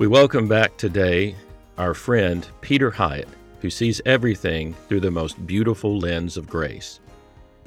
We 0.00 0.06
welcome 0.06 0.48
back 0.48 0.78
today 0.78 1.36
our 1.76 1.92
friend 1.92 2.48
Peter 2.62 2.90
Hiatt, 2.90 3.28
who 3.60 3.68
sees 3.68 4.00
everything 4.06 4.72
through 4.88 5.00
the 5.00 5.10
most 5.10 5.46
beautiful 5.46 5.98
lens 5.98 6.38
of 6.38 6.48
grace. 6.48 7.00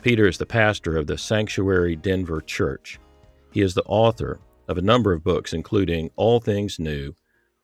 Peter 0.01 0.27
is 0.27 0.39
the 0.39 0.45
pastor 0.47 0.97
of 0.97 1.05
the 1.05 1.15
Sanctuary 1.15 1.95
Denver 1.95 2.41
Church. 2.41 2.99
He 3.51 3.61
is 3.61 3.75
the 3.75 3.83
author 3.83 4.39
of 4.67 4.79
a 4.79 4.81
number 4.81 5.13
of 5.13 5.23
books, 5.23 5.53
including 5.53 6.09
All 6.15 6.39
Things 6.39 6.79
New 6.79 7.13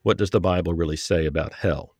What 0.04 0.18
Does 0.18 0.30
the 0.30 0.40
Bible 0.40 0.76
Really 0.76 0.98
Say 0.98 1.26
About 1.26 1.54
Hell? 1.56 1.95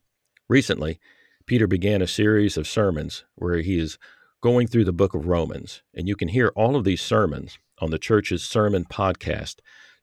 Recently, 0.48 1.00
Peter 1.48 1.66
began 1.66 2.04
a 2.04 2.08
series 2.08 2.56
of 2.56 2.68
sermons 2.68 3.24
where 3.34 3.62
he 3.62 3.80
is 3.80 3.98
going 4.42 4.68
through 4.68 4.86
the 4.86 4.94
book 4.94 5.16
of 5.16 5.26
Romans, 5.26 5.82
and 5.96 6.08
you 6.08 6.16
can 6.16 6.28
hear 6.28 6.50
all 6.50 6.76
of 6.76 6.84
these 6.84 7.02
sermons 7.02 7.58
on 7.80 7.90
the 7.90 7.98
church's 7.98 8.44
sermon 8.44 8.86
podcast 8.86 9.56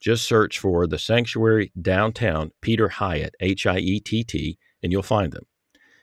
just 0.07 0.25
search 0.25 0.61
for 0.61 0.87
the 0.87 1.01
Sanctuary 1.01 1.73
Downtown 1.83 2.53
Peter 2.61 2.91
Hiatt, 2.91 3.35
H 3.41 3.67
I 3.67 3.79
E 3.79 3.99
T 3.99 4.23
T, 4.23 4.57
and 4.81 4.93
you'll 4.93 5.03
find 5.03 5.33
them. 5.33 5.47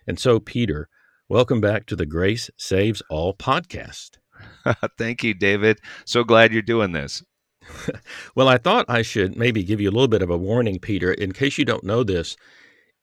And 0.06 0.20
so, 0.20 0.42
Peter, 0.42 0.90
welcome 1.30 1.62
back 1.62 1.86
to 1.86 1.96
the 1.96 2.06
Grace 2.06 2.50
Saves 2.58 3.02
All 3.10 3.34
podcast. 3.34 4.18
Thank 4.98 5.24
you, 5.24 5.34
David. 5.34 5.80
So 6.04 6.26
glad 6.26 6.52
you're 6.52 6.62
doing 6.62 6.92
this. 6.92 7.24
well, 8.36 8.50
I 8.50 8.58
thought 8.58 8.88
I 8.90 9.04
should 9.04 9.38
maybe 9.38 9.64
give 9.64 9.80
you 9.80 9.90
a 9.90 9.96
little 9.96 10.10
bit 10.10 10.22
of 10.22 10.30
a 10.30 10.38
warning, 10.38 10.80
Peter, 10.80 11.14
in 11.14 11.32
case 11.32 11.58
you 11.58 11.64
don't 11.64 11.86
know 11.86 12.04
this. 12.04 12.36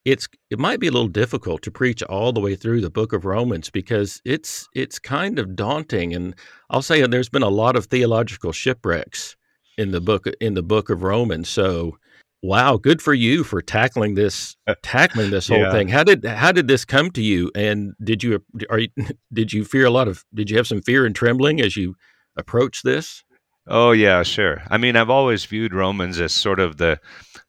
It's 0.05 0.29
it 0.51 0.59
might 0.59 0.81
be 0.81 0.89
a 0.89 0.93
little 0.93 1.09
difficult 1.09 1.63
to 1.63 1.71
preach 1.71 2.03
all 2.03 2.35
the 2.35 2.41
way 2.41 2.57
through 2.57 2.83
the 2.83 2.91
book 2.91 3.15
of 3.15 3.25
Romans 3.25 3.71
because 3.71 4.21
it's 4.27 4.69
it's 4.75 4.99
kind 4.99 5.39
of 5.39 5.57
daunting 5.57 6.15
and 6.15 6.35
I'll 6.69 6.83
say 6.83 7.07
there's 7.07 7.31
been 7.31 7.43
a 7.43 7.49
lot 7.49 7.75
of 7.75 7.87
theological 7.87 8.53
shipwrecks 8.53 9.37
in 9.81 9.93
the 9.93 10.01
book 10.01 10.27
in 10.41 10.55
the 10.55 10.63
book 10.63 10.91
of 10.91 11.03
Romans. 11.03 11.49
So, 11.49 11.99
wow, 12.43 12.77
good 12.77 13.01
for 13.01 13.15
you 13.15 13.43
for 13.43 13.63
tackling 13.63 14.15
this 14.15 14.57
tackling 14.83 15.31
this 15.31 15.49
whole 15.49 15.59
yeah. 15.59 15.73
thing. 15.73 15.89
How 15.89 16.05
did 16.05 16.25
how 16.25 16.53
did 16.53 16.69
this 16.69 16.85
come 16.85 17.11
to 17.13 17.23
you? 17.23 17.51
And 17.55 17.95
did 18.03 18.23
you 18.23 18.45
are 18.69 18.81
you, 18.81 18.89
did 19.33 19.53
you 19.53 19.65
fear 19.65 19.87
a 19.87 19.91
lot 19.91 20.07
of 20.07 20.25
did 20.35 20.51
you 20.51 20.57
have 20.59 20.67
some 20.67 20.83
fear 20.83 21.07
and 21.07 21.17
trembling 21.17 21.61
as 21.61 21.77
you 21.77 21.97
approach 22.37 22.83
this? 22.83 23.25
Oh 23.67 23.93
yeah, 23.93 24.23
sure. 24.23 24.63
I 24.69 24.79
mean, 24.79 24.97
I've 24.97 25.11
always 25.11 25.45
viewed 25.45 25.75
Romans 25.75 26.21
as 26.21 26.33
sort 26.33 26.61
of 26.61 26.77
the 26.77 27.01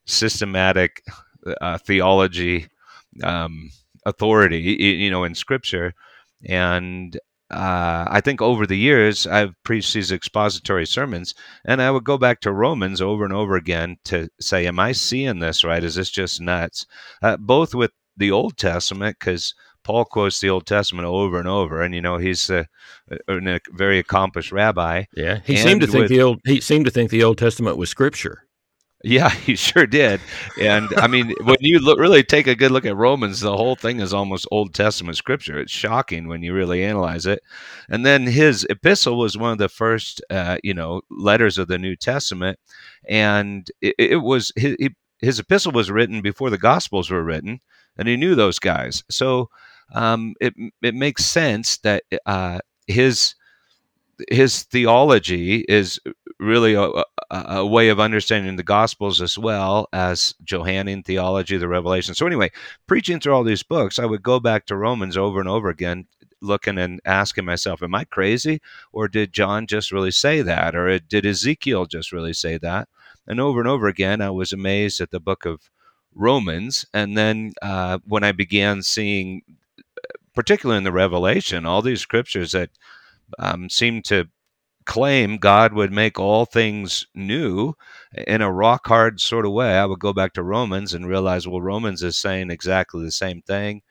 systematic 0.06 1.04
uh, 1.60 1.78
theology 1.80 2.68
um, 3.24 3.72
authority, 4.06 4.60
you 4.60 5.12
know, 5.12 5.24
in 5.24 5.36
Scripture, 5.36 5.94
and 6.48 7.20
uh, 7.52 8.06
I 8.10 8.22
think 8.22 8.42
over 8.42 8.66
the 8.66 8.78
years 8.78 9.28
I've 9.28 9.54
preached 9.64 9.94
these 9.94 10.12
expository 10.12 10.86
sermons, 10.86 11.34
and 11.66 11.82
I 11.82 11.92
would 11.92 12.04
go 12.04 12.18
back 12.18 12.40
to 12.42 12.52
Romans 12.52 13.02
over 13.02 13.24
and 13.24 13.34
over 13.34 13.56
again 13.56 13.98
to 14.06 14.30
say, 14.40 14.66
"Am 14.66 14.80
I 14.80 14.94
seeing 14.94 15.40
this 15.40 15.64
right? 15.64 15.84
Is 15.84 15.96
this 15.96 16.10
just 16.10 16.42
nuts?" 16.42 16.86
Uh, 17.22 17.38
both 17.38 17.76
with 17.76 17.92
the 18.18 18.32
Old 18.32 18.58
Testament, 18.58 19.18
because 19.20 19.54
Paul 19.84 20.06
quotes 20.06 20.40
the 20.40 20.50
Old 20.50 20.66
Testament 20.66 21.08
over 21.08 21.40
and 21.40 21.48
over, 21.48 21.82
and 21.82 21.94
you 21.94 22.02
know 22.02 22.18
he's 22.18 22.50
a, 22.50 22.68
a 23.28 23.60
very 23.72 24.00
accomplished 24.00 24.52
rabbi. 24.52 25.04
Yeah, 25.16 25.40
he 25.46 25.58
seemed 25.58 25.82
to 25.82 25.88
think 25.88 26.04
with, 26.04 26.10
the 26.10 26.22
old 26.22 26.40
he 26.46 26.62
seemed 26.62 26.86
to 26.86 26.92
think 26.92 27.10
the 27.10 27.24
Old 27.24 27.38
Testament 27.38 27.78
was 27.78 27.90
Scripture. 27.90 28.46
Yeah, 29.04 29.30
he 29.46 29.56
sure 29.56 29.88
did. 29.88 30.22
And 30.60 30.90
I 30.98 31.08
mean, 31.08 31.34
when 31.44 31.58
you 31.60 31.80
look, 31.80 32.00
really 32.00 32.24
take 32.24 32.48
a 32.48 32.56
good 32.56 32.72
look 32.72 32.86
at 32.86 32.96
Romans, 32.96 33.40
the 33.40 33.56
whole 33.58 33.76
thing 33.76 34.00
is 34.00 34.14
almost 34.14 34.48
Old 34.52 34.74
Testament 34.74 35.18
scripture. 35.18 35.60
It's 35.60 35.72
shocking 35.72 36.28
when 36.28 36.44
you 36.44 36.54
really 36.54 36.84
analyze 36.84 37.26
it. 37.26 37.42
And 37.90 38.06
then 38.06 38.28
his 38.28 38.66
epistle 38.70 39.18
was 39.18 39.38
one 39.38 39.54
of 39.54 39.58
the 39.58 39.70
first, 39.70 40.22
uh, 40.30 40.58
you 40.64 40.74
know, 40.74 41.02
letters 41.10 41.58
of 41.58 41.68
the 41.68 41.78
New 41.80 41.96
Testament, 41.96 42.60
and 43.08 43.70
it, 43.82 43.96
it 43.98 44.18
was 44.18 44.52
his, 44.56 44.76
his 45.20 45.40
epistle 45.40 45.72
was 45.72 45.90
written 45.92 46.22
before 46.22 46.50
the 46.50 46.58
Gospels 46.58 47.10
were 47.10 47.24
written, 47.24 47.60
and 47.98 48.08
he 48.08 48.18
knew 48.18 48.36
those 48.36 48.60
guys. 48.60 49.04
So 49.10 49.50
um, 49.94 50.36
it 50.40 50.54
it 50.82 50.94
makes 50.96 51.26
sense 51.26 51.78
that 51.80 52.04
uh, 52.26 52.60
his 52.88 53.36
his 54.30 54.64
theology 54.64 55.66
is 55.68 56.00
really 56.42 56.74
a, 56.74 56.84
a, 56.84 57.04
a, 57.30 57.66
way 57.66 57.90
of 57.90 58.00
understanding 58.00 58.56
the 58.56 58.64
Gospels 58.64 59.22
as 59.22 59.38
well 59.38 59.88
as 59.94 60.34
Johannine 60.44 61.04
theology, 61.04 61.58
the 61.58 61.68
Revelation. 61.68 62.16
So, 62.16 62.26
anyway, 62.26 62.52
preaching 62.88 63.20
through 63.20 63.34
all 63.34 63.44
these 63.44 63.64
books, 63.64 64.00
I 64.00 64.06
would 64.06 64.24
go 64.24 64.40
back 64.40 64.66
to 64.66 64.76
Romans 64.76 65.16
over 65.16 65.40
and 65.40 65.48
over 65.48 65.70
again, 65.70 66.08
looking 66.42 66.80
and 66.80 67.00
asking 67.06 67.46
myself, 67.46 67.84
Am 67.84 67.94
I 67.94 68.06
crazy? 68.06 68.60
Or 68.92 69.08
did 69.08 69.34
John 69.34 69.68
just 69.68 69.92
really 69.92 70.12
say 70.12 70.42
that? 70.42 70.76
Or 70.76 70.98
did 70.98 71.26
Ezekiel 71.26 71.86
just 71.86 72.12
really 72.12 72.34
say 72.34 72.58
that? 72.58 72.90
And 73.28 73.40
over 73.40 73.60
and 73.60 73.70
over 73.70 73.88
again, 73.88 74.20
I 74.20 74.32
was 74.32 74.52
amazed 74.52 75.00
at 75.00 75.12
the 75.12 75.20
book 75.20 75.46
of 75.46 75.70
Romans. 76.16 76.88
And 76.92 77.16
then 77.16 77.54
uh, 77.62 78.00
when 78.08 78.24
I 78.24 78.32
began 78.32 78.82
seeing, 78.82 79.44
particularly 80.34 80.80
in 80.80 80.86
the 80.86 80.92
Revelation, 80.92 81.68
all 81.68 81.84
these 81.84 82.02
scriptures 82.02 82.52
that 82.54 82.72
um, 83.38 83.70
seem 83.70 84.02
to 84.04 84.28
claim 84.86 85.38
God 85.38 85.74
would 85.74 85.92
make 85.92 86.20
all 86.20 86.46
things 86.46 87.06
new 87.16 87.74
in 88.28 88.42
a 88.42 88.52
rock 88.52 88.88
hard 88.88 89.20
sort 89.22 89.46
of 89.46 89.52
way, 89.54 89.78
I 89.78 89.86
would 89.86 90.00
go 90.00 90.14
back 90.14 90.34
to 90.34 90.44
Romans 90.44 90.94
and 90.94 91.08
realize, 91.08 91.48
well, 91.48 91.62
Romans 91.62 92.04
is 92.04 92.18
saying 92.18 92.50
exactly 92.52 93.04
the 93.04 93.12
same 93.12 93.42
thing. 93.42 93.82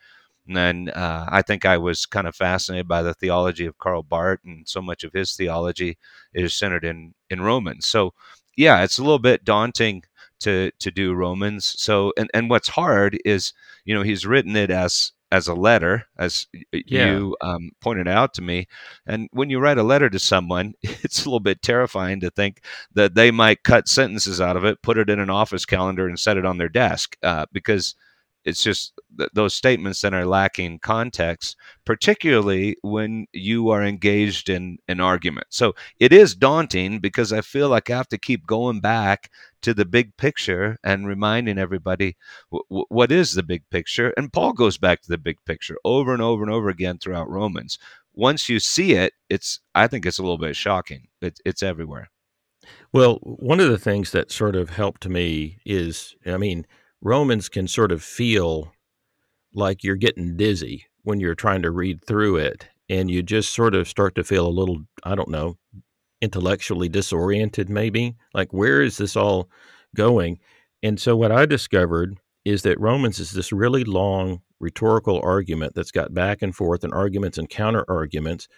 And 0.46 0.56
then 0.56 0.88
uh, 0.90 1.26
I 1.28 1.42
think 1.42 1.64
I 1.64 1.78
was 1.78 2.06
kind 2.06 2.26
of 2.26 2.34
fascinated 2.34 2.88
by 2.88 3.02
the 3.02 3.14
theology 3.14 3.66
of 3.66 3.78
Karl 3.78 4.02
Barth, 4.02 4.40
and 4.44 4.68
so 4.68 4.82
much 4.82 5.04
of 5.04 5.12
his 5.12 5.36
theology 5.36 5.98
is 6.34 6.54
centered 6.54 6.84
in 6.84 7.14
in 7.30 7.40
Romans. 7.42 7.86
So, 7.86 8.14
yeah, 8.56 8.82
it's 8.82 8.98
a 8.98 9.02
little 9.02 9.18
bit 9.20 9.44
daunting 9.44 10.04
to 10.40 10.70
to 10.80 10.90
do 10.90 11.14
Romans. 11.14 11.66
So, 11.78 12.12
and 12.16 12.30
and 12.34 12.50
what's 12.50 12.68
hard 12.70 13.18
is, 13.24 13.52
you 13.84 13.94
know, 13.94 14.02
he's 14.02 14.26
written 14.26 14.56
it 14.56 14.70
as 14.70 15.12
as 15.32 15.46
a 15.46 15.54
letter, 15.54 16.06
as 16.18 16.46
yeah. 16.72 17.12
you 17.12 17.36
um, 17.40 17.70
pointed 17.80 18.08
out 18.08 18.34
to 18.34 18.42
me. 18.42 18.66
And 19.06 19.28
when 19.32 19.50
you 19.50 19.60
write 19.60 19.78
a 19.78 19.82
letter 19.82 20.10
to 20.10 20.18
someone, 20.18 20.74
it's 20.82 21.24
a 21.24 21.28
little 21.28 21.40
bit 21.40 21.62
terrifying 21.62 22.20
to 22.20 22.30
think 22.30 22.62
that 22.94 23.14
they 23.14 23.30
might 23.30 23.62
cut 23.62 23.88
sentences 23.88 24.40
out 24.40 24.56
of 24.56 24.64
it, 24.64 24.82
put 24.82 24.98
it 24.98 25.10
in 25.10 25.20
an 25.20 25.30
office 25.30 25.64
calendar, 25.64 26.08
and 26.08 26.18
set 26.18 26.36
it 26.36 26.46
on 26.46 26.58
their 26.58 26.68
desk 26.68 27.16
uh, 27.22 27.46
because 27.52 27.94
it's 28.44 28.62
just 28.62 28.92
th- 29.18 29.30
those 29.34 29.54
statements 29.54 30.00
that 30.02 30.14
are 30.14 30.24
lacking 30.26 30.78
context, 30.80 31.56
particularly 31.84 32.76
when 32.82 33.26
you 33.32 33.70
are 33.70 33.84
engaged 33.84 34.48
in 34.48 34.78
an 34.88 35.00
argument. 35.00 35.46
So 35.50 35.74
it 35.98 36.12
is 36.12 36.34
daunting 36.34 37.00
because 37.00 37.32
I 37.32 37.40
feel 37.40 37.68
like 37.68 37.90
I 37.90 37.96
have 37.96 38.08
to 38.08 38.18
keep 38.18 38.46
going 38.46 38.80
back 38.80 39.30
to 39.62 39.74
the 39.74 39.84
big 39.84 40.16
picture 40.16 40.78
and 40.84 41.06
reminding 41.06 41.58
everybody 41.58 42.16
w- 42.50 42.86
what 42.88 43.12
is 43.12 43.32
the 43.32 43.42
big 43.42 43.62
picture. 43.70 44.12
And 44.16 44.32
Paul 44.32 44.52
goes 44.52 44.78
back 44.78 45.02
to 45.02 45.08
the 45.08 45.18
big 45.18 45.36
picture 45.44 45.76
over 45.84 46.12
and 46.12 46.22
over 46.22 46.42
and 46.42 46.52
over 46.52 46.68
again 46.68 46.98
throughout 46.98 47.28
Romans. 47.30 47.78
Once 48.14 48.48
you 48.48 48.58
see 48.58 48.92
it, 48.92 49.12
it's 49.28 49.60
I 49.74 49.86
think 49.86 50.06
it's 50.06 50.18
a 50.18 50.22
little 50.22 50.38
bit 50.38 50.56
shocking. 50.56 51.08
It, 51.20 51.38
it's 51.44 51.62
everywhere. 51.62 52.10
Well, 52.92 53.16
one 53.22 53.60
of 53.60 53.70
the 53.70 53.78
things 53.78 54.10
that 54.12 54.30
sort 54.30 54.56
of 54.56 54.70
helped 54.70 55.08
me 55.08 55.58
is, 55.64 56.16
I 56.26 56.36
mean, 56.36 56.66
Romans 57.02 57.48
can 57.48 57.66
sort 57.68 57.92
of 57.92 58.02
feel 58.02 58.72
like 59.54 59.82
you're 59.82 59.96
getting 59.96 60.36
dizzy 60.36 60.86
when 61.02 61.20
you're 61.20 61.34
trying 61.34 61.62
to 61.62 61.70
read 61.70 62.04
through 62.04 62.36
it. 62.36 62.66
And 62.88 63.10
you 63.10 63.22
just 63.22 63.54
sort 63.54 63.74
of 63.74 63.88
start 63.88 64.14
to 64.16 64.24
feel 64.24 64.46
a 64.46 64.48
little, 64.48 64.78
I 65.04 65.14
don't 65.14 65.30
know, 65.30 65.56
intellectually 66.20 66.88
disoriented, 66.88 67.70
maybe. 67.70 68.16
Like, 68.34 68.52
where 68.52 68.82
is 68.82 68.96
this 68.98 69.16
all 69.16 69.48
going? 69.94 70.38
And 70.82 71.00
so, 71.00 71.16
what 71.16 71.32
I 71.32 71.46
discovered 71.46 72.18
is 72.44 72.62
that 72.62 72.80
Romans 72.80 73.18
is 73.18 73.32
this 73.32 73.52
really 73.52 73.84
long 73.84 74.40
rhetorical 74.60 75.20
argument 75.22 75.74
that's 75.74 75.92
got 75.92 76.14
back 76.14 76.42
and 76.42 76.54
forth 76.54 76.84
and 76.84 76.92
arguments 76.92 77.38
and 77.38 77.48
counter 77.48 77.84
arguments, 77.88 78.48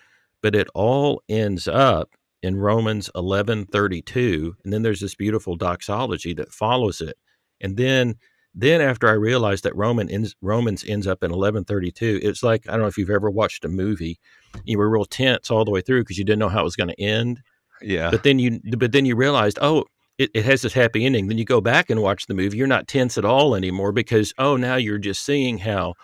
but 0.43 0.55
it 0.55 0.69
all 0.75 1.23
ends 1.29 1.69
up 1.69 2.11
in 2.43 2.57
Romans 2.57 3.11
11:32 3.15 4.55
and 4.65 4.73
then 4.73 4.83
there's 4.83 5.01
this 5.01 5.15
beautiful 5.15 5.57
doxology 5.57 6.35
that 6.35 6.53
follows 6.53 7.01
it. 7.01 7.17
And 7.61 7.77
then 7.77 8.17
then 8.55 8.81
after 8.81 9.09
I 9.09 9.13
realized 9.13 9.65
that 9.65 9.75
Roman 9.75 10.11
ends, 10.11 10.35
Romans 10.43 10.85
ends 10.87 11.07
up 11.07 11.23
in 11.23 11.31
1132, 11.31 12.21
it's 12.23 12.43
like 12.43 12.69
I 12.69 12.73
don't 12.73 12.83
know 12.83 12.87
if 12.87 12.99
you've 12.99 13.11
ever 13.11 13.31
watched 13.31 13.65
a 13.65 13.69
movie, 13.69 14.19
you 14.65 14.79
were 14.79 14.91
real 14.91 15.05
tense 15.05 15.51
all 15.51 15.65
the 15.65 15.71
way 15.71 15.81
through 15.81 16.03
because 16.03 16.19
you 16.19 16.25
didn't 16.25 16.41
know 16.41 16.49
how 16.49 16.61
it 16.61 16.65
was 16.65 16.77
going 16.77 16.91
to 16.91 17.01
end. 17.01 17.41
Yeah. 17.81 18.11
But 18.11 18.23
then 18.23 18.39
you 18.39 18.61
but 18.77 18.93
then 18.93 19.07
you 19.07 19.17
realized, 19.17 19.59
oh, 19.63 19.87
it, 20.19 20.31
it 20.35 20.45
has 20.45 20.63
this 20.63 20.75
happy 20.75 21.07
ending. 21.07 21.29
Then 21.29 21.39
you 21.39 21.45
go 21.45 21.61
back 21.61 21.89
and 21.89 22.03
watch 22.03 22.27
the 22.27 22.35
movie, 22.35 22.57
you're 22.57 22.67
not 22.67 22.89
tense 22.89 23.17
at 23.17 23.25
all 23.25 23.55
anymore 23.55 23.93
because 23.93 24.35
oh, 24.39 24.57
now 24.57 24.77
you're 24.77 24.99
just 24.99 25.25
seeing 25.25 25.59
how 25.59 25.95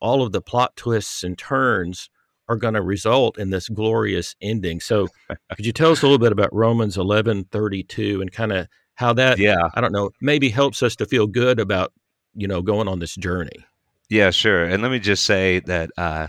all 0.00 0.22
of 0.22 0.32
the 0.32 0.42
plot 0.42 0.76
twists 0.76 1.24
and 1.24 1.38
turns 1.38 2.10
are 2.48 2.56
going 2.56 2.74
to 2.74 2.82
result 2.82 3.38
in 3.38 3.50
this 3.50 3.68
glorious 3.68 4.36
ending. 4.40 4.80
So, 4.80 5.08
could 5.56 5.66
you 5.66 5.72
tell 5.72 5.90
us 5.90 6.02
a 6.02 6.06
little 6.06 6.18
bit 6.18 6.32
about 6.32 6.54
Romans 6.54 6.96
11:32 6.96 8.20
and 8.20 8.30
kind 8.30 8.52
of 8.52 8.68
how 8.96 9.12
that, 9.14 9.38
Yeah. 9.38 9.70
I 9.74 9.80
don't 9.80 9.92
know, 9.92 10.10
maybe 10.20 10.48
helps 10.48 10.82
us 10.82 10.96
to 10.96 11.06
feel 11.06 11.26
good 11.26 11.60
about, 11.60 11.92
you 12.34 12.48
know, 12.48 12.62
going 12.62 12.88
on 12.88 12.98
this 12.98 13.14
journey? 13.14 13.64
Yeah, 14.08 14.30
sure. 14.30 14.64
And 14.64 14.82
let 14.82 14.90
me 14.90 14.98
just 14.98 15.24
say 15.24 15.60
that 15.60 15.90
uh, 15.96 16.28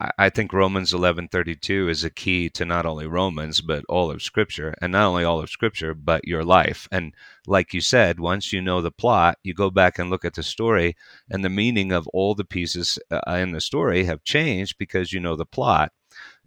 I 0.00 0.10
I 0.18 0.30
think 0.30 0.52
Romans 0.52 0.92
eleven 0.92 1.28
thirty 1.28 1.54
two 1.56 1.88
is 1.88 2.04
a 2.04 2.10
key 2.10 2.48
to 2.50 2.64
not 2.64 2.86
only 2.86 3.06
Romans 3.06 3.60
but 3.60 3.84
all 3.88 4.10
of 4.10 4.22
Scripture, 4.22 4.74
and 4.80 4.92
not 4.92 5.06
only 5.06 5.24
all 5.24 5.40
of 5.40 5.50
Scripture 5.50 5.94
but 5.94 6.26
your 6.26 6.44
life. 6.44 6.88
And 6.92 7.14
like 7.46 7.74
you 7.74 7.80
said, 7.80 8.20
once 8.20 8.52
you 8.52 8.60
know 8.62 8.80
the 8.82 8.90
plot, 8.90 9.38
you 9.42 9.54
go 9.54 9.70
back 9.70 9.98
and 9.98 10.10
look 10.10 10.24
at 10.24 10.34
the 10.34 10.42
story, 10.42 10.96
and 11.30 11.44
the 11.44 11.50
meaning 11.50 11.92
of 11.92 12.06
all 12.08 12.34
the 12.34 12.44
pieces 12.44 12.98
uh, 13.10 13.20
in 13.32 13.52
the 13.52 13.60
story 13.60 14.04
have 14.04 14.24
changed 14.24 14.76
because 14.78 15.12
you 15.12 15.20
know 15.20 15.36
the 15.36 15.46
plot. 15.46 15.92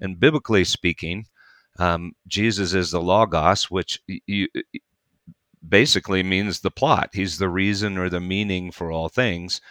And 0.01 0.19
biblically 0.19 0.63
speaking, 0.63 1.25
um, 1.79 2.13
Jesus 2.27 2.73
is 2.73 2.91
the 2.91 3.01
Logos, 3.01 3.69
which 3.71 4.01
you 4.07 4.47
basically 5.67 6.23
means 6.23 6.59
the 6.59 6.71
plot. 6.71 7.09
He's 7.13 7.37
the 7.37 7.49
reason 7.49 7.97
or 7.97 8.09
the 8.09 8.19
meaning 8.19 8.71
for 8.71 8.91
all 8.91 9.09
things. 9.09 9.61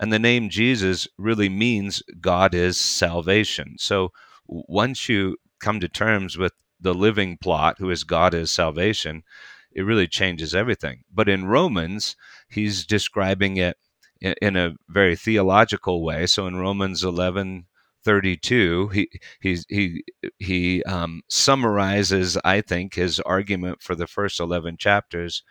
And 0.00 0.12
the 0.12 0.18
name 0.18 0.48
Jesus 0.48 1.08
really 1.16 1.48
means 1.48 2.02
God 2.20 2.54
is 2.54 2.78
salvation. 2.78 3.76
So 3.78 4.12
once 4.46 5.08
you 5.08 5.36
come 5.58 5.80
to 5.80 5.88
terms 5.88 6.38
with 6.38 6.52
the 6.80 6.94
living 6.94 7.36
plot, 7.36 7.76
who 7.78 7.90
is 7.90 8.04
God 8.04 8.34
is 8.34 8.50
salvation, 8.50 9.24
it 9.72 9.82
really 9.82 10.06
changes 10.06 10.54
everything. 10.54 11.04
But 11.12 11.28
in 11.28 11.46
Romans, 11.46 12.16
he's 12.48 12.86
describing 12.86 13.56
it 13.56 13.76
in, 14.20 14.56
a 14.56 14.74
very 14.88 15.16
theological 15.16 16.02
way. 16.02 16.26
So 16.26 16.46
in 16.46 16.56
Romans 16.56 17.04
11, 17.04 17.66
32 18.04 18.88
he 18.88 19.10
he 19.40 19.58
he 19.68 20.04
he 20.38 20.82
um, 20.84 21.22
summarizes 21.28 22.38
i 22.44 22.60
think 22.60 22.94
his 22.94 23.20
argument 23.20 23.82
for 23.82 23.94
the 23.94 24.06
first 24.06 24.40
11 24.40 24.76
chapters 24.78 25.42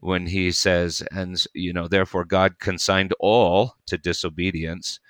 when 0.00 0.26
he 0.26 0.50
says, 0.50 1.02
and 1.10 1.44
you 1.54 1.72
know, 1.72 1.88
therefore 1.88 2.24
God 2.24 2.58
consigned 2.58 3.12
all 3.18 3.74
to 3.86 3.98
disobedience 3.98 5.00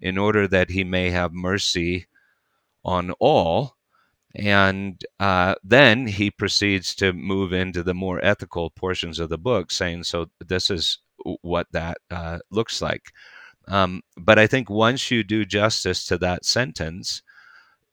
in 0.00 0.16
order 0.16 0.46
that 0.48 0.70
he 0.70 0.84
may 0.84 1.10
have 1.10 1.32
mercy 1.32 2.06
on 2.84 3.10
all. 3.20 3.76
And 4.34 5.02
uh, 5.20 5.56
then 5.64 6.06
he 6.06 6.30
proceeds 6.30 6.94
to 6.96 7.12
move 7.12 7.52
into 7.52 7.82
the 7.82 7.94
more 7.94 8.24
ethical 8.24 8.70
portions 8.70 9.18
of 9.18 9.30
the 9.30 9.38
book, 9.38 9.70
saying, 9.70 10.04
so 10.04 10.30
this 10.46 10.70
is 10.70 10.98
what 11.42 11.66
that 11.72 11.98
uh, 12.10 12.38
looks 12.50 12.80
like. 12.80 13.12
Um, 13.68 14.02
but 14.16 14.38
I 14.38 14.46
think 14.46 14.70
once 14.70 15.10
you 15.10 15.22
do 15.22 15.44
justice 15.44 16.06
to 16.06 16.18
that 16.18 16.44
sentence, 16.44 17.22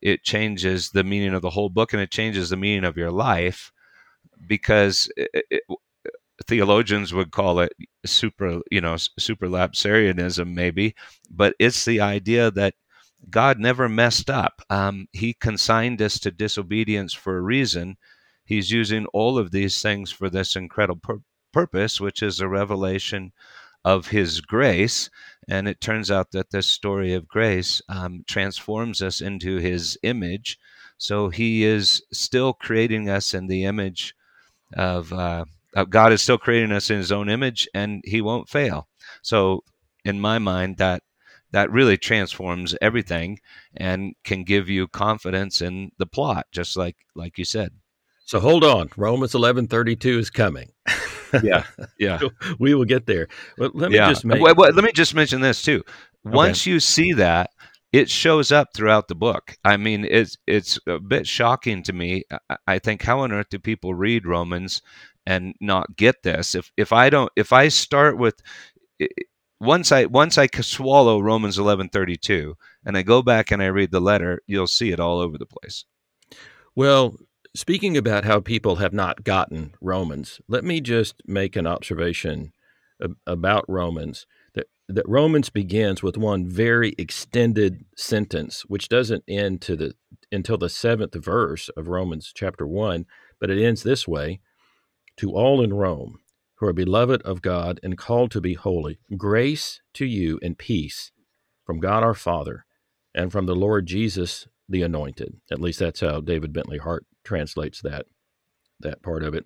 it 0.02 0.24
changes 0.24 0.92
the 0.92 1.04
meaning 1.04 1.34
of 1.34 1.42
the 1.42 1.50
whole 1.52 1.70
book 1.70 1.94
and 1.94 2.02
it 2.02 2.12
changes 2.12 2.50
the 2.50 2.58
meaning 2.58 2.86
of 2.86 2.98
your 2.98 3.12
life 3.12 3.72
because 4.48 5.10
it, 5.18 5.46
it, 5.50 5.64
theologians 6.48 7.14
would 7.14 7.32
call 7.32 7.60
it 7.60 7.74
super, 8.06 8.62
you 8.72 8.82
know, 8.82 8.96
supralapsarianism, 8.96 10.54
maybe, 10.54 10.96
but 11.30 11.56
it's 11.60 11.86
the 11.86 12.02
idea 12.02 12.52
that 12.52 12.76
God 13.30 13.60
never 13.60 13.90
messed 13.90 14.30
up. 14.30 14.62
Um, 14.70 15.08
he 15.12 15.34
consigned 15.34 16.02
us 16.02 16.20
to 16.20 16.32
disobedience 16.32 17.14
for 17.14 17.38
a 17.38 17.42
reason. 17.42 17.98
He's 18.46 18.72
using 18.72 19.06
all 19.08 19.38
of 19.38 19.52
these 19.52 19.82
things 19.82 20.12
for 20.12 20.30
this 20.30 20.56
incredible 20.56 21.02
pur- 21.02 21.22
purpose, 21.52 22.00
which 22.00 22.22
is 22.22 22.40
a 22.40 22.48
revelation 22.48 23.32
of 23.84 24.08
His 24.08 24.42
grace. 24.42 25.10
And 25.48 25.68
it 25.68 25.82
turns 25.82 26.10
out 26.10 26.32
that 26.32 26.52
this 26.52 26.68
story 26.68 27.14
of 27.14 27.28
grace 27.28 27.82
um, 27.88 28.24
transforms 28.28 29.02
us 29.02 29.22
into 29.22 29.58
His 29.58 29.98
image. 30.04 30.58
So 30.98 31.30
He 31.30 31.64
is 31.64 32.02
still 32.12 32.54
creating 32.54 33.10
us 33.10 33.34
in 33.34 33.48
the 33.48 33.66
image 33.66 34.16
of 34.74 35.14
uh, 35.14 35.46
God 35.90 36.14
is 36.14 36.22
still 36.22 36.38
creating 36.38 36.72
us 36.72 36.90
in 36.90 36.98
His 36.98 37.12
own 37.12 37.30
image, 37.30 37.68
and 37.74 38.02
He 38.06 38.22
won't 38.22 38.50
fail. 38.50 38.88
So, 39.22 39.64
in 40.04 40.20
my 40.20 40.40
mind, 40.40 40.78
that 40.78 41.04
that 41.52 41.72
really 41.72 41.98
transforms 41.98 42.76
everything 42.82 43.40
and 43.76 44.14
can 44.24 44.44
give 44.44 44.68
you 44.70 44.88
confidence 44.88 45.62
in 45.62 45.92
the 45.98 46.06
plot, 46.06 46.48
just 46.52 46.78
like 46.78 46.98
like 47.16 47.38
you 47.38 47.46
said. 47.46 47.72
So 48.26 48.40
hold 48.40 48.64
on, 48.64 48.90
Romans 48.98 49.36
eleven 49.36 49.68
thirty 49.68 49.96
two 49.96 50.18
is 50.18 50.30
coming. 50.30 50.72
Yeah, 51.44 51.64
yeah, 52.00 52.20
we 52.60 52.74
will 52.74 52.86
get 52.86 53.06
there. 53.06 53.28
But 53.58 53.76
let 53.76 53.92
me 53.92 53.98
yeah. 53.98 54.10
just 54.10 54.26
make 54.26 54.42
Well, 54.42 54.56
well, 54.56 54.72
let 54.74 54.84
me 54.84 54.92
just 54.92 55.16
mention 55.16 55.42
this 55.42 55.62
too. 55.62 55.84
Once 56.24 56.66
you 56.66 56.80
see 56.80 57.14
that, 57.14 57.52
it 57.94 58.10
shows 58.10 58.52
up 58.52 58.70
throughout 58.74 59.08
the 59.08 59.16
book. 59.16 59.56
I 59.64 59.78
mean, 59.78 60.06
it's 60.10 60.38
it's 60.48 60.80
a 60.88 61.00
bit 61.00 61.28
shocking 61.28 61.84
to 61.84 61.94
me. 61.94 62.24
I- 62.50 62.58
I 62.68 62.80
think 62.80 63.02
how 63.04 63.20
on 63.20 63.32
earth 63.32 63.50
do 63.50 63.60
people 63.60 63.94
read 63.94 64.26
Romans 64.26 64.82
and 65.26 65.56
not 65.62 65.96
get 65.96 66.24
this? 66.24 66.56
If 66.56 66.72
if 66.78 66.92
I 66.92 67.10
don't, 67.10 67.32
if 67.36 67.54
I 67.54 67.70
start 67.70 68.18
with 68.18 68.36
once 69.60 69.92
I 69.92 70.06
once 70.06 70.38
I 70.38 70.48
swallow 70.48 71.20
Romans 71.20 71.58
eleven 71.58 71.90
thirty 71.90 72.18
two 72.18 72.58
and 72.86 72.98
I 72.98 73.02
go 73.02 73.22
back 73.22 73.52
and 73.52 73.62
I 73.62 73.68
read 73.68 73.92
the 73.92 74.02
letter, 74.02 74.42
you'll 74.48 74.68
see 74.68 74.92
it 74.92 75.00
all 75.00 75.20
over 75.20 75.38
the 75.38 75.46
place. 75.46 75.86
Well, 76.76 77.16
speaking 77.56 77.98
about 77.98 78.26
how 78.26 78.40
people 78.40 78.78
have 78.78 78.94
not 78.94 79.24
gotten 79.24 79.74
Romans, 79.82 80.40
let 80.48 80.64
me 80.64 80.82
just 80.82 81.22
make 81.26 81.56
an 81.56 81.66
observation 81.66 82.52
about 83.26 83.66
Romans. 83.68 84.26
That, 84.54 84.68
that 84.88 85.08
Romans 85.08 85.50
begins 85.50 86.04
with 86.04 86.18
one 86.18 86.48
very 86.48 86.94
extended 86.98 87.86
sentence, 87.98 88.64
which 88.68 88.88
doesn't 88.88 89.24
end 89.28 89.62
to 89.64 89.76
the 89.76 89.94
until 90.32 90.58
the 90.58 90.70
seventh 90.70 91.14
verse 91.16 91.70
of 91.70 91.88
Romans 91.88 92.32
chapter 92.34 92.66
one, 92.66 93.06
but 93.40 93.50
it 93.50 93.64
ends 93.64 93.84
this 93.84 94.08
way: 94.08 94.40
"To 95.18 95.32
all 95.32 95.62
in 95.62 95.74
Rome 95.74 96.20
who 96.56 96.68
are 96.68 96.74
beloved 96.74 97.22
of 97.24 97.42
God 97.42 97.80
and 97.84 97.98
called 97.98 98.32
to 98.32 98.42
be 98.42 98.54
holy, 98.54 99.00
grace 99.18 99.82
to 99.94 100.06
you 100.06 100.40
and 100.42 100.58
peace 100.58 101.12
from 101.66 101.80
God 101.80 102.02
our 102.02 102.14
Father 102.14 102.66
and 103.14 103.32
from 103.32 103.46
the 103.46 103.56
Lord 103.56 103.86
Jesus 103.86 104.48
the 104.70 104.82
Anointed." 104.84 105.42
At 105.52 105.62
least 105.62 105.80
that's 105.80 106.00
how 106.00 106.22
David 106.22 106.54
Bentley 106.54 106.78
Hart 106.78 107.06
translates 107.26 107.82
that 107.82 108.06
that 108.80 109.02
part 109.02 109.24
of 109.24 109.34
it. 109.34 109.46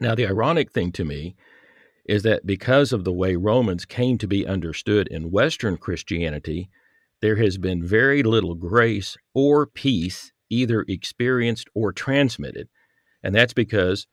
Now, 0.00 0.14
the 0.14 0.26
ironic 0.26 0.72
thing 0.72 0.92
to 0.92 1.04
me 1.04 1.36
is 2.06 2.22
that 2.22 2.46
because 2.46 2.92
of 2.92 3.04
the 3.04 3.12
way 3.12 3.36
Romans 3.36 3.84
came 3.84 4.18
to 4.18 4.26
be 4.26 4.46
understood 4.46 5.08
in 5.08 5.30
Western 5.30 5.76
Christianity, 5.76 6.68
there 7.20 7.36
has 7.36 7.56
been 7.56 7.86
very 7.86 8.22
little 8.22 8.54
grace 8.54 9.16
or 9.34 9.66
peace 9.66 10.32
either 10.50 10.84
experienced 10.88 11.68
or 11.74 11.92
transmitted. 11.92 12.68
And 13.22 13.34
that's 13.34 13.54
because 13.54 14.06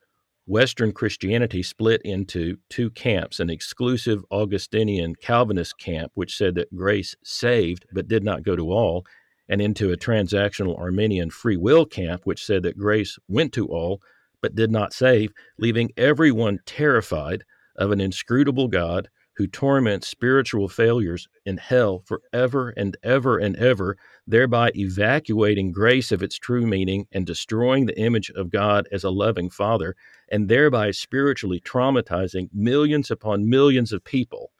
Western 0.48 0.92
Christianity 0.92 1.62
split 1.64 2.02
into 2.04 2.58
two 2.70 2.90
camps 2.90 3.40
an 3.40 3.50
exclusive 3.50 4.24
Augustinian 4.32 5.16
Calvinist 5.16 5.78
camp, 5.78 6.12
which 6.16 6.36
said 6.38 6.56
that 6.56 6.76
grace 6.76 7.16
saved 7.24 7.86
but 7.94 8.08
did 8.08 8.24
not 8.24 8.44
go 8.44 8.56
to 8.56 8.72
all, 8.72 9.06
and 9.52 9.62
into 9.62 9.92
a 9.92 9.98
transactional 9.98 10.80
Arminian 10.80 11.30
free 11.30 11.58
will 11.58 11.86
camp, 11.86 12.22
which 12.24 12.44
said 12.44 12.64
that 12.64 12.78
grace 12.78 13.20
went 13.28 13.54
to 13.54 13.68
all 13.68 14.02
but 14.42 14.56
did 14.56 14.72
not 14.72 14.94
save, 14.94 15.32
leaving 15.60 15.92
everyone 15.98 16.60
terrified 16.66 17.44
of 17.76 17.92
an 17.92 18.02
inscrutable 18.02 18.68
God 18.70 19.10
who 19.36 19.48
torments 19.48 20.08
spiritual 20.08 20.68
failures 20.68 21.28
in 21.46 21.58
hell 21.58 22.04
forever 22.06 22.70
and 22.78 22.96
ever 23.04 23.38
and 23.38 23.56
ever, 23.58 23.98
thereby 24.26 24.72
evacuating 24.76 25.72
grace 25.72 26.12
of 26.12 26.24
its 26.24 26.38
true 26.38 26.66
meaning 26.66 27.06
and 27.12 27.26
destroying 27.26 27.86
the 27.86 28.00
image 28.00 28.32
of 28.32 28.52
God 28.52 28.88
as 28.92 29.04
a 29.04 29.10
loving 29.10 29.50
Father, 29.50 29.96
and 30.32 30.48
thereby 30.48 30.92
spiritually 30.92 31.60
traumatizing 31.60 32.50
millions 32.54 33.12
upon 33.12 33.50
millions 33.50 33.92
of 33.92 34.04
people. 34.04 34.52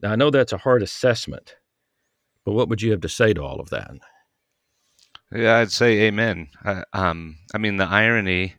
Now, 0.00 0.12
I 0.12 0.16
know 0.16 0.30
that's 0.30 0.52
a 0.52 0.58
hard 0.58 0.82
assessment, 0.82 1.56
what 2.52 2.68
would 2.68 2.82
you 2.82 2.90
have 2.92 3.00
to 3.02 3.08
say 3.08 3.32
to 3.32 3.42
all 3.42 3.60
of 3.60 3.70
that? 3.70 3.90
Yeah, 5.32 5.58
I'd 5.58 5.72
say 5.72 6.00
amen. 6.02 6.48
Uh, 6.64 6.84
um, 6.92 7.38
I 7.54 7.58
mean, 7.58 7.76
the 7.76 7.86
irony, 7.86 8.54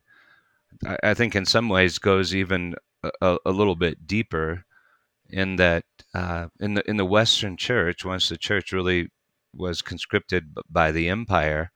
I, 0.85 0.97
I 1.03 1.13
think, 1.13 1.35
in 1.35 1.45
some 1.45 1.69
ways, 1.69 1.97
goes 1.97 2.35
even 2.35 2.75
a, 3.21 3.37
a, 3.45 3.51
little 3.51 3.75
bit 3.75 4.05
deeper 4.05 4.65
in 5.29 5.55
that 5.55 5.85
uh, 6.13 6.47
in 6.59 6.75
the 6.75 6.87
in 6.89 6.97
the 6.97 7.05
Western 7.05 7.57
Church, 7.57 8.05
once 8.05 8.29
the 8.29 8.37
Church 8.37 8.71
really 8.71 9.09
was 9.53 9.81
conscripted 9.81 10.53
by 10.69 10.91
the 10.91 11.09
Empire, 11.09 11.71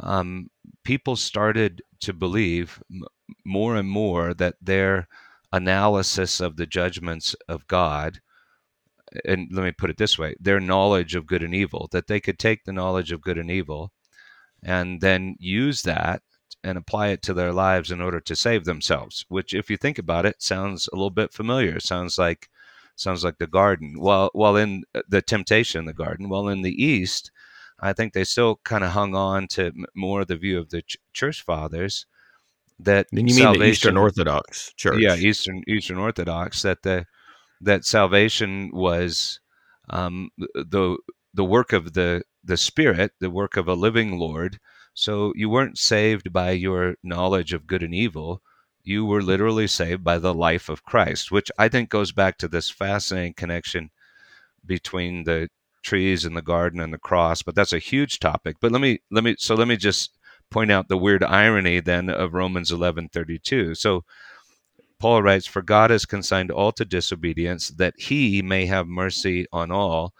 um, 0.00 0.50
people 0.84 1.16
started 1.16 1.82
to 2.00 2.12
believe 2.12 2.82
more 3.44 3.76
and 3.76 3.88
more 3.88 4.34
that 4.34 4.56
their 4.60 5.08
analysis 5.52 6.40
of 6.40 6.56
the 6.56 6.66
judgments 6.66 7.34
of 7.48 7.66
God, 7.66 8.20
and 9.24 9.48
let 9.52 9.64
me 9.64 9.72
put 9.72 9.90
it 9.90 9.96
this 9.96 10.18
way, 10.18 10.34
their 10.40 10.60
knowledge 10.60 11.14
of 11.14 11.26
good 11.26 11.42
and 11.42 11.54
evil, 11.54 11.88
that 11.92 12.06
they 12.06 12.20
could 12.20 12.38
take 12.38 12.64
the 12.64 12.72
knowledge 12.72 13.12
of 13.12 13.20
good 13.20 13.38
and 13.38 13.50
evil 13.50 13.92
and 14.62 15.00
then 15.00 15.36
use 15.38 15.82
that 15.82 16.22
and 16.64 16.76
apply 16.76 17.08
it 17.08 17.22
to 17.22 17.34
their 17.34 17.52
lives 17.52 17.90
in 17.90 18.00
order 18.00 18.20
to 18.20 18.36
save 18.36 18.64
themselves. 18.64 19.24
Which, 19.28 19.54
if 19.54 19.70
you 19.70 19.76
think 19.76 19.98
about 19.98 20.26
it, 20.26 20.42
sounds 20.42 20.88
a 20.92 20.96
little 20.96 21.10
bit 21.10 21.32
familiar. 21.32 21.80
sounds 21.80 22.18
like 22.18 22.48
sounds 22.96 23.24
like 23.24 23.38
the 23.38 23.46
garden. 23.46 24.00
Well, 24.00 24.30
while 24.32 24.56
in 24.56 24.84
uh, 24.94 25.02
the 25.08 25.22
temptation 25.22 25.80
in 25.80 25.84
the 25.86 25.92
garden, 25.92 26.28
while 26.28 26.48
in 26.48 26.62
the 26.62 26.82
East, 26.84 27.30
I 27.78 27.92
think 27.92 28.12
they 28.12 28.24
still 28.24 28.56
kind 28.64 28.82
of 28.82 28.90
hung 28.90 29.14
on 29.14 29.46
to 29.48 29.72
more 29.94 30.24
the 30.24 30.36
view 30.36 30.58
of 30.58 30.70
the 30.70 30.82
ch- 30.82 30.96
church 31.12 31.42
fathers 31.42 32.06
that 32.80 33.06
and 33.12 33.30
you 33.30 33.36
mean 33.36 33.58
the 33.58 33.64
Eastern 33.64 33.96
Orthodox 33.96 34.72
Church? 34.76 34.98
Yeah, 34.98 35.16
Eastern 35.16 35.62
Eastern 35.66 35.98
Orthodox 35.98 36.62
that 36.62 36.82
the 36.82 37.06
that 37.60 37.84
salvation 37.84 38.70
was 38.72 39.40
um, 39.90 40.30
the 40.38 40.98
the 41.34 41.44
work 41.44 41.72
of 41.72 41.92
the 41.94 42.22
the 42.44 42.56
Spirit, 42.56 43.12
the 43.20 43.30
work 43.30 43.56
of 43.56 43.68
a 43.68 43.74
living 43.74 44.18
Lord. 44.18 44.58
So 44.94 45.32
you 45.36 45.48
weren't 45.48 45.78
saved 45.78 46.32
by 46.32 46.52
your 46.52 46.96
knowledge 47.02 47.52
of 47.52 47.66
good 47.66 47.82
and 47.82 47.94
evil. 47.94 48.42
You 48.82 49.04
were 49.04 49.22
literally 49.22 49.66
saved 49.66 50.02
by 50.02 50.18
the 50.18 50.34
life 50.34 50.68
of 50.68 50.84
Christ, 50.84 51.30
which 51.30 51.50
I 51.58 51.68
think 51.68 51.90
goes 51.90 52.10
back 52.10 52.38
to 52.38 52.48
this 52.48 52.70
fascinating 52.70 53.34
connection 53.34 53.90
between 54.64 55.24
the 55.24 55.48
trees 55.82 56.24
and 56.24 56.36
the 56.36 56.42
garden 56.42 56.80
and 56.80 56.92
the 56.92 56.98
cross. 56.98 57.42
But 57.42 57.54
that's 57.54 57.72
a 57.72 57.78
huge 57.78 58.18
topic. 58.18 58.56
But 58.60 58.72
let 58.72 58.80
me 58.80 59.00
let 59.10 59.24
me 59.24 59.36
so 59.38 59.54
let 59.54 59.68
me 59.68 59.76
just 59.76 60.12
point 60.50 60.70
out 60.70 60.88
the 60.88 60.96
weird 60.96 61.22
irony 61.22 61.80
then 61.80 62.08
of 62.08 62.34
Romans 62.34 62.70
11:32. 62.70 63.76
So 63.76 64.04
Paul 65.00 65.22
writes, 65.22 65.46
For 65.46 65.62
God 65.62 65.90
has 65.90 66.04
consigned 66.04 66.50
all 66.50 66.72
to 66.72 66.84
disobedience, 66.84 67.68
that 67.68 67.94
he 67.98 68.42
may 68.42 68.66
have 68.66 68.88
mercy 68.88 69.46
on 69.52 69.70
all. 69.70 70.12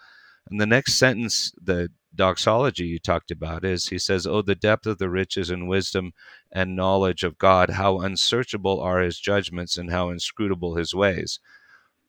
And 0.49 0.59
the 0.59 0.65
next 0.65 0.93
sentence, 0.95 1.51
the 1.61 1.89
doxology 2.15 2.87
you 2.87 2.99
talked 2.99 3.31
about, 3.31 3.65
is 3.65 3.89
he 3.89 3.99
says, 3.99 4.25
Oh, 4.25 4.41
the 4.41 4.55
depth 4.55 4.85
of 4.85 4.97
the 4.97 5.09
riches 5.09 5.49
and 5.49 5.67
wisdom 5.67 6.13
and 6.51 6.75
knowledge 6.75 7.23
of 7.23 7.37
God, 7.37 7.71
how 7.71 7.99
unsearchable 7.99 8.79
are 8.79 9.01
his 9.01 9.19
judgments 9.19 9.77
and 9.77 9.91
how 9.91 10.09
inscrutable 10.09 10.75
his 10.75 10.95
ways. 10.95 11.39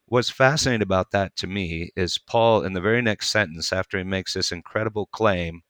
What's 0.07 0.31
fascinating 0.31 0.83
about 0.83 1.13
that 1.13 1.37
to 1.37 1.47
me 1.47 1.91
is 1.97 2.19
Paul, 2.19 2.65
in 2.65 2.73
the 2.73 2.81
very 2.81 3.03
next 3.03 3.31
sentence, 3.31 3.73
after 3.73 3.99
he 3.99 4.05
makes 4.05 4.35
this 4.35 4.53
incredible 4.53 5.07
claim 5.07 5.63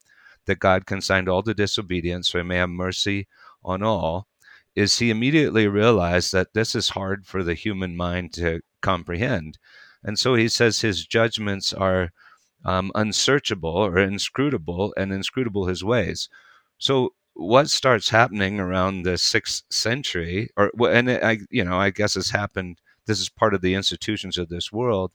that 0.46 0.60
God 0.60 0.86
consigned 0.86 1.28
all 1.28 1.42
to 1.42 1.54
disobedience 1.54 2.30
so 2.30 2.38
he 2.38 2.44
may 2.44 2.56
have 2.56 2.70
mercy 2.70 3.28
on 3.62 3.82
all, 3.82 4.29
is 4.74 4.98
he 4.98 5.10
immediately 5.10 5.66
realized 5.66 6.32
that 6.32 6.54
this 6.54 6.74
is 6.74 6.90
hard 6.90 7.26
for 7.26 7.42
the 7.42 7.54
human 7.54 7.96
mind 7.96 8.32
to 8.34 8.60
comprehend. 8.80 9.58
And 10.02 10.18
so 10.18 10.34
he 10.34 10.48
says 10.48 10.80
his 10.80 11.06
judgments 11.06 11.72
are 11.72 12.10
um, 12.64 12.92
unsearchable 12.94 13.70
or 13.70 13.98
inscrutable, 13.98 14.92
and 14.96 15.12
inscrutable 15.12 15.66
his 15.66 15.82
ways. 15.82 16.28
So 16.78 17.14
what 17.34 17.70
starts 17.70 18.10
happening 18.10 18.60
around 18.60 19.02
the 19.02 19.18
sixth 19.18 19.62
century, 19.70 20.50
or 20.56 20.70
and 20.88 21.10
I, 21.10 21.38
you 21.50 21.64
know, 21.64 21.78
I 21.78 21.90
guess 21.90 22.14
has 22.14 22.30
happened. 22.30 22.78
This 23.06 23.20
is 23.20 23.28
part 23.28 23.54
of 23.54 23.62
the 23.62 23.74
institutions 23.74 24.36
of 24.38 24.48
this 24.48 24.70
world, 24.70 25.12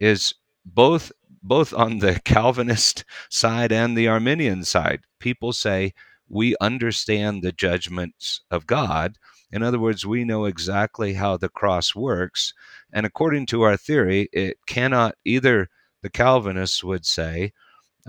is 0.00 0.34
both 0.64 1.12
both 1.42 1.72
on 1.72 1.98
the 1.98 2.20
Calvinist 2.24 3.04
side 3.30 3.72
and 3.72 3.96
the 3.96 4.08
Arminian 4.08 4.64
side. 4.64 5.00
People 5.18 5.52
say 5.52 5.94
we 6.28 6.56
understand 6.60 7.42
the 7.42 7.52
judgments 7.52 8.42
of 8.50 8.66
God. 8.66 9.18
In 9.50 9.62
other 9.62 9.78
words, 9.78 10.04
we 10.04 10.24
know 10.24 10.44
exactly 10.44 11.14
how 11.14 11.36
the 11.36 11.48
cross 11.48 11.94
works. 11.94 12.52
And 12.92 13.06
according 13.06 13.46
to 13.46 13.62
our 13.62 13.76
theory, 13.76 14.28
it 14.32 14.58
cannot 14.66 15.14
either, 15.24 15.68
the 16.02 16.10
Calvinists 16.10 16.84
would 16.84 17.06
say, 17.06 17.52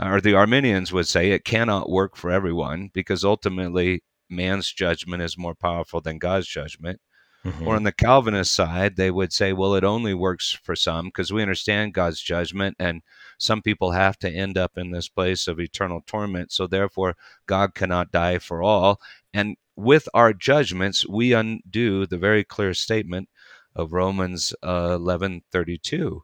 or 0.02 0.22
the 0.22 0.34
Arminians 0.36 0.92
would 0.94 1.08
say, 1.08 1.32
it 1.32 1.46
cannot 1.46 1.90
work 1.90 2.16
for 2.16 2.30
everyone 2.30 2.90
because 2.94 3.24
ultimately 3.24 4.04
man's 4.30 4.72
judgment 4.72 5.24
is 5.24 5.38
more 5.38 5.56
powerful 5.56 6.02
than 6.02 6.20
God's 6.20 6.48
judgment. 6.48 7.02
Mm-hmm. 7.46 7.68
Or 7.68 7.78
on 7.78 7.84
the 7.84 7.94
Calvinist 7.94 8.52
side, 8.52 8.98
they 8.98 9.10
would 9.10 9.32
say, 9.32 9.54
well, 9.54 9.74
it 9.74 9.86
only 9.86 10.14
works 10.14 10.58
for 10.62 10.76
some 10.76 11.06
because 11.06 11.32
we 11.32 11.42
understand 11.42 11.94
God's 11.94 12.20
judgment 12.20 12.76
and 12.80 13.02
some 13.38 13.62
people 13.62 13.92
have 13.92 14.20
to 14.20 14.30
end 14.30 14.58
up 14.58 14.78
in 14.78 14.92
this 14.92 15.08
place 15.08 15.48
of 15.48 15.58
eternal 15.58 16.02
torment. 16.06 16.52
So 16.52 16.68
therefore, 16.68 17.16
God 17.46 17.76
cannot 17.76 18.12
die 18.12 18.40
for 18.40 18.62
all. 18.62 19.00
And 19.34 19.56
with 19.78 20.10
our 20.14 20.34
judgments, 20.34 21.08
we 21.08 21.32
undo 21.32 22.06
the 22.06 22.18
very 22.18 22.44
clear 22.44 22.74
statement 22.74 23.30
of 23.74 23.94
Romans 23.94 24.54
uh, 24.62 24.96
eleven 24.96 25.44
thirty 25.50 25.78
two. 25.78 26.24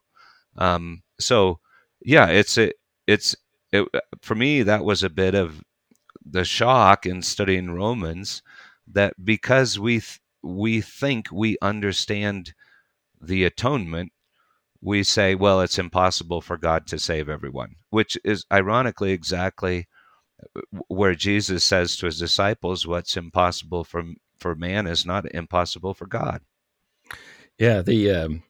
Um, 0.58 1.02
so, 1.18 1.60
yeah, 2.02 2.26
it's 2.26 2.58
a, 2.58 2.72
it's 3.06 3.34
it, 3.72 3.88
for 4.20 4.34
me 4.34 4.62
that 4.64 4.84
was 4.84 5.02
a 5.02 5.08
bit 5.08 5.34
of 5.34 5.62
the 6.22 6.44
shock 6.44 7.06
in 7.06 7.22
studying 7.22 7.70
Romans 7.70 8.42
that 8.86 9.14
because 9.24 9.78
we 9.78 10.00
th- 10.00 10.20
we 10.46 10.80
think 10.80 11.26
we 11.32 11.56
understand 11.60 12.54
the 13.20 13.44
atonement, 13.44 14.12
we 14.80 15.02
say, 15.02 15.34
well, 15.34 15.60
it's 15.60 15.78
impossible 15.78 16.40
for 16.40 16.56
God 16.56 16.86
to 16.88 16.98
save 16.98 17.28
everyone, 17.28 17.76
which 17.90 18.16
is 18.24 18.44
ironically 18.52 19.12
exactly 19.12 19.88
uh, 20.56 20.60
where 20.88 21.14
Jesus 21.14 21.64
says 21.64 21.96
to 21.96 22.06
his 22.06 22.18
disciples, 22.18 22.86
what's 22.86 23.16
impossible 23.16 23.84
for, 23.84 24.04
for 24.38 24.54
man 24.54 24.86
is 24.86 25.06
not 25.06 25.32
impossible 25.34 25.94
for 25.94 26.06
God. 26.06 26.40
Yeah. 27.58 27.82
The, 27.82 28.10
um, 28.10 28.42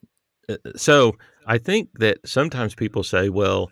uh, 0.48 0.56
so 0.76 1.16
I 1.46 1.58
think 1.58 1.90
that 2.00 2.18
sometimes 2.26 2.74
people 2.74 3.04
say, 3.04 3.28
well, 3.28 3.70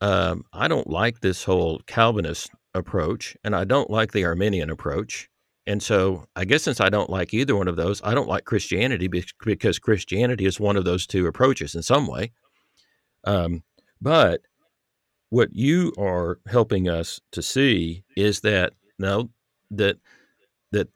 um, 0.00 0.44
I 0.52 0.68
don't 0.68 0.90
like 0.90 1.20
this 1.20 1.44
whole 1.44 1.80
Calvinist 1.86 2.50
approach 2.74 3.36
and 3.44 3.54
I 3.54 3.64
don't 3.64 3.88
like 3.88 4.12
the 4.12 4.24
Arminian 4.24 4.68
approach. 4.68 5.30
And 5.66 5.82
so 5.82 6.26
I 6.36 6.44
guess 6.44 6.62
since 6.62 6.80
I 6.80 6.90
don't 6.90 7.10
like 7.10 7.32
either 7.32 7.56
one 7.56 7.68
of 7.68 7.76
those, 7.76 8.02
I 8.04 8.14
don't 8.14 8.28
like 8.28 8.44
Christianity 8.44 9.08
because 9.08 9.78
Christianity 9.78 10.44
is 10.44 10.60
one 10.60 10.76
of 10.76 10.84
those 10.84 11.06
two 11.06 11.26
approaches 11.26 11.74
in 11.74 11.82
some 11.82 12.06
way. 12.06 12.32
Um, 13.24 13.62
but 14.00 14.42
what 15.30 15.54
you 15.54 15.92
are 15.98 16.38
helping 16.46 16.88
us 16.88 17.20
to 17.32 17.42
see 17.42 18.04
is 18.16 18.40
that 18.40 18.74
no, 18.98 19.30
that 19.70 19.96
that 20.72 20.88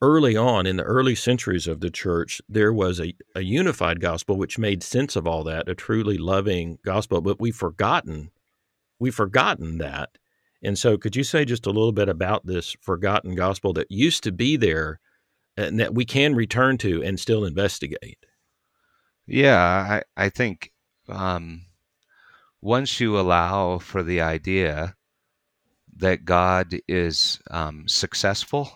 early 0.00 0.36
on 0.36 0.66
in 0.66 0.78
the 0.78 0.82
early 0.82 1.14
centuries 1.14 1.66
of 1.66 1.80
the 1.80 1.90
church, 1.90 2.40
there 2.48 2.72
was 2.72 3.00
a, 3.00 3.14
a 3.34 3.42
unified 3.42 4.00
gospel 4.00 4.36
which 4.36 4.58
made 4.58 4.82
sense 4.82 5.14
of 5.16 5.26
all 5.26 5.44
that, 5.44 5.68
a 5.68 5.74
truly 5.74 6.16
loving 6.16 6.78
gospel. 6.84 7.20
But 7.20 7.40
we've 7.40 7.54
forgotten, 7.54 8.30
we've 8.98 9.14
forgotten 9.14 9.78
that 9.78 10.10
and 10.64 10.78
so, 10.78 10.96
could 10.96 11.14
you 11.14 11.24
say 11.24 11.44
just 11.44 11.66
a 11.66 11.70
little 11.70 11.92
bit 11.92 12.08
about 12.08 12.46
this 12.46 12.74
forgotten 12.80 13.34
gospel 13.34 13.74
that 13.74 13.90
used 13.90 14.22
to 14.24 14.32
be 14.32 14.56
there 14.56 14.98
and 15.56 15.78
that 15.78 15.94
we 15.94 16.04
can 16.04 16.34
return 16.34 16.78
to 16.78 17.02
and 17.02 17.20
still 17.20 17.44
investigate? 17.44 18.18
Yeah, 19.26 19.58
I, 19.58 20.02
I 20.16 20.28
think 20.30 20.72
um, 21.08 21.66
once 22.62 22.98
you 22.98 23.18
allow 23.18 23.78
for 23.78 24.02
the 24.02 24.22
idea 24.22 24.96
that 25.96 26.24
God 26.24 26.74
is 26.88 27.40
um, 27.50 27.86
successful, 27.86 28.72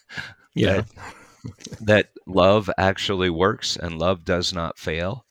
yeah, 0.54 0.82
that, 0.82 1.78
that, 1.80 2.08
love 2.26 2.68
actually 2.76 3.30
works 3.30 3.76
and 3.76 3.98
love 3.98 4.24
does 4.24 4.52
not 4.52 4.78
fail, 4.78 5.24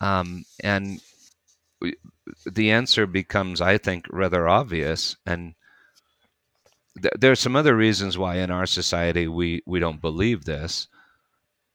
um, 0.00 0.44
and 0.60 1.00
the 2.46 2.70
answer 2.70 3.06
becomes, 3.06 3.60
I 3.60 3.78
think, 3.78 4.06
rather 4.10 4.48
obvious. 4.48 5.16
And 5.26 5.54
th- 7.00 7.14
there 7.18 7.32
are 7.32 7.36
some 7.36 7.56
other 7.56 7.76
reasons 7.76 8.18
why 8.18 8.36
in 8.36 8.50
our 8.50 8.66
society 8.66 9.28
we, 9.28 9.62
we 9.66 9.80
don't 9.80 10.00
believe 10.00 10.44
this. 10.44 10.88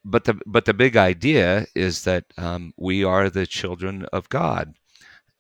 But 0.06 0.26
the 0.26 0.40
but 0.46 0.66
the 0.66 0.74
big 0.74 0.98
idea 0.98 1.66
is 1.76 2.04
that 2.04 2.26
um, 2.38 2.74
we 2.76 3.06
are 3.06 3.30
the 3.30 3.48
children 3.48 4.06
of 4.12 4.28
God, 4.28 4.76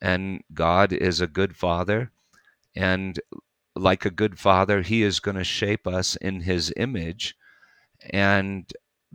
and 0.01 0.41
God 0.53 0.93
is 0.93 1.19
a 1.19 1.27
good 1.27 1.57
father, 1.57 2.11
and 2.73 3.19
like 3.75 4.05
a 4.05 4.09
good 4.09 4.39
father, 4.39 4.81
He 4.81 5.03
is 5.03 5.19
going 5.19 5.35
to 5.35 5.43
shape 5.43 5.85
us 5.85 6.15
in 6.15 6.41
His 6.41 6.71
image, 6.77 7.35
and 8.09 8.71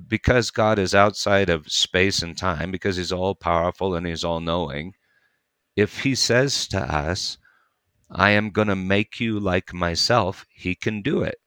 because 0.07 0.50
God 0.50 0.78
is 0.78 0.95
outside 0.95 1.49
of 1.49 1.73
space 1.73 2.23
and 2.23 2.37
time, 2.37 2.71
because 2.71 2.97
He's 2.99 3.12
all 3.12 3.35
powerful 3.35 3.95
and 3.95 4.07
He's 4.07 4.25
all 4.25 4.40
knowing, 4.40 4.95
if 5.79 6.01
he 6.01 6.13
says 6.17 6.67
to 6.67 6.81
us, 6.81 7.39
I 8.11 8.31
am 8.31 8.51
going 8.51 8.67
to 8.67 8.75
make 8.75 9.21
you 9.21 9.39
like 9.39 9.73
myself, 9.73 10.45
he 10.51 10.75
can 10.75 11.03
do 11.03 11.23
it. 11.23 11.39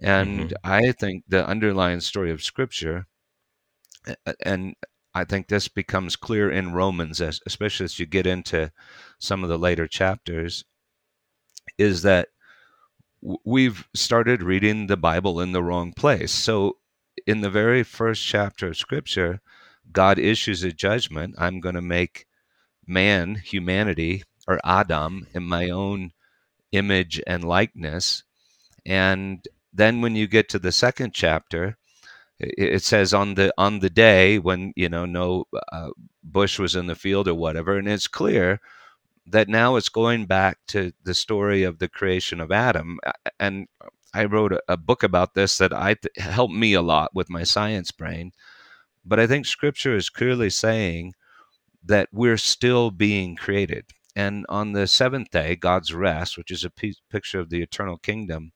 And 0.00 0.50
mm-hmm. 0.50 0.54
I 0.64 0.90
think 0.90 1.22
the 1.28 1.46
underlying 1.46 2.00
story 2.00 2.32
of 2.32 2.42
Scripture, 2.42 3.06
and 4.44 4.74
I 5.14 5.22
think 5.22 5.46
this 5.46 5.68
becomes 5.68 6.16
clear 6.16 6.50
in 6.50 6.72
Romans, 6.72 7.20
especially 7.20 7.84
as 7.84 8.00
you 8.00 8.06
get 8.06 8.26
into 8.26 8.72
some 9.20 9.44
of 9.44 9.48
the 9.48 9.58
later 9.58 9.86
chapters, 9.86 10.64
is 11.78 12.02
that 12.02 12.30
we've 13.44 13.86
started 13.94 14.42
reading 14.42 14.88
the 14.88 14.96
Bible 14.96 15.40
in 15.40 15.52
the 15.52 15.62
wrong 15.62 15.92
place. 15.92 16.32
So, 16.32 16.78
in 17.24 17.40
the 17.40 17.50
very 17.50 17.84
first 17.84 18.26
chapter 18.26 18.68
of 18.68 18.76
Scripture, 18.76 19.40
God 19.92 20.18
issues 20.18 20.64
a 20.64 20.72
judgment. 20.72 21.36
I'm 21.38 21.60
going 21.60 21.76
to 21.76 21.82
make 21.82 22.26
man, 22.86 23.36
humanity, 23.36 24.22
or 24.46 24.58
Adam, 24.64 25.26
in 25.34 25.44
my 25.44 25.70
own 25.70 26.12
image 26.72 27.20
and 27.26 27.44
likeness. 27.44 28.24
And 28.86 29.44
then 29.72 30.00
when 30.00 30.16
you 30.16 30.26
get 30.26 30.48
to 30.50 30.58
the 30.58 30.72
second 30.72 31.12
chapter, 31.14 31.76
it 32.38 32.82
says 32.82 33.12
on 33.12 33.34
the 33.34 33.52
on 33.58 33.80
the 33.80 33.90
day 33.90 34.38
when 34.38 34.72
you 34.74 34.88
know 34.88 35.04
no 35.04 35.44
uh, 35.72 35.90
bush 36.22 36.58
was 36.58 36.74
in 36.74 36.86
the 36.86 36.94
field 36.94 37.28
or 37.28 37.34
whatever, 37.34 37.76
and 37.76 37.86
it's 37.86 38.08
clear 38.08 38.60
that 39.26 39.48
now 39.48 39.76
it's 39.76 39.90
going 39.90 40.26
back 40.26 40.58
to 40.68 40.92
the 41.04 41.14
story 41.14 41.62
of 41.62 41.78
the 41.78 41.88
creation 41.88 42.40
of 42.40 42.50
Adam. 42.50 42.98
And 43.38 43.68
I 44.14 44.24
wrote 44.24 44.52
a, 44.52 44.60
a 44.68 44.76
book 44.76 45.02
about 45.02 45.34
this 45.34 45.58
that 45.58 45.72
I 45.72 45.96
helped 46.16 46.54
me 46.54 46.72
a 46.72 46.82
lot 46.82 47.14
with 47.14 47.30
my 47.30 47.44
science 47.44 47.90
brain. 47.92 48.32
But 49.04 49.20
I 49.20 49.26
think 49.26 49.46
Scripture 49.46 49.94
is 49.94 50.08
clearly 50.08 50.50
saying 50.50 51.12
that 51.84 52.08
we're 52.12 52.36
still 52.36 52.90
being 52.90 53.36
created. 53.36 53.86
And 54.16 54.44
on 54.48 54.72
the 54.72 54.86
seventh 54.86 55.30
day, 55.30 55.56
God's 55.56 55.94
rest, 55.94 56.36
which 56.36 56.50
is 56.50 56.64
a 56.64 56.70
p- 56.70 56.96
picture 57.10 57.40
of 57.40 57.48
the 57.48 57.62
eternal 57.62 57.96
kingdom, 57.96 58.52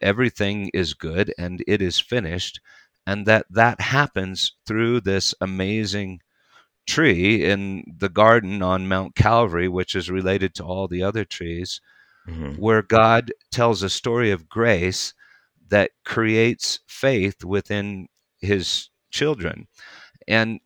everything 0.00 0.70
is 0.74 0.94
good 0.94 1.32
and 1.38 1.64
it 1.66 1.80
is 1.80 1.98
finished 1.98 2.60
and 3.06 3.26
that 3.26 3.46
that 3.50 3.80
happens 3.80 4.52
through 4.66 5.00
this 5.00 5.34
amazing 5.40 6.20
tree 6.86 7.44
in 7.44 7.84
the 7.98 8.08
garden 8.08 8.62
on 8.62 8.88
Mount 8.88 9.14
Calvary, 9.14 9.68
which 9.68 9.94
is 9.94 10.10
related 10.10 10.54
to 10.54 10.64
all 10.64 10.88
the 10.88 11.02
other 11.02 11.24
trees, 11.24 11.80
mm-hmm. 12.28 12.60
where 12.60 12.82
God 12.82 13.32
tells 13.50 13.82
a 13.82 13.90
story 13.90 14.30
of 14.30 14.48
grace 14.48 15.14
that 15.68 15.90
creates 16.04 16.80
faith 16.86 17.44
within 17.44 18.08
his 18.40 18.88
children. 19.10 19.68
And 20.28 20.60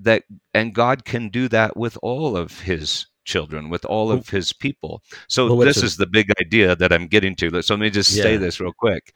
that 0.00 0.24
and 0.54 0.74
God 0.74 1.04
can 1.04 1.28
do 1.28 1.48
that 1.48 1.76
with 1.76 1.98
all 2.02 2.36
of 2.36 2.60
his 2.60 3.06
children, 3.24 3.70
with 3.70 3.84
all 3.84 4.10
of 4.10 4.28
his 4.28 4.52
people. 4.52 5.02
So 5.28 5.54
well, 5.54 5.66
this 5.66 5.82
is 5.82 5.96
the 5.96 6.06
big 6.06 6.30
idea 6.40 6.74
that 6.76 6.92
I'm 6.92 7.06
getting 7.06 7.36
to. 7.36 7.62
So 7.62 7.74
let 7.74 7.80
me 7.80 7.90
just 7.90 8.12
yeah. 8.12 8.22
say 8.22 8.36
this 8.36 8.60
real 8.60 8.72
quick. 8.72 9.14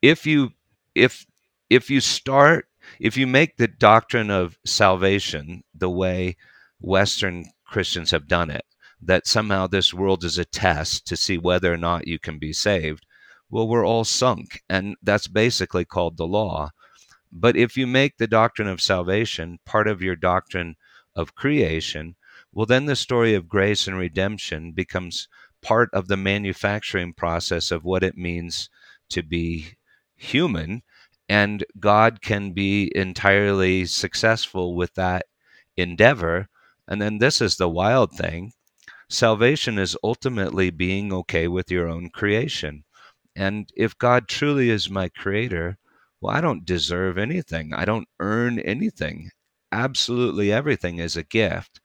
If 0.00 0.26
you 0.26 0.50
if 0.94 1.26
if 1.70 1.90
you 1.90 2.00
start 2.00 2.66
if 2.98 3.16
you 3.16 3.26
make 3.26 3.56
the 3.56 3.68
doctrine 3.68 4.30
of 4.30 4.58
salvation 4.64 5.62
the 5.74 5.90
way 5.90 6.36
Western 6.80 7.46
Christians 7.64 8.10
have 8.10 8.28
done 8.28 8.50
it, 8.50 8.64
that 9.00 9.26
somehow 9.26 9.66
this 9.66 9.94
world 9.94 10.24
is 10.24 10.38
a 10.38 10.44
test 10.44 11.06
to 11.06 11.16
see 11.16 11.38
whether 11.38 11.72
or 11.72 11.76
not 11.76 12.06
you 12.06 12.18
can 12.18 12.38
be 12.38 12.52
saved, 12.52 13.06
well, 13.50 13.68
we're 13.68 13.86
all 13.86 14.04
sunk. 14.04 14.62
And 14.68 14.96
that's 15.02 15.28
basically 15.28 15.84
called 15.84 16.16
the 16.16 16.26
law. 16.26 16.70
But 17.32 17.56
if 17.56 17.76
you 17.76 17.86
make 17.86 18.18
the 18.18 18.26
doctrine 18.26 18.68
of 18.68 18.80
salvation 18.80 19.58
part 19.64 19.88
of 19.88 20.02
your 20.02 20.16
doctrine 20.16 20.76
of 21.16 21.34
creation, 21.34 22.16
well, 22.52 22.66
then 22.66 22.86
the 22.86 22.96
story 22.96 23.34
of 23.34 23.48
grace 23.48 23.88
and 23.88 23.98
redemption 23.98 24.72
becomes 24.72 25.28
part 25.62 25.88
of 25.92 26.08
the 26.08 26.16
manufacturing 26.16 27.14
process 27.14 27.70
of 27.70 27.84
what 27.84 28.02
it 28.02 28.16
means 28.16 28.68
to 29.10 29.22
be 29.22 29.76
human 30.16 30.82
and 31.28 31.64
God 31.80 32.20
can 32.20 32.52
be 32.52 32.92
entirely 32.94 33.86
successful 33.86 34.74
with 34.74 34.92
that 34.94 35.24
endeavor. 35.78 36.50
And 36.86 37.00
then 37.00 37.18
this 37.18 37.40
is 37.40 37.56
the 37.56 37.70
wild 37.70 38.12
thing 38.12 38.52
salvation 39.08 39.78
is 39.78 39.96
ultimately 40.04 40.70
being 40.70 41.12
okay 41.12 41.48
with 41.48 41.70
your 41.70 41.88
own 41.88 42.10
creation. 42.10 42.84
And 43.34 43.70
if 43.76 43.96
God 43.96 44.28
truly 44.28 44.68
is 44.68 44.90
my 44.90 45.08
creator, 45.08 45.78
well, 46.22 46.36
I 46.36 46.40
don't 46.40 46.64
deserve 46.64 47.18
anything. 47.18 47.74
I 47.74 47.84
don't 47.84 48.06
earn 48.20 48.60
anything. 48.60 49.30
Absolutely 49.72 50.52
everything 50.52 50.98
is 50.98 51.16
a 51.16 51.24
gift. 51.24 51.80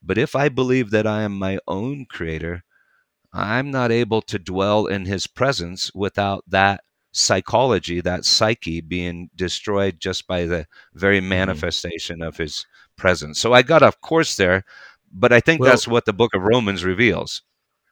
But 0.00 0.16
if 0.16 0.36
I 0.36 0.48
believe 0.48 0.90
that 0.90 1.08
I 1.08 1.22
am 1.22 1.36
my 1.36 1.58
own 1.66 2.06
creator, 2.08 2.62
I'm 3.32 3.70
not 3.70 3.90
able 3.90 4.22
to 4.22 4.38
dwell 4.38 4.86
in 4.86 5.06
his 5.06 5.26
presence 5.26 5.90
without 5.92 6.44
that 6.46 6.82
psychology, 7.12 8.00
that 8.00 8.24
psyche 8.24 8.80
being 8.80 9.28
destroyed 9.34 9.98
just 9.98 10.26
by 10.28 10.46
the 10.46 10.66
very 10.94 11.18
mm-hmm. 11.18 11.30
manifestation 11.30 12.20
mm-hmm. 12.20 12.28
of 12.28 12.36
his 12.36 12.64
presence. 12.96 13.40
So 13.40 13.52
I 13.52 13.62
got 13.62 13.82
off 13.82 14.00
course 14.00 14.36
there, 14.36 14.64
but 15.12 15.32
I 15.32 15.40
think 15.40 15.60
well, 15.60 15.70
that's 15.70 15.88
what 15.88 16.04
the 16.04 16.12
book 16.12 16.34
of 16.34 16.42
Romans 16.42 16.84
reveals. 16.84 17.42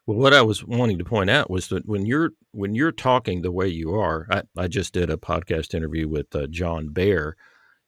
Well, 0.09 0.17
what 0.17 0.33
I 0.33 0.41
was 0.41 0.65
wanting 0.65 0.97
to 0.97 1.05
point 1.05 1.29
out 1.29 1.51
was 1.51 1.69
that 1.69 1.87
when 1.87 2.07
you're 2.07 2.31
when 2.53 2.75
you're 2.75 2.93
talking 2.93 3.43
the 3.43 3.53
way 3.53 3.69
you 3.69 3.95
are, 3.95 4.27
I, 4.31 4.43
I 4.57 4.67
just 4.67 4.95
did 4.95 5.11
a 5.11 5.19
podcast 5.19 5.75
interview 5.75 6.09
with 6.09 6.35
uh, 6.35 6.47
John 6.47 6.89
Behr. 6.89 7.35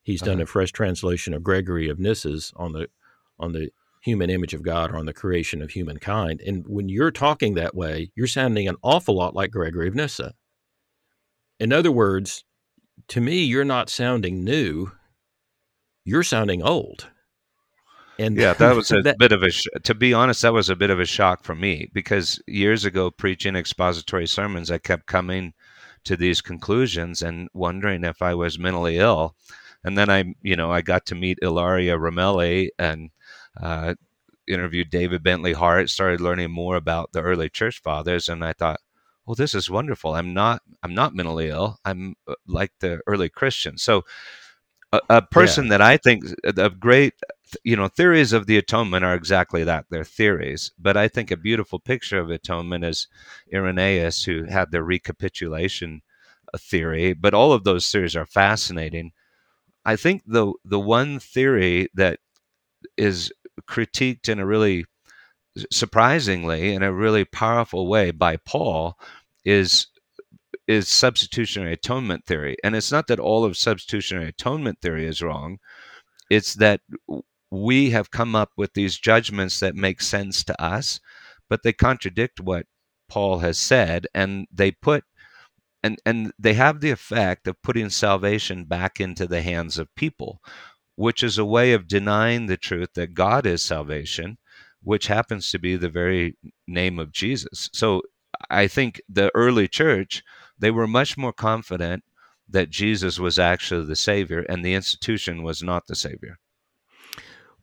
He's 0.03 0.21
done 0.21 0.35
uh-huh. 0.35 0.43
a 0.43 0.47
fresh 0.47 0.71
translation 0.71 1.33
of 1.33 1.43
Gregory 1.43 1.89
of 1.89 1.97
Nyssa's 1.99 2.53
on 2.57 2.73
the 2.73 2.89
on 3.39 3.53
the 3.53 3.71
human 4.03 4.29
image 4.29 4.53
of 4.53 4.63
God 4.63 4.91
or 4.91 4.99
on 4.99 5.07
the 5.07 5.15
creation 5.15 5.63
of 5.63 5.71
humankind. 5.71 6.43
And 6.43 6.67
when 6.69 6.91
you're 6.91 7.11
talking 7.11 7.55
that 7.55 7.75
way, 7.75 8.13
you're 8.15 8.27
sounding 8.27 8.69
an 8.69 8.77
awful 8.83 9.17
lot 9.17 9.35
like 9.35 9.51
Gregory 9.51 9.89
of 9.89 9.95
Nyssa. 9.95 10.35
In 11.59 11.73
other 11.73 11.91
words, 11.91 12.45
to 13.09 13.23
me, 13.23 13.45
you're 13.45 13.65
not 13.65 13.89
sounding 13.89 14.45
new. 14.45 14.93
You're 16.05 16.23
sounding 16.23 16.63
old. 16.63 17.09
And 18.21 18.37
yeah, 18.37 18.53
that 18.55 18.77
was 18.77 18.91
a 18.91 19.01
that, 19.03 19.19
bit 19.19 19.33
of 19.33 19.43
a. 19.43 19.51
Sh- 19.51 19.67
to 19.83 19.95
be 19.95 20.13
honest, 20.13 20.43
that 20.43 20.53
was 20.53 20.69
a 20.69 20.77
bit 20.77 20.91
of 20.91 21.01
a 21.01 21.07
shock 21.07 21.43
for 21.43 21.55
me 21.55 21.91
because 21.93 22.41
years 22.47 22.85
ago, 22.85 23.11
preaching 23.11 23.57
expository 23.57 24.27
sermons, 24.27 24.71
I 24.71 24.79
kept 24.79 25.07
coming 25.07 25.55
to 26.05 26.17
these 26.17 26.41
conclusions 26.41 27.23
and 27.23 27.49
wondering 27.53 28.05
if 28.05 28.23
I 28.23 28.35
was 28.35 28.59
mentally 28.59 28.99
ill. 28.99 29.35
And 29.83 29.97
then 29.97 30.11
I, 30.11 30.35
you 30.43 30.57
know, 30.57 30.71
I 30.71 30.83
got 30.83 31.07
to 31.07 31.15
meet 31.15 31.39
Ilaria 31.41 31.97
Ramelli 31.97 32.69
and 32.79 33.11
uh, 33.61 33.95
interviewed 34.47 34.91
David 34.91 35.23
Bentley 35.23 35.55
Hart. 35.55 35.89
Started 35.89 36.21
learning 36.21 36.51
more 36.51 36.77
about 36.77 37.13
the 37.13 37.23
early 37.23 37.49
church 37.49 37.81
fathers, 37.81 38.29
and 38.29 38.45
I 38.45 38.53
thought, 38.53 38.81
well 39.31 39.37
this 39.37 39.55
is 39.55 39.71
wonderful 39.71 40.15
i'm 40.15 40.35
not 40.35 40.61
i'm 40.83 40.93
not 40.93 41.15
mentally 41.15 41.51
ill 41.51 41.79
i'm 41.85 42.17
uh, 42.27 42.35
like 42.49 42.73
the 42.81 43.01
early 43.07 43.29
christians 43.29 43.81
so 43.81 44.03
a, 44.93 45.01
a 45.09 45.23
person 45.23 45.67
yeah. 45.67 45.71
that 45.71 45.81
i 45.81 45.97
think 45.97 46.25
of 46.45 46.81
great 46.81 47.15
you 47.65 47.77
know 47.77 47.89
theories 47.89 48.33
of 48.33 48.47
the 48.47 48.57
atonement 48.59 49.05
are 49.05 49.15
exactly 49.15 49.65
that 49.65 49.87
they're 49.91 50.05
theories 50.05 50.73
but 50.79 50.97
i 50.97 51.09
think 51.09 51.31
a 51.31 51.37
beautiful 51.37 51.79
picture 51.79 52.19
of 52.19 52.31
atonement 52.31 52.85
is 52.85 53.09
irenaeus 53.55 54.25
who 54.25 54.45
had 54.45 54.71
the 54.71 54.83
recapitulation 54.83 56.03
uh, 56.55 56.59
theory 56.59 57.13
but 57.13 57.35
all 57.35 57.53
of 57.53 57.65
those 57.65 57.91
theories 57.91 58.17
are 58.17 58.27
fascinating 58.27 59.13
i 59.85 59.97
think 59.97 60.23
the 60.27 60.53
the 60.65 60.81
one 60.81 61.19
theory 61.19 61.89
that 61.95 62.19
is 62.97 63.33
critiqued 63.69 64.29
in 64.29 64.39
a 64.39 64.47
really 64.47 64.85
surprisingly 65.71 66.73
in 66.75 66.83
a 66.83 66.93
really 66.93 67.25
powerful 67.25 67.89
way 67.89 68.11
by 68.11 68.37
Paul 68.37 68.99
is 69.45 69.89
is 70.67 70.89
substitutionary 70.89 71.73
atonement 71.73 72.27
theory. 72.27 72.57
And 72.63 72.77
it's 72.77 72.93
not 72.93 73.09
that 73.09 73.19
all 73.19 73.45
of 73.45 73.57
substitutionary 73.57 74.29
atonement 74.29 74.81
theory 74.81 75.07
is 75.07 75.23
wrong. 75.23 75.59
It's 76.31 76.55
that 76.55 76.81
we 77.51 77.91
have 77.91 78.11
come 78.11 78.35
up 78.35 78.53
with 78.57 78.75
these 78.75 78.99
judgments 78.99 79.61
that 79.61 79.75
make 79.75 80.01
sense 80.01 80.45
to 80.45 80.63
us, 80.63 81.01
but 81.49 81.63
they 81.63 81.73
contradict 81.73 82.41
what 82.41 82.67
Paul 83.09 83.41
has 83.41 83.59
said 83.59 84.07
and 84.15 84.47
they 84.53 84.71
put 84.71 85.05
and 85.83 85.99
and 86.05 86.33
they 86.39 86.55
have 86.55 86.81
the 86.81 86.91
effect 86.91 87.49
of 87.49 87.63
putting 87.63 87.91
salvation 87.91 88.65
back 88.65 89.01
into 89.01 89.27
the 89.27 89.43
hands 89.43 89.79
of 89.79 89.95
people, 89.95 90.41
which 90.97 91.23
is 91.23 91.39
a 91.39 91.45
way 91.45 91.73
of 91.73 91.89
denying 91.89 92.47
the 92.47 92.57
truth 92.57 92.91
that 92.95 93.15
God 93.15 93.47
is 93.47 93.63
salvation 93.63 94.39
which 94.83 95.07
happens 95.07 95.51
to 95.51 95.59
be 95.59 95.77
the 95.77 95.89
very 95.89 96.37
name 96.67 96.99
of 96.99 97.13
Jesus. 97.13 97.69
So 97.73 98.03
I 98.49 98.67
think 98.67 99.01
the 99.09 99.31
early 99.35 99.69
church, 99.69 100.23
they 100.59 100.71
were 100.71 100.87
much 100.87 101.17
more 101.17 101.33
confident 101.33 102.05
that 102.49 102.71
Jesus 102.71 103.19
was 103.19 103.39
actually 103.39 103.87
the 103.87 103.97
Savior 103.97 104.41
and 104.49 104.65
the 104.65 104.75
institution 104.75 105.43
was 105.43 105.63
not 105.63 105.87
the 105.87 105.95
Savior. 105.95 106.39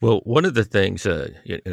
Well, 0.02 0.22
one 0.26 0.46
of 0.46 0.54
the 0.54 0.64
things, 0.64 1.06
uh, 1.06 1.30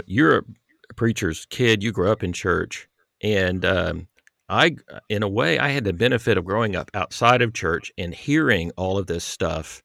you're 0.07 0.39
a 0.39 0.95
preacher's 0.95 1.47
kid, 1.47 1.83
you 1.83 1.93
grew 1.93 2.11
up 2.11 2.23
in 2.23 2.33
church, 2.33 2.89
and 3.23 3.65
um, 3.65 4.09
I, 4.49 4.77
in 5.09 5.23
a 5.23 5.29
way, 5.29 5.59
I 5.59 5.69
had 5.69 5.85
the 5.85 5.93
benefit 5.93 6.39
of 6.39 6.45
growing 6.45 6.75
up 6.75 6.91
outside 6.95 7.43
of 7.43 7.53
church 7.53 7.93
and 7.99 8.15
hearing 8.15 8.71
all 8.77 8.99
of 8.99 9.07
this 9.07 9.25
stuff 9.25 9.83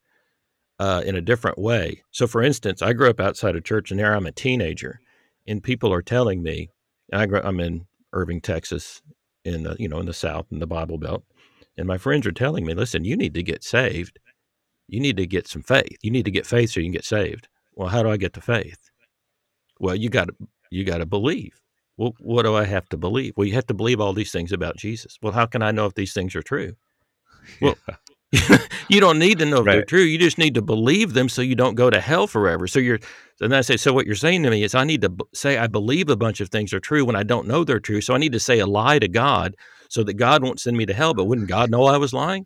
uh, 0.79 1.01
in 1.05 1.15
a 1.15 1.21
different 1.21 1.57
way. 1.57 2.03
So, 2.11 2.27
for 2.27 2.41
instance, 2.41 2.81
I 2.81 2.93
grew 2.93 3.09
up 3.09 3.19
outside 3.19 3.57
of 3.57 3.65
church, 3.65 3.91
and 3.91 3.99
now 3.99 4.15
I'm 4.15 4.25
a 4.25 4.31
teenager, 4.31 5.01
and 5.45 5.61
people 5.61 5.91
are 5.91 6.01
telling 6.01 6.41
me, 6.41 6.69
I 7.11 7.23
am 7.23 7.59
in 7.59 7.87
Irving, 8.13 8.39
Texas, 8.39 9.01
in 9.43 9.63
the 9.63 9.75
you 9.79 9.89
know 9.89 9.99
in 9.99 10.05
the 10.05 10.13
South 10.13 10.47
in 10.51 10.59
the 10.59 10.67
Bible 10.67 10.97
Belt, 10.97 11.23
and 11.77 11.87
my 11.87 11.97
friends 11.97 12.25
are 12.25 12.31
telling 12.31 12.65
me, 12.65 12.73
listen, 12.73 13.03
you 13.03 13.17
need 13.17 13.33
to 13.33 13.43
get 13.43 13.63
saved. 13.63 14.19
You 14.87 14.99
need 14.99 15.17
to 15.17 15.27
get 15.27 15.47
some 15.47 15.61
faith. 15.61 15.97
You 16.01 16.11
need 16.11 16.25
to 16.25 16.31
get 16.31 16.47
faith 16.47 16.71
so 16.71 16.79
you 16.79 16.85
can 16.85 16.93
get 16.93 17.05
saved. 17.05 17.47
Well, 17.79 17.87
how 17.87 18.03
do 18.03 18.09
I 18.09 18.17
get 18.17 18.33
to 18.33 18.41
faith? 18.41 18.89
Well, 19.79 19.95
you 19.95 20.09
got 20.09 20.27
to 20.27 20.35
you 20.69 20.83
got 20.83 20.97
to 20.97 21.05
believe. 21.05 21.61
Well, 21.95 22.13
what 22.19 22.43
do 22.43 22.53
I 22.53 22.65
have 22.65 22.89
to 22.89 22.97
believe? 22.97 23.35
Well, 23.37 23.47
you 23.47 23.53
have 23.53 23.67
to 23.67 23.73
believe 23.73 24.01
all 24.01 24.11
these 24.11 24.33
things 24.33 24.51
about 24.51 24.75
Jesus. 24.75 25.17
Well, 25.21 25.31
how 25.31 25.45
can 25.45 25.61
I 25.61 25.71
know 25.71 25.85
if 25.85 25.93
these 25.93 26.13
things 26.13 26.35
are 26.35 26.43
true? 26.43 26.73
Well, 27.61 27.75
you 28.89 28.99
don't 28.99 29.17
need 29.17 29.39
to 29.39 29.45
know 29.45 29.61
if 29.61 29.65
right. 29.65 29.73
they're 29.73 29.85
true. 29.85 30.01
You 30.01 30.19
just 30.19 30.37
need 30.37 30.53
to 30.53 30.61
believe 30.61 31.13
them 31.13 31.29
so 31.29 31.41
you 31.41 31.55
don't 31.55 31.73
go 31.73 31.89
to 31.89 31.99
hell 31.99 32.27
forever. 32.27 32.67
So 32.67 32.79
you're, 32.79 32.99
and 33.41 33.55
I 33.55 33.61
say, 33.61 33.75
so 33.75 33.91
what 33.91 34.05
you're 34.05 34.13
saying 34.13 34.43
to 34.43 34.51
me 34.51 34.61
is 34.63 34.75
I 34.75 34.83
need 34.83 35.01
to 35.01 35.09
b- 35.09 35.25
say 35.33 35.57
I 35.57 35.65
believe 35.65 36.09
a 36.09 36.15
bunch 36.15 36.41
of 36.41 36.49
things 36.49 36.71
are 36.73 36.79
true 36.79 37.05
when 37.05 37.15
I 37.15 37.23
don't 37.23 37.47
know 37.47 37.63
they're 37.63 37.79
true. 37.79 38.01
So 38.01 38.13
I 38.13 38.19
need 38.19 38.33
to 38.33 38.39
say 38.39 38.59
a 38.59 38.67
lie 38.67 38.99
to 38.99 39.07
God 39.07 39.55
so 39.89 40.03
that 40.03 40.13
God 40.13 40.43
won't 40.43 40.59
send 40.59 40.77
me 40.77 40.85
to 40.85 40.93
hell. 40.93 41.15
But 41.15 41.25
wouldn't 41.25 41.47
God 41.47 41.71
know 41.71 41.85
I 41.85 41.97
was 41.97 42.13
lying? 42.13 42.45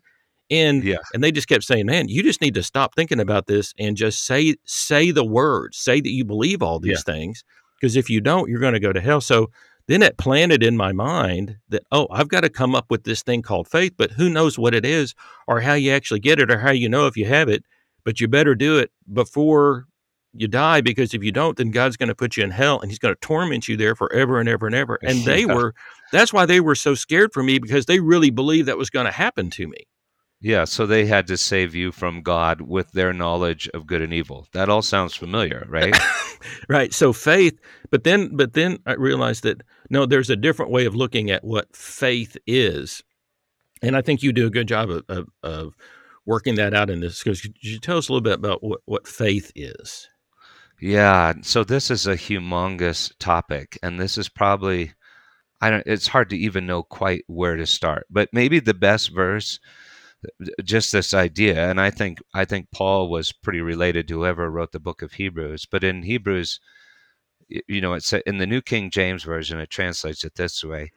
And 0.50 0.84
Yeah. 0.84 0.98
and 1.12 1.22
they 1.24 1.32
just 1.32 1.48
kept 1.48 1.64
saying, 1.64 1.86
"Man, 1.86 2.08
you 2.08 2.22
just 2.22 2.40
need 2.40 2.54
to 2.54 2.62
stop 2.62 2.94
thinking 2.94 3.20
about 3.20 3.46
this 3.46 3.72
and 3.78 3.96
just 3.96 4.24
say 4.24 4.56
say 4.64 5.10
the 5.10 5.24
words, 5.24 5.78
say 5.78 6.00
that 6.00 6.10
you 6.10 6.24
believe 6.24 6.62
all 6.62 6.78
these 6.78 7.02
things, 7.04 7.44
because 7.80 7.96
if 7.96 8.10
you 8.10 8.20
don't, 8.20 8.48
you're 8.50 8.60
going 8.60 8.74
to 8.74 8.80
go 8.80 8.92
to 8.92 9.00
hell." 9.00 9.20
So 9.20 9.50
then 9.86 10.02
it 10.02 10.16
planted 10.16 10.62
in 10.62 10.76
my 10.76 10.92
mind 10.92 11.56
that 11.68 11.82
oh, 11.92 12.06
I've 12.10 12.28
got 12.28 12.40
to 12.42 12.48
come 12.50 12.74
up 12.74 12.90
with 12.90 13.04
this 13.04 13.22
thing 13.22 13.42
called 13.42 13.68
faith, 13.68 13.94
but 13.96 14.12
who 14.12 14.28
knows 14.28 14.58
what 14.58 14.74
it 14.74 14.84
is 14.84 15.14
or 15.46 15.60
how 15.60 15.74
you 15.74 15.90
actually 15.92 16.20
get 16.20 16.38
it 16.38 16.50
or 16.50 16.58
how 16.58 16.70
you 16.70 16.88
know 16.88 17.06
if 17.06 17.16
you 17.16 17.26
have 17.26 17.48
it. 17.48 17.64
But 18.04 18.20
you 18.20 18.28
better 18.28 18.54
do 18.54 18.76
it 18.78 18.90
before 19.12 19.86
you 20.34 20.48
die 20.48 20.80
because 20.80 21.14
if 21.14 21.22
you 21.22 21.32
don't, 21.32 21.56
then 21.56 21.70
God's 21.70 21.96
going 21.96 22.08
to 22.08 22.14
put 22.14 22.36
you 22.36 22.44
in 22.44 22.50
hell 22.50 22.80
and 22.80 22.90
He's 22.90 22.98
going 22.98 23.14
to 23.14 23.20
torment 23.20 23.66
you 23.68 23.76
there 23.76 23.94
forever 23.94 24.40
and 24.40 24.48
ever 24.48 24.66
and 24.66 24.74
ever. 24.74 24.98
And 25.02 25.24
they 25.24 25.40
Yeah. 25.42 25.54
were 25.54 25.74
that's 26.12 26.32
why 26.32 26.44
they 26.46 26.60
were 26.60 26.74
so 26.74 26.94
scared 26.94 27.32
for 27.32 27.42
me 27.42 27.58
because 27.58 27.86
they 27.86 28.00
really 28.00 28.30
believed 28.30 28.68
that 28.68 28.76
was 28.78 28.90
going 28.90 29.06
to 29.06 29.12
happen 29.12 29.48
to 29.50 29.66
me. 29.66 29.86
Yeah, 30.40 30.64
so 30.64 30.86
they 30.86 31.06
had 31.06 31.26
to 31.28 31.38
save 31.38 31.74
you 31.74 31.90
from 31.90 32.22
God 32.22 32.60
with 32.60 32.92
their 32.92 33.12
knowledge 33.12 33.68
of 33.72 33.86
good 33.86 34.02
and 34.02 34.12
evil. 34.12 34.46
That 34.52 34.68
all 34.68 34.82
sounds 34.82 35.14
familiar, 35.14 35.66
right? 35.68 35.94
Right. 36.68 36.92
So 36.92 37.14
faith, 37.14 37.58
but 37.90 38.04
then 38.04 38.36
but 38.36 38.52
then 38.52 38.78
I 38.84 38.92
realized 38.92 39.44
that 39.44 39.62
no, 39.88 40.04
there's 40.04 40.28
a 40.28 40.36
different 40.36 40.70
way 40.70 40.84
of 40.84 40.94
looking 40.94 41.30
at 41.30 41.42
what 41.42 41.74
faith 41.74 42.36
is. 42.46 43.02
And 43.80 43.96
I 43.96 44.02
think 44.02 44.22
you 44.22 44.30
do 44.30 44.46
a 44.46 44.50
good 44.50 44.68
job 44.68 44.90
of, 44.90 45.04
of, 45.08 45.28
of 45.42 45.74
working 46.26 46.56
that 46.56 46.74
out 46.74 46.90
in 46.90 47.00
this. 47.00 47.22
Because 47.22 47.40
could 47.40 47.56
you 47.62 47.78
tell 47.78 47.96
us 47.96 48.10
a 48.10 48.12
little 48.12 48.22
bit 48.22 48.34
about 48.34 48.62
what, 48.62 48.80
what 48.84 49.08
faith 49.08 49.52
is? 49.54 50.06
yeah, 50.80 51.32
so 51.42 51.64
this 51.64 51.90
is 51.90 52.06
a 52.06 52.14
humongous 52.14 53.12
topic, 53.18 53.78
and 53.82 53.98
this 53.98 54.18
is 54.18 54.28
probably 54.28 54.92
I 55.60 55.70
don't 55.70 55.86
it's 55.86 56.08
hard 56.08 56.30
to 56.30 56.36
even 56.36 56.66
know 56.66 56.82
quite 56.82 57.24
where 57.26 57.56
to 57.56 57.66
start. 57.66 58.06
But 58.10 58.28
maybe 58.32 58.60
the 58.60 58.74
best 58.74 59.14
verse 59.14 59.60
just 60.64 60.92
this 60.92 61.14
idea 61.14 61.70
and 61.70 61.80
I 61.80 61.90
think 61.90 62.18
I 62.32 62.44
think 62.44 62.70
Paul 62.72 63.08
was 63.08 63.32
pretty 63.32 63.60
related 63.60 64.08
to 64.08 64.18
whoever 64.18 64.50
wrote 64.50 64.72
the 64.72 64.80
book 64.80 65.02
of 65.02 65.12
Hebrews, 65.12 65.66
but 65.70 65.84
in 65.84 66.02
Hebrews 66.02 66.60
you 67.48 67.80
know 67.80 67.94
it's 67.94 68.12
in 68.12 68.38
the 68.38 68.46
New 68.46 68.62
King 68.62 68.90
James 68.90 69.22
version 69.24 69.58
it 69.58 69.70
translates 69.70 70.24
it 70.24 70.34
this 70.34 70.64
way. 70.64 70.92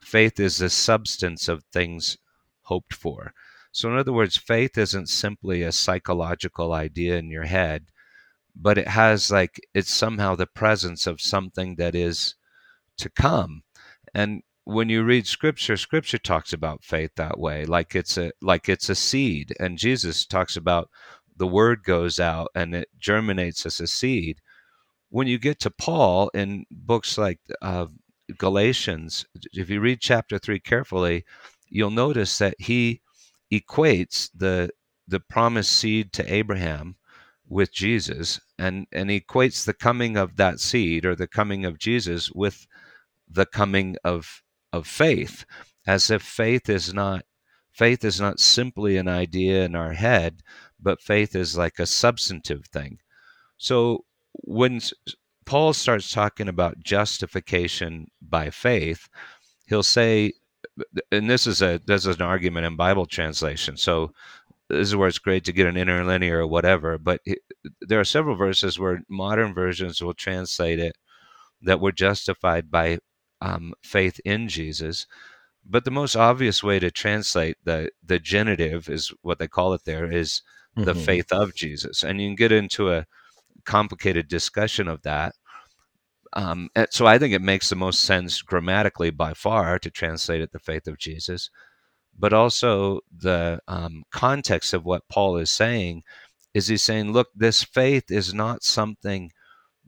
Faith 0.00 0.40
is 0.40 0.58
the 0.58 0.70
substance 0.70 1.48
of 1.48 1.64
things 1.72 2.16
hoped 2.62 2.94
for. 2.94 3.34
So, 3.72 3.88
in 3.88 3.96
other 3.96 4.12
words, 4.12 4.36
faith 4.36 4.76
isn't 4.76 5.08
simply 5.08 5.62
a 5.62 5.72
psychological 5.72 6.72
idea 6.72 7.16
in 7.18 7.30
your 7.30 7.44
head, 7.44 7.86
but 8.56 8.78
it 8.78 8.88
has 8.88 9.30
like 9.30 9.60
it's 9.74 9.92
somehow 9.92 10.34
the 10.34 10.46
presence 10.46 11.06
of 11.06 11.20
something 11.20 11.76
that 11.76 11.94
is 11.94 12.34
to 12.98 13.08
come. 13.10 13.62
And 14.14 14.42
when 14.70 14.88
you 14.88 15.02
read 15.02 15.26
scripture, 15.26 15.76
scripture 15.76 16.18
talks 16.18 16.52
about 16.52 16.84
faith 16.84 17.10
that 17.16 17.38
way, 17.38 17.64
like 17.64 17.96
it's 17.96 18.16
a 18.16 18.30
like 18.40 18.68
it's 18.68 18.88
a 18.88 18.94
seed. 18.94 19.52
And 19.58 19.78
Jesus 19.78 20.24
talks 20.24 20.56
about 20.56 20.90
the 21.36 21.46
word 21.46 21.82
goes 21.82 22.20
out 22.20 22.48
and 22.54 22.74
it 22.74 22.88
germinates 22.98 23.66
as 23.66 23.80
a 23.80 23.86
seed. 23.86 24.40
When 25.08 25.26
you 25.26 25.38
get 25.38 25.58
to 25.60 25.70
Paul 25.70 26.30
in 26.34 26.66
books 26.70 27.18
like 27.18 27.40
uh, 27.62 27.86
Galatians, 28.38 29.26
if 29.52 29.68
you 29.70 29.80
read 29.80 30.00
chapter 30.00 30.38
three 30.38 30.60
carefully, 30.60 31.24
you'll 31.68 31.90
notice 31.90 32.38
that 32.38 32.54
he 32.58 33.00
equates 33.52 34.30
the 34.34 34.70
the 35.08 35.20
promised 35.20 35.72
seed 35.72 36.12
to 36.12 36.32
Abraham 36.32 36.96
with 37.48 37.72
Jesus, 37.72 38.40
and 38.58 38.86
and 38.92 39.10
equates 39.10 39.64
the 39.64 39.74
coming 39.74 40.16
of 40.16 40.36
that 40.36 40.60
seed 40.60 41.04
or 41.04 41.16
the 41.16 41.26
coming 41.26 41.64
of 41.64 41.78
Jesus 41.78 42.30
with 42.30 42.66
the 43.28 43.46
coming 43.46 43.96
of 44.04 44.42
of 44.72 44.86
faith, 44.86 45.44
as 45.86 46.10
if 46.10 46.22
faith 46.22 46.68
is 46.68 46.92
not 46.94 47.24
faith 47.72 48.04
is 48.04 48.20
not 48.20 48.40
simply 48.40 48.96
an 48.96 49.08
idea 49.08 49.64
in 49.64 49.74
our 49.74 49.92
head, 49.92 50.42
but 50.78 51.00
faith 51.00 51.34
is 51.34 51.56
like 51.56 51.78
a 51.78 51.86
substantive 51.86 52.66
thing. 52.66 52.98
So 53.56 54.04
when 54.32 54.80
Paul 55.46 55.72
starts 55.72 56.12
talking 56.12 56.48
about 56.48 56.80
justification 56.80 58.08
by 58.20 58.50
faith, 58.50 59.08
he'll 59.66 59.82
say, 59.82 60.32
and 61.10 61.28
this 61.28 61.46
is 61.46 61.62
a 61.62 61.80
this 61.86 62.06
is 62.06 62.16
an 62.16 62.22
argument 62.22 62.66
in 62.66 62.76
Bible 62.76 63.06
translation. 63.06 63.76
So 63.76 64.12
this 64.68 64.88
is 64.88 64.96
where 64.96 65.08
it's 65.08 65.18
great 65.18 65.44
to 65.44 65.52
get 65.52 65.66
an 65.66 65.76
interlinear 65.76 66.40
or 66.40 66.46
whatever. 66.46 66.98
But 66.98 67.20
there 67.80 68.00
are 68.00 68.04
several 68.04 68.36
verses 68.36 68.78
where 68.78 69.02
modern 69.08 69.52
versions 69.52 70.02
will 70.02 70.14
translate 70.14 70.78
it 70.78 70.96
that 71.62 71.80
we're 71.80 71.92
justified 71.92 72.70
by 72.70 72.98
um, 73.40 73.74
faith 73.82 74.20
in 74.24 74.48
Jesus. 74.48 75.06
But 75.64 75.84
the 75.84 75.90
most 75.90 76.16
obvious 76.16 76.62
way 76.62 76.78
to 76.80 76.90
translate 76.90 77.56
the 77.64 77.90
the 78.04 78.18
genitive 78.18 78.88
is 78.88 79.12
what 79.22 79.38
they 79.38 79.48
call 79.48 79.74
it 79.74 79.84
there 79.84 80.10
is 80.10 80.42
the 80.76 80.94
Mhm. 80.94 81.04
faith 81.04 81.32
of 81.32 81.54
Jesus, 81.54 82.02
and 82.04 82.20
you 82.20 82.28
can 82.28 82.36
get 82.36 82.52
into 82.52 82.90
a 82.92 83.06
complicated 83.64 84.28
discussion 84.28 84.88
of 84.88 85.02
that. 85.02 85.34
Um, 86.32 86.70
so 86.90 87.06
I 87.06 87.18
think 87.18 87.34
it 87.34 87.42
makes 87.42 87.68
the 87.70 87.76
most 87.76 88.02
sense 88.02 88.40
grammatically 88.42 89.10
by 89.10 89.34
far 89.34 89.78
to 89.80 89.90
translate 89.90 90.40
it 90.40 90.52
the 90.52 90.58
faith 90.60 90.86
of 90.86 90.98
Jesus, 90.98 91.50
but 92.18 92.32
also 92.32 93.00
the 93.16 93.60
um, 93.68 94.04
context 94.12 94.74
of 94.74 94.84
what 94.84 95.08
Paul 95.08 95.36
is 95.38 95.50
saying 95.50 96.02
is 96.54 96.68
he's 96.68 96.82
saying, 96.82 97.12
look, 97.12 97.28
this 97.34 97.62
faith 97.64 98.10
is 98.10 98.34
not 98.34 98.64
something 98.64 99.32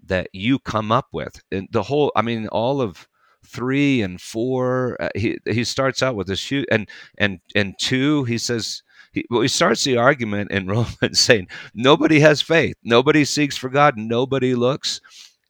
that 0.07 0.29
you 0.33 0.59
come 0.61 0.93
up 0.93 1.09
with. 1.13 1.43
And 1.53 1.69
the 1.73 1.85
whole, 1.85 2.13
I 2.17 2.23
mean, 2.23 2.49
all 2.49 2.81
of 2.81 3.09
three 3.47 4.03
and 4.03 4.21
four, 4.21 4.97
uh, 5.01 5.09
he 5.15 5.39
he 5.47 5.65
starts 5.65 6.03
out 6.03 6.17
with 6.17 6.27
this 6.29 6.51
huge, 6.51 6.67
and 6.71 6.89
and 7.19 7.41
and 7.55 7.75
two, 7.79 8.25
he 8.25 8.39
says. 8.39 8.83
He, 9.15 9.27
well, 9.29 9.43
he 9.43 9.49
starts 9.49 9.85
the 9.85 9.99
argument 9.99 10.51
in 10.53 10.67
Romans 10.69 11.21
saying 11.21 11.49
nobody 11.75 12.21
has 12.21 12.41
faith, 12.41 12.77
nobody 12.83 13.27
seeks 13.27 13.59
for 13.59 13.69
God, 13.69 13.99
nobody 13.99 14.55
looks, 14.55 15.03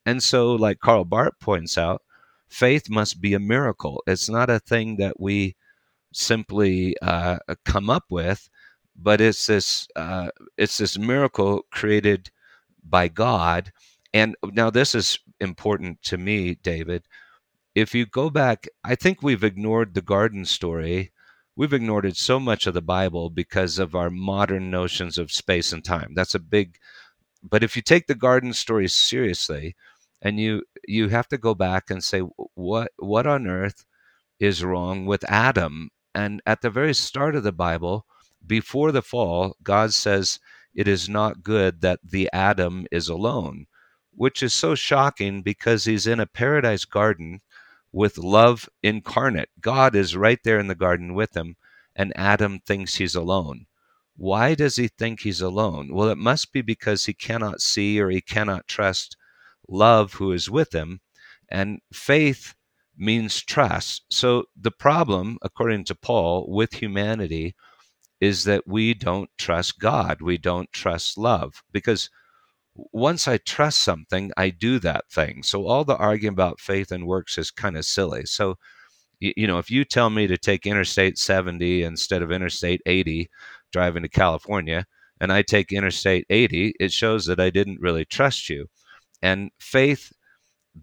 and 0.05 0.22
so, 0.22 0.52
like 0.55 0.81
Karl 0.81 1.05
Barth 1.05 1.38
points 1.40 1.78
out, 1.78 2.02
faith 2.48 2.90
must 2.90 3.20
be 3.20 3.35
a 3.35 3.40
miracle. 3.40 4.02
It's 4.07 4.28
not 4.28 4.50
a 4.50 4.59
thing 4.59 4.96
that 4.96 5.20
we 5.20 5.57
simply 6.12 6.96
uh, 7.02 7.38
come 7.64 7.90
up 7.90 8.05
with, 8.11 8.48
but 8.96 9.20
it's 9.20 9.46
this 9.46 9.88
uh, 9.96 10.31
it's 10.59 10.78
this 10.78 10.98
miracle 10.98 11.64
created 11.70 12.31
by 12.85 13.09
God. 13.09 13.72
And 14.14 14.37
now 14.44 14.70
this 14.70 14.94
is 14.94 15.18
important 15.40 16.02
to 16.05 16.18
me, 16.18 16.57
David. 16.57 17.05
If 17.74 17.94
you 17.94 18.06
go 18.06 18.30
back, 18.30 18.68
I 18.85 18.94
think 18.94 19.22
we've 19.22 19.44
ignored 19.44 19.94
the 19.94 20.02
garden 20.02 20.44
story. 20.44 21.12
We've 21.56 21.72
ignored 21.72 22.06
it 22.06 22.16
so 22.16 22.40
much 22.40 22.66
of 22.66 22.74
the 22.74 22.82
Bible 22.82 23.30
because 23.30 23.78
of 23.78 23.94
our 23.94 24.11
modern 24.11 24.70
notions 24.70 25.18
of 25.18 25.32
space 25.32 25.72
and 25.72 25.85
time. 25.85 26.12
That's 26.14 26.35
a 26.35 26.38
big 26.38 26.78
but 27.42 27.62
if 27.64 27.76
you 27.76 27.82
take 27.82 28.06
the 28.08 28.14
garden 28.14 28.52
story 28.52 28.88
seriously 28.88 29.76
and 30.22 30.40
you 30.40 30.64
you 30.87 31.08
have 31.08 31.28
to 31.28 31.38
go 31.38 31.54
back 31.54 31.90
and 31.90 32.04
say 32.04 32.20
what 32.54 32.92
what 32.98 33.26
on 33.26 33.46
earth 33.46 33.85
is 34.40 34.64
wrong 34.64 35.06
with 35.06 35.24
Adam 35.30 35.90
and 36.14 36.42
at 36.46 36.62
the 36.62 36.70
very 36.70 36.94
start 36.94 37.35
of 37.37 37.42
the 37.44 37.52
Bible 37.52 38.06
before 38.46 38.92
the 38.92 39.02
fall 39.02 39.56
God 39.62 39.94
says 39.94 40.40
it 40.74 40.88
is 40.88 41.08
not 41.08 41.42
good 41.42 41.80
that 41.82 42.00
the 42.04 42.28
Adam 42.32 42.87
is 42.92 43.08
alone 43.08 43.66
which 44.14 44.42
is 44.42 44.54
so 44.54 44.74
shocking 44.74 45.42
because 45.42 45.85
he's 45.85 46.06
in 46.06 46.20
a 46.20 46.26
paradise 46.26 46.85
garden 46.85 47.40
with 47.92 48.18
love 48.18 48.68
incarnate 48.83 49.50
God 49.61 49.94
is 49.94 50.16
right 50.16 50.40
there 50.44 50.59
in 50.59 50.68
the 50.68 50.74
garden 50.74 51.14
with 51.14 51.37
him 51.37 51.57
and 51.94 52.12
Adam 52.16 52.61
thinks 52.61 52.96
he's 52.96 53.14
alone 53.14 53.66
why 54.16 54.55
does 54.55 54.76
he 54.76 54.88
think 54.88 55.20
he's 55.20 55.40
alone? 55.40 55.92
Well, 55.92 56.09
it 56.09 56.18
must 56.18 56.52
be 56.52 56.62
because 56.62 57.07
he 57.07 57.14
cannot 57.14 57.61
see 57.61 58.00
or 58.00 58.11
he 58.11 58.20
cannot 58.20 58.68
trust 58.68 59.16
love 59.68 60.14
who 60.14 60.33
is 60.33 60.50
with 60.50 60.74
him. 60.74 61.00
And 61.48 61.81
faith 61.92 62.55
means 62.96 63.42
trust. 63.42 64.05
So 64.11 64.44
the 64.57 64.70
problem, 64.70 65.38
according 65.42 65.85
to 65.87 65.94
Paul, 65.94 66.46
with 66.48 66.74
humanity 66.74 67.55
is 68.20 68.44
that 68.44 68.66
we 68.66 68.94
don't 68.94 69.31
trust 69.38 69.78
God. 69.78 70.20
We 70.20 70.38
don't 70.38 70.70
trust 70.72 71.18
love 71.18 71.62
because 71.72 72.11
once 72.74 73.28
I 73.28 73.38
trust 73.38 73.80
something, 73.80 74.32
I 74.37 74.50
do 74.50 74.78
that 74.80 75.11
thing. 75.11 75.42
So 75.42 75.66
all 75.66 75.85
the 75.85 75.96
arguing 75.96 76.32
about 76.32 76.61
faith 76.61 76.90
and 76.90 77.06
works 77.06 77.38
is 77.38 77.50
kind 77.50 77.76
of 77.76 77.85
silly. 77.85 78.24
So 78.24 78.56
you, 79.20 79.46
know, 79.46 79.58
if 79.58 79.70
you 79.70 79.85
tell 79.85 80.11
me 80.11 80.26
to 80.26 80.37
take 80.37 80.66
Interstate 80.66 81.16
70 81.16 81.85
instead 81.85 82.22
of 82.22 82.32
Interstate 82.32 82.82
80 82.87 83.30
driving 83.72 84.02
to 84.02 84.08
California, 84.08 84.87
and 85.20 85.32
I 85.32 85.42
take 85.42 85.72
Interstate 85.72 86.26
80, 86.28 86.74
it 86.80 86.92
shows 86.92 87.26
that 87.26 87.38
I 87.38 87.50
didn't 87.50 87.80
really 87.80 88.04
trust 88.04 88.48
you. 88.48 88.66
And 89.22 89.50
faith 89.61 90.12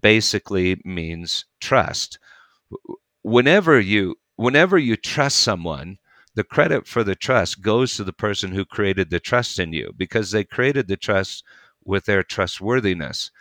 basically 0.01 0.81
means 0.85 1.45
trust. 1.59 2.19
Whenever 3.23 3.79
you 3.79 4.15
whenever 4.37 4.77
you 4.77 4.95
trust 4.95 5.41
someone, 5.41 5.97
the 6.35 6.45
credit 6.45 6.87
for 6.87 7.03
the 7.03 7.15
trust 7.15 7.61
goes 7.61 7.97
to 7.97 8.05
the 8.05 8.13
person 8.13 8.53
who 8.53 8.63
created 8.63 9.09
the 9.09 9.19
trust 9.19 9.59
in 9.59 9.73
you 9.73 9.91
because 9.97 10.31
they 10.31 10.45
created 10.45 10.87
the 10.87 10.95
trust 10.95 11.43
with 11.85 12.05
their 12.05 12.23
trustworthiness. 12.23 13.31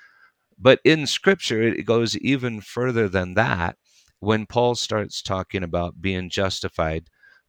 But 0.58 0.80
in 0.84 1.06
scripture, 1.06 1.62
it 1.62 1.84
goes 1.86 2.16
even 2.18 2.60
further 2.60 3.08
than 3.08 3.34
that. 3.34 3.76
when 4.20 4.46
Paul 4.46 4.74
starts 4.74 5.22
talking 5.22 5.62
about 5.62 6.00
being 6.00 6.30
justified 6.30 7.08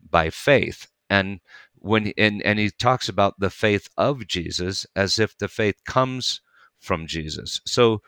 by 0.09 0.29
faith. 0.29 0.87
And 1.09 1.39
when 1.75 2.13
and, 2.17 2.41
and 2.43 2.59
he 2.59 2.69
talks 2.69 3.09
about 3.09 3.39
the 3.39 3.49
faith 3.49 3.87
of 3.97 4.27
Jesus 4.27 4.85
as 4.95 5.17
if 5.19 5.37
the 5.37 5.47
faith 5.47 5.83
comes 5.85 6.41
from 6.79 7.07
Jesus. 7.07 7.61
So 7.65 8.01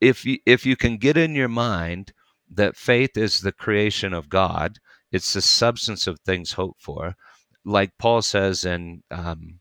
if 0.00 0.24
you, 0.24 0.38
if 0.46 0.66
you 0.66 0.76
can 0.76 0.96
get 0.98 1.16
in 1.16 1.34
your 1.34 1.48
mind 1.48 2.12
that 2.52 2.76
faith 2.76 3.16
is 3.16 3.40
the 3.40 3.52
creation 3.52 4.12
of 4.12 4.28
God, 4.28 4.78
it's 5.12 5.32
the 5.32 5.42
substance 5.42 6.06
of 6.06 6.20
things 6.20 6.52
hoped 6.52 6.82
for, 6.82 7.16
like 7.64 7.92
Paul 7.98 8.22
says 8.22 8.64
in 8.64 9.02
um, 9.10 9.59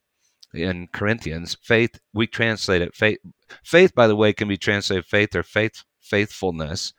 in 0.53 0.87
Corinthians, 0.87 1.57
faith 1.61 1.99
we 2.13 2.27
translate 2.27 2.81
it 2.81 2.95
faith. 2.95 3.19
Faith, 3.63 3.93
by 3.95 4.07
the 4.07 4.15
way, 4.15 4.33
can 4.33 4.47
be 4.47 4.57
translated 4.57 5.05
faith 5.05 5.35
or 5.35 5.43
faith 5.43 5.83
faithfulness. 5.99 6.93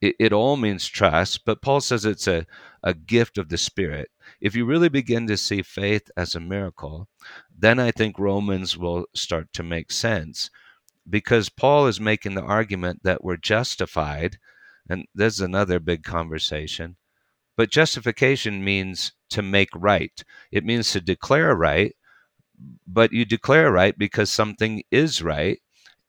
It, 0.00 0.14
it 0.18 0.32
all 0.32 0.56
means 0.56 0.86
trust, 0.86 1.44
but 1.44 1.62
Paul 1.62 1.80
says 1.80 2.04
it's 2.04 2.26
a, 2.26 2.46
a 2.82 2.92
gift 2.94 3.38
of 3.38 3.48
the 3.48 3.58
Spirit. 3.58 4.10
If 4.40 4.54
you 4.54 4.66
really 4.66 4.90
begin 4.90 5.26
to 5.28 5.36
see 5.36 5.62
faith 5.62 6.10
as 6.16 6.34
a 6.34 6.40
miracle, 6.40 7.08
then 7.56 7.78
I 7.78 7.90
think 7.90 8.18
Romans 8.18 8.76
will 8.76 9.06
start 9.14 9.52
to 9.54 9.62
make 9.62 9.90
sense 9.90 10.50
because 11.08 11.48
Paul 11.48 11.86
is 11.86 12.00
making 12.00 12.34
the 12.34 12.42
argument 12.42 13.02
that 13.04 13.24
we're 13.24 13.36
justified, 13.36 14.38
and 14.88 15.06
there's 15.14 15.40
another 15.40 15.78
big 15.80 16.02
conversation. 16.02 16.96
But 17.56 17.70
justification 17.70 18.62
means 18.62 19.12
to 19.30 19.40
make 19.40 19.70
right. 19.74 20.22
It 20.52 20.64
means 20.64 20.92
to 20.92 21.00
declare 21.00 21.54
right, 21.54 21.95
but 22.86 23.12
you 23.12 23.24
declare 23.24 23.70
right 23.70 23.96
because 23.98 24.30
something 24.30 24.82
is 24.90 25.22
right, 25.22 25.60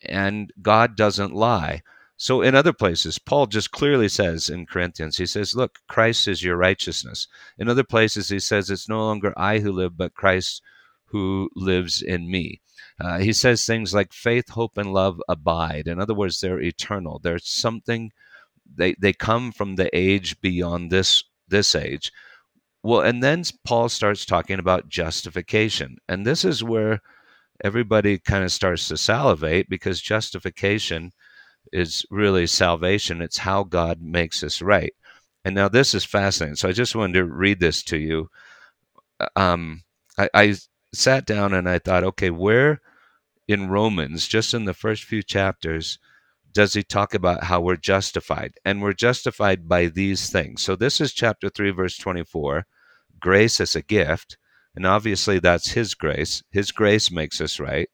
and 0.01 0.51
God 0.62 0.95
doesn't 0.95 1.33
lie. 1.33 1.81
So 2.17 2.41
in 2.41 2.55
other 2.55 2.73
places, 2.73 3.19
Paul 3.19 3.45
just 3.45 3.71
clearly 3.71 4.10
says 4.10 4.49
in 4.49 4.65
Corinthians, 4.65 5.17
he 5.17 5.27
says, 5.27 5.53
Look, 5.55 5.79
Christ 5.88 6.27
is 6.27 6.43
your 6.43 6.57
righteousness. 6.57 7.27
In 7.60 7.69
other 7.69 7.83
places, 7.83 8.29
he 8.29 8.39
says, 8.39 8.69
It's 8.69 8.89
no 8.89 8.99
longer 8.99 9.33
I 9.38 9.60
who 9.60 9.71
live, 9.71 9.97
but 9.97 10.15
Christ 10.15 10.63
who 11.05 11.49
lives 11.55 12.01
in 12.01 12.29
me. 12.29 12.62
Uh, 12.99 13.19
he 13.19 13.31
says 13.33 13.65
things 13.65 13.93
like 13.93 14.12
faith, 14.13 14.49
hope, 14.49 14.77
and 14.77 14.93
love 14.93 15.21
abide. 15.29 15.88
In 15.88 15.99
other 15.99 16.15
words, 16.15 16.39
they're 16.39 16.60
eternal. 16.60 17.19
There's 17.19 17.47
something 17.47 18.12
they 18.75 18.95
they 18.99 19.13
come 19.13 19.51
from 19.51 19.75
the 19.75 19.89
age 19.95 20.41
beyond 20.41 20.91
this 20.91 21.23
this 21.47 21.75
age. 21.75 22.12
Well, 22.88 23.02
and 23.02 23.21
then 23.21 23.43
Paul 23.65 23.89
starts 23.89 24.26
talking 24.26 24.60
about 24.60 24.88
justification, 24.88 25.97
and 26.08 26.26
this 26.26 26.45
is 26.45 26.63
where 26.63 27.02
everybody 27.62 28.17
kind 28.17 28.45
of 28.45 28.52
starts 28.54 28.88
to 28.88 28.95
salivate 28.95 29.69
because 29.69 30.02
justification 30.02 31.12
is 31.73 32.06
really 32.12 32.47
salvation. 32.47 33.21
It's 33.21 33.39
how 33.39 33.65
God 33.65 34.02
makes 34.02 34.41
us 34.41 34.62
right. 34.62 34.93
And 35.45 35.54
now 35.54 35.67
this 35.67 35.93
is 35.93 36.06
fascinating. 36.06 36.56
So 36.56 36.69
I 36.69 36.73
just 36.73 36.95
wanted 36.95 37.15
to 37.15 37.26
read 37.26 37.60
this 37.60 37.84
to 37.84 37.97
you. 37.97 38.30
Uh, 39.19 39.28
um, 39.36 39.84
I, 40.17 40.30
I 40.34 40.56
sat 40.93 41.26
down 41.26 41.54
and 41.54 41.69
I 41.69 41.80
thought, 41.80 42.06
okay, 42.06 42.30
where 42.30 42.82
in 43.47 43.69
Romans, 43.69 44.28
just 44.28 44.54
in 44.54 44.65
the 44.65 44.73
first 44.73 45.04
few 45.04 45.23
chapters, 45.23 46.00
does 46.54 46.73
he 46.73 46.84
talk 46.84 47.13
about 47.13 47.45
how 47.45 47.62
we're 47.62 47.76
justified? 47.78 48.54
And 48.65 48.82
we're 48.82 48.93
justified 48.93 49.67
by 49.67 49.88
these 49.88 50.30
things. 50.30 50.63
So 50.63 50.76
this 50.76 51.02
is 51.02 51.13
chapter 51.13 51.50
3, 51.50 51.71
verse 51.71 51.97
24 51.97 52.65
grace 53.19 53.60
as 53.60 53.75
a 53.75 53.82
gift. 53.82 54.38
And 54.75 54.86
obviously, 54.86 55.39
that's 55.39 55.69
his 55.69 55.93
grace. 55.93 56.43
His 56.51 56.71
grace 56.71 57.12
makes 57.12 57.41
us 57.41 57.60
right. 57.60 57.89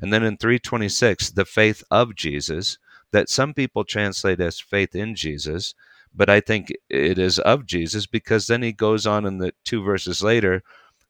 And 0.00 0.12
then 0.12 0.22
in 0.22 0.36
326, 0.36 1.30
the 1.30 1.44
faith 1.44 1.82
of 1.90 2.14
Jesus, 2.14 2.78
that 3.12 3.28
some 3.28 3.54
people 3.54 3.84
translate 3.84 4.40
as 4.40 4.60
faith 4.60 4.94
in 4.94 5.14
Jesus, 5.14 5.74
but 6.14 6.28
I 6.28 6.40
think 6.40 6.72
it 6.88 7.18
is 7.18 7.38
of 7.38 7.66
Jesus 7.66 8.06
because 8.06 8.46
then 8.46 8.62
he 8.62 8.72
goes 8.72 9.06
on 9.06 9.26
in 9.26 9.38
the 9.38 9.52
two 9.64 9.82
verses 9.82 10.22
later 10.22 10.62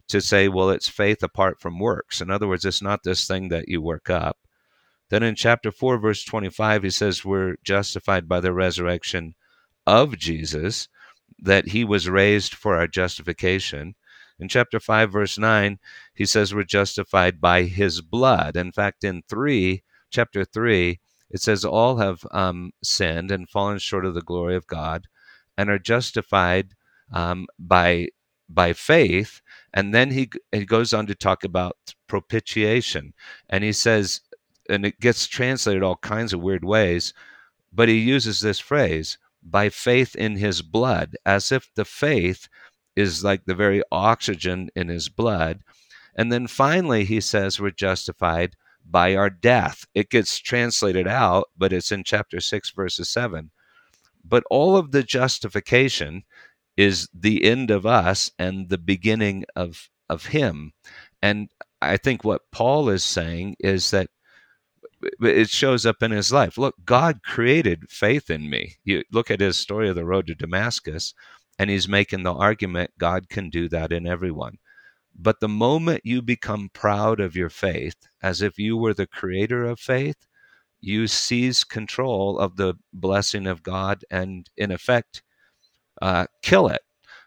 to 0.08 0.20
say, 0.20 0.48
well, 0.48 0.70
it's 0.70 0.88
faith 0.88 1.22
apart 1.22 1.60
from 1.60 1.78
works. 1.78 2.20
In 2.20 2.30
other 2.30 2.48
words, 2.48 2.64
it's 2.64 2.82
not 2.82 3.02
this 3.02 3.26
thing 3.26 3.48
that 3.48 3.68
you 3.68 3.80
work 3.80 4.10
up. 4.10 4.38
Then 5.10 5.22
in 5.22 5.34
chapter 5.34 5.70
4, 5.70 5.98
verse 5.98 6.24
25, 6.24 6.82
he 6.82 6.90
says, 6.90 7.24
We're 7.24 7.56
justified 7.64 8.28
by 8.28 8.40
the 8.40 8.52
resurrection 8.52 9.34
of 9.86 10.18
Jesus, 10.18 10.88
that 11.38 11.68
he 11.68 11.84
was 11.84 12.08
raised 12.08 12.54
for 12.54 12.76
our 12.76 12.86
justification. 12.86 13.94
In 14.38 14.48
chapter 14.48 14.80
5, 14.80 15.12
verse 15.12 15.38
9, 15.38 15.78
he 16.14 16.26
says 16.26 16.54
we're 16.54 16.64
justified 16.64 17.40
by 17.40 17.62
his 17.62 18.00
blood. 18.00 18.56
In 18.56 18.72
fact, 18.72 19.04
in 19.04 19.22
3, 19.28 19.82
chapter 20.10 20.44
3, 20.44 21.00
it 21.30 21.40
says, 21.40 21.64
All 21.64 21.98
have 21.98 22.24
um, 22.30 22.72
sinned 22.82 23.30
and 23.30 23.48
fallen 23.48 23.78
short 23.78 24.04
of 24.06 24.14
the 24.14 24.22
glory 24.22 24.56
of 24.56 24.66
God 24.66 25.06
and 25.56 25.68
are 25.68 25.78
justified 25.78 26.74
um, 27.12 27.46
by 27.58 28.08
by 28.48 28.72
faith 28.72 29.42
and 29.74 29.94
then 29.94 30.10
he 30.10 30.30
he 30.52 30.64
goes 30.64 30.94
on 30.94 31.06
to 31.06 31.14
talk 31.14 31.44
about 31.44 31.76
propitiation 32.06 33.12
and 33.50 33.62
he 33.62 33.72
says 33.72 34.22
and 34.70 34.86
it 34.86 34.98
gets 35.00 35.26
translated 35.26 35.82
all 35.82 35.96
kinds 35.96 36.32
of 36.32 36.40
weird 36.40 36.64
ways 36.64 37.12
but 37.72 37.88
he 37.90 37.98
uses 37.98 38.40
this 38.40 38.58
phrase 38.58 39.18
by 39.42 39.68
faith 39.68 40.14
in 40.14 40.36
his 40.36 40.62
blood 40.62 41.16
as 41.24 41.52
if 41.52 41.70
the 41.74 41.84
faith 41.84 42.48
is 42.96 43.22
like 43.22 43.44
the 43.44 43.54
very 43.54 43.82
oxygen 43.92 44.68
in 44.74 44.88
his 44.88 45.08
blood. 45.08 45.60
And 46.16 46.32
then 46.32 46.46
finally 46.46 47.04
he 47.04 47.20
says 47.20 47.60
we're 47.60 47.70
justified 47.70 48.56
by 48.84 49.14
our 49.14 49.30
death. 49.30 49.86
It 49.94 50.10
gets 50.10 50.38
translated 50.38 51.06
out 51.06 51.48
but 51.56 51.72
it's 51.72 51.92
in 51.92 52.04
chapter 52.04 52.40
6 52.40 52.70
verses 52.70 53.08
7 53.10 53.50
but 54.24 54.44
all 54.50 54.76
of 54.76 54.90
the 54.90 55.02
justification 55.02 56.22
is 56.76 57.08
the 57.14 57.44
end 57.44 57.70
of 57.70 57.86
us 57.86 58.30
and 58.38 58.68
the 58.68 58.78
beginning 58.78 59.44
of 59.56 59.88
of 60.08 60.26
him. 60.26 60.72
And 61.22 61.50
i 61.80 61.96
think 61.96 62.24
what 62.24 62.42
paul 62.50 62.88
is 62.88 63.04
saying 63.04 63.54
is 63.60 63.92
that 63.92 64.10
it 65.20 65.48
shows 65.50 65.86
up 65.86 66.02
in 66.02 66.10
his 66.10 66.32
life. 66.32 66.58
Look 66.58 66.74
god 66.84 67.22
created 67.22 67.90
faith 67.90 68.30
in 68.30 68.50
me. 68.50 68.76
You 68.84 69.04
look 69.12 69.30
at 69.30 69.40
his 69.40 69.56
story 69.56 69.88
of 69.88 69.96
the 69.96 70.04
road 70.04 70.26
to 70.28 70.34
damascus 70.34 71.14
and 71.58 71.70
he's 71.70 71.88
making 71.88 72.22
the 72.22 72.34
argument 72.34 72.92
god 72.98 73.28
can 73.28 73.50
do 73.50 73.68
that 73.68 73.92
in 73.92 74.06
everyone. 74.06 74.58
But 75.14 75.40
the 75.40 75.48
moment 75.48 76.02
you 76.04 76.22
become 76.22 76.70
proud 76.72 77.20
of 77.20 77.36
your 77.36 77.50
faith 77.50 77.96
as 78.22 78.42
if 78.42 78.58
you 78.58 78.76
were 78.76 78.94
the 78.94 79.06
creator 79.06 79.64
of 79.64 79.80
faith 79.80 80.26
you 80.80 81.06
seize 81.08 81.64
control 81.64 82.38
of 82.38 82.56
the 82.56 82.74
blessing 82.92 83.46
of 83.46 83.62
god 83.62 84.04
and 84.10 84.48
in 84.56 84.70
effect 84.70 85.22
uh, 86.00 86.26
kill 86.42 86.68
it. 86.68 86.82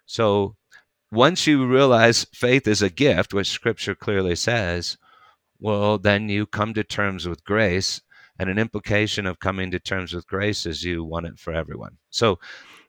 So 0.05 0.55
once 1.11 1.45
you 1.45 1.67
realize 1.67 2.25
faith 2.33 2.67
is 2.67 2.81
a 2.81 2.89
gift, 2.89 3.33
which 3.33 3.49
Scripture 3.49 3.95
clearly 3.95 4.35
says, 4.35 4.97
well, 5.61 5.97
then 5.97 6.27
you 6.29 6.45
come 6.45 6.73
to 6.73 6.83
terms 6.83 7.27
with 7.27 7.43
grace. 7.43 8.01
And 8.39 8.49
an 8.49 8.57
implication 8.57 9.27
of 9.27 9.39
coming 9.39 9.69
to 9.71 9.79
terms 9.79 10.13
with 10.13 10.25
grace 10.25 10.65
is 10.65 10.83
you 10.83 11.03
want 11.03 11.27
it 11.27 11.37
for 11.37 11.53
everyone. 11.53 11.97
So 12.09 12.39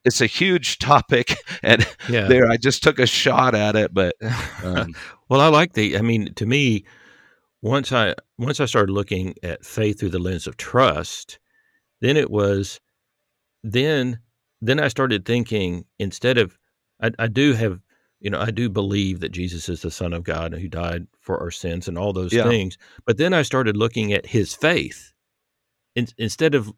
it's 0.05 0.23
a 0.23 0.27
huge 0.27 0.79
topic, 0.79 1.37
and 1.63 1.87
yeah. 2.09 2.27
there 2.27 2.51
I 2.51 2.57
just 2.57 2.83
took 2.83 2.99
a 2.99 3.07
shot 3.07 3.55
at 3.55 3.77
it. 3.77 3.93
But 3.93 4.15
um, 4.65 4.95
well, 5.29 5.41
I 5.41 5.49
like 5.49 5.75
the. 5.75 5.99
I 5.99 6.01
mean, 6.01 6.33
to 6.35 6.47
me, 6.47 6.87
once 7.61 7.93
I 7.93 8.15
once 8.39 8.61
I 8.61 8.65
started 8.65 8.93
looking 8.93 9.35
at 9.43 9.65
faith 9.65 10.01
through 10.01 10.11
the 10.11 10.19
lens 10.19 10.47
of 10.47 10.57
trust, 10.57 11.39
then 12.01 12.17
it 12.17 12.31
was 12.31 12.81
then 13.63 14.21
then 14.63 14.79
I 14.79 14.89
started 14.89 15.27
thinking 15.27 15.85
instead 15.99 16.39
of, 16.39 16.57
I, 17.03 17.11
I 17.19 17.27
do 17.27 17.53
have, 17.55 17.81
you 18.23 18.31
know, 18.31 18.41
I 18.41 18.53
do 18.53 18.71
believe 18.71 19.19
that 19.21 19.33
Jesus 19.33 19.69
is 19.69 19.83
the 19.83 19.91
Son 19.91 20.13
of 20.13 20.23
God 20.23 20.55
who 20.55 20.69
died 20.69 21.09
for 21.21 21.41
our 21.41 21.51
sins 21.51 21.89
and 21.89 21.99
all 21.99 22.13
those 22.13 22.33
yeah. 22.33 22.45
things. 22.45 22.79
But 23.05 23.19
then 23.19 23.35
I 23.35 23.43
started 23.43 23.77
looking 23.77 24.13
at 24.13 24.27
his 24.27 24.55
faith. 24.55 25.13
In, 25.97 26.07
instead 26.17 26.55
of 26.55 26.73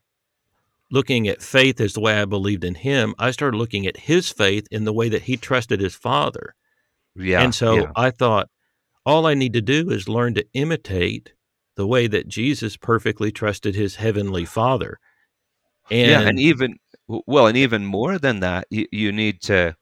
looking 0.90 1.28
at 1.28 1.42
faith 1.42 1.83
as 1.83 1.92
the 1.92 2.00
way 2.00 2.18
I 2.18 2.24
believed 2.24 2.64
in 2.64 2.74
him, 2.74 3.14
I 3.18 3.30
started 3.30 3.59
looking 3.59 3.87
at 3.87 3.98
his 3.98 4.30
faith 4.30 4.66
in 4.70 4.85
the 4.85 4.92
way 4.92 5.11
that 5.11 5.22
he 5.22 5.37
trusted 5.37 5.80
his 5.80 5.94
father. 5.94 6.54
Yeah. 7.14 7.42
And 7.42 7.54
so 7.54 7.74
yeah. 7.74 7.92
I 7.94 8.11
thought, 8.11 8.48
all 9.04 9.26
I 9.26 9.35
need 9.35 9.52
to 9.52 9.61
do 9.61 9.90
is 9.90 10.09
learn 10.09 10.33
to 10.35 10.46
imitate 10.54 11.35
the 11.76 11.87
way 11.87 12.07
that 12.07 12.26
Jesus 12.26 12.78
perfectly 12.78 13.30
trusted 13.30 13.74
his 13.74 13.96
heavenly 13.96 14.46
father. 14.46 14.98
And, 15.90 16.11
yeah, 16.11 16.20
and 16.22 16.40
even 16.40 16.78
well, 17.07 17.46
and 17.46 17.59
even 17.59 17.85
more 17.85 18.18
than 18.18 18.40
that, 18.40 18.66
you, 18.70 18.87
you 18.90 19.12
need 19.12 19.42
to 19.42 19.76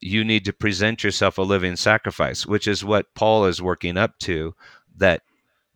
you 0.00 0.24
need 0.24 0.44
to 0.44 0.52
present 0.52 1.02
yourself 1.02 1.38
a 1.38 1.42
living 1.42 1.76
sacrifice, 1.76 2.46
which 2.46 2.68
is 2.68 2.84
what 2.84 3.14
Paul 3.14 3.46
is 3.46 3.62
working 3.62 3.96
up 3.96 4.18
to. 4.20 4.54
That 4.96 5.22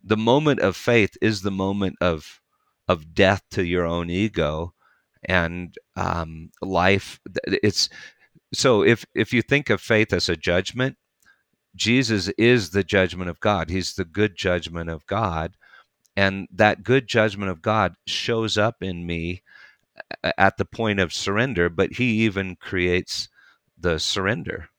the 0.03 0.17
moment 0.17 0.59
of 0.59 0.75
faith 0.75 1.17
is 1.21 1.41
the 1.41 1.51
moment 1.51 1.97
of 2.01 2.39
of 2.87 3.13
death 3.13 3.43
to 3.51 3.63
your 3.63 3.85
own 3.85 4.09
ego 4.09 4.73
and 5.23 5.75
um, 5.95 6.49
life. 6.61 7.19
It's 7.45 7.89
so 8.53 8.83
if 8.83 9.05
if 9.13 9.33
you 9.33 9.41
think 9.41 9.69
of 9.69 9.81
faith 9.81 10.13
as 10.13 10.29
a 10.29 10.35
judgment, 10.35 10.97
Jesus 11.75 12.29
is 12.37 12.71
the 12.71 12.83
judgment 12.83 13.29
of 13.29 13.39
God. 13.39 13.69
He's 13.69 13.93
the 13.93 14.05
good 14.05 14.35
judgment 14.35 14.89
of 14.89 15.05
God, 15.05 15.55
and 16.15 16.47
that 16.51 16.83
good 16.83 17.07
judgment 17.07 17.51
of 17.51 17.61
God 17.61 17.95
shows 18.05 18.57
up 18.57 18.81
in 18.81 19.05
me 19.05 19.43
at 20.37 20.57
the 20.57 20.65
point 20.65 20.99
of 20.99 21.13
surrender, 21.13 21.69
but 21.69 21.93
he 21.93 22.23
even 22.23 22.55
creates 22.55 23.29
the 23.79 23.99
surrender. 23.99 24.69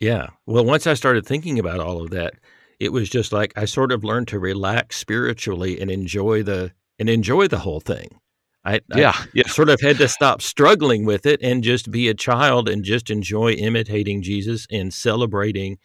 Yeah. 0.00 0.28
Well, 0.46 0.64
once 0.64 0.86
I 0.86 0.94
started 0.94 1.26
thinking 1.26 1.58
about 1.58 1.80
all 1.80 2.02
of 2.02 2.10
that, 2.10 2.34
it 2.80 2.92
was 2.92 3.08
just 3.08 3.32
like 3.32 3.52
I 3.56 3.64
sort 3.64 3.92
of 3.92 4.04
learned 4.04 4.28
to 4.28 4.38
relax 4.38 4.96
spiritually 4.96 5.80
and 5.80 5.90
enjoy 5.90 6.42
the 6.42 6.72
and 6.98 7.08
enjoy 7.08 7.48
the 7.48 7.58
whole 7.58 7.80
thing. 7.80 8.20
I, 8.64 8.80
yeah, 8.94 9.12
I 9.14 9.26
yeah. 9.34 9.48
sort 9.48 9.68
of 9.68 9.80
had 9.80 9.98
to 9.98 10.08
stop 10.08 10.40
struggling 10.40 11.04
with 11.04 11.26
it 11.26 11.40
and 11.42 11.62
just 11.62 11.90
be 11.90 12.08
a 12.08 12.14
child 12.14 12.68
and 12.68 12.82
just 12.82 13.10
enjoy 13.10 13.52
imitating 13.52 14.22
Jesus 14.22 14.66
and 14.70 14.92
celebrating 14.92 15.78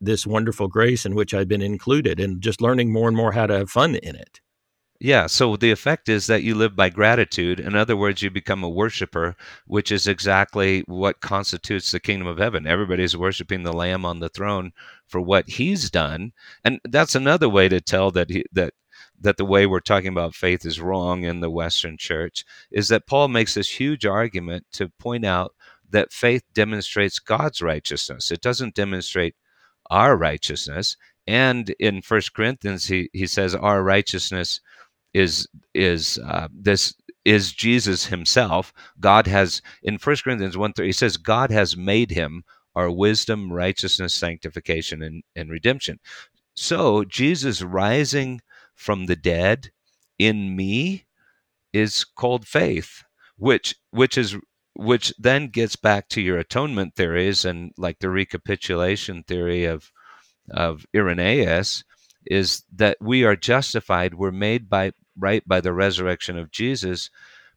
this 0.00 0.26
wonderful 0.26 0.68
grace 0.68 1.06
in 1.06 1.14
which 1.14 1.32
I'd 1.32 1.48
been 1.48 1.62
included 1.62 2.20
and 2.20 2.40
just 2.40 2.60
learning 2.60 2.92
more 2.92 3.08
and 3.08 3.16
more 3.16 3.32
how 3.32 3.46
to 3.46 3.56
have 3.56 3.70
fun 3.70 3.94
in 3.94 4.16
it. 4.16 4.40
Yeah, 4.98 5.26
so 5.26 5.56
the 5.56 5.70
effect 5.70 6.08
is 6.08 6.26
that 6.26 6.42
you 6.42 6.54
live 6.54 6.74
by 6.74 6.88
gratitude. 6.88 7.60
In 7.60 7.74
other 7.74 7.96
words, 7.96 8.22
you 8.22 8.30
become 8.30 8.64
a 8.64 8.68
worshiper, 8.68 9.36
which 9.66 9.92
is 9.92 10.06
exactly 10.06 10.84
what 10.86 11.20
constitutes 11.20 11.90
the 11.90 12.00
kingdom 12.00 12.26
of 12.26 12.38
heaven. 12.38 12.66
Everybody's 12.66 13.16
worshiping 13.16 13.62
the 13.62 13.74
lamb 13.74 14.06
on 14.06 14.20
the 14.20 14.30
throne 14.30 14.72
for 15.06 15.20
what 15.20 15.48
he's 15.48 15.90
done. 15.90 16.32
And 16.64 16.80
that's 16.84 17.14
another 17.14 17.48
way 17.48 17.68
to 17.68 17.80
tell 17.80 18.10
that 18.12 18.30
he, 18.30 18.44
that 18.52 18.72
that 19.18 19.38
the 19.38 19.44
way 19.46 19.66
we're 19.66 19.80
talking 19.80 20.08
about 20.08 20.34
faith 20.34 20.66
is 20.66 20.80
wrong 20.80 21.24
in 21.24 21.40
the 21.40 21.50
western 21.50 21.96
church 21.96 22.44
is 22.70 22.88
that 22.88 23.06
Paul 23.06 23.28
makes 23.28 23.54
this 23.54 23.70
huge 23.80 24.04
argument 24.04 24.66
to 24.72 24.90
point 24.98 25.24
out 25.24 25.54
that 25.90 26.12
faith 26.12 26.42
demonstrates 26.52 27.18
God's 27.18 27.62
righteousness. 27.62 28.30
It 28.30 28.42
doesn't 28.42 28.74
demonstrate 28.74 29.34
our 29.90 30.16
righteousness. 30.16 30.96
And 31.26 31.70
in 31.80 32.02
First 32.02 32.34
Corinthians, 32.34 32.86
he, 32.86 33.08
he 33.12 33.26
says 33.26 33.54
our 33.54 33.82
righteousness 33.82 34.60
is 35.16 35.48
is 35.74 36.18
uh, 36.18 36.48
this 36.52 36.94
is 37.24 37.52
Jesus 37.52 38.06
himself. 38.06 38.72
God 39.00 39.26
has 39.26 39.62
in 39.82 39.96
1 39.96 40.16
Corinthians 40.22 40.56
1 40.56 40.74
3, 40.74 40.86
he 40.86 40.92
says, 40.92 41.16
God 41.16 41.50
has 41.50 41.76
made 41.76 42.10
him 42.10 42.44
our 42.74 42.90
wisdom, 42.90 43.50
righteousness, 43.50 44.14
sanctification, 44.14 45.02
and, 45.02 45.22
and 45.34 45.50
redemption. 45.50 45.98
So 46.54 47.04
Jesus 47.04 47.62
rising 47.62 48.42
from 48.74 49.06
the 49.06 49.16
dead 49.16 49.70
in 50.18 50.54
me 50.54 51.06
is 51.72 52.04
called 52.04 52.46
faith, 52.46 53.02
which 53.38 53.74
which 53.90 54.18
is 54.18 54.36
which 54.74 55.14
then 55.18 55.48
gets 55.48 55.76
back 55.76 56.08
to 56.10 56.20
your 56.20 56.38
atonement 56.38 56.94
theories 56.94 57.46
and 57.46 57.72
like 57.78 58.00
the 58.00 58.10
recapitulation 58.10 59.22
theory 59.22 59.64
of 59.64 59.90
of 60.50 60.84
Irenaeus 60.94 61.84
is 62.30 62.62
that 62.74 62.96
we 63.00 63.24
are 63.24 63.36
justified, 63.36 64.14
we're 64.14 64.30
made 64.30 64.68
by 64.68 64.92
right 65.18 65.46
by 65.46 65.60
the 65.60 65.72
resurrection 65.72 66.38
of 66.38 66.50
Jesus 66.50 67.10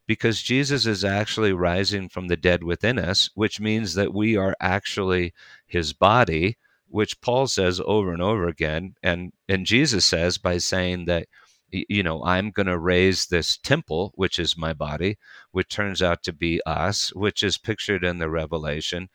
because 0.08 0.42
Jesus 0.42 0.88
is 0.88 1.06
actually 1.06 1.54
rising 1.54 2.10
from 2.10 2.30
the 2.30 2.36
dead 2.36 2.64
within 2.64 2.98
us, 2.98 3.30
which 3.36 3.60
means 3.60 3.94
that 3.94 4.12
we 4.12 4.36
are 4.36 4.56
actually 4.60 5.36
his 5.68 5.94
body, 5.94 6.58
which 6.88 7.22
Paul 7.22 7.46
says 7.46 7.80
over 7.86 8.12
and 8.12 8.20
over 8.22 8.48
again. 8.48 8.96
And, 9.04 9.34
and 9.48 9.68
Jesus 9.68 10.06
says 10.06 10.40
by 10.40 10.58
saying 10.58 11.06
that, 11.06 11.28
you 11.72 12.02
know, 12.02 12.24
I'm 12.24 12.50
going 12.50 12.66
to 12.66 12.80
raise 12.80 13.28
this 13.28 13.56
temple, 13.58 14.12
which 14.16 14.40
is 14.40 14.58
my 14.58 14.74
body, 14.74 15.20
which 15.52 15.70
turns 15.70 16.02
out 16.02 16.24
to 16.24 16.34
be 16.34 16.60
us, 16.66 17.14
which 17.14 17.44
is 17.44 17.60
pictured 17.60 18.04
in 18.04 18.18
the 18.18 18.32
Revelation. 18.32 19.10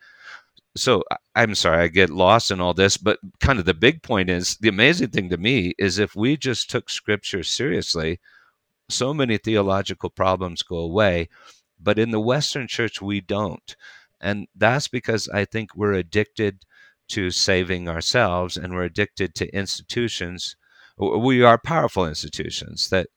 So 0.77 1.03
I'm 1.35 1.55
sorry, 1.55 1.83
I 1.83 1.87
get 1.87 2.09
lost 2.09 2.51
in 2.51 2.59
all 2.61 2.73
this, 2.73 2.97
but 2.97 3.19
kind 3.39 3.59
of 3.59 3.65
the 3.65 3.73
big 3.73 4.03
point 4.03 4.29
is 4.29 4.57
the 4.57 4.69
amazing 4.69 5.09
thing 5.09 5.29
to 5.29 5.37
me 5.37 5.73
is 5.77 5.99
if 5.99 6.15
we 6.15 6.37
just 6.37 6.69
took 6.69 6.89
scripture 6.89 7.43
seriously, 7.43 8.19
so 8.89 9.13
many 9.13 9.37
theological 9.37 10.09
problems 10.09 10.63
go 10.63 10.77
away. 10.77 11.29
But 11.79 11.99
in 11.99 12.11
the 12.11 12.19
Western 12.19 12.67
church, 12.67 13.01
we 13.01 13.21
don't. 13.21 13.75
And 14.21 14.47
that's 14.55 14.87
because 14.87 15.29
I 15.29 15.45
think 15.45 15.75
we're 15.75 15.93
addicted 15.93 16.65
to 17.09 17.31
saving 17.31 17.87
ourselves 17.89 18.57
and 18.57 18.73
we're 18.73 18.83
addicted 18.83 19.35
to 19.35 19.55
institutions. 19.55 20.55
We 20.97 21.43
are 21.43 21.57
powerful 21.57 22.07
institutions 22.07 22.89
that 22.89 23.09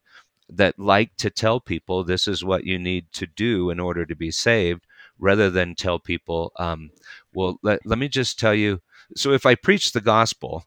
that 0.49 0.79
like 0.79 1.15
to 1.17 1.29
tell 1.29 1.59
people 1.59 2.03
this 2.03 2.27
is 2.27 2.43
what 2.43 2.65
you 2.65 2.79
need 2.79 3.11
to 3.13 3.27
do 3.27 3.69
in 3.69 3.79
order 3.79 4.05
to 4.05 4.15
be 4.15 4.31
saved 4.31 4.85
rather 5.19 5.49
than 5.49 5.75
tell 5.75 5.99
people 5.99 6.51
um, 6.57 6.89
well 7.33 7.59
let, 7.63 7.79
let 7.85 7.99
me 7.99 8.07
just 8.07 8.39
tell 8.39 8.53
you 8.53 8.81
so 9.15 9.31
if 9.31 9.45
i 9.45 9.55
preach 9.55 9.91
the 9.91 10.01
gospel 10.01 10.65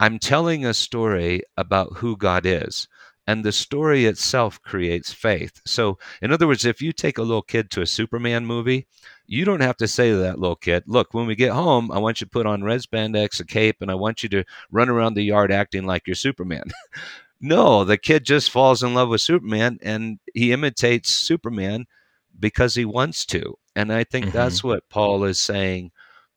i'm 0.00 0.18
telling 0.18 0.64
a 0.64 0.74
story 0.74 1.42
about 1.56 1.98
who 1.98 2.16
god 2.16 2.44
is 2.44 2.88
and 3.26 3.44
the 3.44 3.52
story 3.52 4.04
itself 4.04 4.62
creates 4.62 5.12
faith. 5.12 5.60
So, 5.66 5.98
in 6.22 6.32
other 6.32 6.46
words, 6.46 6.64
if 6.64 6.80
you 6.80 6.92
take 6.92 7.18
a 7.18 7.22
little 7.22 7.42
kid 7.42 7.70
to 7.72 7.82
a 7.82 7.86
Superman 7.86 8.46
movie, 8.46 8.86
you 9.26 9.44
don't 9.44 9.62
have 9.62 9.76
to 9.78 9.88
say 9.88 10.10
to 10.10 10.16
that 10.18 10.38
little 10.38 10.56
kid, 10.56 10.84
Look, 10.86 11.12
when 11.12 11.26
we 11.26 11.34
get 11.34 11.52
home, 11.52 11.90
I 11.90 11.98
want 11.98 12.20
you 12.20 12.26
to 12.26 12.30
put 12.30 12.46
on 12.46 12.62
red 12.62 12.80
spandex, 12.82 13.40
a 13.40 13.44
cape, 13.44 13.78
and 13.80 13.90
I 13.90 13.94
want 13.94 14.22
you 14.22 14.28
to 14.30 14.44
run 14.70 14.88
around 14.88 15.14
the 15.14 15.22
yard 15.22 15.50
acting 15.50 15.84
like 15.84 16.06
you're 16.06 16.14
Superman. 16.14 16.70
no, 17.40 17.84
the 17.84 17.98
kid 17.98 18.24
just 18.24 18.50
falls 18.50 18.82
in 18.82 18.94
love 18.94 19.08
with 19.08 19.20
Superman 19.20 19.78
and 19.82 20.18
he 20.32 20.52
imitates 20.52 21.10
Superman 21.10 21.86
because 22.38 22.74
he 22.74 22.84
wants 22.84 23.26
to. 23.26 23.58
And 23.76 23.92
I 23.92 24.04
think 24.04 24.26
mm-hmm. 24.26 24.36
that's 24.36 24.64
what 24.64 24.88
Paul 24.90 25.24
is 25.24 25.38
saying 25.38 25.92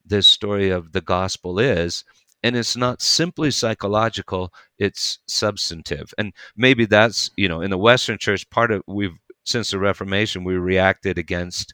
this 0.05 0.27
story 0.27 0.69
of 0.69 0.91
the 0.91 1.01
gospel 1.01 1.59
is 1.59 2.03
and 2.43 2.55
it's 2.55 2.77
not 2.77 3.01
simply 3.01 3.51
psychological 3.51 4.53
it's 4.77 5.19
substantive. 5.27 6.13
And 6.17 6.33
maybe 6.55 6.85
that's 6.85 7.31
you 7.37 7.47
know 7.47 7.61
in 7.61 7.71
the 7.71 7.77
western 7.77 8.17
church 8.17 8.49
part 8.49 8.71
of 8.71 8.83
we've 8.87 9.17
since 9.45 9.71
the 9.71 9.79
reformation 9.79 10.43
we 10.43 10.55
reacted 10.55 11.17
against 11.17 11.73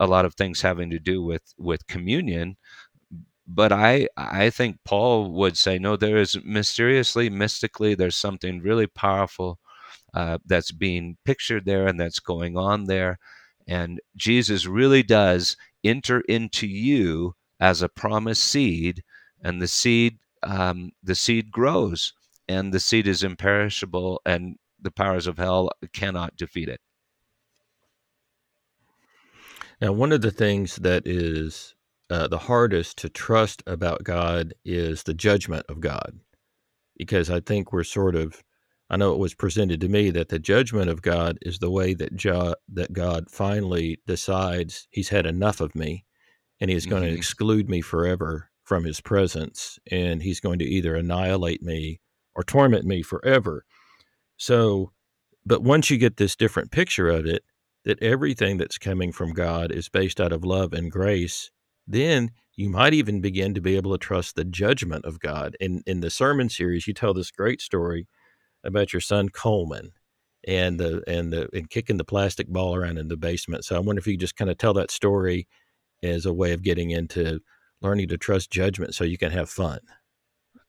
a 0.00 0.06
lot 0.06 0.24
of 0.24 0.34
things 0.34 0.60
having 0.60 0.90
to 0.90 0.98
do 0.98 1.22
with 1.22 1.42
with 1.58 1.86
communion. 1.88 2.56
But 3.46 3.72
i 3.72 4.08
i 4.16 4.50
think 4.50 4.78
paul 4.84 5.32
would 5.32 5.56
say 5.56 5.78
no 5.78 5.96
there 5.96 6.18
is 6.18 6.36
mysteriously 6.44 7.30
mystically 7.30 7.94
there's 7.94 8.16
something 8.16 8.60
really 8.60 8.86
powerful 8.86 9.58
uh, 10.14 10.38
that's 10.46 10.70
being 10.72 11.16
pictured 11.24 11.64
there 11.64 11.86
and 11.86 11.98
that's 12.00 12.20
going 12.20 12.56
on 12.58 12.84
there 12.84 13.18
and 13.68 14.00
jesus 14.16 14.66
really 14.66 15.02
does 15.02 15.56
enter 15.84 16.20
into 16.22 16.66
you 16.66 17.34
as 17.60 17.82
a 17.82 17.88
promised 17.88 18.42
seed 18.42 19.02
and 19.42 19.62
the 19.62 19.68
seed 19.68 20.18
um, 20.42 20.92
the 21.02 21.14
seed 21.14 21.50
grows 21.50 22.12
and 22.48 22.72
the 22.72 22.80
seed 22.80 23.06
is 23.06 23.22
imperishable 23.22 24.20
and 24.24 24.56
the 24.80 24.90
powers 24.90 25.26
of 25.26 25.38
hell 25.38 25.70
cannot 25.92 26.36
defeat 26.36 26.68
it. 26.68 26.80
Now 29.80 29.92
one 29.92 30.12
of 30.12 30.22
the 30.22 30.30
things 30.30 30.76
that 30.76 31.06
is 31.06 31.74
uh, 32.10 32.28
the 32.28 32.38
hardest 32.38 32.98
to 32.98 33.08
trust 33.08 33.62
about 33.66 34.02
god 34.02 34.54
is 34.64 35.02
the 35.02 35.14
judgment 35.14 35.66
of 35.68 35.78
god 35.78 36.18
because 36.96 37.28
i 37.28 37.38
think 37.38 37.70
we're 37.70 37.84
sort 37.84 38.16
of 38.16 38.42
i 38.90 38.96
know 38.96 39.12
it 39.12 39.18
was 39.18 39.34
presented 39.34 39.80
to 39.80 39.88
me 39.88 40.10
that 40.10 40.28
the 40.28 40.38
judgment 40.38 40.88
of 40.90 41.02
god 41.02 41.38
is 41.42 41.58
the 41.58 41.70
way 41.70 41.94
that, 41.94 42.14
jo- 42.14 42.54
that 42.68 42.92
god 42.92 43.30
finally 43.30 44.00
decides 44.06 44.88
he's 44.90 45.08
had 45.08 45.26
enough 45.26 45.60
of 45.60 45.74
me 45.74 46.04
and 46.60 46.70
he's 46.70 46.86
going 46.86 47.02
mm-hmm. 47.02 47.12
to 47.12 47.16
exclude 47.16 47.68
me 47.68 47.80
forever 47.80 48.50
from 48.68 48.84
his 48.84 49.00
presence, 49.00 49.78
and 49.90 50.22
he's 50.22 50.40
going 50.40 50.58
to 50.58 50.64
either 50.64 50.94
annihilate 50.94 51.62
me 51.62 52.00
or 52.34 52.44
torment 52.44 52.84
me 52.84 53.02
forever. 53.02 53.64
So, 54.36 54.92
but 55.46 55.62
once 55.62 55.90
you 55.90 55.96
get 55.96 56.18
this 56.18 56.36
different 56.36 56.70
picture 56.70 57.08
of 57.08 57.24
it, 57.24 57.42
that 57.84 58.02
everything 58.02 58.58
that's 58.58 58.76
coming 58.76 59.10
from 59.10 59.32
God 59.32 59.72
is 59.72 59.88
based 59.88 60.20
out 60.20 60.32
of 60.32 60.44
love 60.44 60.74
and 60.74 60.90
grace, 60.90 61.50
then 61.86 62.32
you 62.56 62.68
might 62.68 62.92
even 62.92 63.22
begin 63.22 63.54
to 63.54 63.62
be 63.62 63.76
able 63.76 63.92
to 63.92 63.98
trust 63.98 64.36
the 64.36 64.44
judgment 64.44 65.06
of 65.06 65.18
God. 65.18 65.56
In 65.58 65.82
in 65.86 66.00
the 66.00 66.10
sermon 66.10 66.50
series, 66.50 66.86
you 66.86 66.92
tell 66.92 67.14
this 67.14 67.30
great 67.30 67.62
story 67.62 68.06
about 68.64 68.92
your 68.92 69.00
son 69.00 69.28
Coleman 69.30 69.92
and 70.46 70.78
the 70.80 71.02
and 71.06 71.32
the 71.32 71.48
and 71.52 71.70
kicking 71.70 71.96
the 71.98 72.04
plastic 72.04 72.48
ball 72.48 72.74
around 72.74 72.98
in 72.98 73.08
the 73.08 73.16
basement. 73.16 73.64
So 73.64 73.76
I 73.76 73.80
wonder 73.80 74.00
if 74.00 74.06
you 74.06 74.16
just 74.16 74.36
kind 74.36 74.50
of 74.50 74.58
tell 74.58 74.74
that 74.74 74.90
story 74.90 75.48
as 76.02 76.26
a 76.26 76.32
way 76.34 76.52
of 76.52 76.62
getting 76.62 76.90
into 76.90 77.40
learning 77.82 78.08
to 78.08 78.18
trust 78.18 78.50
judgment 78.50 78.94
so 78.94 79.04
you 79.04 79.18
can 79.18 79.32
have 79.32 79.50
fun. 79.50 79.80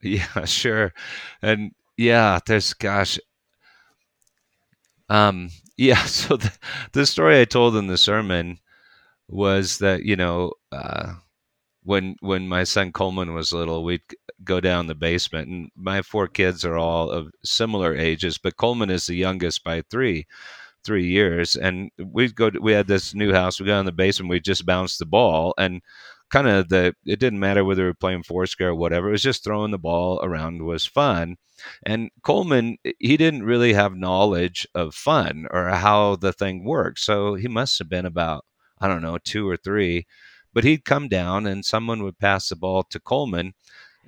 Yeah, 0.02 0.46
sure. 0.46 0.94
And 1.42 1.72
yeah, 1.98 2.40
there's 2.46 2.74
gosh. 2.74 3.20
Um 5.10 5.50
yeah, 5.78 6.04
so 6.06 6.38
the, 6.38 6.52
the 6.94 7.06
story 7.06 7.40
I 7.42 7.46
told 7.46 7.76
in 7.76 7.88
the 7.88 7.98
sermon 7.98 8.60
was 9.30 9.80
that, 9.80 10.04
you 10.06 10.16
know, 10.16 10.54
uh 10.72 11.16
when 11.84 12.16
when 12.22 12.48
my 12.50 12.64
son 12.66 12.92
Coleman 12.94 13.34
was 13.36 13.54
little, 13.54 13.84
we'd 13.84 14.02
go 14.50 14.60
down 14.60 14.88
the 14.88 14.96
basement, 14.96 15.48
and 15.48 15.70
my 15.76 16.02
four 16.02 16.28
kids 16.28 16.66
are 16.66 16.78
all 16.78 17.10
of 17.12 17.32
similar 17.44 17.96
ages, 17.96 18.38
but 18.38 18.58
Coleman 18.58 18.90
is 18.90 19.08
the 19.08 19.16
youngest 19.16 19.64
by 19.64 19.84
three, 19.90 20.28
three 20.84 21.08
years. 21.08 21.56
And 21.56 21.92
we'd 21.98 22.36
go. 22.36 22.50
To, 22.50 22.60
we 22.60 22.74
had 22.74 22.88
this 22.88 23.14
new 23.14 23.32
house. 23.34 23.60
We 23.60 23.68
got 23.68 23.82
in 23.82 23.86
the 23.86 23.92
basement. 23.92 24.30
We 24.30 24.40
just 24.40 24.66
bounced 24.66 25.00
the 25.00 25.06
ball, 25.06 25.54
and 25.58 25.82
kind 26.30 26.48
of 26.48 26.70
the 26.70 26.96
it 27.06 27.20
didn't 27.20 27.40
matter 27.40 27.64
whether 27.66 27.84
we 27.84 27.90
were 27.90 27.94
playing 27.94 28.24
foursquare 28.24 28.70
or 28.70 28.76
whatever. 28.76 29.10
It 29.10 29.12
was 29.12 29.24
just 29.24 29.44
throwing 29.44 29.72
the 29.72 29.80
ball 29.80 30.20
around 30.24 30.64
was 30.64 30.86
fun. 30.86 31.38
And 31.84 32.10
Coleman, 32.24 32.78
he 33.00 33.18
didn't 33.18 33.44
really 33.44 33.74
have 33.74 33.96
knowledge 33.96 34.68
of 34.74 34.96
fun 34.96 35.46
or 35.52 35.70
how 35.70 36.16
the 36.16 36.34
thing 36.34 36.64
worked. 36.64 37.00
So 37.00 37.36
he 37.36 37.48
must 37.50 37.80
have 37.80 37.90
been 37.90 38.06
about, 38.06 38.46
I 38.80 38.88
don't 38.88 39.02
know, 39.02 39.18
two 39.18 39.48
or 39.50 39.58
three. 39.58 40.06
But 40.54 40.64
he'd 40.64 40.86
come 40.86 41.10
down 41.10 41.46
and 41.46 41.66
someone 41.66 42.04
would 42.04 42.18
pass 42.18 42.50
the 42.50 42.56
ball 42.56 42.84
to 42.84 43.00
Coleman. 43.00 43.54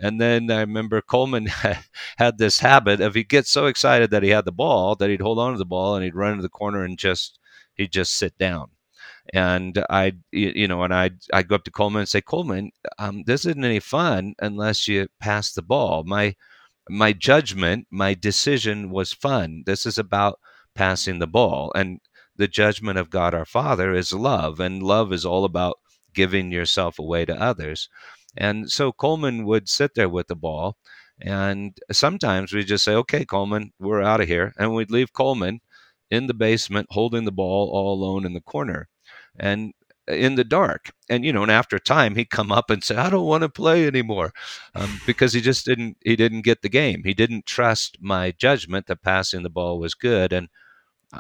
And 0.02 0.20
then 0.20 0.49
I 0.52 0.62
remember 0.62 1.02
Coleman 1.02 1.45
had 2.18 2.38
this 2.38 2.60
habit 2.60 3.02
of 3.02 3.16
he'd 3.16 3.30
get 3.30 3.47
so 3.47 3.68
excited 3.68 4.12
that 4.12 4.24
he 4.24 4.30
had 4.30 4.45
the 4.45 4.52
ball 4.52 4.95
that 4.95 5.10
he'd 5.10 5.22
hold 5.22 5.39
on 5.39 5.54
to 5.54 5.58
the 5.58 5.66
ball 5.66 5.95
and 5.95 6.04
he'd 6.04 6.16
run 6.16 6.38
to 6.38 6.41
the 6.41 6.49
corner 6.49 6.84
and 6.84 6.97
just 6.97 7.39
he'd 7.76 7.91
just 7.91 8.14
sit 8.14 8.38
down 8.38 8.72
and 9.34 9.84
I, 9.89 10.14
you 10.32 10.68
know, 10.68 10.84
and 10.84 10.93
I, 10.93 11.12
I'd 11.34 11.47
go 11.47 11.56
up 11.56 11.64
to 11.66 11.72
Coleman 11.72 12.02
and 12.02 12.10
say, 12.10 12.22
Coleman, 12.22 12.72
um, 12.99 13.24
this 13.26 13.45
isn't 13.45 13.64
any 13.64 13.80
fun 13.80 14.34
unless 14.39 14.88
you 14.88 15.08
pass 15.20 15.54
the 15.54 15.62
ball. 15.62 16.04
My, 16.06 16.36
my 16.89 17.14
judgment, 17.14 17.88
my 17.91 18.14
decision 18.14 18.89
was 18.89 19.14
fun. 19.14 19.64
This 19.66 19.86
is 19.86 19.97
about 19.97 20.39
passing 20.76 21.20
the 21.20 21.28
ball, 21.28 21.72
and 21.76 21.99
the 22.36 22.47
judgment 22.47 22.97
of 22.97 23.10
God 23.10 23.34
our 23.34 23.45
Father 23.45 23.93
is 23.93 24.14
love, 24.14 24.60
and 24.60 24.82
love 24.82 25.14
is 25.14 25.26
all 25.26 25.45
about 25.45 25.78
giving 26.14 26.52
yourself 26.52 26.99
away 26.99 27.26
to 27.26 27.39
others. 27.41 27.88
And 28.38 28.71
so 28.71 28.91
Coleman 28.91 29.45
would 29.45 29.69
sit 29.69 29.95
there 29.95 30.09
with 30.09 30.27
the 30.27 30.36
ball, 30.36 30.77
and 31.21 31.77
sometimes 31.91 32.53
we 32.53 32.63
just 32.63 32.84
say, 32.84 32.93
"Okay, 32.95 33.25
Coleman, 33.25 33.73
we're 33.79 34.01
out 34.01 34.21
of 34.21 34.27
here," 34.27 34.53
and 34.57 34.73
we'd 34.73 34.91
leave 34.91 35.13
Coleman 35.13 35.61
in 36.09 36.27
the 36.27 36.34
basement 36.34 36.88
holding 36.91 37.25
the 37.25 37.32
ball 37.32 37.69
all 37.71 37.93
alone 37.93 38.25
in 38.25 38.34
the 38.34 38.41
corner 38.41 38.89
and 39.39 39.73
in 40.07 40.36
the 40.36 40.43
dark. 40.43 40.91
And 41.09 41.23
you 41.25 41.32
know, 41.34 41.43
and 41.43 41.51
after 41.51 41.75
a 41.77 41.79
time, 41.79 42.15
he'd 42.15 42.29
come 42.29 42.51
up 42.51 42.69
and 42.69 42.84
say, 42.84 42.95
"I 42.95 43.09
don't 43.09 43.25
want 43.27 43.43
to 43.43 43.49
play 43.49 43.88
anymore," 43.88 44.34
um, 44.75 44.99
because 45.05 45.34
he 45.34 45.41
just 45.41 45.65
didn't 45.65 45.97
he 46.03 46.15
didn't 46.15 46.41
get 46.41 46.61
the 46.61 46.69
game. 46.69 47.03
He 47.05 47.13
didn't 47.13 47.45
trust 47.45 47.97
my 48.01 48.32
judgment 48.32 48.88
that 48.88 49.01
passing 49.03 49.43
the 49.43 49.49
ball 49.49 49.79
was 49.79 49.93
good, 49.95 50.34
and 50.34 50.49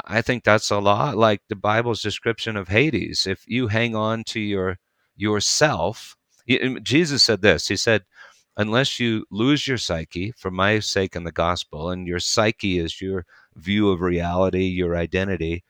I 0.05 0.21
think 0.21 0.43
that's 0.43 0.69
a 0.71 0.79
lot 0.79 1.17
like 1.17 1.41
the 1.49 1.55
Bible's 1.55 2.01
description 2.01 2.57
of 2.57 2.67
Hades. 2.69 3.27
If 3.27 3.43
you 3.47 3.67
hang 3.67 3.95
on 3.95 4.23
to 4.25 4.39
your 4.39 4.79
yourself, 5.15 6.17
Jesus 6.83 7.23
said 7.23 7.41
this. 7.41 7.67
He 7.67 7.75
said, 7.75 8.03
"Unless 8.57 8.99
you 8.99 9.25
lose 9.31 9.67
your 9.67 9.77
psyche 9.77 10.31
for 10.37 10.51
my 10.51 10.79
sake 10.79 11.15
in 11.15 11.23
the 11.23 11.31
gospel, 11.31 11.89
and 11.89 12.07
your 12.07 12.19
psyche 12.19 12.79
is 12.79 13.01
your 13.01 13.25
view 13.55 13.89
of 13.89 14.01
reality, 14.01 14.65
your 14.65 14.95
identity." 14.95 15.63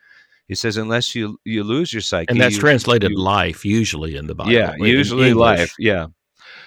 He 0.48 0.56
says, 0.56 0.76
unless 0.76 1.16
you 1.16 1.40
you 1.46 1.64
lose 1.64 1.94
your 1.94 2.02
psyche, 2.02 2.30
and 2.30 2.42
that's 2.42 2.56
you, 2.56 2.62
translated 2.62 3.12
you, 3.12 3.18
life 3.18 3.64
usually 3.64 4.18
in 4.18 4.28
the 4.28 4.36
Bible. 4.36 4.52
Yeah, 4.52 4.76
usually 4.76 5.34
life. 5.34 5.74
Yeah, 5.80 6.08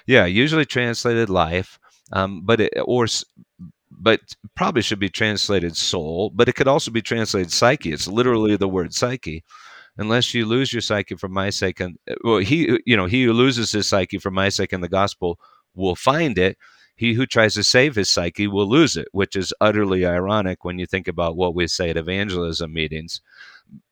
yeah, 0.06 0.24
usually 0.24 0.64
translated 0.64 1.28
life, 1.28 1.78
um, 2.12 2.40
but 2.46 2.62
it, 2.62 2.72
or 2.86 3.06
but 3.90 4.20
probably 4.54 4.80
should 4.80 4.98
be 4.98 5.10
translated 5.10 5.76
soul, 5.76 6.30
but 6.30 6.48
it 6.48 6.54
could 6.54 6.66
also 6.66 6.90
be 6.90 7.02
translated 7.02 7.52
psyche. 7.52 7.92
It's 7.92 8.08
literally 8.08 8.56
the 8.56 8.68
word 8.68 8.94
psyche. 8.94 9.44
Unless 9.96 10.34
you 10.34 10.44
lose 10.46 10.72
your 10.72 10.82
psyche 10.82 11.14
for 11.16 11.28
my 11.28 11.50
sake, 11.50 11.80
and 11.80 11.98
uh, 12.10 12.14
well, 12.24 12.38
he 12.38 12.70
uh, 12.70 12.78
you 12.86 12.96
know 12.96 13.06
he 13.06 13.24
who 13.24 13.32
loses 13.32 13.72
his 13.72 13.88
psyche 13.88 14.18
for 14.18 14.30
my 14.30 14.48
sake 14.48 14.72
in 14.72 14.80
the 14.80 14.88
gospel 14.88 15.38
will 15.74 15.96
find 15.96 16.38
it. 16.38 16.58
He 16.96 17.14
who 17.14 17.26
tries 17.26 17.54
to 17.54 17.64
save 17.64 17.96
his 17.96 18.10
psyche 18.10 18.46
will 18.46 18.68
lose 18.68 18.96
it, 18.96 19.08
which 19.12 19.36
is 19.36 19.52
utterly 19.60 20.06
ironic 20.06 20.64
when 20.64 20.78
you 20.78 20.86
think 20.86 21.08
about 21.08 21.36
what 21.36 21.54
we 21.54 21.66
say 21.66 21.90
at 21.90 21.96
evangelism 21.96 22.72
meetings 22.72 23.20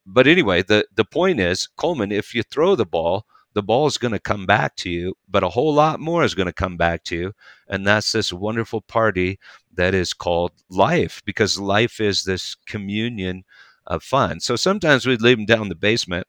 but 0.06 0.26
anyway, 0.26 0.62
the 0.62 0.86
the 0.94 1.04
point 1.04 1.40
is, 1.40 1.68
Coleman, 1.76 2.12
if 2.12 2.34
you 2.34 2.42
throw 2.42 2.74
the 2.74 2.86
ball, 2.86 3.26
the 3.54 3.62
ball 3.62 3.86
is 3.86 3.98
going 3.98 4.12
to 4.12 4.18
come 4.18 4.46
back 4.46 4.76
to 4.76 4.90
you, 4.90 5.14
but 5.28 5.44
a 5.44 5.48
whole 5.50 5.74
lot 5.74 6.00
more 6.00 6.24
is 6.24 6.34
going 6.34 6.46
to 6.46 6.52
come 6.52 6.76
back 6.76 7.04
to 7.04 7.16
you, 7.16 7.32
and 7.68 7.86
that's 7.86 8.12
this 8.12 8.32
wonderful 8.32 8.80
party 8.80 9.38
that 9.74 9.94
is 9.94 10.12
called 10.12 10.52
life, 10.70 11.22
because 11.24 11.58
life 11.60 12.00
is 12.00 12.24
this 12.24 12.54
communion 12.66 13.44
of 13.86 14.02
fun. 14.02 14.40
So 14.40 14.56
sometimes 14.56 15.06
we'd 15.06 15.22
leave 15.22 15.38
him 15.38 15.46
down 15.46 15.62
in 15.62 15.68
the 15.68 15.74
basement, 15.74 16.26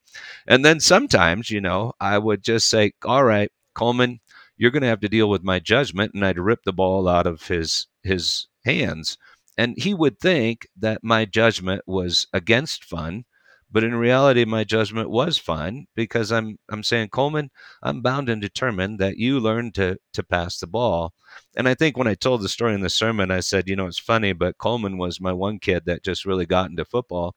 and 0.47 0.63
then 0.65 0.79
sometimes, 0.79 1.49
you 1.49 1.61
know, 1.61 1.93
I 1.99 2.17
would 2.17 2.43
just 2.43 2.67
say, 2.67 2.93
"All 3.05 3.23
right, 3.23 3.51
Coleman, 3.75 4.19
you're 4.57 4.71
going 4.71 4.83
to 4.83 4.87
have 4.89 5.01
to 5.01 5.09
deal 5.09 5.29
with 5.29 5.43
my 5.43 5.59
judgment," 5.59 6.13
and 6.13 6.25
I'd 6.25 6.39
rip 6.39 6.63
the 6.63 6.73
ball 6.73 7.07
out 7.07 7.27
of 7.27 7.47
his 7.47 7.87
his 8.03 8.47
hands, 8.65 9.17
and 9.57 9.75
he 9.77 9.93
would 9.93 10.19
think 10.19 10.67
that 10.77 11.03
my 11.03 11.25
judgment 11.25 11.83
was 11.87 12.27
against 12.33 12.83
fun 12.83 13.25
but 13.73 13.83
in 13.83 13.95
reality, 13.95 14.45
my 14.45 14.63
judgment 14.63 15.09
was 15.09 15.37
fine 15.37 15.87
because 15.95 16.31
I'm 16.31 16.57
I'm 16.69 16.83
saying, 16.83 17.09
Coleman, 17.09 17.49
I'm 17.81 18.01
bound 18.01 18.29
and 18.29 18.41
determined 18.41 18.99
that 18.99 19.17
you 19.17 19.39
learn 19.39 19.71
to 19.73 19.97
to 20.13 20.23
pass 20.23 20.59
the 20.59 20.67
ball. 20.67 21.13
And 21.57 21.67
I 21.67 21.73
think 21.75 21.97
when 21.97 22.07
I 22.07 22.15
told 22.15 22.41
the 22.41 22.49
story 22.49 22.75
in 22.75 22.81
the 22.81 22.89
sermon, 22.89 23.31
I 23.31 23.39
said, 23.41 23.67
you 23.67 23.75
know, 23.75 23.87
it's 23.87 23.99
funny, 23.99 24.33
but 24.33 24.59
Coleman 24.59 24.97
was 24.99 25.19
my 25.19 25.33
one 25.33 25.59
kid 25.59 25.85
that 25.85 26.03
just 26.03 26.25
really 26.25 26.45
got 26.45 26.69
into 26.69 26.85
football. 26.85 27.35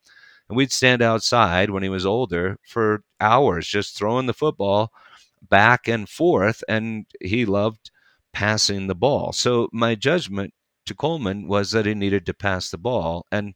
And 0.48 0.56
we'd 0.56 0.72
stand 0.72 1.02
outside 1.02 1.70
when 1.70 1.82
he 1.82 1.88
was 1.88 2.06
older 2.06 2.58
for 2.66 3.02
hours 3.20 3.66
just 3.66 3.96
throwing 3.96 4.26
the 4.26 4.34
football 4.34 4.92
back 5.42 5.88
and 5.88 6.08
forth. 6.08 6.62
And 6.68 7.06
he 7.20 7.46
loved 7.46 7.90
passing 8.32 8.86
the 8.86 8.94
ball. 8.94 9.32
So 9.32 9.68
my 9.72 9.94
judgment 9.94 10.52
to 10.86 10.94
Coleman 10.94 11.48
was 11.48 11.70
that 11.72 11.86
he 11.86 11.94
needed 11.94 12.26
to 12.26 12.34
pass 12.34 12.70
the 12.70 12.78
ball. 12.78 13.26
And 13.32 13.54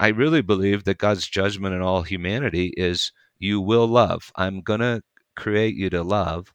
I 0.00 0.08
really 0.08 0.42
believe 0.42 0.84
that 0.84 0.98
God's 0.98 1.26
judgment 1.26 1.74
in 1.74 1.82
all 1.82 2.02
humanity 2.02 2.72
is 2.76 3.12
you 3.38 3.60
will 3.60 3.86
love. 3.86 4.30
I'm 4.36 4.60
going 4.60 4.80
to 4.80 5.02
create 5.36 5.74
you 5.74 5.90
to 5.90 6.02
love. 6.02 6.52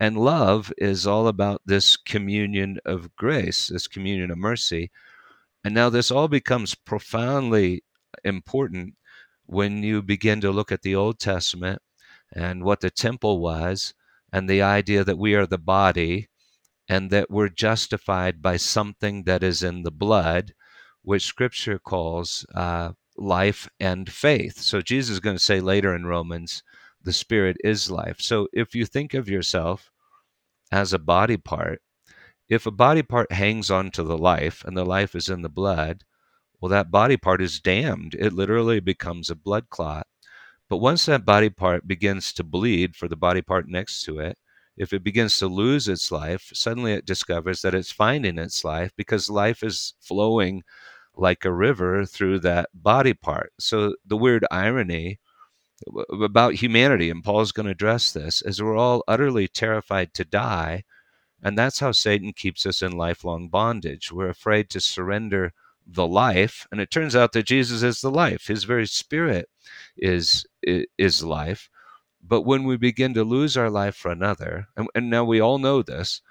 And 0.00 0.18
love 0.18 0.72
is 0.78 1.06
all 1.06 1.28
about 1.28 1.62
this 1.64 1.96
communion 1.96 2.78
of 2.84 3.14
grace, 3.14 3.68
this 3.68 3.86
communion 3.86 4.32
of 4.32 4.38
mercy. 4.38 4.90
And 5.64 5.74
now 5.74 5.90
this 5.90 6.10
all 6.10 6.26
becomes 6.26 6.74
profoundly 6.74 7.84
important 8.24 8.94
when 9.46 9.82
you 9.82 10.02
begin 10.02 10.40
to 10.40 10.50
look 10.50 10.72
at 10.72 10.82
the 10.82 10.96
Old 10.96 11.20
Testament 11.20 11.80
and 12.34 12.64
what 12.64 12.80
the 12.80 12.90
temple 12.90 13.40
was 13.40 13.94
and 14.32 14.48
the 14.48 14.62
idea 14.62 15.04
that 15.04 15.18
we 15.18 15.34
are 15.34 15.46
the 15.46 15.58
body 15.58 16.28
and 16.88 17.10
that 17.10 17.30
we're 17.30 17.48
justified 17.48 18.42
by 18.42 18.56
something 18.56 19.22
that 19.24 19.44
is 19.44 19.62
in 19.62 19.82
the 19.84 19.92
blood 19.92 20.52
which 21.02 21.26
Scripture 21.26 21.78
calls 21.78 22.46
uh, 22.54 22.92
life 23.16 23.68
and 23.80 24.10
faith. 24.10 24.58
So 24.58 24.80
Jesus 24.80 25.14
is 25.14 25.20
going 25.20 25.36
to 25.36 25.42
say 25.42 25.60
later 25.60 25.94
in 25.94 26.06
Romans, 26.06 26.62
the 27.02 27.12
Spirit 27.12 27.56
is 27.64 27.90
life. 27.90 28.20
So 28.20 28.48
if 28.52 28.74
you 28.74 28.86
think 28.86 29.14
of 29.14 29.28
yourself 29.28 29.90
as 30.70 30.92
a 30.92 30.98
body 30.98 31.36
part, 31.36 31.82
if 32.48 32.66
a 32.66 32.70
body 32.70 33.02
part 33.02 33.32
hangs 33.32 33.70
on 33.70 33.90
to 33.92 34.02
the 34.02 34.18
life 34.18 34.64
and 34.64 34.76
the 34.76 34.84
life 34.84 35.14
is 35.14 35.28
in 35.28 35.42
the 35.42 35.48
blood, 35.48 36.04
well, 36.60 36.70
that 36.70 36.90
body 36.90 37.16
part 37.16 37.42
is 37.42 37.60
damned. 37.60 38.14
It 38.14 38.32
literally 38.32 38.78
becomes 38.78 39.30
a 39.30 39.34
blood 39.34 39.68
clot. 39.68 40.06
But 40.68 40.78
once 40.78 41.06
that 41.06 41.24
body 41.24 41.50
part 41.50 41.88
begins 41.88 42.32
to 42.34 42.44
bleed 42.44 42.94
for 42.94 43.08
the 43.08 43.16
body 43.16 43.42
part 43.42 43.68
next 43.68 44.04
to 44.04 44.20
it, 44.20 44.38
if 44.76 44.92
it 44.92 45.04
begins 45.04 45.38
to 45.38 45.48
lose 45.48 45.88
its 45.88 46.10
life, 46.10 46.50
suddenly 46.54 46.92
it 46.92 47.04
discovers 47.04 47.60
that 47.62 47.74
it's 47.74 47.92
finding 47.92 48.38
its 48.38 48.64
life 48.64 48.90
because 48.96 49.28
life 49.28 49.62
is 49.62 49.94
flowing 50.00 50.62
like 51.16 51.44
a 51.44 51.52
river 51.52 52.04
through 52.06 52.40
that 52.40 52.70
body 52.74 53.14
part. 53.14 53.52
So 53.58 53.96
the 54.06 54.16
weird 54.16 54.44
irony 54.50 55.18
about 56.10 56.54
humanity, 56.54 57.10
and 57.10 57.24
Paul's 57.24 57.52
going 57.52 57.66
to 57.66 57.72
address 57.72 58.12
this, 58.12 58.42
is 58.42 58.62
we're 58.62 58.76
all 58.76 59.02
utterly 59.08 59.48
terrified 59.48 60.14
to 60.14 60.24
die. 60.24 60.84
And 61.42 61.58
that's 61.58 61.80
how 61.80 61.92
Satan 61.92 62.32
keeps 62.32 62.64
us 62.66 62.82
in 62.82 62.92
lifelong 62.92 63.48
bondage. 63.48 64.12
We're 64.12 64.28
afraid 64.28 64.70
to 64.70 64.80
surrender 64.80 65.52
the 65.86 66.06
life. 66.06 66.66
And 66.70 66.80
it 66.80 66.90
turns 66.90 67.16
out 67.16 67.32
that 67.32 67.46
Jesus 67.46 67.82
is 67.82 68.00
the 68.00 68.10
life. 68.10 68.46
His 68.46 68.64
very 68.64 68.86
spirit 68.86 69.48
is, 69.96 70.46
is 70.62 71.24
life. 71.24 71.68
But 72.22 72.42
when 72.42 72.62
we 72.62 72.76
begin 72.76 73.14
to 73.14 73.24
lose 73.24 73.56
our 73.56 73.70
life 73.70 73.96
for 73.96 74.12
another, 74.12 74.68
and, 74.76 74.88
and 74.94 75.10
now 75.10 75.24
we 75.24 75.40
all 75.40 75.58
know 75.58 75.82
this 75.82 76.22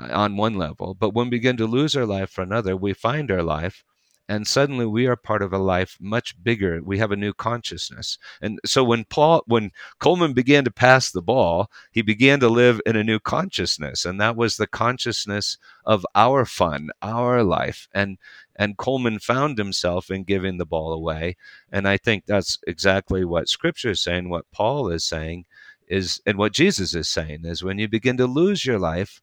uh, 0.00 0.08
on 0.12 0.36
one 0.36 0.54
level, 0.54 0.94
but 0.94 1.12
when 1.12 1.26
we 1.26 1.30
begin 1.30 1.56
to 1.56 1.66
lose 1.66 1.96
our 1.96 2.06
life 2.06 2.30
for 2.30 2.42
another, 2.42 2.76
we 2.76 2.92
find 2.92 3.30
our 3.32 3.42
life 3.42 3.84
and 4.28 4.46
suddenly 4.46 4.86
we 4.86 5.06
are 5.06 5.16
part 5.16 5.42
of 5.42 5.52
a 5.52 5.58
life 5.58 5.98
much 6.00 6.42
bigger. 6.42 6.80
We 6.82 6.98
have 6.98 7.12
a 7.12 7.16
new 7.16 7.32
consciousness. 7.34 8.18
And 8.40 8.58
so 8.64 8.82
when 8.82 9.04
paul 9.04 9.42
when 9.46 9.70
coleman 9.98 10.32
began 10.32 10.64
to 10.64 10.70
pass 10.70 11.10
the 11.10 11.22
ball 11.22 11.70
he 11.90 12.02
began 12.02 12.40
to 12.40 12.48
live 12.48 12.80
in 12.86 12.96
a 12.96 13.04
new 13.04 13.18
consciousness 13.18 14.04
and 14.04 14.20
that 14.20 14.36
was 14.36 14.56
the 14.56 14.66
consciousness 14.66 15.58
of 15.84 16.06
our 16.14 16.44
fun 16.44 16.90
our 17.02 17.42
life. 17.42 17.88
And 17.94 18.18
and 18.56 18.76
coleman 18.78 19.18
found 19.18 19.58
himself 19.58 20.10
in 20.10 20.24
giving 20.24 20.58
the 20.58 20.66
ball 20.66 20.92
away. 20.92 21.36
And 21.70 21.86
i 21.88 21.96
think 21.96 22.24
that's 22.26 22.58
exactly 22.66 23.24
what 23.24 23.48
scripture 23.48 23.90
is 23.90 24.00
saying 24.00 24.28
what 24.28 24.50
paul 24.52 24.88
is 24.88 25.04
saying 25.04 25.44
is 25.88 26.20
and 26.24 26.38
what 26.38 26.52
jesus 26.52 26.94
is 26.94 27.08
saying 27.08 27.44
is 27.44 27.62
when 27.62 27.78
you 27.78 27.88
begin 27.88 28.16
to 28.16 28.26
lose 28.26 28.64
your 28.64 28.78
life 28.78 29.20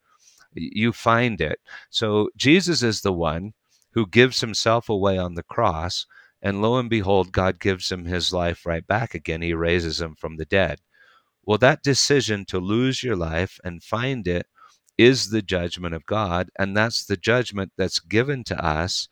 you 0.54 0.92
find 0.92 1.40
it. 1.42 1.60
So 1.90 2.30
jesus 2.36 2.84
is 2.84 3.02
the 3.02 3.14
one 3.14 3.54
who 3.94 4.08
gives 4.08 4.42
himself 4.42 4.90
away 4.90 5.18
on 5.18 5.36
the 5.36 5.44
cross. 5.44 6.06
And 6.42 6.62
lo 6.62 6.78
and 6.78 6.90
behold, 6.90 7.32
God 7.32 7.60
gives 7.60 7.92
him 7.92 8.06
his 8.06 8.34
life 8.34 8.66
right 8.66 8.86
back 8.86 9.14
again. 9.14 9.42
He 9.42 9.54
raises 9.54 10.02
him 10.02 10.16
from 10.16 10.38
the 10.38 10.46
dead. 10.46 10.80
Well, 11.44 11.58
that 11.60 11.84
decision 11.84 12.46
to 12.46 12.60
lose 12.60 13.04
your 13.04 13.16
life 13.16 13.60
and 13.64 13.84
find 13.84 14.28
it 14.28 14.48
is 14.98 15.30
the 15.30 15.42
judgment 15.42 15.96
of 15.96 16.06
God. 16.06 16.50
And 16.58 16.76
that's 16.76 17.06
the 17.06 17.18
judgment 17.18 17.72
that's 17.78 18.00
given 18.00 18.44
to 18.46 18.64
us 18.64 19.08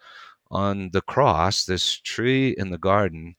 on 0.52 0.90
the 0.92 1.02
cross, 1.02 1.66
this 1.66 2.00
tree 2.00 2.56
in 2.58 2.72
the 2.72 2.78
garden, 2.78 3.36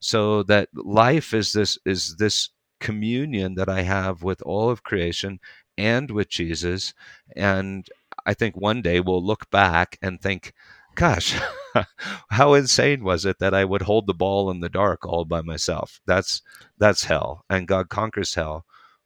so 0.00 0.42
that 0.44 0.68
life 0.74 1.34
is 1.34 1.52
this 1.52 1.78
is 1.84 2.16
this 2.16 2.50
communion 2.80 3.54
that 3.54 3.68
I 3.68 3.82
have 3.82 4.22
with 4.22 4.42
all 4.42 4.70
of 4.70 4.82
creation 4.82 5.40
and 5.76 6.10
with 6.10 6.28
Jesus. 6.28 6.94
And 7.36 7.86
I 8.26 8.34
think 8.34 8.56
one 8.56 8.82
day 8.82 9.00
we'll 9.00 9.24
look 9.24 9.50
back 9.50 9.98
and 10.02 10.20
think, 10.20 10.52
gosh, 10.94 11.38
how 12.30 12.54
insane 12.54 13.04
was 13.04 13.24
it 13.24 13.38
that 13.38 13.54
I 13.54 13.64
would 13.64 13.82
hold 13.82 14.06
the 14.06 14.14
ball 14.14 14.50
in 14.50 14.60
the 14.60 14.68
dark 14.68 15.06
all 15.06 15.24
by 15.24 15.42
myself? 15.42 16.00
That's 16.06 16.42
that's 16.78 17.04
hell. 17.04 17.44
And 17.50 17.68
God 17.68 17.88
conquers 17.88 18.34
hell 18.34 18.64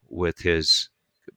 with 0.09 0.41
his 0.41 0.91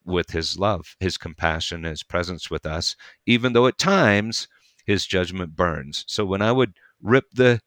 with 0.05 0.31
his 0.31 0.57
love, 0.57 0.95
his 0.99 1.17
compassion, 1.17 1.83
his 1.83 2.03
presence 2.03 2.49
with 2.49 2.65
us, 2.65 2.95
even 3.25 3.53
though 3.53 3.67
at 3.67 3.77
times 3.77 4.47
his 4.85 5.05
judgment 5.05 5.55
burns. 5.55 6.05
So 6.07 6.25
when 6.25 6.41
I 6.41 6.51
would 6.51 6.73
rip 7.01 7.25
the 7.33 7.59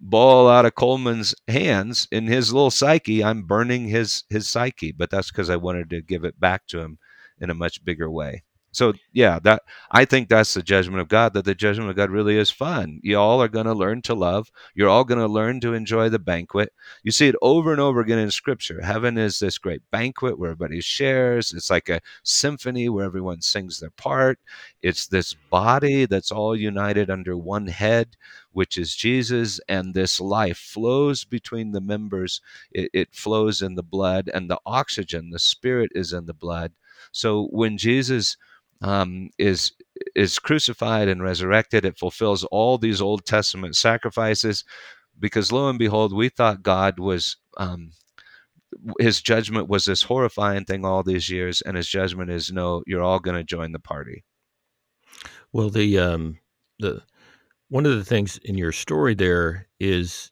ball 0.00 0.48
out 0.48 0.66
of 0.66 0.74
Coleman's 0.74 1.34
hands 1.48 2.08
in 2.12 2.26
his 2.26 2.52
little 2.52 2.70
psyche, 2.70 3.24
I'm 3.24 3.44
burning 3.44 3.88
his 3.88 4.24
his 4.30 4.48
psyche, 4.48 4.92
but 4.92 5.10
that's 5.10 5.30
because 5.30 5.50
I 5.50 5.56
wanted 5.56 5.90
to 5.90 6.02
give 6.02 6.24
it 6.24 6.38
back 6.40 6.66
to 6.68 6.80
him 6.80 6.98
in 7.40 7.50
a 7.50 7.54
much 7.54 7.84
bigger 7.84 8.10
way. 8.10 8.42
So 8.78 8.92
yeah, 9.12 9.40
that 9.42 9.62
I 9.90 10.04
think 10.04 10.28
that's 10.28 10.54
the 10.54 10.62
judgment 10.62 11.00
of 11.00 11.08
God. 11.08 11.34
That 11.34 11.44
the 11.44 11.56
judgment 11.56 11.90
of 11.90 11.96
God 11.96 12.10
really 12.10 12.38
is 12.38 12.52
fun. 12.52 13.00
You 13.02 13.18
all 13.18 13.42
are 13.42 13.48
going 13.48 13.66
to 13.66 13.72
learn 13.72 14.02
to 14.02 14.14
love. 14.14 14.52
You're 14.72 14.88
all 14.88 15.02
going 15.02 15.18
to 15.18 15.26
learn 15.26 15.58
to 15.62 15.74
enjoy 15.74 16.10
the 16.10 16.20
banquet. 16.20 16.72
You 17.02 17.10
see 17.10 17.26
it 17.26 17.34
over 17.42 17.72
and 17.72 17.80
over 17.80 17.98
again 17.98 18.20
in 18.20 18.30
Scripture. 18.30 18.80
Heaven 18.80 19.18
is 19.18 19.40
this 19.40 19.58
great 19.58 19.82
banquet 19.90 20.38
where 20.38 20.52
everybody 20.52 20.80
shares. 20.80 21.52
It's 21.52 21.70
like 21.70 21.88
a 21.88 22.00
symphony 22.22 22.88
where 22.88 23.04
everyone 23.04 23.42
sings 23.42 23.80
their 23.80 23.90
part. 23.90 24.38
It's 24.80 25.08
this 25.08 25.34
body 25.50 26.06
that's 26.06 26.30
all 26.30 26.54
united 26.54 27.10
under 27.10 27.36
one 27.36 27.66
head, 27.66 28.16
which 28.52 28.78
is 28.78 28.94
Jesus, 28.94 29.58
and 29.68 29.92
this 29.92 30.20
life 30.20 30.56
flows 30.56 31.24
between 31.24 31.72
the 31.72 31.80
members. 31.80 32.40
It, 32.70 32.90
it 32.94 33.08
flows 33.12 33.60
in 33.60 33.74
the 33.74 33.82
blood, 33.82 34.30
and 34.32 34.48
the 34.48 34.60
oxygen, 34.64 35.30
the 35.30 35.40
Spirit, 35.40 35.90
is 35.96 36.12
in 36.12 36.26
the 36.26 36.32
blood. 36.32 36.70
So 37.10 37.48
when 37.50 37.76
Jesus 37.76 38.36
um, 38.82 39.30
is 39.38 39.72
is 40.14 40.38
crucified 40.38 41.08
and 41.08 41.22
resurrected. 41.22 41.84
It 41.84 41.98
fulfills 41.98 42.44
all 42.44 42.78
these 42.78 43.00
Old 43.00 43.26
Testament 43.26 43.76
sacrifices, 43.76 44.64
because 45.18 45.52
lo 45.52 45.68
and 45.68 45.78
behold, 45.78 46.12
we 46.12 46.28
thought 46.28 46.62
God 46.62 46.98
was. 46.98 47.36
Um, 47.56 47.92
his 49.00 49.22
judgment 49.22 49.68
was 49.68 49.86
this 49.86 50.02
horrifying 50.02 50.64
thing 50.64 50.84
all 50.84 51.02
these 51.02 51.30
years, 51.30 51.62
and 51.62 51.76
his 51.76 51.88
judgment 51.88 52.30
is 52.30 52.52
no, 52.52 52.82
you're 52.86 53.02
all 53.02 53.18
going 53.18 53.36
to 53.36 53.42
join 53.42 53.72
the 53.72 53.78
party. 53.78 54.24
Well, 55.52 55.70
the 55.70 55.98
um, 55.98 56.38
the 56.78 57.02
one 57.70 57.86
of 57.86 57.96
the 57.96 58.04
things 58.04 58.38
in 58.44 58.56
your 58.56 58.72
story 58.72 59.14
there 59.14 59.68
is 59.80 60.30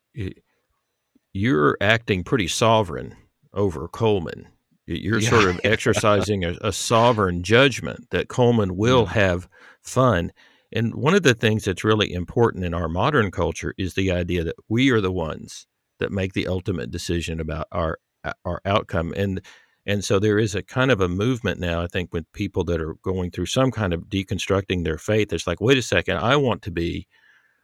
you're 1.32 1.76
acting 1.80 2.24
pretty 2.24 2.48
sovereign 2.48 3.14
over 3.52 3.88
Coleman. 3.88 4.48
You're 4.86 5.18
yeah. 5.18 5.30
sort 5.30 5.44
of 5.44 5.60
exercising 5.64 6.44
a, 6.44 6.56
a, 6.60 6.72
sovereign 6.72 7.42
judgment 7.42 8.10
that 8.10 8.28
Coleman 8.28 8.76
will 8.76 9.04
yeah. 9.04 9.14
have 9.14 9.48
fun. 9.82 10.32
And 10.72 10.94
one 10.94 11.14
of 11.14 11.22
the 11.22 11.34
things 11.34 11.64
that's 11.64 11.84
really 11.84 12.12
important 12.12 12.64
in 12.64 12.74
our 12.74 12.88
modern 12.88 13.30
culture 13.30 13.74
is 13.76 13.94
the 13.94 14.10
idea 14.10 14.44
that 14.44 14.56
we 14.68 14.90
are 14.90 15.00
the 15.00 15.12
ones 15.12 15.66
that 15.98 16.12
make 16.12 16.34
the 16.34 16.46
ultimate 16.46 16.90
decision 16.90 17.40
about 17.40 17.66
our 17.72 17.98
our 18.44 18.60
outcome. 18.64 19.12
And 19.16 19.40
and 19.86 20.04
so 20.04 20.18
there 20.18 20.38
is 20.38 20.54
a 20.56 20.62
kind 20.62 20.90
of 20.90 21.00
a 21.00 21.08
movement 21.08 21.60
now, 21.60 21.80
I 21.80 21.86
think, 21.86 22.12
with 22.12 22.30
people 22.32 22.64
that 22.64 22.80
are 22.80 22.94
going 23.02 23.30
through 23.30 23.46
some 23.46 23.70
kind 23.70 23.92
of 23.92 24.02
deconstructing 24.08 24.82
their 24.82 24.98
faith. 24.98 25.32
It's 25.32 25.46
like, 25.46 25.60
wait 25.60 25.78
a 25.78 25.82
second, 25.82 26.18
I 26.18 26.34
want 26.34 26.62
to 26.62 26.72
be, 26.72 27.06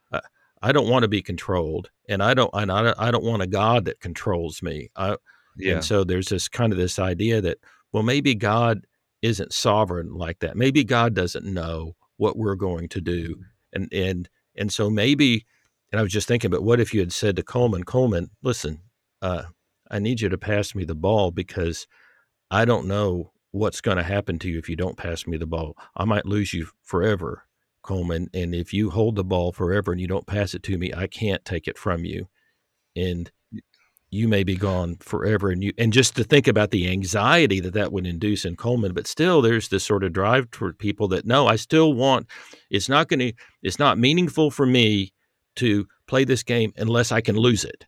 uh, 0.09 0.21
I 0.61 0.71
don't 0.71 0.87
want 0.87 1.03
to 1.03 1.09
be 1.09 1.21
controlled, 1.21 1.89
and 2.07 2.23
I 2.23 2.33
don't, 2.33 2.49
and 2.53 2.71
I, 2.71 2.93
I 2.97 3.11
don't 3.11 3.25
want 3.25 3.41
a 3.43 3.47
God 3.47 3.83
that 3.85 3.99
controls 3.99 4.63
me. 4.63 4.89
I, 4.95 5.17
yeah. 5.57 5.75
And 5.75 5.83
so 5.83 6.03
there's 6.03 6.29
this 6.29 6.47
kind 6.47 6.71
of 6.71 6.77
this 6.77 6.99
idea 6.99 7.41
that, 7.41 7.57
well, 7.91 8.03
maybe 8.03 8.35
God 8.35 8.85
isn't 9.21 9.53
sovereign 9.53 10.13
like 10.13 10.39
that. 10.39 10.57
Maybe 10.57 10.83
God 10.83 11.13
doesn't 11.13 11.45
know 11.45 11.95
what 12.17 12.37
we're 12.37 12.55
going 12.55 12.89
to 12.89 13.01
do. 13.01 13.29
Mm-hmm. 13.29 13.41
And 13.73 13.93
and 13.93 14.29
and 14.55 14.71
so 14.71 14.89
maybe 14.89 15.45
and 15.91 15.99
I 15.99 16.03
was 16.03 16.11
just 16.11 16.27
thinking, 16.27 16.49
but 16.49 16.63
what 16.63 16.79
if 16.79 16.93
you 16.93 16.99
had 16.99 17.13
said 17.13 17.35
to 17.35 17.43
Coleman, 17.43 17.83
Coleman, 17.83 18.31
listen, 18.41 18.81
uh, 19.21 19.43
I 19.91 19.99
need 19.99 20.21
you 20.21 20.29
to 20.29 20.39
pass 20.39 20.73
me 20.73 20.85
the 20.85 20.95
ball 20.95 21.29
because 21.29 21.87
I 22.49 22.65
don't 22.65 22.87
know 22.87 23.31
what's 23.51 23.79
going 23.79 23.97
to 23.97 24.03
happen 24.03 24.39
to 24.39 24.49
you 24.49 24.57
if 24.57 24.67
you 24.67 24.75
don't 24.75 24.97
pass 24.97 25.27
me 25.27 25.37
the 25.37 25.45
ball. 25.45 25.77
I 25.95 26.05
might 26.05 26.25
lose 26.25 26.51
you 26.51 26.67
forever, 26.81 27.43
Coleman. 27.83 28.27
And 28.33 28.55
if 28.55 28.73
you 28.73 28.89
hold 28.89 29.15
the 29.15 29.23
ball 29.23 29.51
forever 29.51 29.91
and 29.91 30.01
you 30.01 30.07
don't 30.07 30.25
pass 30.25 30.55
it 30.55 30.63
to 30.63 30.79
me, 30.79 30.91
I 30.91 31.05
can't 31.05 31.45
take 31.45 31.67
it 31.67 31.77
from 31.77 32.05
you. 32.05 32.27
And 32.95 33.31
you 34.13 34.27
may 34.27 34.43
be 34.43 34.55
gone 34.55 34.95
forever 34.99 35.49
and 35.49 35.63
you 35.63 35.73
and 35.77 35.91
just 35.91 36.15
to 36.15 36.23
think 36.23 36.47
about 36.47 36.69
the 36.69 36.89
anxiety 36.89 37.59
that 37.59 37.73
that 37.73 37.91
would 37.91 38.05
induce 38.05 38.45
in 38.45 38.55
Coleman 38.55 38.93
but 38.93 39.07
still 39.07 39.41
there's 39.41 39.69
this 39.69 39.83
sort 39.83 40.03
of 40.03 40.13
drive 40.13 40.49
toward 40.51 40.77
people 40.77 41.07
that 41.07 41.25
no 41.25 41.47
I 41.47 41.55
still 41.55 41.93
want 41.93 42.27
it's 42.69 42.87
not 42.87 43.07
going 43.07 43.19
to 43.19 43.33
it's 43.63 43.79
not 43.79 43.97
meaningful 43.97 44.51
for 44.51 44.65
me 44.65 45.11
to 45.55 45.87
play 46.07 46.23
this 46.23 46.43
game 46.43 46.73
unless 46.77 47.11
I 47.11 47.21
can 47.21 47.35
lose 47.35 47.65
it. 47.65 47.85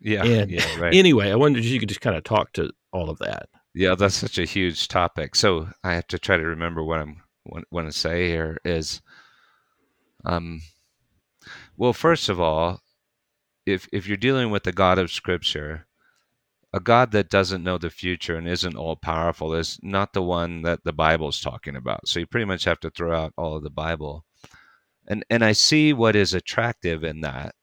Yeah 0.00 0.24
and 0.24 0.50
yeah 0.50 0.78
right. 0.80 0.94
anyway 0.94 1.30
I 1.30 1.36
wondered 1.36 1.64
if 1.64 1.70
you 1.70 1.78
could 1.78 1.88
just 1.88 2.00
kind 2.00 2.16
of 2.16 2.24
talk 2.24 2.52
to 2.54 2.70
all 2.92 3.08
of 3.08 3.18
that. 3.18 3.48
Yeah 3.72 3.94
that's 3.94 4.16
such 4.16 4.38
a 4.38 4.44
huge 4.44 4.88
topic. 4.88 5.36
So 5.36 5.68
I 5.84 5.94
have 5.94 6.08
to 6.08 6.18
try 6.18 6.36
to 6.36 6.44
remember 6.44 6.82
what 6.82 6.98
I'm 6.98 7.22
want 7.70 7.86
to 7.86 7.96
say 7.96 8.28
here 8.28 8.58
is 8.64 9.00
um 10.24 10.60
well 11.76 11.92
first 11.92 12.28
of 12.28 12.40
all 12.40 12.80
if 13.66 13.88
if 13.92 14.06
you're 14.06 14.16
dealing 14.16 14.50
with 14.50 14.62
the 14.62 14.72
God 14.72 14.98
of 14.98 15.10
Scripture, 15.10 15.86
a 16.72 16.80
God 16.80 17.10
that 17.12 17.30
doesn't 17.30 17.64
know 17.64 17.78
the 17.78 17.90
future 17.90 18.36
and 18.36 18.48
isn't 18.48 18.76
all 18.76 18.96
powerful 18.96 19.54
is 19.54 19.78
not 19.82 20.12
the 20.12 20.22
one 20.22 20.62
that 20.62 20.84
the 20.84 20.92
Bible's 20.92 21.40
talking 21.40 21.76
about. 21.76 22.06
So 22.08 22.20
you 22.20 22.26
pretty 22.26 22.44
much 22.46 22.64
have 22.64 22.80
to 22.80 22.90
throw 22.90 23.16
out 23.16 23.32
all 23.36 23.56
of 23.56 23.62
the 23.64 23.70
Bible. 23.70 24.24
And 25.08 25.24
and 25.30 25.44
I 25.44 25.52
see 25.52 25.92
what 25.92 26.16
is 26.16 26.34
attractive 26.34 27.04
in 27.04 27.20
that. 27.22 27.54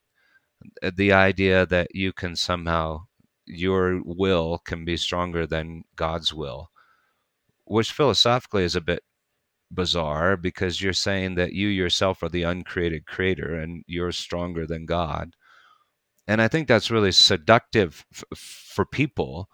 Uh, 0.82 0.92
the 0.96 1.14
idea 1.14 1.66
that 1.66 1.96
you 1.96 2.14
can 2.14 2.36
somehow 2.36 3.06
your 3.46 4.02
will 4.06 4.60
can 4.60 4.86
be 4.86 4.98
stronger 4.98 5.46
than 5.48 5.84
God's 5.96 6.34
will, 6.34 6.70
which 7.66 7.92
philosophically 7.92 8.64
is 8.64 8.76
a 8.76 8.82
bit 8.82 9.04
bizarre 9.72 10.38
because 10.38 10.82
you're 10.82 10.94
saying 10.94 11.36
that 11.36 11.54
you 11.54 11.68
yourself 11.68 12.24
are 12.24 12.30
the 12.30 12.44
uncreated 12.44 13.06
creator 13.06 13.56
and 13.56 13.84
you're 13.88 14.12
stronger 14.12 14.68
than 14.68 14.86
God 14.86 15.34
and 16.28 16.42
I 16.42 16.48
think 16.48 16.68
that's 16.68 16.92
really 16.92 17.12
seductive 17.12 18.06
f- 18.14 18.24
for 18.38 18.86
people, 18.86 19.50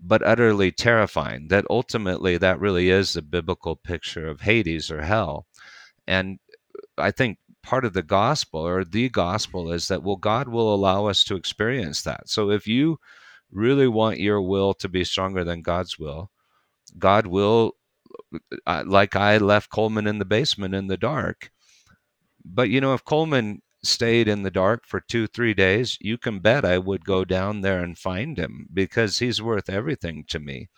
but 0.00 0.22
utterly 0.22 0.70
terrifying. 0.72 1.48
That 1.48 1.64
ultimately, 1.70 2.36
that 2.36 2.60
really 2.60 2.90
is 2.90 3.12
the 3.12 3.22
biblical 3.22 3.76
picture 3.76 4.28
of 4.28 4.42
Hades 4.42 4.90
or 4.90 5.02
hell. 5.02 5.46
And 6.06 6.38
I 6.98 7.10
think 7.10 7.38
part 7.62 7.84
of 7.84 7.92
the 7.92 8.02
gospel 8.02 8.60
or 8.60 8.84
the 8.84 9.08
gospel 9.08 9.72
is 9.72 9.88
that, 9.88 10.02
well, 10.02 10.16
God 10.16 10.48
will 10.48 10.74
allow 10.74 11.06
us 11.06 11.24
to 11.24 11.36
experience 11.36 12.02
that. 12.02 12.28
So 12.28 12.50
if 12.50 12.66
you 12.66 12.98
really 13.50 13.88
want 13.88 14.20
your 14.20 14.42
will 14.42 14.74
to 14.74 14.88
be 14.88 15.04
stronger 15.04 15.44
than 15.44 15.62
God's 15.62 15.98
will, 15.98 16.30
God 16.98 17.26
will, 17.26 17.72
uh, 18.66 18.84
like 18.86 19.16
I 19.16 19.38
left 19.38 19.70
Coleman 19.70 20.06
in 20.06 20.18
the 20.18 20.24
basement 20.24 20.74
in 20.74 20.86
the 20.88 20.96
dark. 20.96 21.50
But 22.44 22.70
you 22.70 22.80
know, 22.80 22.94
if 22.94 23.04
Coleman 23.04 23.62
stayed 23.82 24.28
in 24.28 24.42
the 24.42 24.50
dark 24.50 24.86
for 24.86 25.00
two, 25.00 25.26
three 25.26 25.54
days, 25.54 25.96
you 26.00 26.18
can 26.18 26.38
bet 26.40 26.64
I 26.64 26.78
would 26.78 27.04
go 27.04 27.24
down 27.24 27.60
there 27.60 27.82
and 27.82 27.96
find 27.96 28.38
him 28.38 28.66
because 28.72 29.18
he's 29.18 29.42
worth 29.42 29.68
everything 29.68 30.24
to 30.28 30.38
me. 30.38 30.68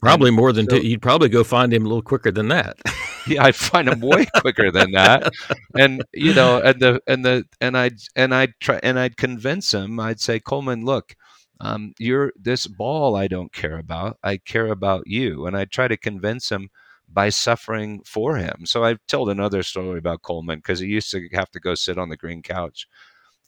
Probably 0.00 0.28
and 0.28 0.36
more 0.36 0.52
than 0.52 0.68
so, 0.68 0.78
two. 0.78 0.86
You'd 0.86 1.02
probably 1.02 1.28
go 1.28 1.44
find 1.44 1.72
him 1.72 1.86
a 1.86 1.88
little 1.88 2.02
quicker 2.02 2.30
than 2.30 2.48
that. 2.48 2.76
yeah, 3.26 3.44
I'd 3.44 3.56
find 3.56 3.88
him 3.88 4.00
way 4.00 4.26
quicker 4.40 4.70
than 4.70 4.92
that. 4.92 5.32
And 5.74 6.04
you 6.12 6.34
know, 6.34 6.60
and 6.60 6.80
the 6.80 7.00
and 7.06 7.24
the 7.24 7.44
and 7.60 7.76
I'd 7.76 7.98
and 8.14 8.34
I'd 8.34 8.52
try 8.60 8.80
and 8.82 8.98
I'd 8.98 9.16
convince 9.16 9.72
him. 9.72 9.98
I'd 9.98 10.20
say, 10.20 10.40
Coleman, 10.40 10.84
look, 10.84 11.16
um, 11.60 11.94
you're 11.98 12.32
this 12.36 12.66
ball. 12.66 13.16
I 13.16 13.28
don't 13.28 13.52
care 13.52 13.78
about. 13.78 14.18
I 14.22 14.36
care 14.36 14.68
about 14.68 15.06
you. 15.06 15.46
And 15.46 15.56
I'd 15.56 15.70
try 15.70 15.88
to 15.88 15.96
convince 15.96 16.50
him 16.50 16.68
by 17.14 17.30
suffering 17.30 18.02
for 18.04 18.36
him. 18.36 18.66
So 18.66 18.84
I've 18.84 19.00
told 19.08 19.30
another 19.30 19.62
story 19.64 19.98
about 19.98 20.22
Coleman 20.22 20.58
because 20.60 20.80
he 20.80 20.88
used 20.88 21.10
to 21.12 21.28
have 21.34 21.50
to 21.52 21.60
go 21.60 21.74
sit 21.76 21.98
on 21.98 22.10
the 22.10 22.16
green 22.18 22.42
couch. 22.42 22.88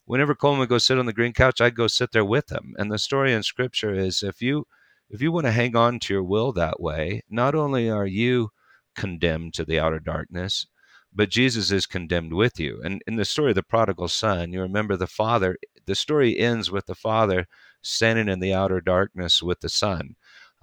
Whenever 0.07 0.35
Coleman 0.35 0.61
would 0.61 0.71
go 0.71 0.79
sit 0.79 0.99
on 0.99 1.07
the 1.07 1.13
green 1.15 1.35
couch, 1.35 1.61
I'd 1.61 1.77
go 1.77 1.89
sit 1.89 2.13
there 2.13 2.25
with 2.25 2.51
him. 2.53 2.75
And 2.79 2.91
the 2.93 2.99
story 2.99 3.33
in 3.35 3.43
scripture 3.45 3.95
is 3.95 4.23
if 4.23 4.43
you 4.43 4.67
if 5.11 5.23
you 5.23 5.33
want 5.33 5.47
to 5.47 5.53
hang 5.53 5.77
on 5.77 6.01
to 6.01 6.15
your 6.15 6.25
will 6.25 6.53
that 6.55 6.81
way, 6.81 7.23
not 7.31 7.55
only 7.55 7.91
are 7.91 8.07
you 8.07 8.51
condemned 8.97 9.55
to 9.55 9.65
the 9.65 9.79
outer 9.81 10.01
darkness, 10.01 10.67
but 11.15 11.31
Jesus 11.31 11.71
is 11.73 11.87
condemned 11.87 12.35
with 12.35 12.61
you. 12.61 12.81
And 12.85 13.03
in 13.07 13.17
the 13.17 13.25
story 13.27 13.51
of 13.51 13.57
the 13.57 13.63
prodigal 13.65 14.09
son, 14.09 14.53
you 14.53 14.61
remember 14.63 14.97
the 14.97 15.07
father, 15.07 15.57
the 15.87 15.95
story 15.97 16.39
ends 16.39 16.71
with 16.71 16.87
the 16.87 16.95
father 16.97 17.47
standing 17.83 18.29
in 18.29 18.41
the 18.41 18.55
outer 18.55 18.81
darkness 18.81 19.43
with 19.43 19.61
the 19.61 19.69
son 19.69 20.17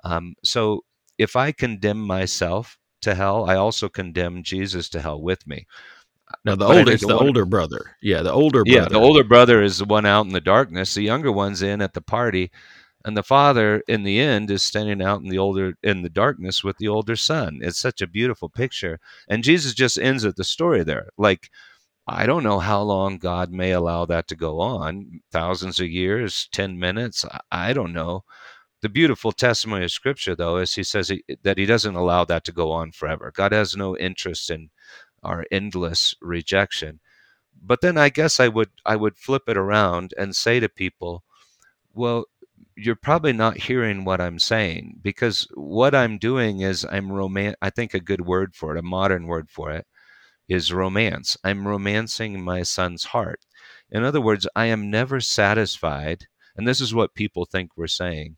Um, 0.03 0.35
so 0.43 0.81
if 1.17 1.35
I 1.35 1.51
condemn 1.51 2.01
myself 2.01 2.77
to 3.03 3.15
hell, 3.15 3.49
I 3.49 3.55
also 3.55 3.89
condemn 3.89 4.43
Jesus 4.43 4.89
to 4.89 5.01
hell 5.01 5.21
with 5.21 5.45
me. 5.47 5.67
Now 6.45 6.55
the 6.55 6.65
older, 6.65 6.97
the, 6.97 7.05
the 7.05 7.15
one, 7.15 7.27
older 7.27 7.45
brother. 7.45 7.95
Yeah, 8.01 8.21
the 8.21 8.31
older 8.31 8.63
brother. 8.63 8.81
Yeah, 8.81 8.87
the 8.87 8.99
older 8.99 9.23
brother 9.23 9.61
is 9.61 9.77
the 9.77 9.85
one 9.85 10.05
out 10.05 10.25
in 10.25 10.33
the 10.33 10.41
darkness. 10.41 10.93
The 10.93 11.03
younger 11.03 11.31
one's 11.31 11.61
in 11.61 11.81
at 11.81 11.93
the 11.93 12.01
party, 12.01 12.51
and 13.05 13.15
the 13.15 13.23
father 13.23 13.83
in 13.87 14.03
the 14.03 14.19
end 14.19 14.49
is 14.49 14.63
standing 14.63 15.01
out 15.01 15.21
in 15.21 15.29
the 15.29 15.37
older 15.37 15.73
in 15.83 16.01
the 16.01 16.09
darkness 16.09 16.63
with 16.63 16.77
the 16.77 16.87
older 16.87 17.15
son. 17.15 17.59
It's 17.61 17.79
such 17.79 18.01
a 18.01 18.07
beautiful 18.07 18.49
picture. 18.49 18.99
And 19.27 19.43
Jesus 19.43 19.73
just 19.73 19.99
ends 19.99 20.25
at 20.25 20.35
the 20.35 20.43
story 20.43 20.83
there. 20.83 21.09
Like 21.17 21.49
I 22.07 22.25
don't 22.25 22.43
know 22.43 22.59
how 22.59 22.81
long 22.81 23.17
God 23.17 23.51
may 23.51 23.71
allow 23.71 24.05
that 24.05 24.27
to 24.27 24.35
go 24.35 24.59
on, 24.59 25.21
thousands 25.31 25.79
of 25.79 25.87
years, 25.89 26.49
10 26.51 26.77
minutes, 26.77 27.25
I 27.51 27.71
don't 27.71 27.93
know. 27.93 28.25
The 28.83 28.89
beautiful 28.89 29.31
testimony 29.31 29.85
of 29.85 29.91
scripture 29.91 30.35
though 30.35 30.57
is 30.57 30.75
he 30.75 30.83
says 30.83 31.07
he, 31.07 31.23
that 31.43 31.57
he 31.57 31.65
doesn't 31.65 31.95
allow 31.95 32.25
that 32.25 32.43
to 32.43 32.51
go 32.51 32.73
on 32.73 32.91
forever. 32.91 33.31
God 33.33 33.53
has 33.53 33.77
no 33.77 33.95
interest 33.95 34.51
in 34.51 34.71
our 35.23 35.45
endless 35.49 36.15
rejection. 36.21 36.99
But 37.61 37.79
then 37.79 37.97
I 37.97 38.09
guess 38.09 38.41
I 38.41 38.49
would 38.49 38.71
I 38.85 38.97
would 38.97 39.17
flip 39.17 39.43
it 39.47 39.55
around 39.55 40.13
and 40.17 40.35
say 40.35 40.59
to 40.59 40.67
people, 40.67 41.23
well, 41.93 42.25
you're 42.75 42.97
probably 42.97 43.31
not 43.31 43.55
hearing 43.57 44.03
what 44.03 44.19
I'm 44.19 44.37
saying 44.37 44.99
because 45.01 45.47
what 45.53 45.95
I'm 45.95 46.17
doing 46.17 46.59
is 46.59 46.83
I'm 46.83 47.09
roman 47.09 47.55
I 47.61 47.69
think 47.69 47.93
a 47.93 48.01
good 48.01 48.25
word 48.25 48.53
for 48.53 48.75
it, 48.75 48.79
a 48.79 48.83
modern 48.83 49.27
word 49.27 49.49
for 49.49 49.71
it 49.71 49.87
is 50.49 50.73
romance. 50.73 51.37
I'm 51.41 51.67
romancing 51.67 52.43
my 52.43 52.63
son's 52.63 53.05
heart. 53.05 53.45
In 53.89 54.03
other 54.03 54.19
words, 54.19 54.45
I 54.57 54.65
am 54.65 54.91
never 54.91 55.21
satisfied, 55.21 56.27
and 56.57 56.67
this 56.67 56.81
is 56.81 56.93
what 56.93 57.15
people 57.15 57.45
think 57.45 57.71
we're 57.77 57.87
saying, 57.87 58.35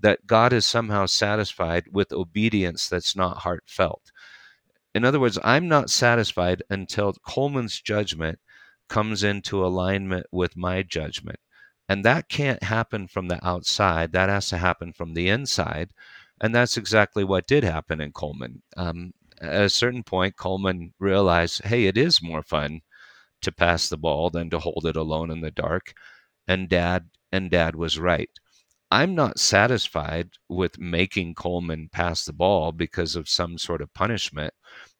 that 0.00 0.26
God 0.26 0.52
is 0.52 0.66
somehow 0.66 1.06
satisfied 1.06 1.84
with 1.92 2.12
obedience 2.12 2.88
that's 2.88 3.16
not 3.16 3.38
heartfelt. 3.38 4.10
In 4.94 5.04
other 5.04 5.20
words, 5.20 5.38
I'm 5.42 5.68
not 5.68 5.90
satisfied 5.90 6.62
until 6.70 7.14
Coleman's 7.26 7.80
judgment 7.80 8.38
comes 8.88 9.24
into 9.24 9.64
alignment 9.64 10.26
with 10.30 10.56
my 10.56 10.82
judgment. 10.82 11.38
And 11.88 12.04
that 12.04 12.28
can't 12.28 12.62
happen 12.62 13.08
from 13.08 13.28
the 13.28 13.44
outside. 13.46 14.12
That 14.12 14.28
has 14.28 14.48
to 14.48 14.58
happen 14.58 14.92
from 14.92 15.14
the 15.14 15.28
inside. 15.28 15.90
And 16.40 16.54
that's 16.54 16.76
exactly 16.76 17.24
what 17.24 17.46
did 17.46 17.64
happen 17.64 18.00
in 18.00 18.12
Coleman. 18.12 18.62
Um, 18.76 19.12
at 19.40 19.64
a 19.64 19.68
certain 19.68 20.02
point, 20.02 20.36
Coleman 20.36 20.94
realized, 20.98 21.64
hey, 21.64 21.86
it 21.86 21.98
is 21.98 22.22
more 22.22 22.42
fun 22.42 22.80
to 23.42 23.52
pass 23.52 23.88
the 23.88 23.96
ball 23.98 24.30
than 24.30 24.48
to 24.50 24.58
hold 24.58 24.86
it 24.86 24.96
alone 24.96 25.30
in 25.30 25.40
the 25.40 25.50
dark. 25.50 25.92
And 26.48 26.68
dad 26.68 27.10
and 27.32 27.50
dad 27.50 27.76
was 27.76 27.98
right. 27.98 28.30
I'm 28.90 29.14
not 29.14 29.38
satisfied 29.38 30.30
with 30.48 30.78
making 30.78 31.34
Coleman 31.34 31.88
pass 31.90 32.24
the 32.24 32.32
ball 32.32 32.72
because 32.72 33.16
of 33.16 33.28
some 33.28 33.58
sort 33.58 33.80
of 33.82 33.92
punishment. 33.94 34.54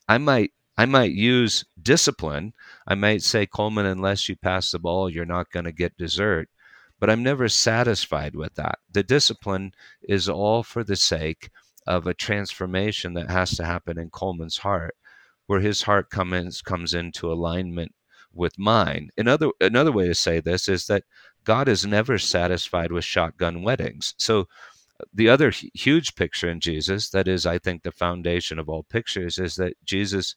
I 0.09 0.19
might 0.19 0.53
I 0.77 0.87
might 0.87 1.13
use 1.13 1.65
discipline. 1.81 2.53
I 2.87 2.97
might 2.97 3.23
say, 3.23 3.47
Coleman, 3.47 3.87
unless 3.87 4.29
you 4.29 4.37
pass 4.37 4.71
the 4.73 4.81
ball, 4.81 5.09
you're 5.09 5.25
not 5.25 5.51
going 5.51 5.67
to 5.67 5.73
get 5.73 5.97
dessert. 5.97 6.49
But 6.99 7.11
I'm 7.11 7.23
never 7.23 7.49
satisfied 7.49 8.35
with 8.35 8.55
that. 8.57 8.79
The 8.91 9.03
discipline 9.05 9.73
is 10.03 10.29
all 10.29 10.63
for 10.63 10.83
the 10.83 10.97
sake 10.97 11.51
of 11.87 12.07
a 12.07 12.15
transformation 12.15 13.15
that 13.15 13.31
has 13.31 13.57
to 13.57 13.65
happen 13.65 13.99
in 13.99 14.11
Coleman's 14.11 14.59
heart, 14.59 14.97
where 15.47 15.61
his 15.61 15.83
heart 15.83 16.11
comes 16.11 16.63
comes 16.63 16.95
into 16.95 17.31
alignment 17.31 17.95
with 18.33 18.59
mine. 18.59 19.11
Another 19.17 19.51
another 19.61 19.93
way 19.93 20.09
to 20.09 20.15
say 20.15 20.41
this 20.41 20.69
is 20.69 20.87
that 20.87 21.05
God 21.45 21.69
is 21.69 21.87
never 21.87 22.19
satisfied 22.19 22.93
with 22.93 23.05
shotgun 23.05 23.63
weddings. 23.63 24.15
So 24.19 24.49
the 25.13 25.29
other 25.29 25.51
huge 25.51 26.15
picture 26.15 26.49
in 26.49 26.61
Jesus, 26.61 27.11
that 27.11 27.29
is, 27.29 27.47
I 27.47 27.59
think, 27.59 27.83
the 27.83 27.93
foundation 27.93 28.59
of 28.59 28.69
all 28.69 28.83
pictures, 28.85 29.39
is 29.39 29.57
that 29.57 29.75
Jesus 29.85 30.35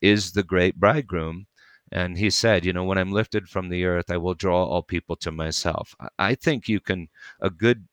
is 0.00 0.32
the 0.32 0.42
great 0.42 0.76
bridegroom 0.76 1.46
and 1.92 2.16
he 2.16 2.30
said, 2.30 2.64
You 2.64 2.72
know, 2.72 2.84
when 2.84 2.98
I'm 2.98 3.12
lifted 3.12 3.48
from 3.48 3.68
the 3.68 3.84
earth, 3.84 4.10
I 4.10 4.16
will 4.16 4.34
draw 4.34 4.64
all 4.64 4.82
people 4.82 5.16
to 5.16 5.32
myself. 5.32 5.94
I 6.18 6.34
think 6.34 6.68
you 6.68 6.80
can, 6.80 7.08
a 7.40 7.50
good 7.50 7.86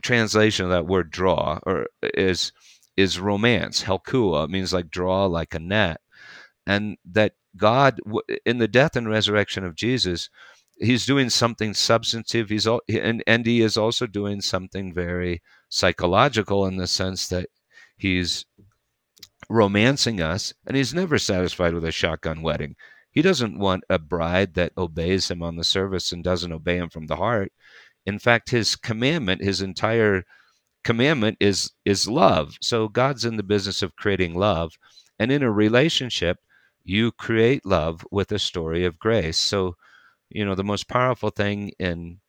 translation 0.00 0.64
of 0.64 0.70
that 0.70 0.86
word 0.86 1.10
draw 1.10 1.58
or 1.64 1.86
is 2.02 2.52
is 2.96 3.18
romance 3.18 3.82
helkua 3.82 4.48
means 4.48 4.72
like 4.72 4.90
draw 4.90 5.26
like 5.26 5.54
a 5.54 5.58
net 5.58 6.00
and 6.66 6.96
that 7.04 7.32
god 7.56 8.00
in 8.44 8.58
the 8.58 8.68
death 8.68 8.96
and 8.96 9.08
resurrection 9.08 9.64
of 9.64 9.74
jesus 9.74 10.28
he's 10.82 11.06
doing 11.06 11.30
something 11.30 11.72
substantive 11.74 12.48
he's 12.48 12.66
all 12.66 12.82
and, 12.88 13.22
and 13.26 13.46
he 13.46 13.62
is 13.62 13.76
also 13.76 14.06
doing 14.06 14.40
something 14.40 14.92
very 14.92 15.40
psychological 15.68 16.66
in 16.66 16.76
the 16.76 16.86
sense 16.86 17.28
that 17.28 17.48
he's 17.96 18.44
romancing 19.48 20.20
us, 20.20 20.54
and 20.66 20.76
he's 20.76 20.94
never 20.94 21.18
satisfied 21.18 21.74
with 21.74 21.84
a 21.84 21.92
shotgun 21.92 22.42
wedding. 22.42 22.74
He 23.10 23.22
doesn't 23.22 23.58
want 23.58 23.84
a 23.90 23.98
bride 23.98 24.54
that 24.54 24.72
obeys 24.76 25.30
him 25.30 25.42
on 25.42 25.56
the 25.56 25.64
service 25.64 26.12
and 26.12 26.24
doesn't 26.24 26.52
obey 26.52 26.78
him 26.78 26.88
from 26.88 27.06
the 27.06 27.16
heart. 27.16 27.52
In 28.06 28.18
fact, 28.18 28.50
his 28.50 28.74
commandment, 28.74 29.42
his 29.42 29.60
entire 29.60 30.24
commandment 30.82 31.36
is 31.40 31.70
is 31.84 32.08
love. 32.08 32.56
So 32.60 32.88
God's 32.88 33.24
in 33.24 33.36
the 33.36 33.42
business 33.42 33.82
of 33.82 33.96
creating 33.96 34.34
love, 34.34 34.72
and 35.18 35.30
in 35.30 35.42
a 35.42 35.52
relationship, 35.52 36.38
you 36.84 37.12
create 37.12 37.66
love 37.66 38.04
with 38.10 38.32
a 38.32 38.38
story 38.38 38.84
of 38.84 38.98
grace. 38.98 39.38
So, 39.38 39.76
you 40.34 40.44
know, 40.44 40.54
the 40.54 40.64
most 40.64 40.88
powerful 40.88 41.30
thing 41.30 41.72
in 41.78 42.20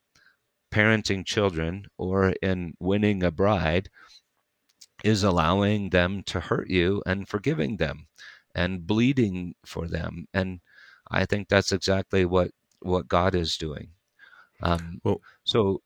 parenting 0.71 1.25
children 1.25 1.85
or 1.97 2.33
in 2.41 2.73
winning 2.79 3.23
a 3.23 3.31
bride 3.31 3.89
is 5.03 5.23
allowing 5.23 5.89
them 5.89 6.23
to 6.23 6.39
hurt 6.39 6.69
you 6.69 7.03
and 7.05 7.27
forgiving 7.27 7.77
them 7.77 8.07
and 8.55 8.87
bleeding 8.87 9.55
for 9.65 9.87
them. 9.87 10.27
And 10.33 10.61
I 11.09 11.25
think 11.25 11.49
that's 11.49 11.71
exactly 11.71 12.25
what 12.25 12.51
what 12.81 13.07
God 13.07 13.35
is 13.35 13.57
doing. 13.57 13.89
Um, 14.61 14.99
well, 15.03 15.21
so 15.43 15.81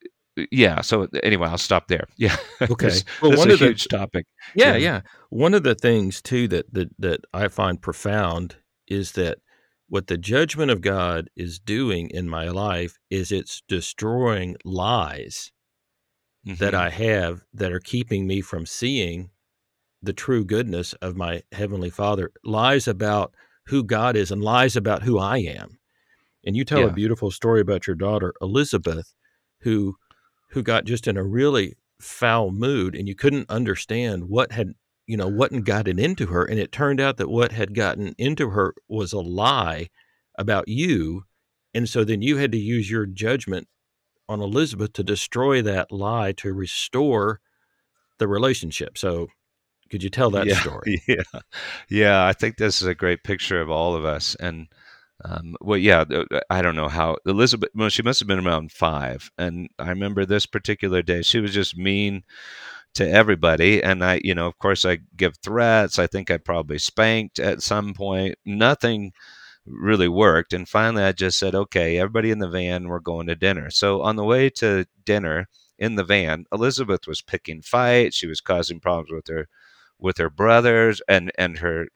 yeah. 0.50 0.80
So 0.82 1.08
anyway, 1.22 1.48
I'll 1.48 1.58
stop 1.58 1.88
there. 1.88 2.06
Yeah. 2.16 2.36
Okay. 2.62 2.86
this, 2.86 3.04
well, 3.20 3.30
this 3.32 3.38
one 3.38 3.50
is 3.50 3.60
a 3.60 3.66
huge 3.66 3.88
topic. 3.88 4.26
Yeah, 4.54 4.72
yeah, 4.72 4.76
yeah. 4.76 5.00
One 5.30 5.54
of 5.54 5.62
the 5.62 5.74
things 5.74 6.22
too 6.22 6.48
that 6.48 6.72
that 6.72 6.90
that 6.98 7.20
I 7.34 7.48
find 7.48 7.80
profound 7.80 8.56
is 8.86 9.12
that 9.12 9.38
what 9.88 10.06
the 10.06 10.18
judgment 10.18 10.70
of 10.70 10.80
God 10.80 11.30
is 11.34 11.58
doing 11.58 12.10
in 12.10 12.28
my 12.28 12.48
life 12.48 12.98
is 13.10 13.32
it's 13.32 13.62
destroying 13.68 14.56
lies 14.64 15.50
mm-hmm. 16.46 16.62
that 16.62 16.74
I 16.74 16.90
have 16.90 17.44
that 17.54 17.72
are 17.72 17.80
keeping 17.80 18.26
me 18.26 18.40
from 18.40 18.66
seeing 18.66 19.30
the 20.02 20.12
true 20.12 20.44
goodness 20.44 20.92
of 20.94 21.16
my 21.16 21.42
heavenly 21.52 21.90
Father, 21.90 22.30
lies 22.44 22.86
about 22.86 23.34
who 23.66 23.82
God 23.82 24.16
is 24.16 24.30
and 24.30 24.42
lies 24.42 24.76
about 24.76 25.02
who 25.02 25.18
I 25.18 25.38
am. 25.38 25.78
And 26.44 26.56
you 26.56 26.64
tell 26.64 26.80
yeah. 26.80 26.86
a 26.86 26.92
beautiful 26.92 27.30
story 27.30 27.60
about 27.60 27.86
your 27.86 27.96
daughter 27.96 28.32
Elizabeth, 28.40 29.12
who 29.60 29.96
who 30.50 30.62
got 30.62 30.86
just 30.86 31.06
in 31.06 31.16
a 31.16 31.24
really 31.24 31.74
foul 32.00 32.50
mood, 32.50 32.94
and 32.94 33.08
you 33.08 33.14
couldn't 33.14 33.50
understand 33.50 34.28
what 34.28 34.52
had 34.52 34.74
you 35.08 35.16
know 35.16 35.26
what 35.26 35.52
had 35.52 35.64
gotten 35.64 35.98
into 35.98 36.26
her, 36.26 36.44
and 36.44 36.60
it 36.60 36.70
turned 36.70 37.00
out 37.00 37.16
that 37.16 37.30
what 37.30 37.50
had 37.50 37.74
gotten 37.74 38.14
into 38.18 38.50
her 38.50 38.74
was 38.88 39.12
a 39.12 39.20
lie 39.20 39.88
about 40.38 40.68
you, 40.68 41.24
and 41.74 41.88
so 41.88 42.04
then 42.04 42.22
you 42.22 42.36
had 42.36 42.52
to 42.52 42.58
use 42.58 42.90
your 42.90 43.06
judgment 43.06 43.66
on 44.28 44.40
Elizabeth 44.40 44.92
to 44.92 45.02
destroy 45.02 45.62
that 45.62 45.90
lie 45.90 46.32
to 46.32 46.52
restore 46.52 47.40
the 48.18 48.28
relationship. 48.28 48.98
So 48.98 49.28
could 49.90 50.02
you 50.02 50.10
tell 50.10 50.30
that 50.30 50.46
yeah, 50.46 50.54
story? 50.60 51.02
Yeah, 51.08 51.40
yeah. 51.88 52.26
I 52.26 52.32
think 52.32 52.56
this 52.56 52.82
is 52.82 52.86
a 52.86 52.94
great 52.94 53.24
picture 53.24 53.60
of 53.60 53.70
all 53.70 53.94
of 53.94 54.04
us. 54.04 54.34
And 54.38 54.68
um, 55.24 55.56
well, 55.60 55.78
yeah. 55.78 56.04
I 56.50 56.62
don't 56.62 56.76
know 56.76 56.88
how 56.88 57.16
Elizabeth. 57.26 57.70
Well, 57.74 57.88
she 57.88 58.02
must 58.02 58.20
have 58.20 58.28
been 58.28 58.46
around 58.46 58.72
five. 58.72 59.30
And 59.38 59.68
I 59.78 59.88
remember 59.88 60.24
this 60.24 60.46
particular 60.46 61.02
day. 61.02 61.22
She 61.22 61.40
was 61.40 61.54
just 61.54 61.76
mean 61.76 62.22
to 62.94 63.08
everybody. 63.08 63.82
And 63.82 64.04
I, 64.04 64.20
you 64.24 64.34
know, 64.34 64.46
of 64.46 64.58
course, 64.58 64.84
I 64.84 64.98
give 65.16 65.36
threats. 65.38 65.98
I 65.98 66.06
think 66.06 66.30
I 66.30 66.36
probably 66.38 66.78
spanked 66.78 67.38
at 67.38 67.62
some 67.62 67.94
point. 67.94 68.36
Nothing 68.44 69.12
really 69.66 70.08
worked. 70.08 70.52
And 70.52 70.68
finally, 70.68 71.02
I 71.04 71.12
just 71.12 71.38
said, 71.38 71.54
"Okay, 71.54 71.98
everybody 71.98 72.30
in 72.30 72.38
the 72.38 72.48
van. 72.48 72.88
We're 72.88 73.00
going 73.00 73.26
to 73.28 73.36
dinner." 73.36 73.70
So 73.70 74.02
on 74.02 74.16
the 74.16 74.24
way 74.24 74.50
to 74.50 74.86
dinner 75.04 75.48
in 75.78 75.94
the 75.96 76.04
van, 76.04 76.46
Elizabeth 76.52 77.06
was 77.06 77.22
picking 77.22 77.62
fights. 77.62 78.16
She 78.16 78.26
was 78.26 78.40
causing 78.40 78.80
problems 78.80 79.10
with 79.12 79.28
her 79.28 79.48
with 79.98 80.18
her 80.18 80.30
brothers 80.30 81.02
and 81.08 81.32
and 81.38 81.58
her 81.58 81.88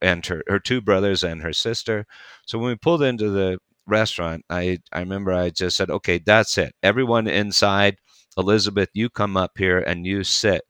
and 0.00 0.24
her, 0.26 0.42
her 0.48 0.58
two 0.58 0.80
brothers 0.80 1.24
and 1.24 1.42
her 1.42 1.52
sister. 1.52 2.06
So 2.46 2.58
when 2.58 2.68
we 2.68 2.76
pulled 2.76 3.02
into 3.02 3.30
the 3.30 3.58
restaurant, 3.86 4.44
I 4.50 4.78
I 4.92 5.00
remember 5.00 5.32
I 5.32 5.50
just 5.50 5.76
said, 5.76 5.90
"Okay, 5.90 6.18
that's 6.18 6.58
it. 6.58 6.74
Everyone 6.82 7.26
inside. 7.26 7.96
Elizabeth, 8.36 8.90
you 8.94 9.10
come 9.10 9.36
up 9.36 9.52
here 9.58 9.78
and 9.78 10.06
you 10.06 10.24
sit 10.24 10.62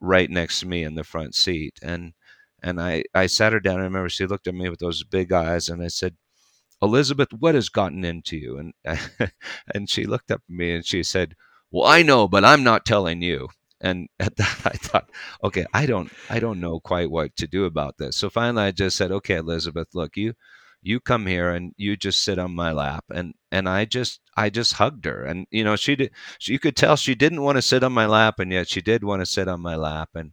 right 0.00 0.30
next 0.30 0.60
to 0.60 0.66
me 0.66 0.84
in 0.84 0.94
the 0.96 1.04
front 1.04 1.34
seat." 1.34 1.78
And 1.82 2.14
and 2.62 2.80
I 2.80 3.04
I 3.14 3.26
sat 3.28 3.52
her 3.54 3.60
down. 3.60 3.80
I 3.80 3.84
remember 3.84 4.08
she 4.10 4.26
looked 4.26 4.46
at 4.48 4.54
me 4.54 4.68
with 4.70 4.80
those 4.80 5.04
big 5.04 5.32
eyes, 5.32 5.68
and 5.68 5.82
I 5.82 5.88
said, 5.88 6.16
"Elizabeth, 6.82 7.32
what 7.32 7.54
has 7.54 7.68
gotten 7.68 8.04
into 8.04 8.36
you?" 8.36 8.58
And 8.58 8.74
and 9.74 9.88
she 9.90 10.06
looked 10.06 10.30
up 10.32 10.42
at 10.48 10.54
me 10.54 10.74
and 10.74 10.84
she 10.86 11.02
said, 11.04 11.34
"Well, 11.70 11.86
I 11.88 12.02
know, 12.02 12.28
but 12.28 12.44
I'm 12.44 12.64
not 12.64 12.84
telling 12.86 13.22
you." 13.22 13.48
And 13.80 14.08
at 14.20 14.36
that, 14.36 14.60
I 14.64 14.76
thought, 14.76 15.08
okay, 15.44 15.66
I 15.72 15.86
don't, 15.86 16.10
I 16.28 16.40
don't 16.40 16.60
know 16.60 16.80
quite 16.80 17.10
what 17.10 17.36
to 17.36 17.46
do 17.46 17.64
about 17.64 17.96
this. 17.98 18.16
So 18.16 18.28
finally, 18.30 18.64
I 18.64 18.70
just 18.72 18.96
said, 18.96 19.12
okay, 19.12 19.36
Elizabeth, 19.36 19.88
look, 19.94 20.16
you, 20.16 20.34
you 20.88 21.00
come 21.00 21.26
here 21.26 21.50
and 21.50 21.72
you 21.76 21.96
just 21.96 22.24
sit 22.24 22.38
on 22.38 22.54
my 22.54 22.72
lap 22.72 23.04
and 23.10 23.34
and 23.52 23.68
i 23.68 23.84
just 23.84 24.20
i 24.36 24.48
just 24.48 24.74
hugged 24.74 25.04
her 25.04 25.22
and 25.22 25.46
you 25.50 25.62
know 25.62 25.76
she 25.76 25.94
did 25.94 26.10
she, 26.38 26.52
you 26.52 26.58
could 26.58 26.76
tell 26.76 26.96
she 26.96 27.14
didn't 27.14 27.42
want 27.42 27.56
to 27.56 27.62
sit 27.62 27.84
on 27.84 27.92
my 27.92 28.06
lap 28.06 28.38
and 28.38 28.52
yet 28.52 28.68
she 28.68 28.80
did 28.80 29.04
want 29.04 29.20
to 29.20 29.26
sit 29.26 29.48
on 29.48 29.60
my 29.60 29.76
lap 29.76 30.08
and 30.14 30.32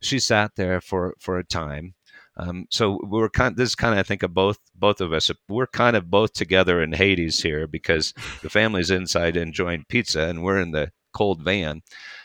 she 0.00 0.18
sat 0.18 0.52
there 0.56 0.80
for 0.80 1.14
for 1.20 1.38
a 1.38 1.44
time 1.44 1.94
um, 2.36 2.66
so 2.70 2.98
we're 3.02 3.28
kind. 3.28 3.56
This 3.56 3.70
is 3.70 3.74
kind 3.74 3.92
of 3.92 3.98
I 3.98 4.02
think 4.02 4.22
of 4.22 4.32
both 4.32 4.58
both 4.74 5.00
of 5.00 5.12
us. 5.12 5.30
We're 5.48 5.66
kind 5.66 5.96
of 5.96 6.10
both 6.10 6.32
together 6.32 6.82
in 6.82 6.92
Hades 6.92 7.42
here 7.42 7.66
because 7.66 8.14
the 8.42 8.48
family's 8.48 8.90
inside 8.90 9.36
enjoying 9.36 9.84
pizza 9.88 10.22
and 10.22 10.42
we're 10.42 10.58
in 10.58 10.70
the 10.72 10.92
cold 11.12 11.42
van. 11.42 11.82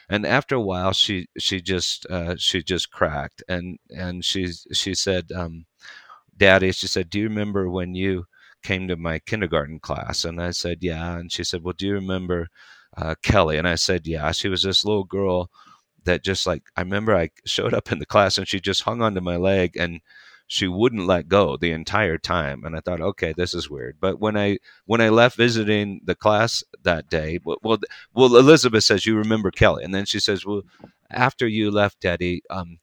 And 0.10 0.26
after 0.26 0.56
a 0.56 0.62
while, 0.62 0.94
she 0.94 1.28
she 1.38 1.62
just 1.62 2.06
uh, 2.10 2.36
she 2.38 2.64
just 2.64 2.90
cracked 2.92 3.44
and 3.50 3.80
and 3.90 4.24
she 4.24 4.48
she 4.72 4.94
said, 4.94 5.32
um, 5.34 5.66
Daddy, 6.38 6.72
she 6.72 6.88
said, 6.88 7.10
Do 7.10 7.20
you 7.20 7.30
remember 7.30 7.70
when 7.70 7.96
you 7.96 8.26
came 8.64 8.88
to 8.88 8.96
my 8.96 9.20
kindergarten 9.20 9.80
class? 9.80 10.26
And 10.26 10.42
I 10.42 10.52
said, 10.52 10.80
Yeah. 10.82 11.18
And 11.18 11.32
she 11.32 11.44
said, 11.44 11.64
Well, 11.64 11.74
do 11.78 11.88
you 11.88 11.94
remember 11.94 12.48
uh, 12.96 13.16
Kelly? 13.24 13.58
And 13.58 13.68
I 13.68 13.76
said, 13.76 14.08
Yeah. 14.08 14.32
She 14.32 14.50
was 14.50 14.64
this 14.64 14.86
little 14.86 15.04
girl 15.04 15.50
that 16.06 16.24
just 16.24 16.48
like, 16.48 16.64
I 16.76 16.82
remember 16.82 17.16
I 17.16 17.30
showed 17.46 17.74
up 17.74 17.92
in 17.92 18.00
the 18.00 18.06
class 18.06 18.38
and 18.38 18.48
she 18.48 18.60
just 18.60 18.84
hung 18.84 19.02
onto 19.02 19.22
my 19.22 19.38
leg 19.38 19.76
and 19.78 20.02
she 20.48 20.68
wouldn't 20.68 21.06
let 21.06 21.28
go 21.28 21.58
the 21.58 21.72
entire 21.72 22.18
time 22.18 22.64
and 22.64 22.76
i 22.76 22.80
thought 22.80 23.02
okay 23.02 23.34
this 23.36 23.54
is 23.54 23.70
weird 23.70 23.98
but 24.00 24.20
when 24.20 24.38
i 24.38 24.58
when 24.86 25.02
i 25.02 25.10
left 25.10 25.36
visiting 25.36 26.00
the 26.06 26.16
class 26.16 26.64
that 26.84 27.10
day 27.10 27.38
well 27.44 27.78
well, 28.14 28.36
elizabeth 28.38 28.84
says 28.84 29.06
you 29.06 29.18
remember 29.18 29.52
kelly 29.52 29.84
and 29.84 29.94
then 29.94 30.06
she 30.06 30.20
says 30.20 30.46
well 30.46 30.62
after 31.12 31.48
you 31.48 31.70
left 31.70 32.00
daddy 32.00 32.42
um, 32.50 32.78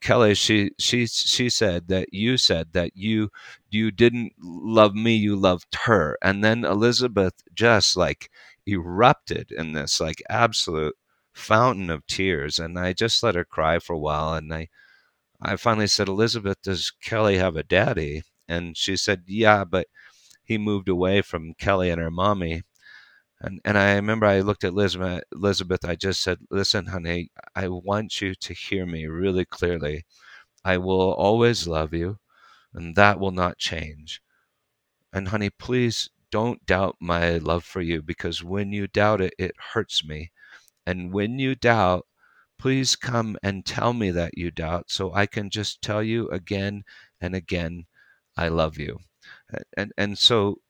Kelly, 0.00 0.34
she 0.34 0.72
she 0.78 1.06
she 1.06 1.48
said 1.50 1.88
that 1.88 2.12
you 2.12 2.36
said 2.36 2.72
that 2.72 2.96
you 2.96 3.30
you 3.70 3.90
didn't 3.90 4.32
love 4.38 4.94
me, 4.94 5.16
you 5.16 5.36
loved 5.36 5.74
her, 5.86 6.16
and 6.22 6.42
then 6.44 6.64
Elizabeth 6.64 7.34
just 7.54 7.96
like 7.96 8.30
erupted 8.66 9.50
in 9.52 9.72
this 9.72 10.00
like 10.00 10.22
absolute 10.30 10.96
fountain 11.34 11.90
of 11.90 12.06
tears, 12.06 12.58
and 12.58 12.78
I 12.78 12.92
just 12.92 13.22
let 13.22 13.34
her 13.34 13.44
cry 13.44 13.78
for 13.78 13.94
a 13.94 13.98
while, 13.98 14.34
and 14.34 14.52
I 14.52 14.68
I 15.42 15.56
finally 15.56 15.86
said, 15.86 16.08
Elizabeth, 16.08 16.62
does 16.62 16.90
Kelly 16.90 17.36
have 17.38 17.56
a 17.56 17.62
daddy? 17.62 18.22
And 18.48 18.76
she 18.76 18.96
said, 18.96 19.24
Yeah, 19.26 19.64
but 19.64 19.88
he 20.44 20.58
moved 20.58 20.88
away 20.88 21.22
from 21.22 21.54
Kelly 21.54 21.90
and 21.90 22.00
her 22.00 22.10
mommy 22.10 22.62
and 23.40 23.60
and 23.64 23.76
I 23.78 23.94
remember 23.94 24.26
I 24.26 24.40
looked 24.40 24.64
at 24.64 24.72
Elizabeth. 24.72 25.24
Elizabeth, 25.32 25.84
I 25.84 25.96
just 25.96 26.22
said, 26.22 26.38
"Listen, 26.50 26.86
honey, 26.86 27.30
I 27.54 27.68
want 27.68 28.20
you 28.20 28.34
to 28.34 28.54
hear 28.54 28.86
me 28.86 29.06
really 29.06 29.44
clearly. 29.44 30.04
I 30.64 30.78
will 30.78 31.12
always 31.14 31.66
love 31.68 31.94
you, 31.94 32.18
and 32.74 32.96
that 32.96 33.20
will 33.20 33.32
not 33.32 33.58
change. 33.58 34.22
And 35.12 35.28
honey, 35.28 35.50
please 35.50 36.10
don't 36.32 36.66
doubt 36.66 36.96
my 37.00 37.38
love 37.38 37.64
for 37.64 37.80
you 37.80 38.02
because 38.02 38.42
when 38.42 38.72
you 38.72 38.88
doubt 38.88 39.20
it, 39.20 39.34
it 39.38 39.54
hurts 39.74 40.04
me. 40.04 40.32
And 40.86 41.12
when 41.12 41.38
you 41.38 41.54
doubt, 41.56 42.06
please 42.58 42.96
come 42.96 43.38
and 43.42 43.66
tell 43.66 43.92
me 43.94 44.10
that 44.12 44.38
you 44.38 44.50
doubt, 44.52 44.90
so 44.90 45.14
I 45.14 45.26
can 45.26 45.50
just 45.50 45.82
tell 45.82 46.02
you 46.02 46.28
again 46.30 46.84
and 47.20 47.34
again, 47.36 47.86
I 48.36 48.48
love 48.48 48.78
you." 48.78 49.00
And 49.76 49.92
and 49.96 50.18
so 50.18 50.60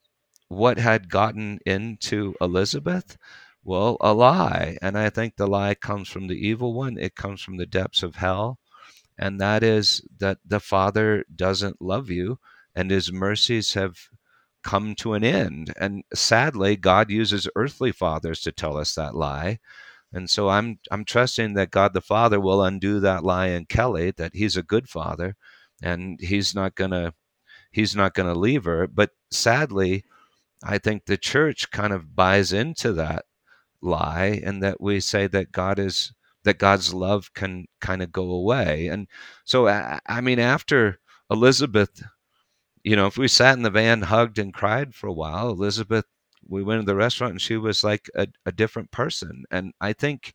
what 0.51 0.78
had 0.78 1.09
gotten 1.09 1.61
into 1.64 2.34
Elizabeth? 2.40 3.16
Well, 3.62 3.96
a 4.01 4.12
lie. 4.12 4.76
And 4.82 4.98
I 4.98 5.09
think 5.09 5.36
the 5.36 5.46
lie 5.46 5.76
comes 5.76 6.09
from 6.09 6.26
the 6.26 6.34
evil 6.34 6.74
one, 6.74 6.98
it 6.98 7.14
comes 7.14 7.40
from 7.40 7.57
the 7.57 7.66
depths 7.66 8.03
of 8.03 8.16
hell. 8.16 8.59
And 9.16 9.40
that 9.40 9.62
is 9.62 10.03
that 10.18 10.38
the 10.44 10.59
Father 10.59 11.24
doesn't 11.34 11.80
love 11.80 12.11
you 12.11 12.40
and 12.74 12.90
his 12.90 13.12
mercies 13.12 13.74
have 13.74 13.96
come 14.64 14.96
to 14.96 15.14
an 15.14 15.22
end. 15.22 15.72
And 15.78 16.03
sadly, 16.12 16.76
God 16.76 17.11
uses 17.11 17.48
earthly 17.55 17.92
fathers 17.92 18.40
to 18.40 18.51
tell 18.53 18.76
us 18.76 18.94
that 18.96 19.14
lie. 19.14 19.61
And 20.12 20.28
so 20.28 20.48
I'm 20.48 20.80
I'm 20.90 21.05
trusting 21.05 21.55
that 21.55 21.70
God 21.70 21.94
the 21.94 22.01
Father 22.01 22.40
will 22.40 22.62
undo 22.64 22.98
that 23.01 23.22
lie 23.22 23.48
in 23.48 23.66
Kelly, 23.66 24.11
that 24.16 24.34
he's 24.34 24.57
a 24.57 24.64
good 24.64 24.88
father 24.88 25.36
and 25.80 26.20
he's 26.20 26.55
not 26.57 26.74
gonna 26.74 27.14
he's 27.70 27.94
not 27.94 28.14
gonna 28.14 28.34
leave 28.34 28.64
her. 28.64 28.88
But 28.88 29.11
sadly, 29.30 30.05
I 30.65 30.79
think 30.79 31.07
the 31.07 31.17
church 31.19 31.71
kind 31.71 31.93
of 31.93 32.15
buys 32.17 32.53
into 32.53 32.93
that 32.95 33.25
lie 33.83 34.41
and 34.45 34.63
that 34.63 34.81
we 34.81 35.01
say 35.01 35.27
that 35.29 35.53
God 35.53 35.79
is 35.79 36.13
that 36.45 36.59
God's 36.59 36.95
love 36.95 37.33
can 37.35 37.67
kind 37.81 38.03
of 38.03 38.13
go 38.13 38.31
away. 38.31 38.89
And 38.89 39.09
so 39.45 39.69
I 39.69 40.21
mean 40.23 40.39
after 40.41 41.01
Elizabeth 41.31 42.03
you 42.85 42.97
know, 42.97 43.07
if 43.07 43.19
we 43.19 43.29
sat 43.29 43.57
in 43.57 43.63
the 43.63 43.71
van, 43.71 44.03
hugged 44.03 44.39
and 44.39 44.55
cried 44.55 44.95
for 44.95 45.07
a 45.07 45.13
while, 45.13 45.51
Elizabeth, 45.51 46.07
we 46.49 46.63
went 46.63 46.83
to 46.83 46.87
the 46.87 46.97
restaurant 46.97 47.33
and 47.33 47.41
she 47.41 47.57
was 47.57 47.85
like 47.85 48.09
a, 48.15 48.27
a 48.47 48.53
different 48.53 48.91
person. 48.91 49.45
And 49.51 49.73
I 49.81 49.93
think 49.93 50.33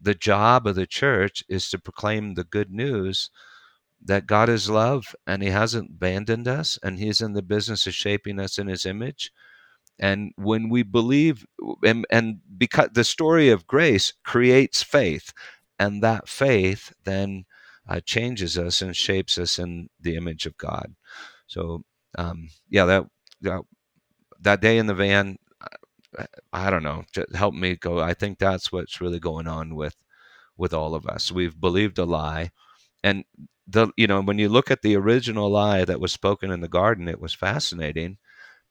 the 0.00 0.14
job 0.14 0.66
of 0.66 0.74
the 0.76 0.86
church 0.86 1.44
is 1.48 1.70
to 1.70 1.78
proclaim 1.78 2.34
the 2.34 2.44
good 2.44 2.70
news 2.70 3.30
that 4.04 4.26
God 4.26 4.48
is 4.48 4.68
love 4.68 5.14
and 5.26 5.42
He 5.42 5.50
hasn't 5.50 5.90
abandoned 5.90 6.46
us 6.48 6.78
and 6.82 6.98
He's 6.98 7.20
in 7.20 7.32
the 7.32 7.42
business 7.42 7.86
of 7.86 7.94
shaping 7.94 8.38
us 8.38 8.58
in 8.58 8.66
His 8.66 8.86
image. 8.86 9.32
And 9.98 10.32
when 10.36 10.68
we 10.68 10.82
believe, 10.82 11.46
and, 11.84 12.04
and 12.10 12.40
because 12.58 12.90
the 12.92 13.04
story 13.04 13.48
of 13.48 13.66
grace 13.66 14.12
creates 14.24 14.82
faith, 14.82 15.32
and 15.78 16.02
that 16.02 16.28
faith 16.28 16.92
then 17.04 17.44
uh, 17.88 18.00
changes 18.04 18.58
us 18.58 18.82
and 18.82 18.96
shapes 18.96 19.38
us 19.38 19.58
in 19.58 19.88
the 20.00 20.16
image 20.16 20.46
of 20.46 20.56
God. 20.56 20.94
So, 21.46 21.84
um, 22.16 22.48
yeah, 22.68 22.84
that, 22.86 23.04
that 23.42 23.62
that 24.40 24.60
day 24.60 24.78
in 24.78 24.86
the 24.86 24.94
van, 24.94 25.36
I, 26.18 26.26
I 26.52 26.70
don't 26.70 26.82
know, 26.82 27.04
helped 27.34 27.56
me 27.56 27.76
go. 27.76 28.00
I 28.00 28.14
think 28.14 28.38
that's 28.38 28.70
what's 28.70 29.00
really 29.00 29.20
going 29.20 29.46
on 29.48 29.74
with 29.74 29.96
with 30.56 30.72
all 30.72 30.94
of 30.94 31.06
us. 31.06 31.32
We've 31.32 31.58
believed 31.58 31.98
a 31.98 32.04
lie, 32.04 32.50
and 33.04 33.24
the 33.68 33.88
you 33.96 34.06
know 34.08 34.20
when 34.22 34.38
you 34.38 34.48
look 34.48 34.70
at 34.70 34.82
the 34.82 34.96
original 34.96 35.50
lie 35.50 35.84
that 35.84 36.00
was 36.00 36.10
spoken 36.10 36.50
in 36.50 36.60
the 36.60 36.68
garden 36.68 37.06
it 37.06 37.20
was 37.20 37.34
fascinating 37.34 38.16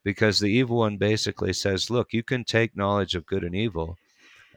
because 0.03 0.39
the 0.39 0.47
evil 0.47 0.77
one 0.77 0.97
basically 0.97 1.53
says 1.53 1.89
look 1.89 2.11
you 2.11 2.23
can 2.23 2.43
take 2.43 2.75
knowledge 2.75 3.15
of 3.15 3.25
good 3.25 3.43
and 3.43 3.55
evil 3.55 3.97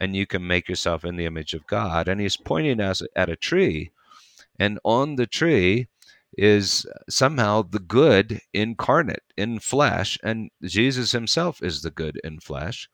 and 0.01 0.16
you 0.16 0.27
can 0.27 0.45
make 0.47 0.68
yourself 0.68 1.05
in 1.05 1.16
the 1.16 1.27
image 1.27 1.55
of 1.55 1.66
god 1.66 2.09
and 2.09 2.20
he's 2.20 2.37
pointing 2.37 2.81
us 2.81 3.03
at 3.14 3.29
a 3.29 3.37
tree 3.37 3.91
and 4.59 4.81
on 4.85 5.16
the 5.16 5.27
tree 5.27 5.87
is 6.37 6.87
somehow 7.09 7.62
the 7.62 7.79
good 7.79 8.41
incarnate 8.53 9.22
in 9.37 9.59
flesh 9.59 10.18
and 10.24 10.51
jesus 10.64 11.12
himself 11.12 11.62
is 11.62 11.83
the 11.83 11.91
good 11.91 12.20
in 12.24 12.41
flesh 12.41 12.89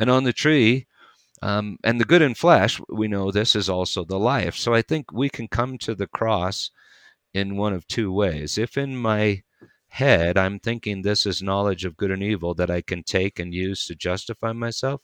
and 0.00 0.10
on 0.10 0.24
the 0.24 0.32
tree 0.32 0.86
um, 1.42 1.76
and 1.82 2.00
the 2.00 2.04
good 2.04 2.22
in 2.22 2.34
flesh, 2.34 2.80
we 2.88 3.08
know 3.08 3.30
this 3.30 3.56
is 3.56 3.68
also 3.68 4.04
the 4.04 4.18
life. 4.18 4.54
So 4.54 4.72
I 4.72 4.80
think 4.80 5.12
we 5.12 5.28
can 5.28 5.48
come 5.48 5.76
to 5.78 5.94
the 5.94 6.06
cross 6.06 6.70
in 7.34 7.56
one 7.56 7.72
of 7.72 7.86
two 7.88 8.12
ways. 8.12 8.56
If 8.56 8.78
in 8.78 8.96
my 8.96 9.42
head 9.88 10.38
I'm 10.38 10.60
thinking 10.60 11.02
this 11.02 11.26
is 11.26 11.42
knowledge 11.42 11.84
of 11.84 11.96
good 11.96 12.12
and 12.12 12.22
evil 12.22 12.54
that 12.54 12.70
I 12.70 12.80
can 12.80 13.02
take 13.02 13.40
and 13.40 13.52
use 13.52 13.86
to 13.86 13.96
justify 13.96 14.52
myself, 14.52 15.02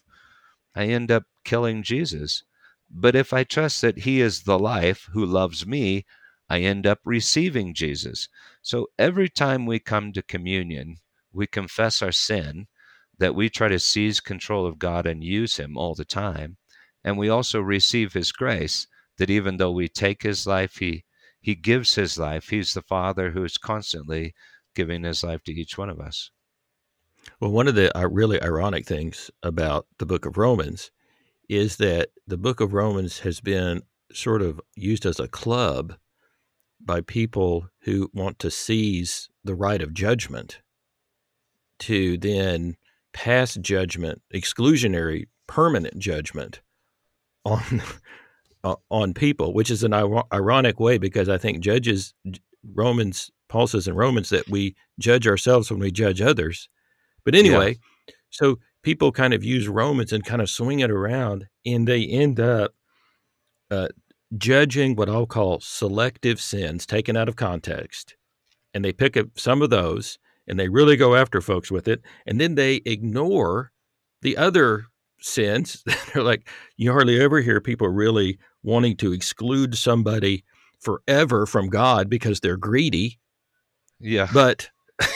I 0.76 0.84
end 0.84 1.10
up 1.10 1.24
killing 1.44 1.82
Jesus. 1.82 2.44
But 2.88 3.16
if 3.16 3.32
I 3.32 3.42
trust 3.42 3.82
that 3.82 3.98
He 3.98 4.20
is 4.20 4.44
the 4.44 4.60
life 4.60 5.08
who 5.12 5.26
loves 5.26 5.66
me, 5.66 6.06
I 6.48 6.60
end 6.60 6.86
up 6.86 7.00
receiving 7.04 7.74
Jesus. 7.74 8.28
So 8.62 8.90
every 8.96 9.28
time 9.28 9.66
we 9.66 9.80
come 9.80 10.12
to 10.12 10.22
communion, 10.22 10.98
we 11.32 11.48
confess 11.48 12.00
our 12.00 12.12
sin 12.12 12.68
that 13.18 13.34
we 13.34 13.48
try 13.48 13.68
to 13.68 13.78
seize 13.78 14.20
control 14.20 14.66
of 14.66 14.78
God 14.78 15.06
and 15.06 15.22
use 15.24 15.56
Him 15.56 15.76
all 15.76 15.94
the 15.94 16.04
time. 16.04 16.56
And 17.04 17.18
we 17.18 17.28
also 17.28 17.60
receive 17.60 18.12
His 18.12 18.32
grace 18.32 18.86
that 19.18 19.30
even 19.30 19.56
though 19.56 19.72
we 19.72 19.88
take 19.88 20.22
His 20.22 20.46
life, 20.46 20.76
He 20.76 21.04
He 21.40 21.54
gives 21.54 21.94
His 21.94 22.18
life. 22.18 22.48
He's 22.48 22.74
the 22.74 22.82
Father 22.82 23.30
who 23.30 23.44
is 23.44 23.58
constantly 23.58 24.34
giving 24.74 25.04
His 25.04 25.24
life 25.24 25.42
to 25.44 25.52
each 25.52 25.76
one 25.76 25.90
of 25.90 26.00
us. 26.00 26.30
Well, 27.40 27.50
one 27.50 27.68
of 27.68 27.74
the 27.74 27.96
uh, 27.96 28.08
really 28.08 28.42
ironic 28.42 28.86
things 28.86 29.30
about 29.42 29.86
the 29.98 30.06
book 30.06 30.24
of 30.24 30.36
Romans 30.36 30.90
is 31.48 31.76
that 31.76 32.10
the 32.26 32.36
book 32.36 32.60
of 32.60 32.72
Romans 32.72 33.20
has 33.20 33.40
been 33.40 33.82
sort 34.12 34.42
of 34.42 34.60
used 34.76 35.06
as 35.06 35.18
a 35.18 35.28
club 35.28 35.94
by 36.80 37.00
people 37.00 37.68
who 37.82 38.10
want 38.14 38.38
to 38.38 38.50
seize 38.50 39.28
the 39.44 39.54
right 39.54 39.82
of 39.82 39.94
judgment 39.94 40.60
to 41.80 42.16
then 42.18 42.76
pass 43.18 43.56
judgment, 43.56 44.22
exclusionary, 44.32 45.26
permanent 45.48 45.98
judgment 45.98 46.60
on 47.44 47.82
uh, 48.64 48.76
on 48.90 49.12
people, 49.12 49.52
which 49.52 49.72
is 49.72 49.82
an 49.82 49.92
ironic 49.92 50.78
way 50.78 50.98
because 50.98 51.28
I 51.28 51.36
think 51.36 51.58
judges 51.58 52.14
Romans 52.74 53.30
Paul 53.48 53.66
says 53.66 53.88
in 53.88 53.94
Romans 53.94 54.28
that 54.28 54.48
we 54.48 54.76
judge 55.00 55.26
ourselves 55.26 55.68
when 55.68 55.80
we 55.80 55.90
judge 55.90 56.20
others. 56.20 56.68
But 57.24 57.34
anyway, 57.34 57.78
yeah. 58.06 58.14
so 58.30 58.58
people 58.82 59.10
kind 59.10 59.34
of 59.34 59.42
use 59.42 59.66
Romans 59.66 60.12
and 60.12 60.24
kind 60.24 60.40
of 60.40 60.48
swing 60.48 60.78
it 60.80 60.90
around, 60.90 61.48
and 61.66 61.88
they 61.88 62.04
end 62.04 62.38
up 62.38 62.72
uh, 63.68 63.88
judging 64.36 64.94
what 64.94 65.08
I'll 65.08 65.26
call 65.26 65.58
selective 65.58 66.40
sins 66.40 66.86
taken 66.86 67.16
out 67.16 67.28
of 67.28 67.34
context. 67.34 68.14
And 68.74 68.84
they 68.84 68.92
pick 68.92 69.16
up 69.16 69.26
some 69.36 69.60
of 69.60 69.70
those 69.70 70.18
and 70.48 70.58
they 70.58 70.68
really 70.68 70.96
go 70.96 71.14
after 71.14 71.40
folks 71.40 71.70
with 71.70 71.86
it. 71.88 72.00
And 72.26 72.40
then 72.40 72.54
they 72.56 72.76
ignore 72.86 73.70
the 74.22 74.36
other 74.36 74.86
sins. 75.20 75.84
They're 76.14 76.22
like, 76.22 76.48
you 76.76 76.90
hardly 76.92 77.20
ever 77.20 77.40
hear 77.40 77.60
people 77.60 77.88
really 77.88 78.38
wanting 78.62 78.96
to 78.98 79.12
exclude 79.12 79.76
somebody 79.76 80.44
forever 80.80 81.46
from 81.46 81.68
God 81.68 82.08
because 82.08 82.40
they're 82.40 82.56
greedy. 82.56 83.18
Yeah. 84.00 84.28
But 84.32 84.68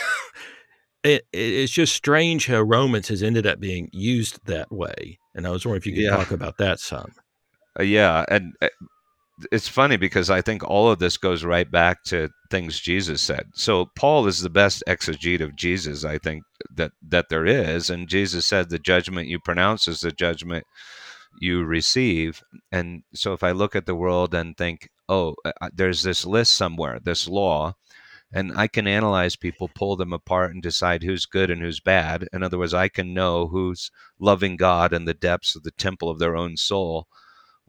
it, 1.04 1.26
it's 1.32 1.72
just 1.72 1.94
strange 1.94 2.46
how 2.46 2.60
Romans 2.62 3.08
has 3.08 3.22
ended 3.22 3.46
up 3.46 3.60
being 3.60 3.88
used 3.92 4.44
that 4.46 4.70
way. 4.72 5.18
And 5.34 5.46
I 5.46 5.50
was 5.50 5.64
wondering 5.64 5.80
if 5.80 5.86
you 5.86 5.94
could 5.94 6.02
Yeah. 6.02 6.16
talk 6.16 6.30
about 6.30 6.58
that 6.58 6.78
some. 6.80 7.12
Uh, 7.78 7.84
yeah, 7.84 8.24
and 8.28 8.52
uh, 8.60 8.68
it's 9.50 9.68
funny 9.68 9.96
because 9.96 10.30
I 10.30 10.42
think 10.42 10.62
all 10.62 10.90
of 10.90 10.98
this 10.98 11.16
goes 11.16 11.42
right 11.44 11.70
back 11.70 12.02
to 12.04 12.28
things 12.52 12.78
Jesus 12.78 13.22
said. 13.22 13.46
So 13.54 13.86
Paul 13.96 14.28
is 14.28 14.40
the 14.40 14.50
best 14.50 14.84
exegete 14.86 15.40
of 15.40 15.56
Jesus, 15.56 16.04
I 16.04 16.18
think 16.18 16.44
that 16.76 16.92
that 17.08 17.30
there 17.30 17.46
is, 17.46 17.90
and 17.90 18.08
Jesus 18.08 18.46
said 18.46 18.68
the 18.68 18.78
judgment 18.78 19.26
you 19.28 19.40
pronounce 19.40 19.88
is 19.88 20.00
the 20.00 20.12
judgment 20.12 20.64
you 21.40 21.64
receive. 21.64 22.42
And 22.70 23.02
so 23.14 23.32
if 23.32 23.42
I 23.42 23.52
look 23.52 23.74
at 23.74 23.86
the 23.86 23.94
world 23.94 24.34
and 24.34 24.56
think, 24.56 24.90
oh, 25.08 25.34
uh, 25.44 25.70
there's 25.74 26.02
this 26.02 26.26
list 26.26 26.54
somewhere, 26.54 27.00
this 27.02 27.26
law, 27.26 27.74
and 28.34 28.52
I 28.56 28.66
can 28.68 28.86
analyze 28.86 29.36
people, 29.36 29.68
pull 29.74 29.96
them 29.96 30.12
apart, 30.12 30.52
and 30.52 30.62
decide 30.62 31.02
who's 31.02 31.26
good 31.26 31.50
and 31.50 31.62
who's 31.62 31.80
bad. 31.80 32.28
In 32.32 32.42
other 32.42 32.58
words, 32.58 32.74
I 32.74 32.88
can 32.88 33.14
know 33.14 33.48
who's 33.48 33.90
loving 34.18 34.56
God 34.56 34.92
in 34.92 35.04
the 35.06 35.14
depths 35.14 35.56
of 35.56 35.62
the 35.62 35.70
temple 35.72 36.08
of 36.10 36.18
their 36.18 36.36
own 36.36 36.56
soul. 36.56 37.06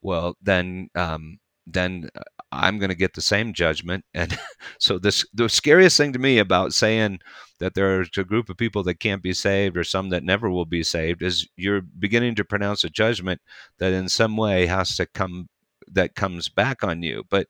Well, 0.02 0.36
then, 0.42 0.90
um, 0.96 1.40
then 1.66 2.10
uh, 2.16 2.22
I'm 2.52 2.78
going 2.78 2.90
to 2.90 2.96
get 2.96 3.14
the 3.14 3.22
same 3.22 3.54
judgment. 3.54 4.06
And 4.14 4.38
so, 4.80 5.00
this 5.00 5.26
the 5.34 5.50
scariest 5.50 5.98
thing 5.98 6.14
to 6.14 6.20
me 6.20 6.38
about 6.38 6.74
saying 6.74 7.20
that 7.60 7.74
there's 7.74 8.10
a 8.18 8.24
group 8.24 8.50
of 8.50 8.58
people 8.58 8.84
that 8.84 9.00
can't 9.00 9.24
be 9.24 9.34
saved 9.34 9.78
or 9.78 9.84
some 9.84 10.10
that 10.10 10.24
never 10.24 10.50
will 10.50 10.66
be 10.66 10.84
saved 10.84 11.22
is 11.22 11.48
you're 11.56 11.82
beginning 11.82 12.36
to 12.36 12.44
pronounce 12.44 12.84
a 12.84 12.90
judgment 12.90 13.42
that 13.80 13.94
in 13.94 14.10
some 14.10 14.36
way 14.38 14.66
has 14.66 14.96
to 14.98 15.06
come 15.06 15.48
that 15.88 16.16
comes 16.16 16.50
back 16.50 16.84
on 16.84 17.04
you. 17.04 17.24
But 17.30 17.48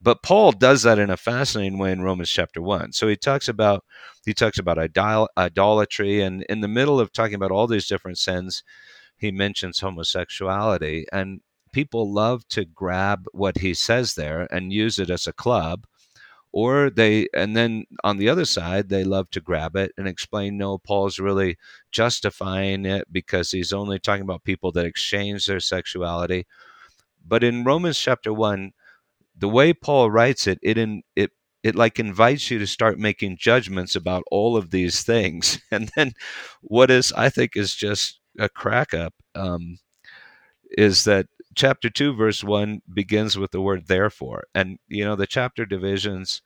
but 0.00 0.22
Paul 0.22 0.52
does 0.52 0.82
that 0.82 0.98
in 0.98 1.10
a 1.10 1.16
fascinating 1.16 1.78
way 1.78 1.90
in 1.90 2.02
Romans 2.02 2.30
chapter 2.30 2.60
one. 2.60 2.92
So 2.92 3.08
he 3.08 3.16
talks 3.16 3.48
about 3.48 3.84
he 4.24 4.34
talks 4.34 4.58
about 4.58 4.78
idol, 4.78 5.28
idolatry, 5.36 6.20
and 6.20 6.44
in 6.48 6.60
the 6.60 6.68
middle 6.68 7.00
of 7.00 7.12
talking 7.12 7.34
about 7.34 7.50
all 7.50 7.66
these 7.66 7.88
different 7.88 8.18
sins, 8.18 8.62
he 9.16 9.30
mentions 9.32 9.80
homosexuality, 9.80 11.06
and 11.12 11.40
people 11.76 12.10
love 12.10 12.48
to 12.48 12.64
grab 12.64 13.26
what 13.32 13.58
he 13.58 13.74
says 13.74 14.14
there 14.14 14.48
and 14.50 14.72
use 14.72 14.98
it 14.98 15.10
as 15.10 15.26
a 15.26 15.32
club. 15.34 15.86
Or 16.50 16.88
they, 16.88 17.28
and 17.34 17.54
then 17.54 17.84
on 18.02 18.16
the 18.16 18.30
other 18.30 18.46
side, 18.46 18.88
they 18.88 19.04
love 19.04 19.28
to 19.32 19.42
grab 19.42 19.76
it 19.76 19.92
and 19.98 20.08
explain, 20.08 20.56
no, 20.56 20.78
Paul's 20.78 21.18
really 21.18 21.58
justifying 21.92 22.86
it 22.86 23.12
because 23.12 23.50
he's 23.50 23.74
only 23.74 23.98
talking 23.98 24.22
about 24.22 24.42
people 24.42 24.72
that 24.72 24.86
exchange 24.86 25.44
their 25.44 25.60
sexuality. 25.60 26.46
But 27.28 27.44
in 27.44 27.62
Romans 27.62 27.98
chapter 27.98 28.32
1, 28.32 28.72
the 29.36 29.48
way 29.50 29.74
Paul 29.74 30.10
writes 30.10 30.46
it, 30.46 30.58
it 30.62 30.78
in 30.78 31.02
it 31.14 31.30
it 31.62 31.74
like 31.74 31.98
invites 31.98 32.50
you 32.50 32.58
to 32.58 32.66
start 32.66 32.98
making 32.98 33.36
judgments 33.36 33.94
about 33.96 34.22
all 34.30 34.56
of 34.56 34.70
these 34.70 35.02
things. 35.02 35.60
And 35.70 35.90
then 35.94 36.12
what 36.62 36.90
is 36.90 37.12
I 37.12 37.28
think 37.28 37.54
is 37.54 37.74
just 37.74 38.20
a 38.38 38.48
crack 38.48 38.94
up 38.94 39.12
um, 39.34 39.78
is 40.70 41.04
that 41.04 41.26
chapter 41.56 41.90
2 41.90 42.14
verse 42.14 42.44
1 42.44 42.82
begins 42.92 43.36
with 43.36 43.50
the 43.50 43.60
word 43.60 43.86
therefore. 43.88 44.44
And 44.54 44.78
you 44.88 45.04
know 45.04 45.16
the 45.16 45.26
chapter 45.26 45.66
divisions 45.66 46.42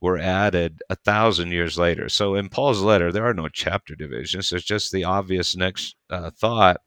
were 0.00 0.18
added 0.18 0.82
a 0.90 0.96
thousand 0.96 1.52
years 1.52 1.78
later. 1.78 2.08
So 2.08 2.34
in 2.34 2.48
Paul's 2.48 2.80
letter, 2.80 3.12
there 3.12 3.26
are 3.26 3.34
no 3.34 3.48
chapter 3.48 3.94
divisions. 3.94 4.50
There's 4.50 4.64
just 4.64 4.90
the 4.92 5.04
obvious 5.04 5.54
next 5.56 5.94
uh, 6.10 6.30
thought. 6.30 6.80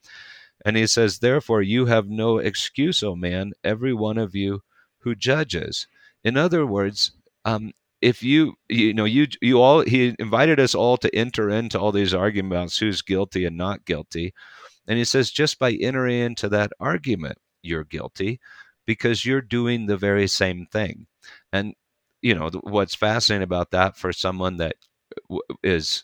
And 0.65 0.76
he 0.76 0.88
says, 0.88 1.19
Therefore, 1.19 1.61
you 1.61 1.86
have 1.86 2.09
no 2.09 2.39
excuse, 2.39 3.03
O 3.03 3.15
man, 3.15 3.53
every 3.63 3.93
one 3.93 4.17
of 4.17 4.36
you 4.36 4.63
who 4.99 5.15
judges. 5.15 5.88
In 6.23 6.36
other 6.36 6.65
words, 6.65 7.11
um, 7.45 7.71
if 8.01 8.21
you 8.21 8.55
you 8.67 8.93
know 8.93 9.05
you 9.05 9.28
you 9.41 9.61
all 9.61 9.82
he 9.82 10.15
invited 10.19 10.59
us 10.59 10.76
all 10.76 10.97
to 10.97 11.15
enter 11.15 11.49
into 11.49 11.80
all 11.80 11.91
these 11.91 12.13
arguments 12.13 12.78
who's 12.78 13.01
guilty 13.01 13.45
and 13.45 13.57
not 13.57 13.86
guilty, 13.86 14.34
and 14.88 14.97
he 14.97 15.05
says 15.05 15.32
just 15.32 15.57
by 15.59 15.71
entering 15.71 16.19
into 16.19 16.49
that 16.49 16.71
argument 16.80 17.38
you're 17.66 17.84
guilty 17.84 18.39
because 18.86 19.26
you're 19.26 19.41
doing 19.41 19.86
the 19.86 19.97
very 19.97 20.28
same 20.28 20.68
thing, 20.68 21.07
and 21.51 21.74
you 22.22 22.36
know 22.36 22.49
what's 22.63 22.95
fascinating 22.95 23.43
about 23.43 23.72
that 23.72 23.97
for 23.97 24.13
someone 24.13 24.57
that 24.57 24.76
is 25.63 26.03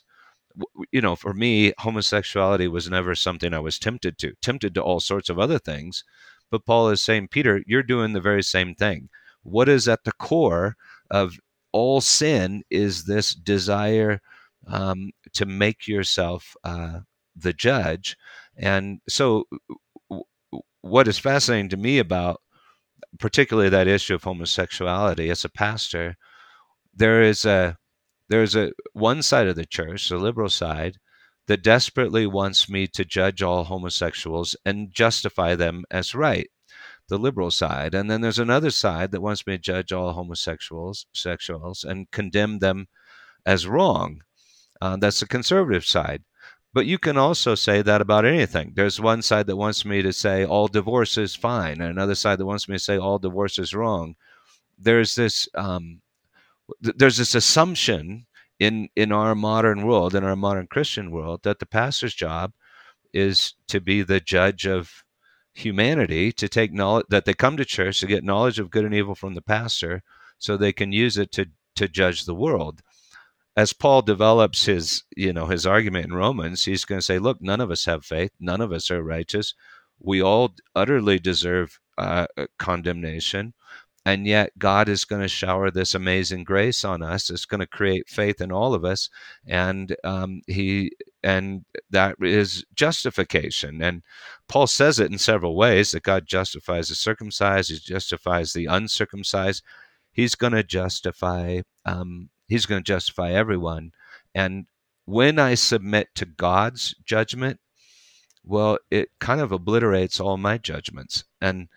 you 0.90 1.00
know 1.00 1.16
for 1.16 1.32
me 1.32 1.72
homosexuality 1.78 2.68
was 2.68 2.90
never 2.90 3.14
something 3.14 3.54
I 3.54 3.58
was 3.60 3.78
tempted 3.78 4.18
to 4.18 4.34
tempted 4.42 4.74
to 4.74 4.82
all 4.82 5.00
sorts 5.00 5.30
of 5.30 5.38
other 5.38 5.58
things 5.58 6.04
but 6.52 6.66
Paul 6.66 6.90
is 6.90 7.00
saying, 7.00 7.28
Peter, 7.28 7.64
you're 7.66 7.82
doing 7.82 8.12
the 8.12 8.20
very 8.20 8.42
same 8.42 8.74
thing. 8.74 9.08
What 9.42 9.70
is 9.70 9.88
at 9.88 10.04
the 10.04 10.12
core 10.12 10.76
of 11.10 11.40
all 11.72 12.02
sin 12.02 12.62
is 12.70 13.04
this 13.04 13.34
desire 13.34 14.20
um, 14.68 15.12
to 15.32 15.46
make 15.46 15.88
yourself 15.88 16.54
uh, 16.62 17.00
the 17.34 17.54
judge. 17.54 18.18
And 18.54 19.00
so, 19.08 19.44
what 20.82 21.08
is 21.08 21.18
fascinating 21.18 21.70
to 21.70 21.76
me 21.76 21.98
about 21.98 22.40
particularly 23.18 23.68
that 23.68 23.88
issue 23.88 24.14
of 24.14 24.24
homosexuality 24.24 25.30
as 25.30 25.44
a 25.44 25.48
pastor, 25.48 26.16
there 26.94 27.22
is 27.22 27.44
a 27.44 27.78
there's 28.28 28.56
a 28.56 28.72
one 28.92 29.22
side 29.22 29.46
of 29.46 29.56
the 29.56 29.66
church, 29.66 30.08
the 30.08 30.16
liberal 30.16 30.48
side, 30.48 30.98
that 31.46 31.62
desperately 31.62 32.26
wants 32.26 32.68
me 32.68 32.86
to 32.86 33.04
judge 33.04 33.42
all 33.42 33.64
homosexuals 33.64 34.56
and 34.64 34.92
justify 34.92 35.54
them 35.54 35.84
as 35.90 36.14
right 36.14 36.48
the 37.08 37.18
liberal 37.18 37.50
side. 37.50 37.94
And 37.94 38.10
then 38.10 38.20
there's 38.20 38.38
another 38.38 38.70
side 38.70 39.10
that 39.10 39.20
wants 39.20 39.46
me 39.46 39.54
to 39.54 39.62
judge 39.62 39.92
all 39.92 40.12
homosexuals 40.12 41.06
sexuals 41.14 41.84
and 41.84 42.10
condemn 42.10 42.60
them 42.60 42.88
as 43.44 43.66
wrong. 43.66 44.22
Uh, 44.80 44.96
that's 44.96 45.20
the 45.20 45.26
conservative 45.26 45.84
side 45.84 46.22
but 46.74 46.86
you 46.86 46.98
can 46.98 47.16
also 47.16 47.54
say 47.54 47.82
that 47.82 48.00
about 48.00 48.24
anything. 48.24 48.72
There's 48.74 49.00
one 49.00 49.22
side 49.22 49.46
that 49.46 49.56
wants 49.56 49.84
me 49.84 50.02
to 50.02 50.12
say 50.12 50.44
all 50.44 50.68
divorce 50.68 51.18
is 51.18 51.34
fine 51.34 51.80
and 51.80 51.90
another 51.90 52.14
side 52.14 52.38
that 52.38 52.46
wants 52.46 52.68
me 52.68 52.76
to 52.76 52.78
say 52.78 52.98
all 52.98 53.18
divorce 53.18 53.58
is 53.58 53.74
wrong. 53.74 54.16
There's 54.78 55.14
this 55.14 55.48
um, 55.54 56.00
th- 56.82 56.96
there's 56.96 57.16
this 57.18 57.34
assumption 57.34 58.26
in 58.58 58.88
in 58.96 59.12
our 59.12 59.34
modern 59.34 59.86
world 59.86 60.14
in 60.14 60.24
our 60.24 60.36
modern 60.36 60.66
christian 60.66 61.10
world 61.10 61.40
that 61.42 61.58
the 61.58 61.66
pastor's 61.66 62.14
job 62.14 62.52
is 63.12 63.54
to 63.68 63.80
be 63.80 64.02
the 64.02 64.20
judge 64.20 64.66
of 64.66 65.04
humanity 65.54 66.32
to 66.32 66.48
take 66.48 66.72
knowledge 66.72 67.06
that 67.10 67.24
they 67.24 67.34
come 67.34 67.56
to 67.56 67.64
church 67.64 68.00
to 68.00 68.06
get 68.06 68.24
knowledge 68.24 68.58
of 68.58 68.70
good 68.70 68.84
and 68.84 68.94
evil 68.94 69.14
from 69.14 69.34
the 69.34 69.42
pastor 69.42 70.02
so 70.38 70.56
they 70.56 70.72
can 70.72 70.92
use 70.92 71.16
it 71.18 71.30
to 71.32 71.46
to 71.76 71.88
judge 71.88 72.24
the 72.24 72.34
world 72.34 72.82
as 73.56 73.72
paul 73.72 74.02
develops 74.02 74.64
his 74.64 75.04
you 75.16 75.32
know 75.32 75.46
his 75.46 75.66
argument 75.66 76.06
in 76.06 76.14
romans 76.14 76.64
he's 76.64 76.84
going 76.84 76.98
to 76.98 77.04
say 77.04 77.18
look 77.18 77.40
none 77.40 77.60
of 77.60 77.70
us 77.70 77.84
have 77.84 78.04
faith 78.04 78.32
none 78.40 78.60
of 78.60 78.72
us 78.72 78.90
are 78.90 79.02
righteous 79.02 79.54
we 80.00 80.20
all 80.20 80.54
utterly 80.74 81.18
deserve 81.18 81.78
uh, 81.98 82.26
condemnation 82.58 83.52
and 84.04 84.26
yet 84.26 84.58
God 84.58 84.88
is 84.88 85.04
going 85.04 85.22
to 85.22 85.28
shower 85.28 85.70
this 85.70 85.94
amazing 85.94 86.42
grace 86.44 86.84
on 86.84 87.02
us. 87.02 87.30
It's 87.30 87.44
going 87.44 87.60
to 87.60 87.66
create 87.66 88.08
faith 88.08 88.40
in 88.40 88.50
all 88.50 88.74
of 88.74 88.84
us, 88.84 89.08
and 89.46 89.94
um, 90.02 90.42
he 90.48 90.92
and 91.22 91.64
that 91.90 92.16
is 92.20 92.64
justification. 92.74 93.80
And 93.80 94.02
Paul 94.48 94.66
says 94.66 94.98
it 94.98 95.12
in 95.12 95.18
several 95.18 95.54
ways 95.54 95.92
that 95.92 96.02
God 96.02 96.26
justifies 96.26 96.88
the 96.88 96.96
circumcised, 96.96 97.70
He 97.70 97.78
justifies 97.78 98.52
the 98.52 98.66
uncircumcised. 98.66 99.62
He's 100.12 100.34
going 100.34 100.52
to 100.54 100.64
justify. 100.64 101.60
Um, 101.84 102.30
he's 102.52 102.66
going 102.66 102.82
to 102.82 102.92
justify 102.92 103.32
everyone. 103.32 103.92
And 104.34 104.66
when 105.06 105.38
I 105.38 105.54
submit 105.54 106.08
to 106.16 106.26
God's 106.26 106.94
judgment, 107.04 107.60
well, 108.44 108.78
it 108.90 109.08
kind 109.20 109.40
of 109.40 109.52
obliterates 109.52 110.20
all 110.20 110.36
my 110.36 110.58
judgments. 110.58 111.24
And 111.40 111.68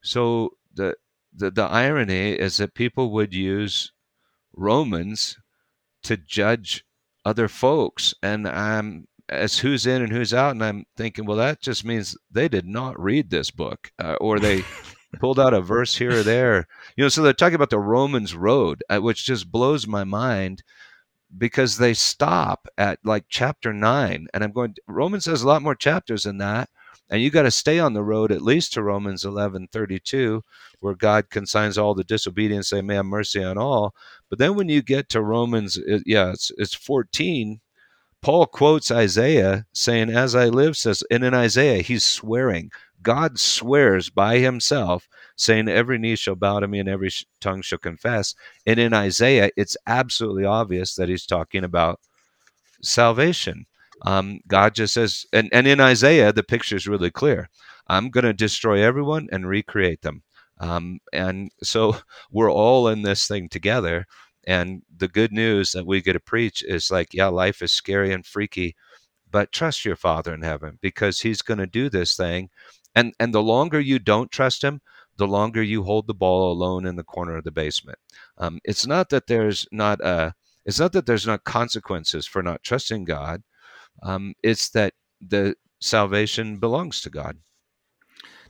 so 0.00 0.52
the 0.74 0.96
the, 1.34 1.50
the 1.50 1.64
irony 1.64 2.32
is 2.32 2.58
that 2.58 2.74
people 2.74 3.10
would 3.12 3.32
use 3.32 3.92
Romans 4.54 5.38
to 6.02 6.16
judge 6.16 6.84
other 7.24 7.48
folks, 7.48 8.14
and 8.22 8.46
I'm 8.46 9.06
as 9.28 9.58
who's 9.60 9.86
in 9.86 10.02
and 10.02 10.12
who's 10.12 10.34
out, 10.34 10.50
and 10.50 10.62
I'm 10.62 10.84
thinking, 10.96 11.24
well, 11.24 11.38
that 11.38 11.62
just 11.62 11.84
means 11.84 12.16
they 12.30 12.48
did 12.48 12.66
not 12.66 13.00
read 13.00 13.30
this 13.30 13.50
book, 13.50 13.92
uh, 13.98 14.16
or 14.20 14.38
they 14.38 14.62
pulled 15.20 15.38
out 15.38 15.54
a 15.54 15.60
verse 15.60 15.96
here 15.96 16.18
or 16.18 16.22
there. 16.22 16.66
You 16.96 17.04
know, 17.04 17.08
so 17.08 17.22
they're 17.22 17.32
talking 17.32 17.54
about 17.54 17.70
the 17.70 17.78
Romans 17.78 18.34
road, 18.34 18.82
uh, 18.88 18.98
which 18.98 19.24
just 19.24 19.50
blows 19.50 19.86
my 19.86 20.04
mind 20.04 20.62
because 21.36 21.78
they 21.78 21.94
stop 21.94 22.68
at 22.76 22.98
like 23.04 23.24
chapter 23.28 23.72
nine. 23.72 24.26
And 24.34 24.44
I'm 24.44 24.52
going, 24.52 24.74
Romans 24.86 25.26
has 25.26 25.42
a 25.42 25.48
lot 25.48 25.62
more 25.62 25.74
chapters 25.74 26.24
than 26.24 26.38
that. 26.38 26.68
And 27.10 27.20
you 27.20 27.30
got 27.30 27.42
to 27.42 27.50
stay 27.50 27.78
on 27.78 27.92
the 27.92 28.02
road 28.02 28.32
at 28.32 28.40
least 28.40 28.72
to 28.72 28.82
Romans 28.82 29.24
11 29.24 29.68
32, 29.70 30.42
where 30.80 30.94
God 30.94 31.28
consigns 31.28 31.76
all 31.76 31.94
the 31.94 32.04
disobedience, 32.04 32.70
say, 32.70 32.80
may 32.80 32.94
have 32.94 33.04
mercy 33.04 33.44
on 33.44 33.58
all. 33.58 33.94
But 34.30 34.38
then 34.38 34.54
when 34.54 34.70
you 34.70 34.80
get 34.82 35.10
to 35.10 35.20
Romans, 35.20 35.76
it, 35.76 36.04
yeah, 36.06 36.30
it's, 36.30 36.50
it's 36.56 36.74
14. 36.74 37.60
Paul 38.22 38.46
quotes 38.46 38.90
Isaiah 38.90 39.66
saying, 39.74 40.08
As 40.08 40.34
I 40.34 40.46
live, 40.46 40.76
says, 40.76 41.02
and 41.10 41.24
in 41.24 41.34
Isaiah, 41.34 41.82
he's 41.82 42.04
swearing. 42.04 42.70
God 43.02 43.38
swears 43.38 44.10
by 44.10 44.38
himself, 44.38 45.08
saying, 45.36 45.68
Every 45.68 45.98
knee 45.98 46.16
shall 46.16 46.36
bow 46.36 46.60
to 46.60 46.68
me 46.68 46.78
and 46.78 46.88
every 46.88 47.10
tongue 47.40 47.62
shall 47.62 47.78
confess. 47.78 48.34
And 48.66 48.78
in 48.78 48.92
Isaiah, 48.94 49.50
it's 49.56 49.76
absolutely 49.86 50.44
obvious 50.44 50.94
that 50.96 51.08
he's 51.08 51.26
talking 51.26 51.64
about 51.64 52.00
salvation. 52.82 53.66
Um, 54.04 54.40
God 54.48 54.74
just 54.74 54.94
says, 54.94 55.24
and, 55.32 55.48
and 55.52 55.66
in 55.66 55.80
Isaiah, 55.80 56.32
the 56.32 56.42
picture 56.42 56.76
is 56.76 56.88
really 56.88 57.10
clear. 57.10 57.48
I'm 57.86 58.10
going 58.10 58.24
to 58.24 58.32
destroy 58.32 58.82
everyone 58.82 59.28
and 59.32 59.48
recreate 59.48 60.02
them. 60.02 60.22
Um, 60.58 61.00
and 61.12 61.50
so 61.62 61.96
we're 62.30 62.52
all 62.52 62.88
in 62.88 63.02
this 63.02 63.26
thing 63.26 63.48
together. 63.48 64.06
And 64.44 64.82
the 64.96 65.08
good 65.08 65.32
news 65.32 65.72
that 65.72 65.86
we 65.86 66.00
get 66.00 66.14
to 66.14 66.20
preach 66.20 66.64
is 66.64 66.90
like, 66.90 67.14
yeah, 67.14 67.28
life 67.28 67.62
is 67.62 67.70
scary 67.70 68.12
and 68.12 68.26
freaky, 68.26 68.74
but 69.30 69.52
trust 69.52 69.84
your 69.84 69.96
Father 69.96 70.34
in 70.34 70.42
heaven 70.42 70.78
because 70.80 71.20
He's 71.20 71.42
going 71.42 71.58
to 71.58 71.66
do 71.66 71.88
this 71.88 72.16
thing. 72.16 72.50
And 72.94 73.14
and 73.18 73.34
the 73.34 73.42
longer 73.42 73.80
you 73.80 73.98
don't 73.98 74.30
trust 74.30 74.62
Him, 74.62 74.80
the 75.16 75.26
longer 75.26 75.62
you 75.62 75.84
hold 75.84 76.06
the 76.06 76.14
ball 76.14 76.52
alone 76.52 76.86
in 76.86 76.96
the 76.96 77.04
corner 77.04 77.36
of 77.36 77.44
the 77.44 77.50
basement. 77.50 77.98
Um, 78.38 78.60
it's 78.64 78.86
not 78.86 79.10
that 79.10 79.26
there's 79.26 79.66
not 79.72 80.00
a 80.00 80.34
it's 80.64 80.78
not 80.78 80.92
that 80.92 81.06
there's 81.06 81.26
not 81.26 81.44
consequences 81.44 82.26
for 82.26 82.42
not 82.42 82.62
trusting 82.62 83.04
God. 83.04 83.42
Um, 84.02 84.34
it's 84.42 84.70
that 84.70 84.94
the 85.20 85.56
salvation 85.80 86.58
belongs 86.58 87.00
to 87.02 87.10
God. 87.10 87.38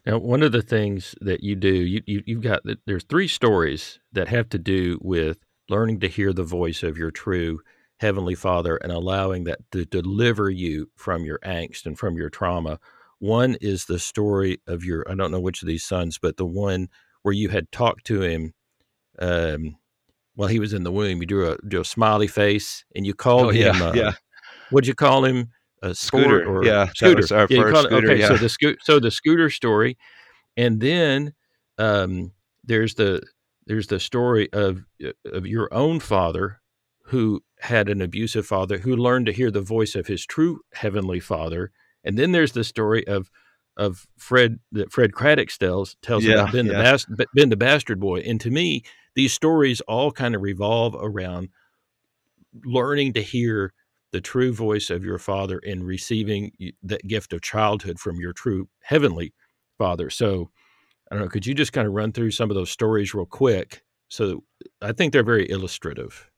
Now, 0.04 0.18
one 0.18 0.42
of 0.42 0.52
the 0.52 0.62
things 0.62 1.14
that 1.20 1.42
you 1.42 1.54
do, 1.54 1.72
you, 1.72 2.02
you 2.06 2.22
you've 2.26 2.42
got 2.42 2.62
there's 2.86 3.04
three 3.04 3.28
stories 3.28 4.00
that 4.12 4.28
have 4.28 4.48
to 4.50 4.58
do 4.58 4.98
with 5.00 5.38
learning 5.68 6.00
to 6.00 6.08
hear 6.08 6.32
the 6.32 6.42
voice 6.42 6.82
of 6.82 6.98
your 6.98 7.10
true 7.10 7.60
heavenly 8.00 8.34
Father 8.34 8.76
and 8.76 8.90
allowing 8.90 9.44
that 9.44 9.60
to 9.70 9.84
deliver 9.84 10.50
you 10.50 10.90
from 10.96 11.24
your 11.24 11.38
angst 11.44 11.86
and 11.86 11.96
from 11.96 12.16
your 12.16 12.28
trauma. 12.28 12.80
One 13.22 13.56
is 13.60 13.84
the 13.84 14.00
story 14.00 14.60
of 14.66 14.84
your 14.84 15.08
I 15.08 15.14
don't 15.14 15.30
know 15.30 15.38
which 15.38 15.62
of 15.62 15.68
these 15.68 15.84
sons, 15.84 16.18
but 16.20 16.38
the 16.38 16.44
one 16.44 16.88
where 17.22 17.32
you 17.32 17.50
had 17.50 17.70
talked 17.70 18.04
to 18.06 18.20
him 18.20 18.52
um, 19.20 19.76
while 20.34 20.48
he 20.48 20.58
was 20.58 20.72
in 20.72 20.82
the 20.82 20.90
womb. 20.90 21.20
You 21.20 21.26
drew 21.26 21.52
a 21.52 21.56
drew 21.58 21.82
a 21.82 21.84
smiley 21.84 22.26
face 22.26 22.84
and 22.96 23.06
you 23.06 23.14
called 23.14 23.46
oh, 23.46 23.50
him. 23.50 23.76
Yeah, 23.76 23.84
uh, 23.84 23.92
yeah. 23.94 24.12
What'd 24.70 24.88
you 24.88 24.96
call 24.96 25.24
him? 25.24 25.50
A 25.84 25.94
scooter 25.94 26.44
or 26.44 26.64
yeah 26.64 26.88
scooter. 26.96 27.32
our 27.32 27.46
yeah, 27.48 27.60
first 27.60 27.82
scooter 27.82 28.10
okay, 28.10 28.20
yeah. 28.20 28.26
so 28.26 28.36
the 28.38 28.48
sco- 28.48 28.76
so 28.80 28.98
the 28.98 29.12
scooter 29.12 29.50
story, 29.50 29.96
and 30.56 30.80
then 30.80 31.32
um, 31.78 32.32
there's 32.64 32.96
the 32.96 33.22
there's 33.66 33.86
the 33.86 34.00
story 34.00 34.52
of 34.52 34.84
uh, 35.04 35.12
of 35.26 35.46
your 35.46 35.72
own 35.72 36.00
father 36.00 36.60
who 37.04 37.40
had 37.60 37.88
an 37.88 38.02
abusive 38.02 38.46
father 38.46 38.78
who 38.78 38.96
learned 38.96 39.26
to 39.26 39.32
hear 39.32 39.52
the 39.52 39.60
voice 39.60 39.94
of 39.94 40.08
his 40.08 40.26
true 40.26 40.58
heavenly 40.72 41.20
father, 41.20 41.70
and 42.04 42.18
then 42.18 42.32
there's 42.32 42.52
the 42.52 42.64
story 42.64 43.06
of 43.06 43.30
of 43.76 44.06
Fred 44.18 44.58
that 44.72 44.92
Fred 44.92 45.12
Craddock 45.14 45.48
tells 45.48 45.96
tells 46.02 46.24
Yeah, 46.24 46.34
about 46.34 46.52
Ben 46.52 46.66
the 46.66 46.74
yeah. 46.74 46.82
bast- 46.82 47.08
Ben 47.34 47.48
the 47.48 47.56
bastard 47.56 47.98
boy, 48.00 48.20
and 48.20 48.40
to 48.40 48.50
me 48.50 48.82
these 49.14 49.32
stories 49.32 49.80
all 49.82 50.10
kind 50.12 50.34
of 50.34 50.42
revolve 50.42 50.94
around 50.98 51.48
learning 52.64 53.12
to 53.14 53.22
hear 53.22 53.72
the 54.12 54.20
true 54.20 54.52
voice 54.52 54.90
of 54.90 55.04
your 55.04 55.18
father 55.18 55.58
and 55.66 55.86
receiving 55.86 56.52
that 56.82 57.06
gift 57.06 57.32
of 57.32 57.40
childhood 57.40 57.98
from 57.98 58.16
your 58.20 58.32
true 58.34 58.68
heavenly 58.82 59.32
father. 59.78 60.10
So, 60.10 60.50
I 61.10 61.14
don't 61.14 61.24
know, 61.24 61.30
could 61.30 61.46
you 61.46 61.54
just 61.54 61.72
kind 61.72 61.86
of 61.88 61.94
run 61.94 62.12
through 62.12 62.30
some 62.32 62.50
of 62.50 62.54
those 62.54 62.70
stories 62.70 63.14
real 63.14 63.24
quick? 63.24 63.82
So, 64.08 64.44
I 64.82 64.92
think 64.92 65.12
they're 65.14 65.22
very 65.22 65.48
illustrative. 65.48 66.30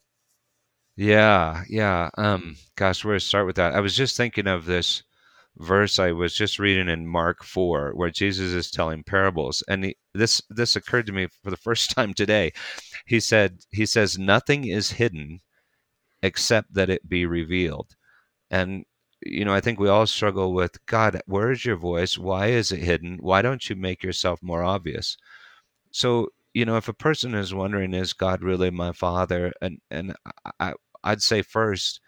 Yeah, 0.96 1.64
yeah. 1.68 2.10
Um, 2.16 2.56
gosh, 2.76 3.04
where 3.04 3.14
to 3.14 3.20
start 3.20 3.46
with 3.46 3.56
that? 3.56 3.74
I 3.74 3.80
was 3.80 3.96
just 3.96 4.16
thinking 4.16 4.46
of 4.46 4.64
this 4.66 5.02
verse 5.58 5.98
I 5.98 6.12
was 6.12 6.34
just 6.34 6.58
reading 6.58 6.88
in 6.88 7.06
Mark 7.06 7.44
four, 7.44 7.92
where 7.94 8.10
Jesus 8.10 8.52
is 8.52 8.70
telling 8.70 9.04
parables, 9.04 9.62
and 9.68 9.84
he, 9.84 9.96
this 10.14 10.42
this 10.50 10.76
occurred 10.76 11.06
to 11.06 11.12
me 11.12 11.28
for 11.42 11.50
the 11.50 11.56
first 11.56 11.90
time 11.96 12.14
today. 12.14 12.52
He 13.06 13.20
said, 13.20 13.60
he 13.70 13.86
says, 13.86 14.18
nothing 14.18 14.66
is 14.66 14.92
hidden 14.92 15.40
except 16.22 16.74
that 16.74 16.90
it 16.90 17.08
be 17.08 17.26
revealed, 17.26 17.94
and 18.50 18.84
you 19.26 19.44
know, 19.44 19.54
I 19.54 19.60
think 19.60 19.80
we 19.80 19.88
all 19.88 20.06
struggle 20.06 20.52
with 20.52 20.84
God. 20.86 21.20
Where 21.26 21.50
is 21.50 21.64
your 21.64 21.76
voice? 21.76 22.18
Why 22.18 22.48
is 22.48 22.72
it 22.72 22.80
hidden? 22.80 23.18
Why 23.20 23.42
don't 23.42 23.68
you 23.68 23.76
make 23.76 24.02
yourself 24.02 24.42
more 24.42 24.62
obvious? 24.62 25.16
So, 25.92 26.28
you 26.52 26.64
know, 26.64 26.76
if 26.76 26.88
a 26.88 26.94
person 26.94 27.34
is 27.34 27.54
wondering, 27.54 27.94
is 27.94 28.12
God 28.12 28.42
really 28.42 28.70
my 28.70 28.92
father? 28.92 29.52
And 29.62 29.78
and 29.90 30.14
I 30.60 30.74
I'd 31.02 31.22
say 31.22 31.42
first, 31.42 32.00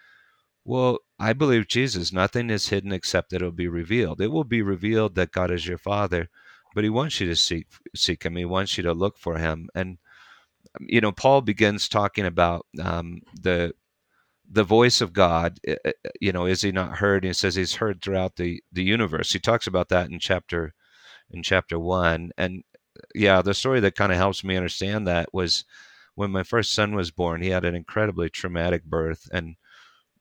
well, 0.67 1.01
I 1.21 1.35
believe 1.35 1.69
Jesus. 1.69 2.13
Nothing 2.13 2.51
is 2.51 2.71
hidden 2.71 2.93
except 2.93 3.31
that 3.31 3.43
it 3.43 3.47
will 3.47 3.53
be 3.53 3.69
revealed. 3.69 4.21
It 4.23 4.29
will 4.33 4.45
be 4.45 4.63
revealed 4.63 5.17
that 5.17 5.33
God 5.33 5.51
is 5.53 5.67
your 5.69 5.79
father, 5.79 6.31
but 6.75 6.85
he 6.85 6.91
wants 6.91 7.21
you 7.21 7.29
to 7.29 7.37
seek 7.37 7.69
seek 7.97 8.25
him. 8.25 8.37
He 8.37 8.47
wants 8.47 8.79
you 8.79 8.85
to 8.85 8.95
look 8.95 9.19
for 9.19 9.39
him. 9.39 9.71
And 9.77 9.99
you 10.81 11.01
know, 11.03 11.13
Paul 11.13 11.43
begins 11.43 11.89
talking 11.89 12.27
about 12.27 12.67
um, 12.83 13.23
the 13.41 13.75
the 14.51 14.65
voice 14.65 15.01
of 15.01 15.13
God. 15.13 15.61
uh, 15.69 15.77
uh, 15.87 15.93
You 16.21 16.33
know, 16.33 16.47
is 16.47 16.63
he 16.63 16.73
not 16.73 16.99
heard? 16.99 17.25
He 17.25 17.33
says 17.35 17.57
he's 17.57 17.77
heard 17.77 18.03
throughout 18.03 18.37
the 18.37 18.63
the 18.73 18.85
universe. 18.85 19.33
He 19.33 19.41
talks 19.41 19.67
about 19.69 19.91
that 19.91 20.11
in 20.11 20.21
chapter 20.21 20.75
in 21.31 21.43
chapter 21.45 21.79
one. 21.79 22.33
And 22.39 22.65
yeah, 23.15 23.43
the 23.43 23.55
story 23.55 23.81
that 23.81 23.97
kind 23.97 24.13
of 24.13 24.19
helps 24.19 24.45
me 24.45 24.57
understand 24.57 25.09
that 25.09 25.35
was 25.35 25.65
when 26.17 26.31
my 26.33 26.45
first 26.45 26.73
son 26.75 26.95
was 26.97 27.11
born. 27.13 27.43
He 27.43 27.51
had 27.51 27.65
an 27.67 27.75
incredibly 27.77 28.31
traumatic 28.31 28.85
birth, 28.85 29.29
and 29.33 29.57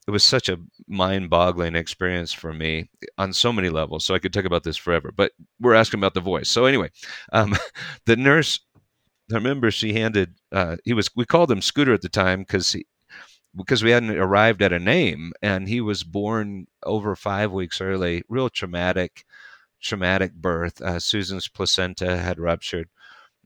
it 0.08 0.12
was 0.12 0.24
such 0.24 0.50
a 0.50 0.60
mind-boggling 0.88 1.76
experience 1.76 2.32
for 2.32 2.54
me 2.54 2.90
on 3.18 3.34
so 3.34 3.52
many 3.52 3.70
levels. 3.70 4.06
So 4.06 4.14
I 4.14 4.20
could 4.20 4.34
talk 4.34 4.46
about 4.46 4.64
this 4.64 4.78
forever. 4.78 5.12
But 5.16 5.32
we're 5.60 5.74
asking 5.74 6.00
about 6.00 6.14
the 6.14 6.22
voice. 6.22 6.50
So 6.50 6.66
anyway, 6.66 6.92
um, 7.34 7.56
the 8.06 8.16
nurse. 8.16 8.60
I 9.32 9.36
remember 9.36 9.72
she 9.72 9.94
handed. 9.94 10.36
Uh, 10.52 10.78
he 10.86 10.94
was. 10.94 11.10
We 11.16 11.26
called 11.26 11.50
him 11.50 11.62
Scooter 11.62 11.94
at 11.94 12.04
the 12.04 12.10
time 12.10 12.42
because 12.42 12.74
he, 12.74 12.86
because 13.56 13.84
we 13.84 13.90
hadn't 13.90 14.12
arrived 14.12 14.62
at 14.62 14.74
a 14.74 14.80
name, 14.80 15.34
and 15.42 15.68
he 15.68 15.82
was 15.82 16.04
born 16.04 16.68
over 16.84 17.16
five 17.16 17.52
weeks 17.52 17.82
early. 17.82 18.24
Real 18.30 18.50
traumatic, 18.50 19.26
traumatic 19.82 20.34
birth. 20.34 20.80
Uh, 20.80 21.00
Susan's 21.00 21.48
placenta 21.48 22.18
had 22.18 22.40
ruptured, 22.40 22.88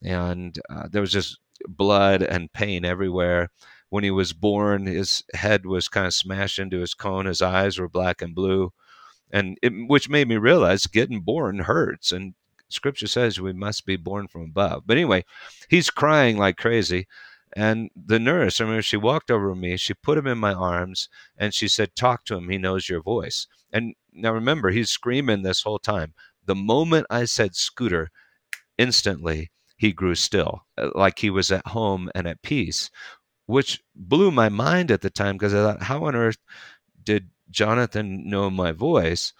and 0.03 0.59
uh, 0.69 0.89
there 0.89 1.01
was 1.01 1.13
just 1.13 1.39
blood 1.67 2.21
and 2.23 2.51
pain 2.51 2.83
everywhere. 2.83 3.51
When 3.89 4.03
he 4.03 4.11
was 4.11 4.33
born, 4.33 4.85
his 4.85 5.23
head 5.33 5.65
was 5.65 5.87
kind 5.87 6.05
of 6.07 6.13
smashed 6.13 6.59
into 6.59 6.79
his 6.79 6.93
cone. 6.93 7.25
His 7.25 7.41
eyes 7.41 7.79
were 7.79 7.89
black 7.89 8.21
and 8.21 8.35
blue, 8.35 8.71
and 9.31 9.57
it, 9.61 9.71
which 9.87 10.09
made 10.09 10.27
me 10.27 10.37
realize 10.37 10.87
getting 10.87 11.21
born 11.21 11.59
hurts. 11.59 12.11
And 12.11 12.35
Scripture 12.69 13.07
says 13.07 13.41
we 13.41 13.53
must 13.53 13.85
be 13.85 13.95
born 13.97 14.27
from 14.27 14.43
above. 14.43 14.83
But 14.85 14.97
anyway, 14.97 15.25
he's 15.69 15.89
crying 15.89 16.37
like 16.37 16.57
crazy. 16.57 17.07
And 17.55 17.89
the 17.95 18.19
nurse, 18.19 18.61
I 18.61 18.63
remember 18.63 18.83
she 18.83 18.97
walked 18.97 19.31
over 19.31 19.49
to 19.49 19.55
me, 19.55 19.75
she 19.77 19.95
put 19.95 20.19
him 20.19 20.27
in 20.27 20.37
my 20.37 20.53
arms, 20.53 21.09
and 21.35 21.51
she 21.51 21.67
said, 21.67 21.95
Talk 21.95 22.25
to 22.25 22.35
him. 22.35 22.49
He 22.49 22.59
knows 22.59 22.87
your 22.87 23.01
voice. 23.01 23.47
And 23.73 23.95
now 24.13 24.33
remember, 24.33 24.69
he's 24.69 24.89
screaming 24.89 25.41
this 25.41 25.63
whole 25.63 25.79
time. 25.79 26.13
The 26.45 26.55
moment 26.55 27.07
I 27.09 27.25
said 27.25 27.55
scooter, 27.55 28.11
instantly 28.77 29.51
he 29.77 29.93
grew 29.93 30.13
still, 30.13 30.65
like 30.93 31.19
he 31.19 31.29
was 31.29 31.51
at 31.51 31.67
home 31.67 32.09
and 32.13 32.27
at 32.27 32.41
peace, 32.41 32.91
which 33.49 33.81
blew 33.95 34.29
my 34.29 34.47
mind 34.47 34.91
at 34.91 35.01
the 35.01 35.09
time 35.09 35.35
because 35.35 35.55
I 35.55 35.63
thought, 35.63 35.81
how 35.81 36.05
on 36.05 36.15
earth 36.15 36.37
did 37.03 37.31
Jonathan 37.49 38.29
know 38.29 38.51
my 38.51 38.71
voice? 38.71 39.33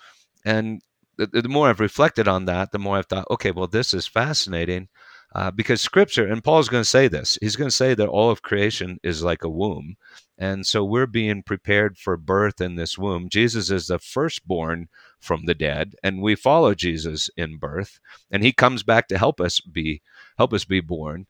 And 0.44 0.82
the, 1.18 1.28
the 1.28 1.48
more 1.48 1.70
I've 1.70 1.80
reflected 1.80 2.28
on 2.28 2.46
that, 2.46 2.72
the 2.72 2.80
more 2.80 2.98
I've 2.98 3.06
thought, 3.06 3.28
okay, 3.30 3.52
well, 3.52 3.68
this 3.68 3.94
is 3.94 4.08
fascinating 4.08 4.88
uh, 5.36 5.52
because 5.52 5.80
scripture, 5.80 6.26
and 6.26 6.44
Paul's 6.44 6.70
going 6.70 6.82
to 6.82 6.90
say 6.90 7.08
this, 7.08 7.38
he's 7.40 7.56
going 7.56 7.70
to 7.70 7.76
say 7.76 7.94
that 7.94 8.10
all 8.10 8.32
of 8.32 8.42
creation 8.42 9.00
is 9.04 9.24
like 9.24 9.44
a 9.44 9.50
womb. 9.50 9.96
And 10.40 10.66
so 10.66 10.84
we're 10.84 11.06
being 11.06 11.44
prepared 11.44 11.96
for 11.96 12.18
birth 12.18 12.60
in 12.60 12.78
this 12.78 12.98
womb. 12.98 13.30
Jesus 13.30 13.70
is 13.70 13.88
the 13.88 14.00
firstborn 14.00 14.90
from 15.20 15.46
the 15.46 15.54
dead, 15.54 15.94
and 16.02 16.24
we 16.24 16.34
follow 16.34 16.74
Jesus 16.74 17.30
in 17.38 17.58
birth, 17.58 18.00
and 18.32 18.44
he 18.44 18.54
comes 18.54 18.82
back 18.82 19.08
to 19.10 19.20
help 19.20 19.40
us 19.40 19.60
be 19.60 20.02
help 20.40 20.52
us 20.52 20.66
be 20.66 20.80
born. 20.82 21.28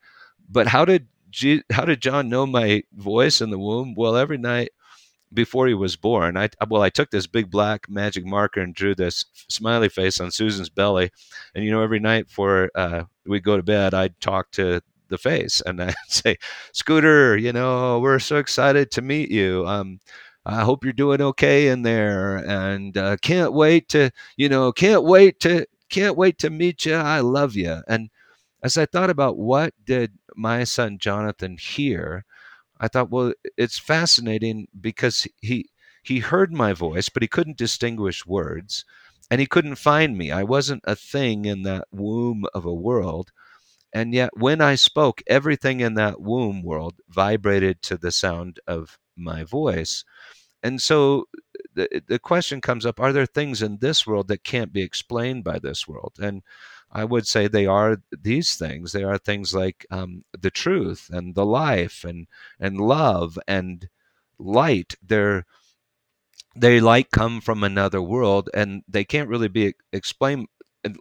But 0.49 0.67
how 0.67 0.86
did 0.86 1.07
How 1.71 1.86
did 1.86 2.01
John 2.01 2.30
know 2.30 2.45
my 2.45 2.84
voice 2.93 3.41
in 3.41 3.49
the 3.49 3.59
womb? 3.59 3.93
Well, 3.95 4.15
every 4.15 4.38
night 4.38 4.69
before 5.34 5.67
he 5.67 5.73
was 5.75 5.95
born, 5.95 6.38
I 6.38 6.49
well, 6.69 6.82
I 6.82 6.89
took 6.89 7.11
this 7.11 7.27
big 7.27 7.51
black 7.51 7.89
magic 7.89 8.25
marker 8.25 8.61
and 8.61 8.73
drew 8.75 8.95
this 8.95 9.25
smiley 9.49 9.89
face 9.89 10.19
on 10.19 10.32
Susan's 10.32 10.69
belly, 10.69 11.11
and 11.55 11.63
you 11.65 11.71
know, 11.71 11.82
every 11.84 11.99
night 11.99 12.27
before 12.27 12.71
uh, 12.75 13.03
we 13.25 13.39
go 13.39 13.57
to 13.57 13.63
bed, 13.63 13.93
I'd 13.93 14.19
talk 14.21 14.51
to 14.51 14.82
the 15.09 15.17
face 15.17 15.61
and 15.65 15.82
I'd 15.84 15.95
say, 16.07 16.38
Scooter, 16.73 17.38
you 17.38 17.53
know, 17.53 17.99
we're 17.99 18.19
so 18.19 18.38
excited 18.38 18.91
to 18.91 19.01
meet 19.01 19.32
you. 19.32 19.67
Um, 19.67 19.99
I 20.45 20.61
hope 20.63 20.84
you're 20.84 20.93
doing 20.93 21.21
okay 21.21 21.67
in 21.67 21.84
there, 21.84 22.38
and 22.38 22.97
uh, 22.97 23.17
can't 23.21 23.53
wait 23.53 23.89
to, 23.89 24.11
you 24.38 24.49
know, 24.49 24.71
can't 24.71 25.03
wait 25.03 25.39
to, 25.41 25.65
can't 25.89 26.17
wait 26.17 26.39
to 26.39 26.49
meet 26.49 26.86
you. 26.86 26.95
I 26.95 27.19
love 27.19 27.55
you. 27.55 27.82
And 27.88 28.09
as 28.64 28.78
I 28.78 28.86
thought 28.86 29.10
about 29.10 29.38
what 29.38 29.74
did 29.86 30.14
my 30.36 30.64
son 30.64 30.97
Jonathan 30.97 31.57
hear, 31.57 32.26
I 32.80 32.88
thought, 32.88 33.10
well, 33.10 33.34
it's 33.57 33.80
fascinating 33.80 34.68
because 34.80 35.28
he 35.41 35.70
he 36.03 36.20
heard 36.20 36.53
my 36.53 36.74
voice, 36.74 37.10
but 37.10 37.22
he 37.22 37.28
couldn't 37.28 37.57
distinguish 37.57 38.26
words, 38.26 38.86
and 39.30 39.41
he 39.41 39.47
couldn't 39.47 39.76
find 39.76 40.18
me. 40.18 40.32
I 40.32 40.43
wasn't 40.43 40.84
a 40.86 40.95
thing 40.95 41.45
in 41.45 41.64
that 41.64 41.88
womb 41.91 42.45
of 42.53 42.66
a 42.66 42.74
world. 42.74 43.32
And 43.93 44.14
yet, 44.14 44.32
when 44.38 44.62
I 44.62 44.76
spoke, 44.76 45.22
everything 45.28 45.80
in 45.82 45.95
that 45.95 46.22
womb 46.22 46.64
world 46.64 46.95
vibrated 47.10 47.82
to 47.84 47.97
the 47.97 48.12
sound 48.12 48.60
of 48.68 48.99
my 49.18 49.43
voice. 49.43 50.05
And 50.64 50.82
so 50.82 51.26
the, 51.74 52.01
the 52.07 52.20
question 52.20 52.62
comes 52.62 52.86
up 52.86 52.99
are 52.99 53.14
there 53.14 53.26
things 53.26 53.62
in 53.62 53.78
this 53.80 54.05
world 54.07 54.28
that 54.30 54.43
can't 54.43 54.74
be 54.74 54.82
explained 54.82 55.43
by 55.43 55.60
this 55.60 55.88
world? 55.88 56.14
And 56.20 56.43
I 56.91 57.03
would 57.05 57.27
say 57.27 57.47
they 57.47 57.65
are 57.65 57.97
these 58.11 58.55
things. 58.55 58.91
They 58.91 59.03
are 59.03 59.17
things 59.17 59.53
like 59.53 59.85
um, 59.91 60.23
the 60.37 60.51
truth 60.51 61.09
and 61.11 61.35
the 61.35 61.45
life 61.45 62.03
and 62.03 62.27
and 62.59 62.79
love 62.79 63.37
and 63.47 63.89
light. 64.39 64.95
They're 65.01 65.45
they 66.55 66.79
like 66.79 67.11
come 67.11 67.41
from 67.41 67.63
another 67.63 68.01
world 68.01 68.49
and 68.53 68.83
they 68.87 69.03
can't 69.03 69.29
really 69.29 69.47
be 69.47 69.73
explained 69.93 70.47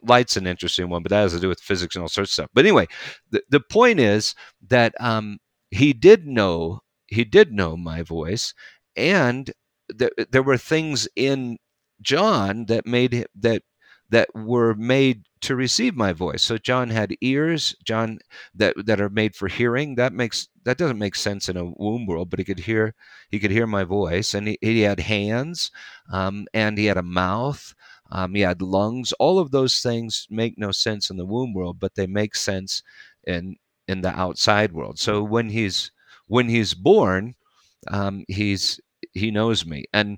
light's 0.03 0.37
an 0.37 0.45
interesting 0.45 0.89
one 0.89 1.01
but 1.01 1.09
that 1.09 1.21
has 1.21 1.33
to 1.33 1.39
do 1.39 1.47
with 1.47 1.59
physics 1.61 1.95
and 1.95 2.01
all 2.01 2.09
sorts 2.09 2.31
of 2.31 2.33
stuff 2.33 2.49
but 2.53 2.65
anyway 2.65 2.85
the, 3.31 3.41
the 3.49 3.59
point 3.59 3.99
is 3.99 4.35
that 4.67 4.93
um, 4.99 5.39
he 5.71 5.93
did 5.93 6.27
know 6.27 6.81
he 7.07 7.23
did 7.23 7.53
know 7.53 7.77
my 7.77 8.01
voice 8.03 8.53
and 8.95 9.51
th- 9.97 10.11
there 10.31 10.43
were 10.43 10.57
things 10.57 11.07
in 11.15 11.57
john 12.01 12.65
that 12.65 12.85
made 12.85 13.25
that 13.35 13.63
that 14.09 14.29
were 14.35 14.73
made 14.75 15.23
to 15.41 15.55
receive 15.55 15.95
my 15.95 16.13
voice. 16.13 16.41
So 16.43 16.57
John 16.57 16.89
had 16.89 17.15
ears, 17.21 17.75
John 17.83 18.19
that 18.55 18.75
that 18.85 19.01
are 19.01 19.09
made 19.09 19.35
for 19.35 19.47
hearing. 19.47 19.95
That 19.95 20.13
makes 20.13 20.47
that 20.63 20.77
doesn't 20.77 20.99
make 20.99 21.15
sense 21.15 21.49
in 21.49 21.57
a 21.57 21.65
womb 21.65 22.05
world, 22.05 22.29
but 22.29 22.39
he 22.39 22.45
could 22.45 22.59
hear 22.59 22.93
he 23.29 23.39
could 23.39 23.51
hear 23.51 23.67
my 23.67 23.83
voice, 23.83 24.33
and 24.33 24.47
he, 24.49 24.57
he 24.61 24.81
had 24.81 24.99
hands, 24.99 25.71
um, 26.11 26.47
and 26.53 26.77
he 26.77 26.85
had 26.85 26.97
a 26.97 27.03
mouth. 27.03 27.73
Um, 28.11 28.33
he 28.33 28.41
had 28.41 28.61
lungs. 28.61 29.13
All 29.13 29.39
of 29.39 29.51
those 29.51 29.81
things 29.81 30.27
make 30.29 30.57
no 30.57 30.71
sense 30.71 31.09
in 31.09 31.17
the 31.17 31.25
womb 31.25 31.53
world, 31.53 31.79
but 31.79 31.95
they 31.95 32.07
make 32.07 32.35
sense 32.35 32.83
in 33.25 33.57
in 33.87 34.01
the 34.01 34.09
outside 34.19 34.71
world. 34.73 34.99
So 34.99 35.23
when 35.23 35.49
he's 35.49 35.91
when 36.27 36.49
he's 36.49 36.73
born, 36.73 37.35
um, 37.87 38.25
he's 38.27 38.79
he 39.13 39.31
knows 39.31 39.65
me, 39.65 39.85
and 39.93 40.17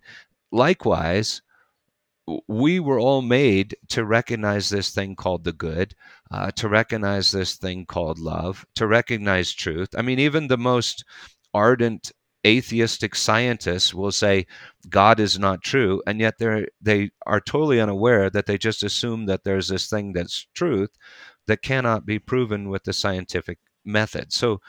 likewise 0.52 1.42
we 2.48 2.80
were 2.80 3.00
all 3.00 3.22
made 3.22 3.76
to 3.90 4.06
recognize 4.06 4.70
this 4.70 4.92
thing 4.92 5.16
called 5.16 5.44
the 5.44 5.54
good, 5.54 5.96
uh, 6.32 6.52
to 6.52 6.70
recognize 6.70 7.32
this 7.32 7.56
thing 7.58 7.86
called 7.86 8.20
love, 8.20 8.66
to 8.76 8.88
recognize 8.88 9.52
truth. 9.52 9.90
I 9.98 10.02
mean, 10.02 10.20
even 10.20 10.48
the 10.48 10.58
most 10.58 11.04
ardent 11.54 12.12
atheistic 12.46 13.16
scientists 13.16 13.94
will 13.94 14.12
say 14.12 14.48
God 14.90 15.20
is 15.20 15.38
not 15.38 15.62
true, 15.64 16.02
and 16.08 16.20
yet 16.20 16.38
they 16.40 16.68
they 16.82 17.12
are 17.26 17.42
totally 17.42 17.80
unaware 17.82 18.30
that 18.30 18.46
they 18.46 18.58
just 18.58 18.84
assume 18.84 19.26
that 19.28 19.44
there's 19.44 19.68
this 19.68 19.90
thing 19.90 20.14
that's 20.14 20.48
truth 20.54 20.92
that 21.48 21.62
cannot 21.62 22.06
be 22.06 22.20
proven 22.20 22.70
with 22.70 22.84
the 22.84 22.94
scientific 22.94 23.60
method. 23.86 24.32
So, 24.34 24.62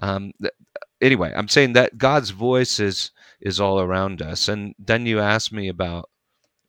um, 0.00 0.32
th- 0.40 0.52
anyway, 1.00 1.32
I'm 1.36 1.48
saying 1.48 1.74
that 1.74 1.98
God's 1.98 2.30
voice 2.30 2.80
is 2.80 3.10
is 3.40 3.60
all 3.60 3.80
around 3.80 4.22
us. 4.22 4.48
And 4.48 4.74
then 4.78 5.06
you 5.06 5.20
ask 5.20 5.52
me 5.52 5.68
about 5.68 6.10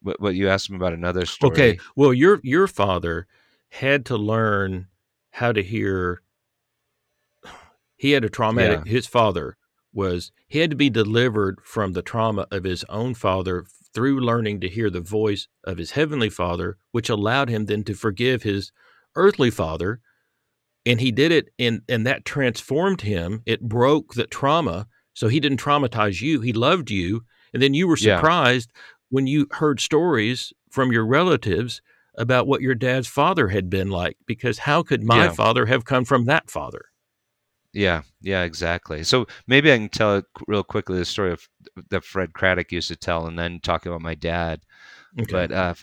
what, 0.02 0.20
what 0.20 0.36
you 0.36 0.50
asked 0.50 0.70
me 0.70 0.78
about 0.78 0.93
another 0.93 1.26
story. 1.26 1.52
Okay. 1.52 1.80
Well, 1.95 2.14
your 2.14 2.39
your 2.43 2.68
father 2.68 3.28
had 3.70 4.06
to 4.08 4.18
learn 4.18 4.88
how 5.32 5.52
to 5.52 5.64
hear. 5.64 6.22
He 7.97 8.12
had 8.12 8.24
a 8.24 8.30
traumatic. 8.30 8.86
Yeah. 8.86 8.91
His 8.93 9.08
father 9.08 9.58
was 9.91 10.32
he 10.47 10.60
had 10.60 10.70
to 10.70 10.76
be 10.78 10.89
delivered 10.89 11.60
from 11.66 11.91
the 11.91 12.02
trauma 12.02 12.47
of 12.50 12.64
his 12.64 12.86
own 12.88 13.14
father 13.14 13.66
through 13.93 14.22
learning 14.22 14.62
to 14.62 14.70
hear 14.70 14.89
the 14.89 15.02
voice 15.02 15.50
of 15.66 15.78
his 15.78 15.91
heavenly 15.91 16.30
father, 16.30 16.78
which 16.91 17.10
allowed 17.10 17.50
him 17.50 17.66
then 17.66 17.84
to 17.84 17.93
forgive 17.93 18.43
his 18.43 18.72
earthly 19.16 19.50
father. 19.52 20.00
And 20.86 21.02
he 21.02 21.12
did 21.12 21.34
it, 21.34 21.50
and 21.60 21.82
and 21.89 22.08
that 22.08 22.24
transformed 22.24 23.02
him. 23.02 23.41
It 23.45 23.62
broke 23.68 24.14
the 24.14 24.28
trauma, 24.28 24.88
so 25.14 25.28
he 25.28 25.41
didn't 25.41 25.60
traumatize 25.60 26.22
you. 26.22 26.39
He 26.39 26.54
loved 26.54 26.89
you, 26.89 27.26
and 27.54 27.62
then 27.62 27.74
you 27.74 27.88
were 27.88 27.97
Yeah. 28.00 28.22
When 29.10 29.28
you 29.28 29.47
heard 29.51 29.80
stories 29.80 30.53
from 30.70 30.91
your 30.91 31.05
relatives 31.05 31.82
about 32.16 32.47
what 32.47 32.62
your 32.62 32.76
dad's 32.76 33.07
father 33.07 33.47
had 33.49 33.70
been 33.70 33.89
like 33.89 34.18
because 34.26 34.60
how 34.60 34.84
could 34.84 35.03
my 35.03 35.26
Yeah. 35.26 35.32
father 35.32 35.66
have 35.66 35.86
come 35.86 36.05
from 36.05 36.26
that 36.26 36.49
father 36.49 36.86
Yeah, 37.74 38.01
yeah, 38.22 38.43
exactly. 38.43 39.03
So 39.03 39.28
maybe 39.47 39.72
I 39.72 39.78
can 39.78 39.89
tell 39.89 40.18
it 40.18 40.26
real 40.47 40.64
quickly 40.64 40.97
the 40.97 41.05
story 41.05 41.32
of 41.32 41.47
that 41.91 42.03
Fred 42.03 42.34
Craddock 42.34 42.72
used 42.72 42.88
to 42.88 42.95
tell, 42.95 43.28
and 43.28 43.38
then 43.38 43.60
talk 43.62 43.86
about 43.86 44.01
my 44.01 44.16
dad. 44.16 44.62
Okay 45.20 45.32
But 45.32 45.51
uh, 45.51 45.74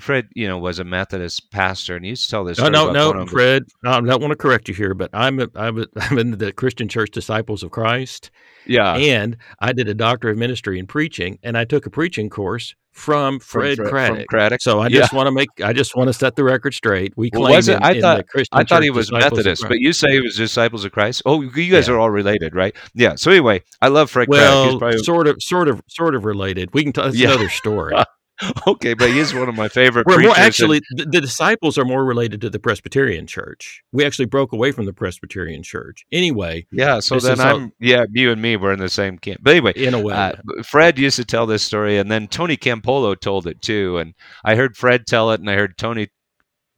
Fred, 0.00 0.28
you 0.34 0.46
know, 0.48 0.58
was 0.58 0.78
a 0.78 0.84
Methodist 0.84 1.50
pastor, 1.50 1.96
and 1.96 2.04
he 2.04 2.10
used 2.10 2.24
to 2.24 2.30
tell 2.30 2.44
this 2.44 2.58
no 2.58 2.66
story 2.70 2.92
no 2.92 3.12
no 3.12 3.26
fred 3.26 3.64
i 3.84 4.00
don't 4.00 4.20
want 4.20 4.30
to 4.32 4.36
correct 4.36 4.68
you 4.68 4.74
here 4.74 4.94
but 4.94 5.10
i'm 5.12 5.40
a, 5.40 5.48
I'm, 5.54 5.78
a, 5.78 5.86
I'm 6.00 6.18
in 6.18 6.30
the 6.32 6.52
christian 6.52 6.88
church 6.88 7.10
disciples 7.10 7.62
of 7.62 7.70
christ 7.70 8.30
Yeah, 8.66 8.94
and 8.96 9.36
i 9.60 9.72
did 9.72 9.88
a 9.88 9.94
doctor 9.94 10.28
of 10.30 10.36
ministry 10.38 10.78
in 10.78 10.86
preaching 10.86 11.38
and 11.42 11.56
i 11.56 11.64
took 11.64 11.86
a 11.86 11.90
preaching 11.90 12.28
course 12.30 12.74
from 12.92 13.38
from 13.38 13.40
fred 13.40 13.76
Fre- 13.76 13.82
from 13.84 13.90
craddock 13.90 14.26
Craddock. 14.28 14.60
so 14.60 14.80
i 14.80 14.86
Yeah. 14.88 15.00
just 15.00 15.12
want 15.12 15.26
to 15.28 15.32
make 15.32 15.48
i 15.62 15.72
just 15.72 15.94
want 15.96 16.08
to 16.08 16.12
set 16.12 16.36
the 16.36 16.44
record 16.44 16.74
straight 16.74 17.12
we 17.16 17.30
Well, 17.32 17.52
was 17.52 17.68
it- 17.68 17.76
in, 17.76 17.82
I 17.82 18.00
thought- 18.00 18.24
I 18.52 18.64
thought 18.64 18.68
Church 18.68 18.82
he 18.84 18.90
was 18.90 19.06
Disciples 19.08 19.32
Methodist, 19.38 19.64
but 19.68 19.78
you 19.78 19.92
say 19.92 20.10
he 20.12 20.20
was 20.20 20.36
Disciples 20.36 20.84
of 20.84 20.92
Christ. 20.92 21.22
Oh, 21.26 21.40
you 21.42 21.70
guys 21.72 21.86
Yeah. 21.88 21.94
are 21.94 21.98
all 21.98 22.10
related, 22.10 22.54
right? 22.54 22.74
Yeah. 22.94 23.14
So 23.16 23.30
anyway, 23.30 23.62
I 23.80 23.88
love 23.88 24.10
Fred 24.10 24.28
Craddock. 24.28 24.48
well 24.48 24.64
He's 24.70 24.78
probably, 24.78 24.98
sort 24.98 25.26
of 25.28 25.36
sort 25.40 25.68
of 25.68 25.80
sort 25.88 26.14
of 26.14 26.24
related 26.24 26.70
we 26.74 26.82
can 26.82 26.92
tell 26.92 27.04
that's 27.04 27.16
Yeah. 27.16 27.28
another 27.28 27.48
story 27.48 27.94
okay, 28.66 28.94
but 28.94 29.10
he's 29.10 29.34
one 29.34 29.48
of 29.48 29.54
my 29.54 29.68
favorite 29.68 30.06
We're 30.06 30.20
more 30.20 30.30
and- 30.30 30.38
actually 30.38 30.80
the, 30.90 31.04
the 31.04 31.20
disciples 31.20 31.76
are 31.78 31.84
more 31.84 32.04
related 32.04 32.40
to 32.42 32.50
the 32.50 32.58
Presbyterian 32.58 33.26
Church. 33.26 33.82
We 33.92 34.04
actually 34.04 34.26
broke 34.26 34.52
away 34.52 34.72
from 34.72 34.86
the 34.86 34.92
Presbyterian 34.92 35.62
Church. 35.62 36.04
Anyway, 36.12 36.66
yeah. 36.70 37.00
So 37.00 37.18
then 37.18 37.40
I'm 37.40 37.72
yeah, 37.80 38.04
you 38.12 38.30
and 38.30 38.40
me 38.40 38.56
were 38.56 38.72
in 38.72 38.78
the 38.78 38.88
same 38.88 39.18
camp. 39.18 39.40
But 39.42 39.50
anyway, 39.52 39.72
in 39.76 39.94
a 39.94 40.00
way, 40.00 40.14
Uh, 40.14 40.32
Fred 40.64 40.98
used 40.98 41.16
to 41.16 41.24
tell 41.24 41.46
this 41.46 41.62
story, 41.62 41.98
and 41.98 42.10
then 42.10 42.28
Tony 42.28 42.56
Campolo 42.56 43.18
told 43.18 43.46
it 43.46 43.60
too. 43.62 43.98
And 43.98 44.14
I 44.44 44.54
heard 44.54 44.76
Fred 44.76 45.06
tell 45.06 45.30
it, 45.32 45.40
and 45.40 45.50
I 45.50 45.54
heard 45.54 45.76
Tony 45.78 46.08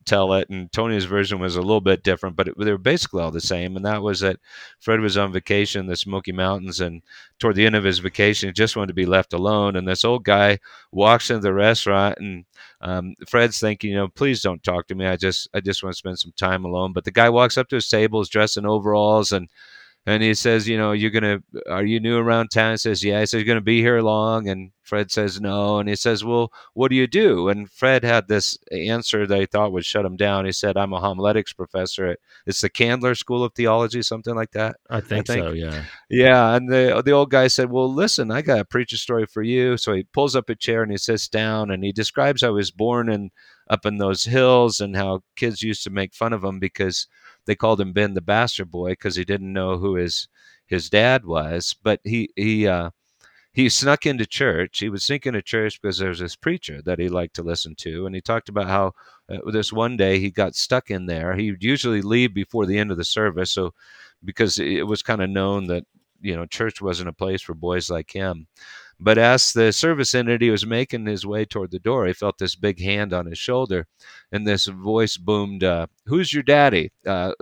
tell 0.07 0.33
it, 0.35 0.49
and 0.51 0.71
Tony's 0.73 1.05
version 1.05 1.39
was 1.39 1.57
a 1.57 1.61
little 1.63 1.81
bit 1.81 2.03
different, 2.03 2.37
but 2.37 2.49
it, 2.49 2.59
they 2.59 2.71
were 2.73 2.79
basically 2.79 3.23
all 3.23 3.31
the 3.31 3.41
same. 3.41 3.77
And 3.77 3.85
that 3.85 4.03
was 4.03 4.21
that 4.21 4.39
Fred 4.81 5.01
was 5.01 5.17
on 5.17 5.33
vacation 5.33 5.81
in 5.81 5.87
the 5.87 5.97
Smoky 5.97 6.33
Mountains, 6.33 6.81
and 6.81 7.03
toward 7.39 7.57
the 7.57 7.67
end 7.67 7.77
of 7.77 7.85
his 7.85 7.99
vacation, 7.99 8.49
he 8.49 8.53
just 8.53 8.77
wanted 8.77 8.89
to 8.89 8.95
be 8.95 9.07
left 9.07 9.33
alone. 9.33 9.77
And 9.77 9.87
this 9.87 10.05
old 10.05 10.25
guy 10.25 10.59
walks 10.93 11.31
into 11.31 11.43
the 11.43 11.53
restaurant, 11.53 12.19
and 12.19 12.45
um, 12.81 13.15
Fred's 13.29 13.61
thinking, 13.61 13.91
you 13.91 13.97
know, 13.97 14.09
please 14.09 14.43
don't 14.43 14.63
talk 14.63 14.87
to 14.89 14.95
me. 14.95 15.07
I 15.07 15.17
just, 15.17 15.49
I 15.55 15.61
just 15.61 15.83
want 15.83 15.95
to 15.95 15.99
spend 15.99 16.19
some 16.19 16.33
time 16.37 16.65
alone. 16.65 16.93
But 16.93 17.05
the 17.05 17.11
guy 17.11 17.29
walks 17.29 17.59
up 17.59 17.69
to 17.69 17.77
his 17.77 17.89
table, 17.89 18.21
is 18.21 18.29
dressed 18.29 18.57
in 18.57 18.67
overalls, 18.67 19.33
and 19.33 19.49
and 20.07 20.23
he 20.23 20.35
says, 20.35 20.67
you 20.67 20.79
know, 20.79 20.93
you're 20.93 21.11
gonna, 21.11 21.43
are 21.69 21.85
you 21.85 22.01
new 22.01 22.17
around 22.19 22.49
town? 22.49 22.73
He 22.73 22.77
says, 22.79 23.05
yeah. 23.05 23.21
He 23.21 23.27
says, 23.27 23.41
you're 23.41 23.47
gonna 23.47 23.61
be 23.61 23.81
here 23.81 24.01
long, 24.01 24.49
and 24.49 24.73
Fred 24.83 25.11
says, 25.11 25.41
no. 25.41 25.79
And 25.79 25.89
he 25.89 25.95
says, 25.95 26.25
well, 26.25 26.53
what 26.75 26.89
do 26.89 26.97
you 26.97 27.07
do? 27.07 27.49
And 27.49 27.71
Fred 27.71 28.03
had 28.03 28.27
this 28.27 28.59
answer 28.73 29.27
that 29.27 29.39
he 29.39 29.47
thought 29.47 29.73
would 29.73 29.85
shut 29.85 30.05
him 30.05 30.17
down. 30.17 30.47
He 30.47 30.53
said, 30.53 30.77
I'm 30.77 30.93
a 30.93 31.01
homiletics 31.01 31.53
professor 31.53 32.07
at 32.07 32.19
it's 32.47 32.61
the 32.63 32.71
Candler 32.71 33.15
School 33.15 33.45
of 33.45 33.53
Theology, 33.55 34.03
something 34.03 34.35
like 34.35 34.53
that. 34.53 34.77
I 34.89 35.01
think, 35.01 35.27
think- 35.27 35.45
so. 35.45 35.53
Yeah. 35.53 35.85
Yeah, 36.09 36.55
and 36.57 36.69
the 36.69 37.03
the 37.05 37.13
old 37.13 37.31
guy 37.31 37.47
said, 37.47 37.71
"Well, 37.71 37.93
listen, 37.93 38.31
I 38.33 38.43
got 38.43 38.59
a 38.59 38.65
preacher 38.65 38.97
story 38.97 39.27
for 39.27 39.43
you." 39.43 39.77
So 39.77 39.93
he 39.93 40.03
pulls 40.03 40.35
up 40.35 40.49
a 40.49 40.57
chair 40.57 40.83
and 40.83 40.91
he 40.91 40.99
sits 40.99 41.29
down 41.29 41.71
and 41.71 41.85
he 41.85 41.93
describes 41.93 42.43
how 42.43 42.49
he 42.49 42.55
was 42.55 42.73
born 42.73 43.09
in 43.09 43.31
up 43.71 43.87
in 43.87 43.99
those 43.99 44.25
hills 44.27 44.81
and 44.81 44.97
how 44.97 45.23
kids 45.37 45.63
used 45.63 45.85
to 45.85 45.91
make 45.91 46.15
fun 46.15 46.35
of 46.35 46.45
him 46.45 46.61
because 46.61 47.09
they 47.47 47.57
called 47.57 47.81
him 47.81 47.95
Ben 47.95 48.15
the 48.15 48.21
Bastard 48.23 48.71
Boy 48.71 48.91
because 48.91 49.17
he 49.17 49.25
didn't 49.25 49.53
know 49.55 49.79
who 49.79 49.97
his 49.97 50.29
his 50.67 50.91
dad 50.91 51.25
was. 51.27 51.77
But 51.83 52.01
he 52.05 52.31
he 52.37 52.69
uh, 52.69 52.91
he 53.53 53.69
snuck 53.69 54.07
into 54.07 54.27
church. 54.27 54.79
He 54.79 54.89
would 54.89 55.03
sneak 55.03 55.27
into 55.27 55.43
church 55.43 55.81
because 55.81 55.99
there 55.99 56.11
was 56.11 56.21
this 56.21 56.37
preacher 56.37 56.83
that 56.83 56.99
he 56.99 57.09
liked 57.09 57.35
to 57.37 57.43
listen 57.43 57.75
to, 57.77 58.07
and 58.07 58.15
he 58.15 58.21
talked 58.21 58.49
about 58.49 58.69
how 58.69 58.93
uh, 59.29 59.39
this 59.51 59.73
one 59.73 59.97
day 59.97 60.19
he 60.21 60.31
got 60.31 60.55
stuck 60.57 60.91
in 60.91 61.07
there. 61.07 61.35
He 61.37 61.51
would 61.51 61.65
usually 61.65 62.03
leave 62.03 62.35
before 62.35 62.67
the 62.67 62.79
end 62.79 62.91
of 62.91 62.97
the 62.97 63.05
service, 63.05 63.51
so 63.53 63.75
because 64.25 64.59
it 64.59 64.87
was 64.87 65.03
kind 65.03 65.23
of 65.23 65.31
known 65.31 65.67
that 65.69 65.85
you 66.21 66.37
know 66.37 66.47
church 66.47 66.81
wasn't 66.83 67.09
a 67.09 67.13
place 67.15 67.43
for 67.43 67.55
boys 67.55 67.91
like 67.91 68.11
him 68.13 68.47
But 69.03 69.17
as 69.17 69.53
the 69.55 69.73
service 69.73 70.13
he 70.13 70.51
was 70.51 70.67
making 70.67 71.07
his 71.07 71.25
way 71.25 71.47
toward 71.47 71.71
the 71.71 71.79
door. 71.79 72.07
He 72.07 72.13
felt 72.13 72.37
this 72.39 72.55
big 72.55 72.81
hand 72.81 73.15
on 73.15 73.25
his 73.27 73.39
shoulder, 73.39 73.87
and 74.31 74.47
this 74.47 74.67
voice 74.67 75.17
boomed, 75.17 75.65
uh, 75.65 75.87
"Who's 76.07 76.35
your 76.35 76.43
daddy?" 76.43 76.93
Uh, 77.07 77.33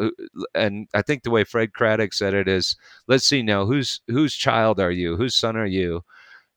and 0.54 0.86
I 0.94 1.02
think 1.02 1.24
the 1.24 1.30
way 1.30 1.42
Fred 1.44 1.72
Craddock 1.74 2.12
said 2.14 2.32
it 2.32 2.46
is, 2.46 2.76
"Let's 3.08 3.26
see 3.26 3.42
now, 3.42 3.66
whose 3.66 4.00
whose 4.06 4.36
child 4.36 4.78
are 4.78 4.92
you? 4.92 5.16
Whose 5.16 5.34
son 5.34 5.56
are 5.56 5.66
you?" 5.66 6.04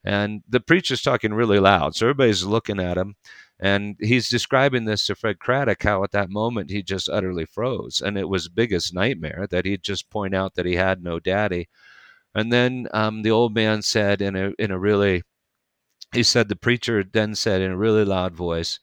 And 0.04 0.42
the 0.48 0.60
preacher's 0.60 1.02
talking 1.02 1.34
really 1.34 1.58
loud, 1.58 1.96
so 1.96 2.06
everybody's 2.06 2.44
looking 2.44 2.80
at 2.80 2.98
him. 2.98 3.16
And 3.60 3.96
he's 4.00 4.28
describing 4.28 4.84
this 4.86 5.06
to 5.06 5.14
Fred 5.16 5.38
Craddock 5.40 5.82
how 5.84 6.04
at 6.04 6.12
that 6.12 6.30
moment 6.30 6.70
he 6.70 6.82
just 6.82 7.08
utterly 7.08 7.44
froze. 7.46 8.00
And 8.00 8.18
it 8.18 8.28
was 8.28 8.48
biggest 8.48 8.94
nightmare 8.94 9.46
that 9.50 9.64
he'd 9.66 9.82
just 9.84 10.10
point 10.10 10.34
out 10.34 10.54
that 10.54 10.66
he 10.66 10.74
had 10.76 11.02
no 11.02 11.20
daddy. 11.20 11.68
And 12.34 12.52
then 12.52 12.88
um, 12.92 13.22
the 13.22 13.30
old 13.30 13.54
man 13.54 13.82
said 13.82 14.22
in 14.22 14.36
a 14.36 14.52
in 14.58 14.70
a 14.70 14.78
really 14.78 15.22
he 16.14 16.22
said 16.22 16.48
the 16.48 16.56
preacher 16.56 17.02
then 17.04 17.34
said 17.34 17.62
in 17.62 17.70
a 17.70 17.76
really 17.76 18.04
loud 18.04 18.34
voice, 18.34 18.78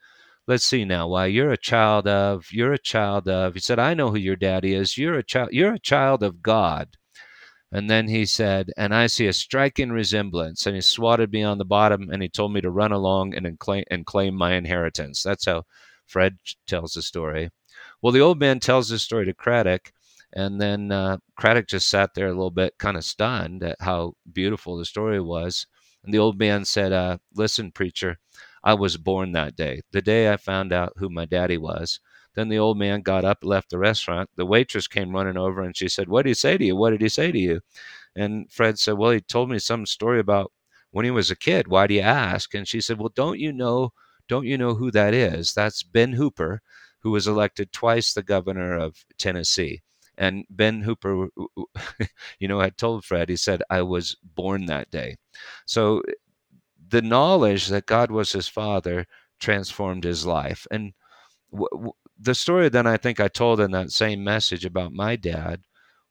Let's 0.47 0.65
see 0.65 0.83
now, 0.83 1.07
why 1.07 1.27
you're 1.27 1.51
a 1.51 1.57
child 1.57 2.07
of, 2.07 2.47
you're 2.51 2.73
a 2.73 2.79
child 2.79 3.27
of 3.27 3.53
he 3.53 3.59
said, 3.59 3.79
I 3.79 3.93
know 3.93 4.09
who 4.09 4.17
your 4.17 4.35
daddy 4.35 4.73
is. 4.73 4.97
You're 4.97 5.17
a 5.19 5.23
child 5.23 5.49
you're 5.51 5.73
a 5.73 5.79
child 5.79 6.23
of 6.23 6.41
God. 6.41 6.97
And 7.71 7.89
then 7.89 8.07
he 8.07 8.25
said, 8.25 8.71
and 8.77 8.95
I 8.95 9.05
see 9.07 9.27
a 9.27 9.33
striking 9.33 9.91
resemblance. 9.91 10.65
And 10.65 10.75
he 10.75 10.81
swatted 10.81 11.31
me 11.31 11.43
on 11.43 11.59
the 11.59 11.65
bottom 11.65 12.09
and 12.11 12.21
he 12.23 12.29
told 12.29 12.51
me 12.51 12.61
to 12.61 12.71
run 12.71 12.91
along 12.91 13.35
and 13.35 13.59
claim, 13.59 13.83
and 13.91 14.05
claim 14.05 14.35
my 14.35 14.53
inheritance. 14.53 15.21
That's 15.21 15.45
how 15.45 15.63
Fred 16.07 16.37
tells 16.65 16.93
the 16.93 17.03
story. 17.03 17.51
Well, 18.01 18.11
the 18.11 18.21
old 18.21 18.39
man 18.39 18.59
tells 18.59 18.89
this 18.89 19.03
story 19.03 19.25
to 19.25 19.33
Craddock. 19.33 19.91
And 20.33 20.61
then 20.61 20.91
uh, 20.91 21.17
Craddock 21.35 21.67
just 21.67 21.89
sat 21.89 22.13
there 22.13 22.27
a 22.27 22.33
little 22.33 22.51
bit, 22.51 22.77
kind 22.77 22.97
of 22.97 23.03
stunned 23.03 23.63
at 23.63 23.77
how 23.79 24.13
beautiful 24.31 24.77
the 24.77 24.85
story 24.85 25.19
was. 25.19 25.65
And 26.03 26.13
the 26.13 26.19
old 26.19 26.39
man 26.39 26.65
said, 26.65 26.91
uh, 26.93 27.17
Listen, 27.35 27.71
preacher, 27.71 28.17
I 28.63 28.73
was 28.73 28.97
born 28.97 29.31
that 29.33 29.55
day, 29.55 29.81
the 29.91 30.01
day 30.01 30.31
I 30.31 30.37
found 30.37 30.71
out 30.73 30.93
who 30.97 31.09
my 31.09 31.25
daddy 31.25 31.57
was. 31.57 31.99
Then 32.35 32.49
the 32.49 32.59
old 32.59 32.77
man 32.77 33.01
got 33.01 33.25
up, 33.25 33.43
left 33.43 33.69
the 33.69 33.77
restaurant. 33.77 34.29
The 34.35 34.45
waitress 34.45 34.87
came 34.87 35.11
running 35.15 35.37
over 35.37 35.61
and 35.61 35.75
she 35.75 35.89
said, 35.89 36.07
What 36.07 36.23
did 36.23 36.29
he 36.29 36.33
say 36.35 36.57
to 36.57 36.65
you? 36.65 36.75
What 36.75 36.91
did 36.91 37.01
he 37.01 37.09
say 37.09 37.31
to 37.31 37.39
you? 37.39 37.61
And 38.15 38.51
Fred 38.51 38.79
said, 38.79 38.97
Well, 38.97 39.11
he 39.11 39.21
told 39.21 39.49
me 39.49 39.59
some 39.59 39.85
story 39.85 40.19
about 40.19 40.51
when 40.91 41.05
he 41.05 41.11
was 41.11 41.31
a 41.31 41.35
kid. 41.35 41.67
Why 41.67 41.87
do 41.87 41.95
you 41.95 42.01
ask? 42.01 42.53
And 42.53 42.67
she 42.67 42.81
said, 42.81 42.99
Well, 42.99 43.11
don't 43.15 43.39
you 43.39 43.51
know, 43.51 43.93
don't 44.27 44.45
you 44.45 44.57
know 44.57 44.75
who 44.75 44.91
that 44.91 45.13
is? 45.13 45.53
That's 45.53 45.83
Ben 45.83 46.13
Hooper, 46.13 46.61
who 46.99 47.11
was 47.11 47.27
elected 47.27 47.71
twice 47.71 48.13
the 48.13 48.23
governor 48.23 48.77
of 48.77 49.03
Tennessee. 49.17 49.81
And 50.19 50.45
Ben 50.51 50.81
Hooper, 50.81 51.29
you 52.39 52.47
know, 52.47 52.59
had 52.59 52.77
told 52.77 53.05
Fred, 53.05 53.29
he 53.29 53.37
said, 53.37 53.63
I 53.69 53.83
was 53.83 54.17
born 54.23 54.67
that 54.67 54.91
day. 54.91 55.17
So 55.65 56.03
the 56.89 57.01
knowledge 57.01 57.67
that 57.67 57.85
God 57.85 58.11
was 58.11 58.31
his 58.31 58.47
father 58.47 59.05
transformed 59.39 60.03
his 60.03 60.25
life. 60.25 60.65
And 60.71 60.93
w- 61.51 61.69
w- 61.71 61.93
the 62.19 62.35
story 62.35 62.69
that 62.69 62.87
I 62.87 62.97
think 62.97 63.19
I 63.19 63.27
told 63.29 63.59
in 63.59 63.71
that 63.71 63.91
same 63.91 64.23
message 64.23 64.65
about 64.65 64.93
my 64.93 65.15
dad 65.15 65.61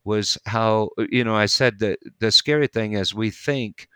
was 0.04 0.38
how 0.46 0.90
you 1.10 1.24
know 1.24 1.36
I 1.36 1.46
said 1.46 1.80
that 1.80 1.98
the 2.20 2.32
scary 2.32 2.66
thing 2.68 2.94
is 2.94 3.14
we 3.14 3.30
think 3.30 3.88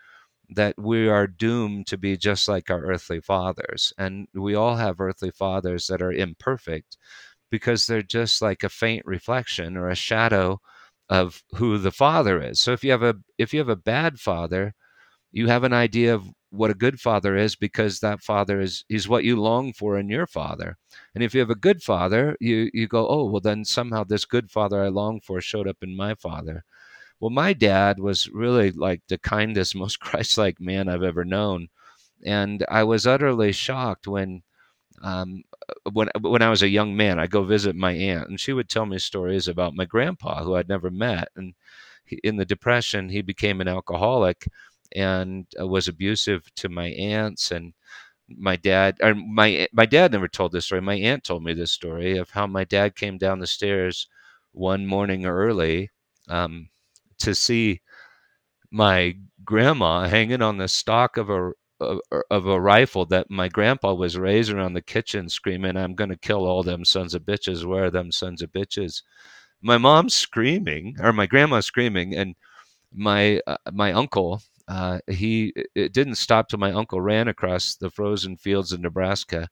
that 0.49 0.75
we 0.77 1.07
are 1.09 1.27
doomed 1.27 1.87
to 1.87 1.97
be 1.97 2.17
just 2.17 2.47
like 2.47 2.69
our 2.69 2.81
earthly 2.85 3.21
fathers 3.21 3.93
and 3.97 4.27
we 4.33 4.55
all 4.55 4.75
have 4.77 5.01
earthly 5.01 5.31
fathers 5.31 5.87
that 5.87 6.01
are 6.01 6.11
imperfect 6.11 6.97
because 7.53 7.85
they're 7.85 8.01
just 8.01 8.41
like 8.41 8.63
a 8.63 8.69
faint 8.83 9.05
reflection 9.05 9.77
or 9.77 9.87
a 9.87 9.95
shadow 9.95 10.59
of 11.07 11.43
who 11.57 11.77
the 11.77 11.91
father 11.91 12.41
is. 12.41 12.59
So 12.59 12.71
if 12.73 12.83
you 12.83 12.89
have 12.89 13.03
a 13.03 13.13
if 13.37 13.53
you 13.53 13.59
have 13.59 13.69
a 13.69 13.75
bad 13.75 14.19
father 14.19 14.73
you 15.31 15.47
have 15.49 15.63
an 15.63 15.73
idea 15.73 16.15
of 16.15 16.27
what 16.49 16.71
a 16.71 16.75
good 16.85 16.99
father 16.99 17.37
is 17.37 17.55
because 17.55 17.99
that 17.99 18.23
father 18.23 18.59
is 18.59 18.85
is 18.89 19.07
what 19.07 19.23
you 19.23 19.39
long 19.39 19.71
for 19.71 19.99
in 19.99 20.09
your 20.09 20.25
father. 20.25 20.77
And 21.13 21.23
if 21.23 21.35
you 21.35 21.41
have 21.41 21.51
a 21.51 21.65
good 21.67 21.83
father 21.83 22.35
you 22.39 22.71
you 22.73 22.87
go 22.87 23.07
oh 23.07 23.25
well 23.25 23.41
then 23.41 23.65
somehow 23.65 24.03
this 24.03 24.25
good 24.25 24.49
father 24.49 24.83
i 24.83 24.87
long 24.87 25.21
for 25.21 25.39
showed 25.39 25.67
up 25.67 25.77
in 25.83 25.95
my 25.95 26.15
father. 26.15 26.63
Well 27.19 27.29
my 27.29 27.53
dad 27.53 27.99
was 27.99 28.29
really 28.29 28.71
like 28.71 29.03
the 29.09 29.19
kindest 29.19 29.75
most 29.83 29.99
christ-like 29.99 30.59
man 30.59 30.89
i've 30.89 31.03
ever 31.03 31.23
known. 31.23 31.67
And 32.25 32.65
i 32.67 32.83
was 32.83 33.05
utterly 33.05 33.51
shocked 33.51 34.07
when 34.07 34.41
um, 35.03 35.43
when 35.91 36.09
when 36.21 36.41
I 36.43 36.49
was 36.49 36.63
a 36.63 36.69
young 36.69 36.95
man, 36.97 37.19
I 37.19 37.27
go 37.27 37.43
visit 37.43 37.75
my 37.75 37.93
aunt, 37.93 38.29
and 38.29 38.39
she 38.39 38.53
would 38.53 38.69
tell 38.69 38.87
me 38.87 38.99
stories 38.99 39.47
about 39.49 39.75
my 39.75 39.85
grandpa, 39.85 40.43
who 40.43 40.55
I'd 40.55 40.69
never 40.69 40.89
met. 40.91 41.29
And 41.35 41.55
he, 42.05 42.19
in 42.23 42.37
the 42.37 42.45
depression, 42.45 43.09
he 43.09 43.21
became 43.21 43.61
an 43.61 43.67
alcoholic, 43.69 44.47
and 44.95 45.47
uh, 45.59 45.67
was 45.67 45.87
abusive 45.89 46.53
to 46.55 46.69
my 46.69 46.87
aunts 46.89 47.51
and 47.51 47.73
my 48.29 48.55
dad 48.55 48.97
or 49.01 49.13
my 49.15 49.67
my 49.73 49.85
dad 49.85 50.11
never 50.11 50.27
told 50.27 50.51
this 50.51 50.65
story 50.65 50.81
my 50.81 50.95
aunt 50.95 51.23
told 51.23 51.43
me 51.43 51.53
this 51.53 51.71
story 51.71 52.17
of 52.17 52.31
how 52.31 52.47
my 52.47 52.63
dad 52.63 52.95
came 52.95 53.17
down 53.17 53.39
the 53.39 53.47
stairs 53.47 54.07
one 54.53 54.85
morning 54.87 55.25
early 55.25 55.89
um, 56.29 56.69
to 57.19 57.35
see 57.35 57.81
my 58.71 59.15
grandma 59.43 60.07
hanging 60.07 60.41
on 60.41 60.57
the 60.57 60.67
stock 60.67 61.17
of 61.17 61.29
a 61.29 61.51
of, 61.83 62.23
of 62.29 62.47
a 62.47 62.61
rifle 62.61 63.05
that 63.05 63.29
my 63.29 63.47
grandpa 63.47 63.93
was 63.93 64.17
raising 64.17 64.57
around 64.57 64.73
the 64.73 64.81
kitchen 64.81 65.29
screaming 65.29 65.77
i'm 65.77 65.95
going 65.95 66.09
to 66.09 66.17
kill 66.17 66.45
all 66.45 66.63
them 66.63 66.85
sons 66.85 67.13
of 67.13 67.23
bitches 67.23 67.65
where 67.65 67.85
are 67.85 67.91
them 67.91 68.11
sons 68.11 68.41
of 68.41 68.51
bitches 68.51 69.01
my 69.61 69.77
mom's 69.77 70.15
screaming 70.15 70.95
or 70.99 71.13
my 71.13 71.25
grandma's 71.25 71.65
screaming 71.65 72.15
and 72.15 72.35
my 72.93 73.39
uh, 73.47 73.57
my 73.71 73.91
uncle 73.91 74.41
uh, 74.67 74.99
he 75.07 75.53
it 75.75 75.93
didn't 75.93 76.15
stop 76.15 76.47
till 76.47 76.59
my 76.59 76.71
uncle 76.71 77.01
ran 77.01 77.27
across 77.27 77.75
the 77.75 77.89
frozen 77.89 78.37
fields 78.37 78.71
of 78.71 78.79
Nebraska, 78.79 79.49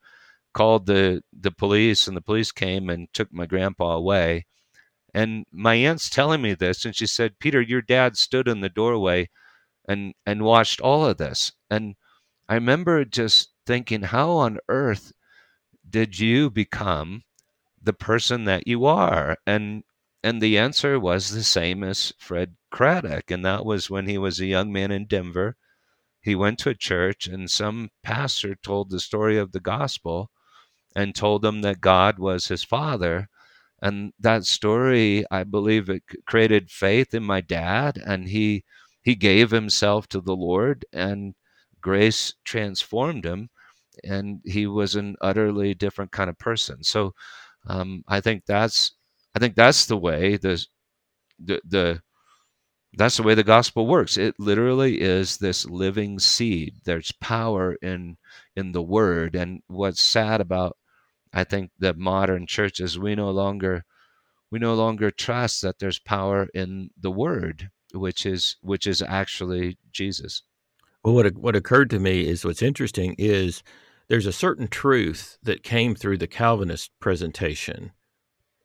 called 0.53 0.85
the 0.85 1.21
the 1.33 1.51
police, 1.51 2.07
and 2.07 2.15
the 2.15 2.21
police 2.21 2.51
came 2.51 2.89
and 2.89 3.07
took 3.13 3.31
my 3.33 3.45
grandpa 3.45 3.93
away. 3.95 4.45
And 5.13 5.45
my 5.51 5.75
aunt's 5.75 6.09
telling 6.09 6.41
me 6.41 6.53
this, 6.55 6.85
and 6.85 6.95
she 6.95 7.07
said, 7.07 7.39
"Peter, 7.39 7.61
your 7.61 7.81
dad 7.81 8.17
stood 8.17 8.47
in 8.47 8.61
the 8.61 8.69
doorway 8.69 9.29
and 9.87 10.13
and 10.25 10.43
watched 10.43 10.81
all 10.81 11.05
of 11.05 11.17
this." 11.17 11.53
And 11.69 11.95
I 12.47 12.55
remember 12.55 13.05
just 13.05 13.51
thinking, 13.65 14.03
how 14.03 14.31
on 14.31 14.59
earth 14.69 15.13
did 15.89 16.19
you 16.19 16.49
become 16.49 17.23
the 17.81 17.93
person 17.93 18.45
that 18.45 18.67
you 18.67 18.85
are? 18.85 19.37
And 19.47 19.83
and 20.23 20.41
the 20.41 20.57
answer 20.57 20.99
was 20.99 21.31
the 21.31 21.43
same 21.43 21.83
as 21.83 22.13
Fred 22.19 22.55
Craddock, 22.71 23.31
and 23.31 23.43
that 23.45 23.65
was 23.65 23.89
when 23.89 24.07
he 24.07 24.17
was 24.17 24.39
a 24.39 24.45
young 24.45 24.71
man 24.71 24.91
in 24.91 25.05
Denver. 25.07 25.57
He 26.21 26.35
went 26.35 26.59
to 26.59 26.69
a 26.69 26.75
church, 26.75 27.27
and 27.27 27.49
some 27.51 27.91
pastor 28.03 28.55
told 28.55 28.89
the 28.89 28.99
story 28.99 29.37
of 29.37 29.51
the 29.51 29.59
gospel 29.59 30.31
and 30.95 31.15
told 31.15 31.45
him 31.45 31.61
that 31.61 31.81
God 31.81 32.19
was 32.19 32.47
his 32.47 32.63
father. 32.63 33.29
And 33.81 34.13
that 34.19 34.45
story, 34.45 35.25
I 35.31 35.43
believe, 35.43 35.89
it 35.89 36.03
created 36.25 36.71
faith 36.71 37.13
in 37.13 37.23
my 37.23 37.41
dad, 37.41 37.97
and 37.97 38.29
he 38.29 38.63
he 39.03 39.15
gave 39.15 39.51
himself 39.51 40.07
to 40.09 40.21
the 40.21 40.35
Lord, 40.35 40.85
and 40.93 41.35
grace 41.81 42.33
transformed 42.45 43.25
him, 43.25 43.49
and 44.03 44.41
he 44.45 44.67
was 44.67 44.95
an 44.95 45.15
utterly 45.21 45.73
different 45.73 46.11
kind 46.11 46.29
of 46.29 46.39
person. 46.39 46.83
So, 46.83 47.13
um, 47.67 48.03
I 48.07 48.21
think 48.21 48.45
that's 48.47 48.93
I 49.35 49.39
think 49.39 49.55
that's 49.55 49.85
the 49.87 49.97
way 49.97 50.37
the 50.37 50.65
the 51.39 51.61
the 51.65 52.01
that's 52.93 53.17
the 53.17 53.23
way 53.23 53.35
the 53.35 53.43
gospel 53.43 53.87
works. 53.87 54.17
It 54.17 54.35
literally 54.39 55.01
is 55.01 55.37
this 55.37 55.65
living 55.65 56.19
seed. 56.19 56.75
There's 56.85 57.11
power 57.13 57.75
in 57.81 58.17
in 58.55 58.71
the 58.73 58.81
word. 58.81 59.35
And 59.35 59.61
what's 59.67 60.01
sad 60.01 60.41
about 60.41 60.77
I 61.33 61.43
think 61.45 61.71
the 61.79 61.93
modern 61.93 62.47
church 62.47 62.79
is 62.81 62.99
we 62.99 63.15
no 63.15 63.31
longer 63.31 63.85
we 64.51 64.59
no 64.59 64.75
longer 64.75 65.11
trust 65.11 65.61
that 65.63 65.79
there's 65.79 65.99
power 65.99 66.47
in 66.53 66.91
the 66.99 67.11
word, 67.11 67.71
which 67.93 68.25
is 68.25 68.57
which 68.61 68.87
is 68.87 69.01
actually 69.01 69.77
Jesus. 69.91 70.43
Well, 71.03 71.15
what 71.15 71.35
what 71.37 71.55
occurred 71.55 71.89
to 71.91 71.99
me 71.99 72.27
is 72.27 72.45
what's 72.45 72.61
interesting 72.61 73.15
is 73.17 73.63
there's 74.07 74.27
a 74.27 74.33
certain 74.33 74.67
truth 74.67 75.37
that 75.43 75.63
came 75.63 75.95
through 75.95 76.17
the 76.17 76.27
Calvinist 76.27 76.91
presentation 76.99 77.91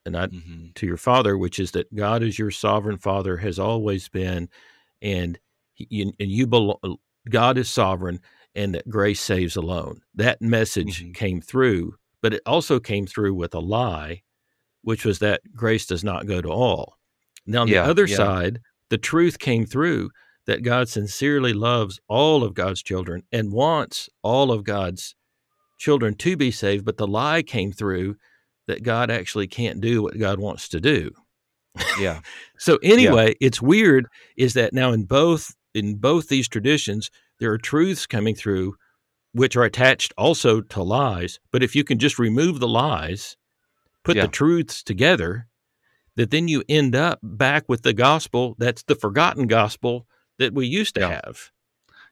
and 0.04 0.12
not 0.12 0.30
mm-hmm. 0.30 0.66
to 0.74 0.86
your 0.86 0.96
father, 0.96 1.36
which 1.36 1.58
is 1.58 1.72
that 1.72 1.94
God 1.94 2.22
is 2.22 2.38
your 2.38 2.50
sovereign 2.50 2.98
father, 2.98 3.36
has 3.38 3.58
always 3.58 4.08
been, 4.08 4.48
and 5.02 5.38
you, 5.76 6.12
and 6.18 6.30
you 6.30 6.46
belong. 6.46 6.98
God 7.28 7.58
is 7.58 7.68
sovereign, 7.68 8.20
and 8.54 8.74
that 8.74 8.88
grace 8.88 9.20
saves 9.20 9.56
alone. 9.56 10.00
That 10.14 10.40
message 10.40 11.02
mm-hmm. 11.02 11.12
came 11.12 11.40
through, 11.40 11.94
but 12.22 12.34
it 12.34 12.42
also 12.46 12.78
came 12.78 13.06
through 13.06 13.34
with 13.34 13.54
a 13.54 13.60
lie, 13.60 14.22
which 14.82 15.04
was 15.04 15.18
that 15.18 15.40
grace 15.54 15.86
does 15.86 16.04
not 16.04 16.26
go 16.26 16.40
to 16.40 16.48
all. 16.48 16.96
Now, 17.46 17.62
on 17.62 17.68
yeah, 17.68 17.82
the 17.82 17.90
other 17.90 18.06
yeah. 18.06 18.16
side, 18.16 18.60
the 18.90 18.98
truth 18.98 19.38
came 19.38 19.66
through 19.66 20.10
that 20.46 20.62
God 20.62 20.88
sincerely 20.88 21.52
loves 21.52 22.00
all 22.08 22.44
of 22.44 22.54
God's 22.54 22.82
children 22.82 23.22
and 23.32 23.52
wants 23.52 24.08
all 24.22 24.52
of 24.52 24.64
God's 24.64 25.14
children 25.78 26.14
to 26.14 26.36
be 26.36 26.50
saved, 26.50 26.84
but 26.84 26.96
the 26.96 27.06
lie 27.06 27.42
came 27.42 27.72
through 27.72 28.16
that 28.66 28.82
God 28.82 29.10
actually 29.10 29.46
can't 29.46 29.80
do 29.80 30.02
what 30.02 30.18
God 30.18 30.38
wants 30.38 30.68
to 30.70 30.80
do. 30.80 31.10
Yeah. 32.00 32.20
so 32.58 32.78
anyway, 32.82 33.28
yeah. 33.28 33.46
it's 33.46 33.60
weird 33.62 34.06
is 34.36 34.54
that 34.54 34.72
now 34.72 34.92
in 34.92 35.04
both 35.04 35.54
in 35.74 35.96
both 35.96 36.28
these 36.28 36.48
traditions 36.48 37.10
there 37.38 37.52
are 37.52 37.58
truths 37.58 38.06
coming 38.06 38.34
through 38.34 38.74
which 39.32 39.56
are 39.56 39.64
attached 39.64 40.14
also 40.16 40.62
to 40.62 40.82
lies. 40.82 41.38
But 41.52 41.62
if 41.62 41.76
you 41.76 41.84
can 41.84 41.98
just 41.98 42.18
remove 42.18 42.58
the 42.58 42.68
lies, 42.68 43.36
put 44.02 44.16
Yeah. 44.16 44.22
the 44.22 44.28
truths 44.28 44.82
together, 44.82 45.48
that 46.14 46.30
then 46.30 46.48
you 46.48 46.64
end 46.68 46.96
up 46.96 47.18
back 47.22 47.68
with 47.68 47.82
the 47.82 47.92
gospel 47.92 48.54
that's 48.58 48.82
the 48.84 48.94
forgotten 48.94 49.46
gospel 49.46 50.06
that 50.38 50.54
we 50.54 50.66
used 50.66 50.94
to 50.96 51.02
Yeah. 51.02 51.20
have. 51.24 51.50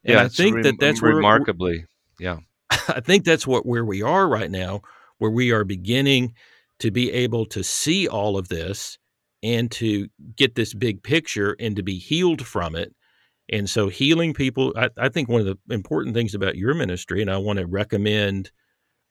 And 0.05 0.19
I 0.19 0.25
it's 0.25 0.37
think 0.37 0.63
that 0.63 0.79
that's 0.79 1.01
where 1.01 1.15
remarkably. 1.15 1.87
Yeah. 2.19 2.39
I 2.71 3.01
think 3.01 3.25
that's 3.25 3.47
what 3.47 3.65
where 3.67 3.85
we 3.85 4.03
are 4.03 4.29
right 4.29 4.51
now, 4.51 4.83
where 5.19 5.31
we 5.31 5.51
are 5.51 5.65
beginning 5.65 6.35
to 6.81 6.91
be 6.91 7.11
able 7.13 7.47
to 7.47 7.63
see 7.63 8.07
all 8.09 8.37
of 8.37 8.49
this 8.49 8.99
and 9.43 9.71
to 9.71 10.09
get 10.37 10.55
this 10.55 10.75
big 10.75 11.03
picture 11.03 11.57
and 11.59 11.77
to 11.77 11.83
be 11.83 11.99
healed 11.99 12.47
from 12.47 12.75
it. 12.75 12.95
And 13.51 13.69
so 13.69 13.89
healing 13.89 14.33
people, 14.33 14.73
I, 14.77 14.89
I 14.99 15.09
think 15.11 15.29
one 15.29 15.41
of 15.41 15.47
the 15.47 15.59
important 15.75 16.15
things 16.15 16.35
about 16.35 16.57
your 16.57 16.75
ministry, 16.75 17.21
and 17.21 17.31
I 17.31 17.37
want 17.37 17.59
to 17.59 17.67
recommend 17.67 18.51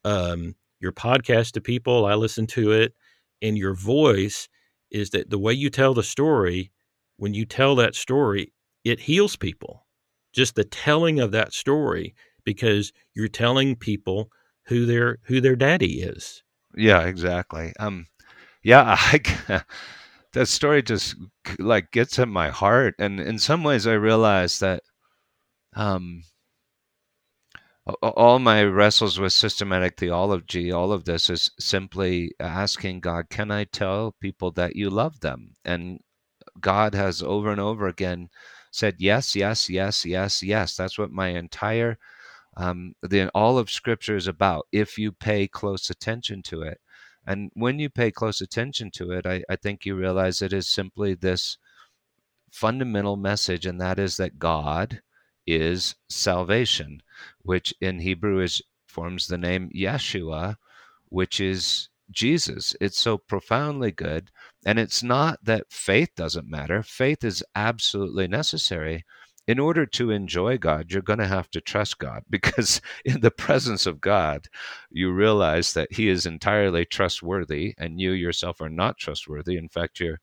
um, 0.04 0.56
your 0.80 0.92
podcast 0.92 1.52
to 1.54 1.62
people. 1.62 2.06
I 2.06 2.16
listen 2.16 2.48
to 2.48 2.72
it, 2.72 2.94
and 3.42 3.58
your 3.58 3.76
voice 3.76 4.50
is 4.92 5.12
that 5.12 5.30
the 5.30 5.40
way 5.40 5.54
you 5.54 5.70
tell 5.70 5.94
the 5.94 6.04
story, 6.04 6.72
when 7.18 7.34
you 7.34 7.46
tell 7.46 7.76
that 7.76 7.96
story, 7.96 8.52
it 8.84 9.02
heals 9.02 9.36
people. 9.36 9.86
Just 10.34 10.56
the 10.56 10.64
telling 10.64 11.20
of 11.20 11.32
that 11.32 11.54
story, 11.54 12.16
because 12.44 12.92
you're 13.14 13.28
telling 13.28 13.76
people 13.76 14.30
who 14.66 14.86
their 14.86 15.20
who 15.24 15.42
their 15.42 15.56
daddy 15.56 16.02
is. 16.02 16.44
Yeah, 16.76 17.02
exactly. 17.04 17.74
Um, 17.80 18.08
yeah, 18.64 18.96
I, 18.98 19.62
that 20.34 20.48
story 20.48 20.82
just 20.82 21.16
like 21.60 21.92
gets 21.92 22.18
at 22.20 22.28
my 22.28 22.50
heart, 22.50 22.96
and 22.98 23.20
in 23.20 23.38
some 23.40 23.64
ways, 23.64 23.86
I 23.86 23.94
realize 23.94 24.60
that 24.60 24.82
um, 25.76 26.24
all 28.02 28.40
my 28.40 28.64
wrestles 28.64 29.20
with 29.20 29.34
systematic 29.34 29.98
theology, 29.98 30.72
all 30.72 30.92
of 30.92 31.06
this 31.06 31.30
is 31.30 31.52
simply 31.60 32.32
asking 32.40 33.02
God, 33.02 33.30
can 33.30 33.52
I 33.52 33.66
tell 33.66 34.16
people 34.22 34.52
that 34.52 34.76
you 34.76 34.90
love 34.90 35.20
them? 35.20 35.54
And 35.66 36.00
God 36.60 36.96
has 36.96 37.22
over 37.22 37.52
and 37.52 37.60
over 37.60 37.88
again 37.88 38.30
said, 38.74 38.96
yes, 38.98 39.36
yes, 39.36 39.70
yes, 39.70 40.04
yes, 40.04 40.42
yes. 40.42 40.76
That's 40.76 40.98
what 40.98 41.12
my 41.12 41.28
entire 41.28 42.00
um, 42.58 42.96
the 43.04 43.30
all 43.30 43.60
of 43.60 43.70
Scripture 43.70 44.16
is 44.16 44.28
about. 44.28 44.68
If 44.72 44.98
you 44.98 45.12
pay 45.12 45.48
close 45.48 45.92
attention 45.92 46.42
to 46.44 46.64
it, 46.64 46.80
and 47.26 47.52
when 47.54 47.78
you 47.78 47.90
pay 47.90 48.10
close 48.10 48.42
attention 48.42 48.90
to 48.92 49.12
it, 49.12 49.28
I, 49.28 49.44
I 49.48 49.56
think 49.58 49.86
you 49.86 49.96
realize 49.96 50.42
it 50.42 50.54
is 50.54 50.68
simply 50.68 51.14
this 51.14 51.58
fundamental 52.52 53.16
message, 53.16 53.68
and 53.68 53.80
that 53.80 54.00
is 54.00 54.18
that 54.18 54.40
God 54.40 55.02
is 55.46 55.96
salvation, 56.10 57.02
which 57.44 57.76
in 57.80 58.00
Hebrew 58.00 58.40
is 58.42 58.62
forms 58.88 59.28
the 59.28 59.38
name 59.38 59.70
Yeshua, 59.76 60.58
which 61.10 61.40
is 61.40 61.90
Jesus. 62.14 62.76
It's 62.80 63.00
so 63.00 63.18
profoundly 63.18 63.92
good. 63.92 64.32
And 64.66 64.80
it's 64.80 65.04
not 65.04 65.44
that 65.44 65.72
faith 65.72 66.10
doesn't 66.16 66.50
matter. 66.50 66.84
Faith 66.84 67.24
is 67.24 67.44
absolutely 67.56 68.28
necessary. 68.28 69.04
In 69.46 69.60
order 69.60 69.86
to 69.86 70.10
enjoy 70.10 70.58
God, 70.58 70.90
you're 70.90 71.02
going 71.02 71.20
to 71.20 71.28
have 71.28 71.52
to 71.52 71.60
trust 71.60 71.98
God 72.00 72.24
because 72.30 72.80
in 73.04 73.20
the 73.20 73.32
presence 73.32 73.86
of 73.86 74.00
God, 74.00 74.48
you 74.90 75.12
realize 75.12 75.74
that 75.74 75.92
He 75.92 76.08
is 76.08 76.26
entirely 76.26 76.86
trustworthy 76.86 77.74
and 77.78 78.00
you 78.00 78.12
yourself 78.12 78.62
are 78.62 78.70
not 78.70 78.98
trustworthy. 78.98 79.58
In 79.58 79.68
fact, 79.68 80.00
you're 80.00 80.20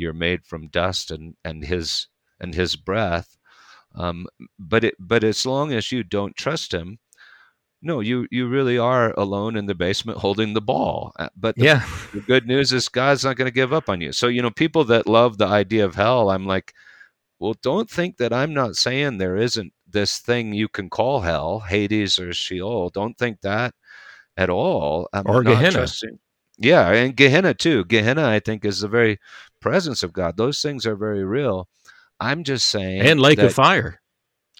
you're 0.00 0.12
made 0.12 0.44
from 0.44 0.68
dust 0.68 1.10
and, 1.10 1.34
and 1.44 1.64
his 1.64 2.08
and 2.40 2.54
his 2.54 2.74
breath. 2.76 3.36
Um, 3.94 4.26
but 4.58 4.84
it 4.84 4.94
but 4.98 5.24
as 5.24 5.44
long 5.44 5.72
as 5.72 5.92
you 5.92 6.02
don't 6.02 6.36
trust 6.36 6.72
him, 6.72 6.98
no, 7.82 8.00
you 8.00 8.26
you 8.30 8.48
really 8.48 8.76
are 8.78 9.12
alone 9.18 9.56
in 9.56 9.66
the 9.66 9.74
basement 9.74 10.18
holding 10.18 10.52
the 10.54 10.60
ball. 10.60 11.12
Uh, 11.18 11.28
But 11.36 11.56
the, 11.56 11.64
Yeah. 11.64 11.86
the 12.12 12.20
good 12.20 12.46
news 12.46 12.72
is 12.72 12.88
God's 12.88 13.24
not 13.24 13.36
going 13.36 13.46
to 13.48 13.54
give 13.54 13.72
up 13.72 13.88
on 13.88 14.00
you. 14.00 14.12
So 14.12 14.26
you 14.28 14.42
know, 14.42 14.50
people 14.50 14.84
that 14.84 15.06
love 15.06 15.38
the 15.38 15.46
idea 15.46 15.84
of 15.84 15.94
hell, 15.94 16.30
I'm 16.30 16.46
like, 16.46 16.74
well, 17.38 17.54
don't 17.62 17.88
think 17.90 18.18
that 18.18 18.32
I'm 18.32 18.52
not 18.52 18.76
saying 18.76 19.18
there 19.18 19.36
isn't 19.36 19.72
this 19.88 20.18
thing 20.18 20.52
you 20.52 20.68
can 20.68 20.90
call 20.90 21.20
hell, 21.20 21.60
Hades 21.60 22.18
or 22.18 22.32
Sheol. 22.32 22.90
Don't 22.90 23.16
think 23.18 23.40
that 23.40 23.74
at 24.36 24.50
all. 24.50 25.08
I'm 25.12 25.26
Or 25.26 25.42
Gehenna. 25.42 25.72
trusting- 25.72 26.18
Yeah, 26.58 26.90
and 26.92 27.16
Gehenna 27.16 27.54
too. 27.54 27.84
Gehenna, 27.86 28.28
I 28.28 28.40
think, 28.40 28.64
is 28.64 28.80
the 28.80 28.88
very 28.88 29.18
presence 29.60 30.02
of 30.02 30.12
God. 30.12 30.36
Those 30.36 30.60
things 30.60 30.86
are 30.86 30.96
very 30.96 31.24
real. 31.24 31.66
I'm 32.20 32.44
just 32.44 32.68
saying, 32.68 33.00
And 33.00 33.18
Lake 33.20 33.38
that- 33.38 33.46
of 33.46 33.54
Fire. 33.54 33.99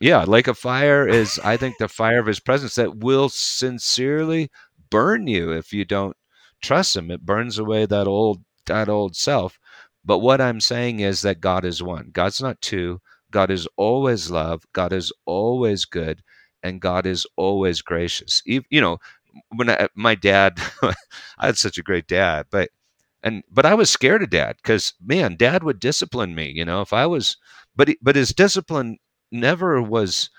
Yeah, 0.01 0.25
lake 0.25 0.49
of 0.49 0.59
fire 0.59 1.07
is, 1.07 1.39
I 1.45 1.57
think, 1.57 1.77
the 1.79 1.89
fire 1.89 2.19
of 2.21 2.27
his 2.27 2.41
presence 2.41 2.75
that 2.77 2.99
will 2.99 3.29
sincerely 3.29 4.51
burn 4.91 5.27
you 5.27 5.53
if 5.53 5.73
you 5.73 5.85
don't 5.85 6.17
trust 6.63 6.97
him. 6.97 7.11
It 7.11 7.25
burns 7.27 7.59
away 7.59 7.87
that 7.87 8.07
old 8.07 8.43
that 8.67 8.89
old 8.89 9.17
self. 9.17 9.59
But 10.05 10.19
what 10.21 10.41
I'm 10.41 10.61
saying 10.61 11.01
is 11.01 11.23
that 11.23 11.41
God 11.41 11.65
is 11.65 11.83
one. 11.83 12.11
God's 12.13 12.41
not 12.41 12.61
two. 12.63 13.01
God 13.31 13.51
is 13.51 13.69
always 13.77 14.31
love. 14.31 14.65
God 14.73 14.93
is 14.93 15.13
always 15.27 15.85
good, 15.85 16.23
and 16.63 16.81
God 16.81 17.07
is 17.07 17.27
always 17.37 17.83
gracious. 17.83 18.43
You 18.47 18.63
know, 18.81 18.99
when 19.55 19.71
I, 19.71 19.89
my 19.95 20.15
dad, 20.15 20.59
I 20.83 21.47
had 21.47 21.59
such 21.59 21.79
a 21.79 21.83
great 21.83 22.07
dad, 22.09 22.47
but 22.51 22.71
and 23.23 23.45
but 23.51 23.67
I 23.67 23.75
was 23.75 23.91
scared 23.91 24.23
of 24.23 24.31
dad 24.31 24.57
because 24.63 24.95
man, 25.05 25.37
dad 25.37 25.63
would 25.63 25.79
discipline 25.81 26.35
me. 26.35 26.51
You 26.55 26.65
know, 26.65 26.81
if 26.81 26.93
I 26.93 27.07
was, 27.07 27.37
but 27.77 27.89
he, 27.89 27.99
but 28.03 28.17
his 28.17 28.33
discipline 28.33 28.99
never 29.33 29.81
was 29.83 30.31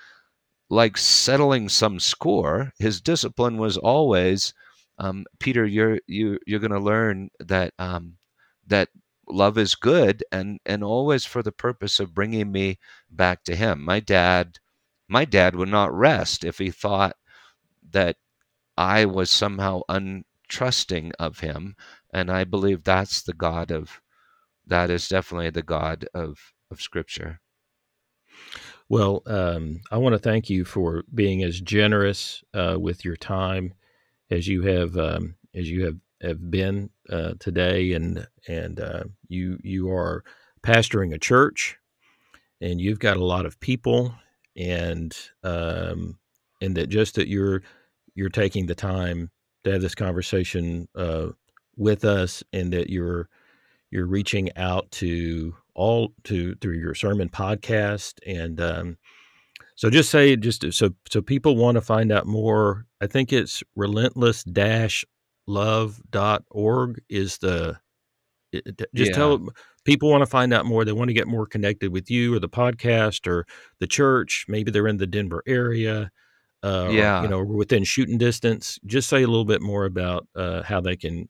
like 0.70 0.96
settling 0.96 1.68
some 1.68 2.00
score. 2.00 2.72
His 2.78 3.00
discipline 3.00 3.58
was 3.58 3.76
always, 3.76 4.54
um, 4.98 5.24
Peter, 5.38 5.66
you're 5.66 6.00
you 6.06 6.38
you're 6.46 6.60
going 6.60 6.72
to 6.72 6.80
learn 6.80 7.30
that 7.40 7.74
um, 7.78 8.16
that 8.66 8.88
love 9.28 9.58
is 9.58 9.74
good 9.74 10.24
and 10.32 10.60
and 10.66 10.82
always 10.84 11.24
for 11.24 11.42
the 11.42 11.52
purpose 11.52 12.00
of 12.00 12.14
bringing 12.14 12.50
me 12.52 12.78
back 13.10 13.44
to 13.44 13.56
Him. 13.56 13.84
My 13.84 14.00
dad, 14.00 14.58
my 15.08 15.24
dad 15.24 15.56
would 15.56 15.68
not 15.68 15.92
rest 15.94 16.44
if 16.44 16.58
he 16.58 16.70
thought 16.70 17.16
that 17.90 18.16
I 18.76 19.04
was 19.04 19.30
somehow 19.30 19.82
untrusting 19.88 21.12
of 21.18 21.40
Him, 21.40 21.76
and 22.12 22.30
I 22.30 22.44
believe 22.44 22.84
that's 22.84 23.22
the 23.22 23.34
God 23.34 23.70
of 23.70 24.00
that 24.66 24.90
is 24.90 25.08
definitely 25.08 25.50
the 25.50 25.62
God 25.62 26.06
of 26.14 26.54
of 26.70 26.80
Scripture. 26.82 27.40
Well, 28.88 29.22
um, 29.26 29.80
I 29.90 29.98
want 29.98 30.14
to 30.14 30.18
thank 30.18 30.50
you 30.50 30.64
for 30.64 31.04
being 31.14 31.42
as 31.42 31.60
generous 31.60 32.42
uh, 32.54 32.76
with 32.78 33.04
your 33.04 33.16
time 33.16 33.74
as 34.30 34.48
you 34.48 34.62
have 34.62 34.96
um, 34.96 35.36
as 35.54 35.70
you 35.70 35.84
have, 35.84 35.96
have 36.22 36.50
been 36.50 36.90
uh, 37.10 37.34
today, 37.38 37.92
and 37.92 38.26
and 38.48 38.80
uh, 38.80 39.04
you 39.28 39.58
you 39.62 39.90
are 39.90 40.24
pastoring 40.62 41.14
a 41.14 41.18
church, 41.18 41.78
and 42.60 42.80
you've 42.80 42.98
got 42.98 43.16
a 43.16 43.24
lot 43.24 43.46
of 43.46 43.60
people, 43.60 44.14
and 44.56 45.16
um, 45.44 46.18
and 46.60 46.76
that 46.76 46.88
just 46.88 47.14
that 47.16 47.28
you're 47.28 47.62
you're 48.14 48.28
taking 48.30 48.66
the 48.66 48.74
time 48.74 49.30
to 49.64 49.72
have 49.72 49.82
this 49.82 49.94
conversation 49.94 50.88
uh, 50.94 51.28
with 51.76 52.04
us, 52.04 52.42
and 52.52 52.72
that 52.72 52.90
you're 52.90 53.28
you're 53.90 54.06
reaching 54.06 54.50
out 54.56 54.90
to 54.92 55.54
all 55.74 56.12
to 56.24 56.54
through 56.56 56.78
your 56.78 56.94
sermon 56.94 57.28
podcast 57.28 58.14
and 58.26 58.60
um, 58.60 58.96
so 59.74 59.88
just 59.90 60.10
say 60.10 60.36
just 60.36 60.70
so 60.72 60.90
so 61.10 61.22
people 61.22 61.56
want 61.56 61.76
to 61.76 61.80
find 61.80 62.12
out 62.12 62.26
more 62.26 62.84
i 63.00 63.06
think 63.06 63.32
it's 63.32 63.62
relentless 63.76 64.44
dash 64.44 65.04
love.org 65.46 67.00
is 67.08 67.38
the 67.38 67.76
it- 68.52 68.78
just 68.94 69.10
Yeah. 69.12 69.16
tell 69.16 69.48
people 69.84 70.10
want 70.10 70.22
to 70.22 70.26
find 70.26 70.52
out 70.52 70.66
more 70.66 70.84
they 70.84 70.92
want 70.92 71.08
to 71.08 71.14
get 71.14 71.26
more 71.26 71.46
connected 71.46 71.90
with 71.92 72.10
you 72.10 72.34
or 72.34 72.38
the 72.38 72.48
podcast 72.48 73.26
or 73.26 73.46
the 73.80 73.86
church 73.86 74.44
maybe 74.48 74.70
they're 74.70 74.86
in 74.88 74.98
the 74.98 75.06
denver 75.06 75.42
area 75.46 76.10
uh, 76.64 76.84
or, 76.88 76.90
Yeah. 76.92 77.22
you 77.22 77.28
know 77.28 77.42
within 77.42 77.82
shooting 77.84 78.18
distance 78.18 78.78
just 78.86 79.08
say 79.08 79.22
a 79.22 79.26
little 79.26 79.46
bit 79.46 79.62
more 79.62 79.84
about 79.86 80.28
uh, 80.36 80.62
how 80.62 80.80
they 80.80 80.96
can 80.96 81.28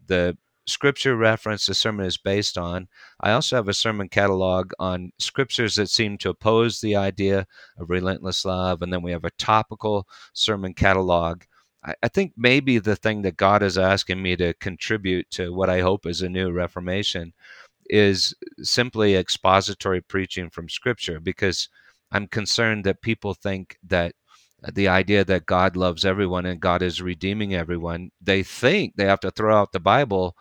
the 0.06 0.36
scripture 0.66 1.16
reference 1.16 1.66
the 1.66 1.74
sermon 1.74 2.06
is 2.06 2.16
based 2.16 2.56
on. 2.56 2.88
I 3.20 3.32
also 3.32 3.56
have 3.56 3.68
a 3.68 3.74
sermon 3.74 4.08
catalog 4.08 4.72
on 4.78 5.12
scriptures 5.18 5.74
that 5.76 5.90
seem 5.90 6.18
to 6.18 6.30
oppose 6.30 6.80
the 6.80 6.96
idea 6.96 7.46
of 7.78 7.90
relentless 7.90 8.44
love, 8.44 8.82
and 8.82 8.92
then 8.92 9.02
we 9.02 9.12
have 9.12 9.24
a 9.24 9.30
topical 9.32 10.06
sermon 10.32 10.74
catalog. 10.74 11.42
I, 11.84 11.94
I 12.02 12.08
think 12.08 12.32
maybe 12.36 12.78
the 12.78 12.96
thing 12.96 13.22
that 13.22 13.36
God 13.36 13.62
is 13.62 13.78
asking 13.78 14.22
me 14.22 14.36
to 14.36 14.54
contribute 14.54 15.30
to 15.32 15.52
what 15.52 15.70
I 15.70 15.80
hope 15.80 16.06
is 16.06 16.22
a 16.22 16.28
new 16.28 16.50
reformation 16.52 17.32
is 17.90 18.34
simply 18.62 19.16
expository 19.16 20.00
preaching 20.00 20.50
from 20.50 20.68
scripture 20.68 21.20
because 21.20 21.68
I'm 22.12 22.26
concerned 22.26 22.84
that 22.84 23.02
people 23.02 23.34
think 23.34 23.76
that 23.86 24.14
the 24.72 24.88
idea 24.88 25.24
that 25.24 25.46
God 25.46 25.76
loves 25.76 26.04
everyone 26.04 26.46
and 26.46 26.60
God 26.60 26.82
is 26.82 27.00
redeeming 27.02 27.54
everyone, 27.54 28.10
they 28.20 28.42
think 28.42 28.94
they 28.96 29.06
have 29.06 29.20
to 29.20 29.30
throw 29.30 29.56
out 29.56 29.72
the 29.72 29.80
Bible, 29.80 30.36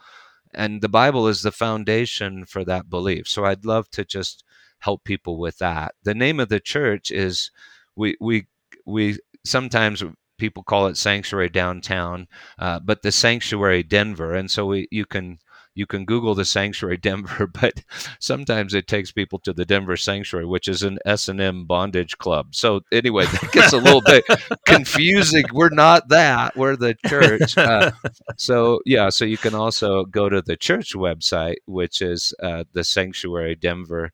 and 0.53 0.81
the 0.81 0.89
Bible 0.89 1.27
is 1.27 1.41
the 1.41 1.51
foundation 1.51 2.45
for 2.45 2.65
that 2.65 2.89
belief. 2.89 3.27
So 3.27 3.45
I'd 3.45 3.65
love 3.65 3.89
to 3.91 4.03
just 4.03 4.43
help 4.79 5.03
people 5.03 5.37
with 5.39 5.57
that. 5.59 5.95
The 6.03 6.13
name 6.13 6.39
of 6.39 6.49
the 6.49 6.59
church 6.59 7.11
is 7.11 7.51
we 7.95 8.15
we 8.19 8.47
we 8.85 9.19
sometimes 9.45 10.03
people 10.37 10.63
call 10.63 10.87
it 10.87 10.97
Sanctuary 10.97 11.49
Downtown, 11.49 12.27
uh, 12.57 12.79
but 12.79 13.01
the 13.01 13.11
Sanctuary 13.11 13.83
Denver, 13.83 14.33
and 14.33 14.49
so 14.49 14.65
we 14.65 14.87
you 14.91 15.05
can 15.05 15.39
you 15.75 15.85
can 15.85 16.05
Google 16.05 16.35
the 16.35 16.45
Sanctuary 16.45 16.97
Denver, 17.09 17.47
but 17.47 17.83
sometimes 18.19 18.73
it 18.73 18.87
takes 18.87 19.11
people 19.11 19.39
to 19.39 19.53
the 19.53 19.65
Denver 19.65 19.97
Sanctuary, 19.97 20.45
which 20.45 20.67
is 20.67 20.83
an 20.83 20.99
S 21.05 21.27
and 21.27 21.39
M 21.39 21.65
bondage 21.65 22.17
club. 22.17 22.55
So 22.55 22.81
anyway, 22.91 23.25
that 23.25 23.51
gets 23.51 23.73
a 23.73 23.77
little 23.77 24.01
bit 24.05 24.25
confusing. 24.65 25.45
We're 25.51 25.69
not 25.69 26.09
that. 26.09 26.55
We're 26.55 26.75
the 26.75 26.95
church. 27.05 27.57
Uh, 27.57 27.91
so 28.37 28.81
yeah, 28.85 29.09
so 29.09 29.25
you 29.25 29.37
can 29.37 29.55
also 29.55 30.05
go 30.05 30.29
to 30.29 30.41
the 30.41 30.57
church 30.57 30.93
website, 30.93 31.57
which 31.65 32.01
is 32.01 32.33
uh, 32.41 32.63
the 32.73 32.83
Sanctuary 32.83 33.55
Denver 33.55 34.11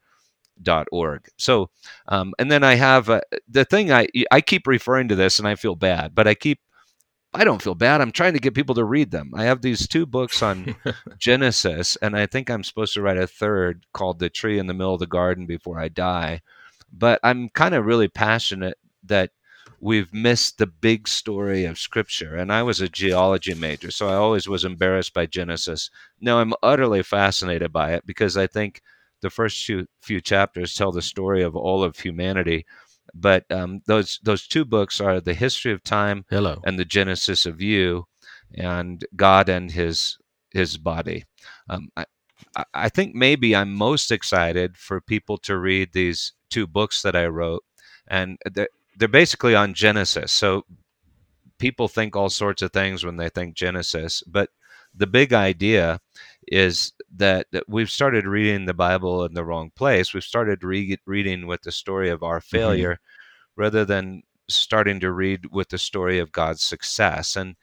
dot 0.62 0.88
org 0.90 1.28
so 1.38 1.70
um, 2.08 2.34
and 2.40 2.50
then 2.50 2.64
i 2.64 2.76
have 2.76 3.10
uh, 3.10 3.20
the 3.50 3.66
thing 3.66 3.92
i 3.92 4.08
i 4.32 4.40
keep 4.40 4.66
referring 4.68 5.10
to 5.10 5.16
this 5.16 5.38
and 5.38 5.46
i 5.46 5.54
feel 5.54 5.76
bad 5.76 6.16
but 6.16 6.30
i 6.30 6.34
keep 6.34 6.62
I 7.36 7.44
don't 7.44 7.62
feel 7.62 7.76
bad. 7.76 8.02
I'm 8.02 8.12
trying 8.12 8.34
to 8.34 8.40
get 8.40 8.54
people 8.54 8.76
to 8.76 8.84
read 8.84 9.12
them. 9.12 9.32
I 9.36 9.44
have 9.44 9.62
these 9.62 9.88
two 9.88 10.06
books 10.06 10.42
on 10.42 10.76
Genesis, 11.18 11.98
and 12.02 12.16
I 12.16 12.26
think 12.26 12.50
I'm 12.50 12.64
supposed 12.64 12.94
to 12.94 13.02
write 13.02 13.18
a 13.18 13.28
third 13.28 13.86
called 13.94 14.20
The 14.20 14.30
Tree 14.30 14.58
in 14.58 14.68
the 14.68 14.74
Middle 14.74 14.94
of 14.94 15.00
the 15.00 15.08
Garden 15.08 15.46
Before 15.46 15.80
I 15.80 15.90
Die. 15.90 16.42
But 16.92 17.20
I'm 17.24 17.50
kind 17.50 17.76
of 17.76 17.86
really 17.86 18.08
passionate 18.08 18.78
that 19.04 19.32
we've 19.80 20.14
missed 20.14 20.58
the 20.58 20.68
big 20.68 21.08
story 21.08 21.66
of 21.66 21.78
Scripture. 21.78 22.36
And 22.36 22.52
I 22.52 22.64
was 22.64 22.80
a 22.80 22.90
geology 22.90 23.54
major, 23.54 23.92
so 23.92 24.08
I 24.08 24.16
always 24.16 24.48
was 24.48 24.64
embarrassed 24.64 25.14
by 25.14 25.26
Genesis. 25.26 25.90
Now 26.22 26.40
I'm 26.40 26.54
utterly 26.64 27.04
fascinated 27.04 27.72
by 27.74 27.94
it 27.94 28.06
because 28.06 28.38
I 28.38 28.48
think 28.48 28.82
the 29.22 29.30
first 29.30 29.66
few, 29.66 29.88
few 30.02 30.22
chapters 30.22 30.74
tell 30.74 30.92
the 30.92 31.02
story 31.02 31.44
of 31.44 31.56
all 31.56 31.84
of 31.84 31.98
humanity 31.98 32.66
but 33.16 33.46
um, 33.50 33.82
those 33.88 34.20
those 34.24 34.48
two 34.48 34.66
books 34.66 35.00
are 35.00 35.22
the 35.22 35.34
history 35.34 35.72
of 35.72 35.84
time 35.84 36.26
Hello. 36.30 36.62
and 36.66 36.78
the 36.78 36.86
genesis 36.86 37.46
of 37.46 37.62
you, 37.62 38.06
and 38.54 39.06
God 39.16 39.50
and 39.50 39.72
His 39.72 40.18
His 40.52 40.78
body. 40.78 41.24
Um, 41.70 41.90
I, 41.96 42.06
I 42.74 42.90
think 42.90 43.16
maybe 43.16 43.56
I'm 43.56 43.74
most 43.74 44.12
excited 44.12 44.78
for 44.78 45.00
people 45.02 45.38
to 45.40 45.58
read 45.58 45.94
these 45.94 46.34
two 46.50 46.68
books 46.68 47.02
that 47.02 47.16
I 47.16 47.28
wrote, 47.28 47.64
and 48.08 48.38
they're, 48.54 48.70
they're 48.98 49.08
basically 49.08 49.56
on 49.56 49.74
Genesis. 49.74 50.32
So 50.32 50.64
people 51.58 51.88
think 51.88 52.16
all 52.16 52.30
sorts 52.30 52.62
of 52.62 52.72
things 52.72 53.06
when 53.06 53.18
they 53.18 53.30
think 53.30 53.56
Genesis, 53.56 54.24
but 54.28 54.50
the 54.94 55.08
big 55.08 55.34
idea 55.34 56.00
is 56.48 56.94
that, 57.18 57.48
that 57.52 57.68
we've 57.68 57.90
started 57.90 58.26
reading 58.26 58.66
the 58.66 58.74
Bible 58.74 59.24
in 59.26 59.34
the 59.34 59.46
wrong 59.46 59.72
place. 59.76 60.14
We've 60.14 60.24
started 60.24 60.64
re- 60.64 61.00
reading 61.06 61.48
with 61.48 61.62
the 61.62 61.72
story 61.72 62.10
of 62.10 62.24
our 62.24 62.40
mm-hmm. 62.40 62.58
failure 62.58 62.94
mm-hmm. 62.94 63.62
rather 63.62 63.86
than 63.86 64.24
starting 64.48 65.00
to 65.00 65.12
read 65.12 65.48
with 65.52 65.70
the 65.70 65.78
story 65.78 66.20
of 66.20 66.32
God's 66.32 66.64
success. 66.64 67.36
And 67.36 67.56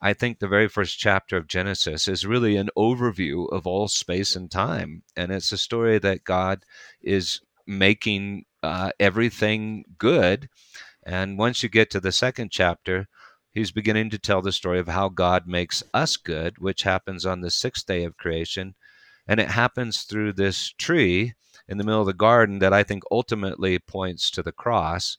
I 0.00 0.12
think 0.12 0.38
the 0.38 0.48
very 0.48 0.68
first 0.68 0.98
chapter 0.98 1.36
of 1.36 1.48
Genesis 1.48 2.06
is 2.06 2.24
really 2.24 2.56
an 2.56 2.70
overview 2.76 3.50
of 3.50 3.66
all 3.66 3.88
space 3.88 4.36
and 4.36 4.50
time. 4.50 5.02
And 5.16 5.32
it's 5.32 5.50
a 5.50 5.58
story 5.58 5.98
that 5.98 6.24
God 6.24 6.64
is 7.02 7.40
making 7.66 8.44
uh, 8.62 8.92
everything 9.00 9.84
good. 9.98 10.48
And 11.04 11.38
once 11.38 11.62
you 11.62 11.68
get 11.68 11.90
to 11.90 12.00
the 12.00 12.12
second 12.12 12.50
chapter, 12.52 13.08
he's 13.52 13.72
beginning 13.72 14.10
to 14.10 14.18
tell 14.18 14.42
the 14.42 14.52
story 14.52 14.78
of 14.78 14.88
how 14.88 15.08
God 15.08 15.48
makes 15.48 15.82
us 15.92 16.16
good, 16.16 16.58
which 16.58 16.82
happens 16.82 17.26
on 17.26 17.40
the 17.40 17.50
sixth 17.50 17.86
day 17.86 18.04
of 18.04 18.16
creation. 18.16 18.74
And 19.28 19.38
it 19.38 19.50
happens 19.50 20.02
through 20.02 20.32
this 20.32 20.72
tree 20.78 21.34
in 21.68 21.78
the 21.78 21.84
middle 21.84 22.00
of 22.00 22.06
the 22.06 22.14
garden 22.14 22.58
that 22.60 22.72
I 22.72 22.82
think 22.82 23.02
ultimately 23.10 23.78
points 23.78 24.30
to 24.32 24.42
the 24.42 24.52
cross. 24.52 25.18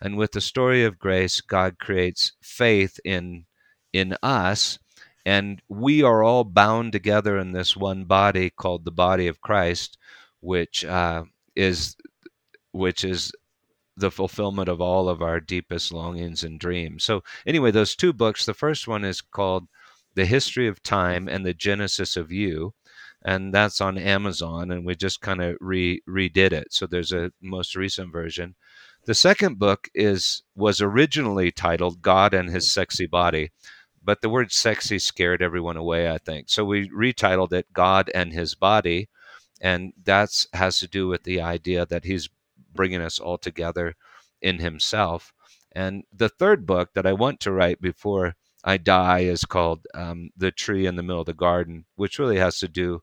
And 0.00 0.16
with 0.16 0.32
the 0.32 0.40
story 0.40 0.84
of 0.84 0.98
grace, 0.98 1.40
God 1.40 1.78
creates 1.78 2.32
faith 2.42 2.98
in, 3.04 3.46
in 3.92 4.16
us. 4.22 4.78
And 5.24 5.62
we 5.68 6.02
are 6.02 6.22
all 6.22 6.44
bound 6.44 6.92
together 6.92 7.38
in 7.38 7.52
this 7.52 7.76
one 7.76 8.04
body 8.04 8.50
called 8.50 8.84
the 8.84 8.90
body 8.90 9.28
of 9.28 9.40
Christ, 9.40 9.96
which 10.40 10.84
uh, 10.84 11.24
is 11.56 11.96
which 12.72 13.04
is 13.04 13.32
the 13.96 14.10
fulfillment 14.10 14.68
of 14.68 14.80
all 14.80 15.08
of 15.08 15.22
our 15.22 15.40
deepest 15.40 15.92
longings 15.92 16.42
and 16.42 16.58
dreams. 16.58 17.04
So, 17.04 17.22
anyway, 17.46 17.70
those 17.70 17.94
two 17.94 18.12
books 18.12 18.44
the 18.44 18.52
first 18.52 18.88
one 18.88 19.04
is 19.04 19.20
called 19.20 19.68
The 20.14 20.26
History 20.26 20.66
of 20.66 20.82
Time 20.82 21.28
and 21.28 21.46
the 21.46 21.54
Genesis 21.54 22.16
of 22.16 22.32
You. 22.32 22.74
And 23.24 23.54
that's 23.54 23.80
on 23.80 23.96
Amazon, 23.96 24.70
and 24.70 24.84
we 24.84 24.94
just 24.94 25.20
kind 25.22 25.42
of 25.42 25.56
re 25.60 26.02
redid 26.08 26.52
it. 26.52 26.72
So 26.72 26.86
there's 26.86 27.12
a 27.12 27.32
most 27.40 27.74
recent 27.74 28.12
version. 28.12 28.54
The 29.06 29.14
second 29.14 29.58
book 29.58 29.88
is 29.94 30.42
was 30.54 30.80
originally 30.80 31.50
titled 31.50 32.02
God 32.02 32.34
and 32.34 32.50
His 32.50 32.70
Sexy 32.72 33.06
Body, 33.06 33.50
but 34.02 34.20
the 34.20 34.28
word 34.28 34.52
sexy 34.52 34.98
scared 34.98 35.42
everyone 35.42 35.76
away, 35.76 36.10
I 36.10 36.18
think. 36.18 36.50
So 36.50 36.64
we 36.64 36.90
retitled 36.90 37.52
it 37.52 37.72
God 37.72 38.10
and 38.14 38.32
His 38.32 38.54
Body, 38.54 39.08
and 39.60 39.92
that 40.04 40.46
has 40.52 40.78
to 40.80 40.88
do 40.88 41.08
with 41.08 41.22
the 41.24 41.40
idea 41.40 41.86
that 41.86 42.04
He's 42.04 42.28
bringing 42.74 43.00
us 43.00 43.18
all 43.18 43.38
together 43.38 43.94
in 44.42 44.58
Himself. 44.58 45.32
And 45.72 46.04
the 46.12 46.28
third 46.28 46.66
book 46.66 46.90
that 46.94 47.06
I 47.06 47.12
want 47.14 47.40
to 47.40 47.52
write 47.52 47.80
before 47.80 48.36
I 48.62 48.76
die 48.78 49.20
is 49.20 49.44
called 49.44 49.86
um, 49.94 50.30
The 50.36 50.50
Tree 50.50 50.86
in 50.86 50.96
the 50.96 51.02
Middle 51.02 51.20
of 51.20 51.26
the 51.26 51.34
Garden, 51.34 51.84
which 51.96 52.18
really 52.18 52.38
has 52.38 52.58
to 52.60 52.68
do 52.68 53.02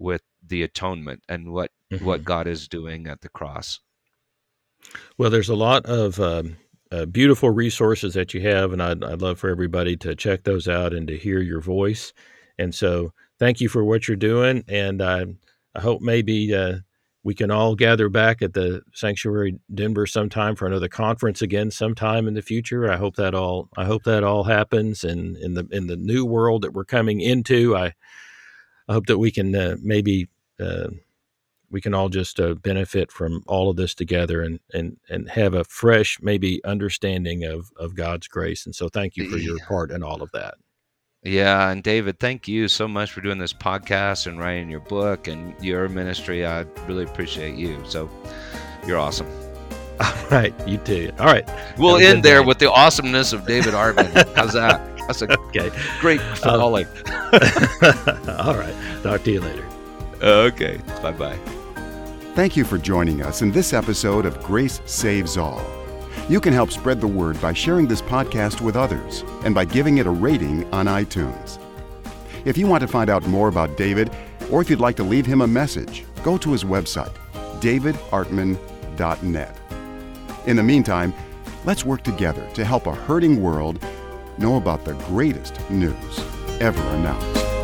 with 0.00 0.22
the 0.46 0.62
atonement 0.62 1.22
and 1.28 1.52
what, 1.52 1.70
mm-hmm. 1.92 2.04
what 2.04 2.24
God 2.24 2.46
is 2.46 2.66
doing 2.66 3.06
at 3.06 3.20
the 3.20 3.28
cross. 3.28 3.80
Well, 5.18 5.30
there's 5.30 5.48
a 5.48 5.54
lot 5.54 5.84
of 5.86 6.18
um, 6.18 6.56
uh, 6.90 7.04
beautiful 7.04 7.50
resources 7.50 8.14
that 8.14 8.34
you 8.34 8.40
have, 8.42 8.72
and 8.72 8.82
I'd, 8.82 9.04
I'd 9.04 9.22
love 9.22 9.38
for 9.38 9.50
everybody 9.50 9.96
to 9.98 10.14
check 10.14 10.44
those 10.44 10.66
out 10.66 10.92
and 10.92 11.06
to 11.08 11.16
hear 11.16 11.40
your 11.40 11.60
voice. 11.60 12.12
And 12.58 12.74
so, 12.74 13.12
thank 13.38 13.60
you 13.60 13.68
for 13.68 13.84
what 13.84 14.08
you're 14.08 14.16
doing. 14.16 14.64
And 14.68 15.02
I, 15.02 15.26
I 15.74 15.80
hope 15.80 16.02
maybe 16.02 16.54
uh, 16.54 16.78
we 17.22 17.34
can 17.34 17.50
all 17.50 17.74
gather 17.74 18.08
back 18.08 18.42
at 18.42 18.54
the 18.54 18.82
sanctuary 18.94 19.58
denver 19.74 20.06
sometime 20.06 20.56
for 20.56 20.66
another 20.66 20.88
conference 20.88 21.42
again 21.42 21.70
sometime 21.70 22.26
in 22.26 22.34
the 22.34 22.42
future 22.42 22.90
i 22.90 22.96
hope 22.96 23.16
that 23.16 23.34
all 23.34 23.68
i 23.76 23.84
hope 23.84 24.04
that 24.04 24.24
all 24.24 24.44
happens 24.44 25.04
and 25.04 25.36
in 25.36 25.54
the 25.54 25.66
in 25.70 25.86
the 25.86 25.96
new 25.96 26.24
world 26.24 26.62
that 26.62 26.72
we're 26.72 26.84
coming 26.84 27.20
into 27.20 27.76
i 27.76 27.92
i 28.90 28.92
hope 28.92 29.06
that 29.06 29.18
we 29.18 29.30
can 29.30 29.54
uh, 29.54 29.76
maybe 29.82 30.28
uh, 30.60 30.88
we 31.70 31.80
can 31.80 31.94
all 31.94 32.08
just 32.08 32.38
uh, 32.38 32.54
benefit 32.54 33.10
from 33.10 33.42
all 33.46 33.70
of 33.70 33.76
this 33.76 33.94
together 33.94 34.42
and 34.42 34.60
and 34.74 34.98
and 35.08 35.30
have 35.30 35.54
a 35.54 35.64
fresh 35.64 36.18
maybe 36.20 36.62
understanding 36.64 37.44
of 37.44 37.70
of 37.76 37.94
god's 37.94 38.28
grace 38.28 38.66
and 38.66 38.74
so 38.74 38.88
thank 38.90 39.16
you 39.16 39.30
for 39.30 39.38
your 39.38 39.58
part 39.60 39.90
in 39.90 40.02
all 40.02 40.22
of 40.22 40.30
that 40.32 40.54
yeah, 41.22 41.68
and 41.68 41.82
David, 41.82 42.18
thank 42.18 42.48
you 42.48 42.66
so 42.66 42.88
much 42.88 43.12
for 43.12 43.20
doing 43.20 43.36
this 43.36 43.52
podcast 43.52 44.26
and 44.26 44.40
writing 44.40 44.70
your 44.70 44.80
book 44.80 45.28
and 45.28 45.54
your 45.62 45.86
ministry. 45.86 46.46
I 46.46 46.62
really 46.86 47.04
appreciate 47.04 47.56
you. 47.56 47.78
So 47.84 48.08
you're 48.86 48.96
awesome. 48.96 49.28
All 50.00 50.14
right, 50.30 50.54
you 50.66 50.78
too. 50.78 51.12
All 51.18 51.26
right. 51.26 51.46
We'll 51.76 51.98
end 51.98 52.22
there 52.22 52.42
with 52.42 52.58
the 52.58 52.70
awesomeness 52.70 53.34
of 53.34 53.46
David 53.46 53.74
Artman. 53.74 54.34
How's 54.34 54.54
that? 54.54 54.80
That's 55.10 55.22
a 55.22 55.32
Okay. 55.50 55.70
great 56.00 56.20
um, 56.20 56.36
finale. 56.36 56.84
All 58.38 58.54
right. 58.54 58.74
Talk 59.02 59.24
to 59.24 59.32
you 59.32 59.40
later. 59.40 59.66
okay. 60.22 60.80
Bye 61.02 61.10
bye. 61.12 61.36
Thank 62.36 62.56
you 62.56 62.64
for 62.64 62.78
joining 62.78 63.22
us 63.22 63.42
in 63.42 63.50
this 63.50 63.72
episode 63.72 64.24
of 64.24 64.40
Grace 64.44 64.80
Saves 64.86 65.36
All. 65.36 65.60
You 66.28 66.38
can 66.40 66.52
help 66.52 66.70
spread 66.70 67.00
the 67.00 67.08
word 67.08 67.40
by 67.42 67.52
sharing 67.52 67.88
this 67.88 68.00
podcast 68.00 68.60
with 68.60 68.76
others 68.76 69.24
and 69.44 69.52
by 69.52 69.64
giving 69.64 69.98
it 69.98 70.06
a 70.06 70.10
rating 70.10 70.72
on 70.72 70.86
iTunes. 70.86 71.58
If 72.44 72.56
you 72.56 72.68
want 72.68 72.82
to 72.82 72.86
find 72.88 73.10
out 73.10 73.26
more 73.26 73.48
about 73.48 73.76
David, 73.76 74.12
or 74.48 74.62
if 74.62 74.70
you'd 74.70 74.78
like 74.80 74.94
to 74.96 75.02
leave 75.02 75.26
him 75.26 75.40
a 75.40 75.46
message, 75.46 76.04
go 76.22 76.38
to 76.38 76.52
his 76.52 76.62
website, 76.62 77.12
davidartman.net. 77.60 79.56
In 80.46 80.56
the 80.56 80.62
meantime, 80.62 81.12
let's 81.64 81.84
work 81.84 82.02
together 82.04 82.46
to 82.54 82.64
help 82.64 82.86
a 82.86 82.94
hurting 82.94 83.42
world 83.42 83.84
know 84.40 84.56
about 84.56 84.84
the 84.84 84.94
greatest 84.94 85.60
news 85.70 86.18
ever 86.60 86.80
announced. 86.96 87.59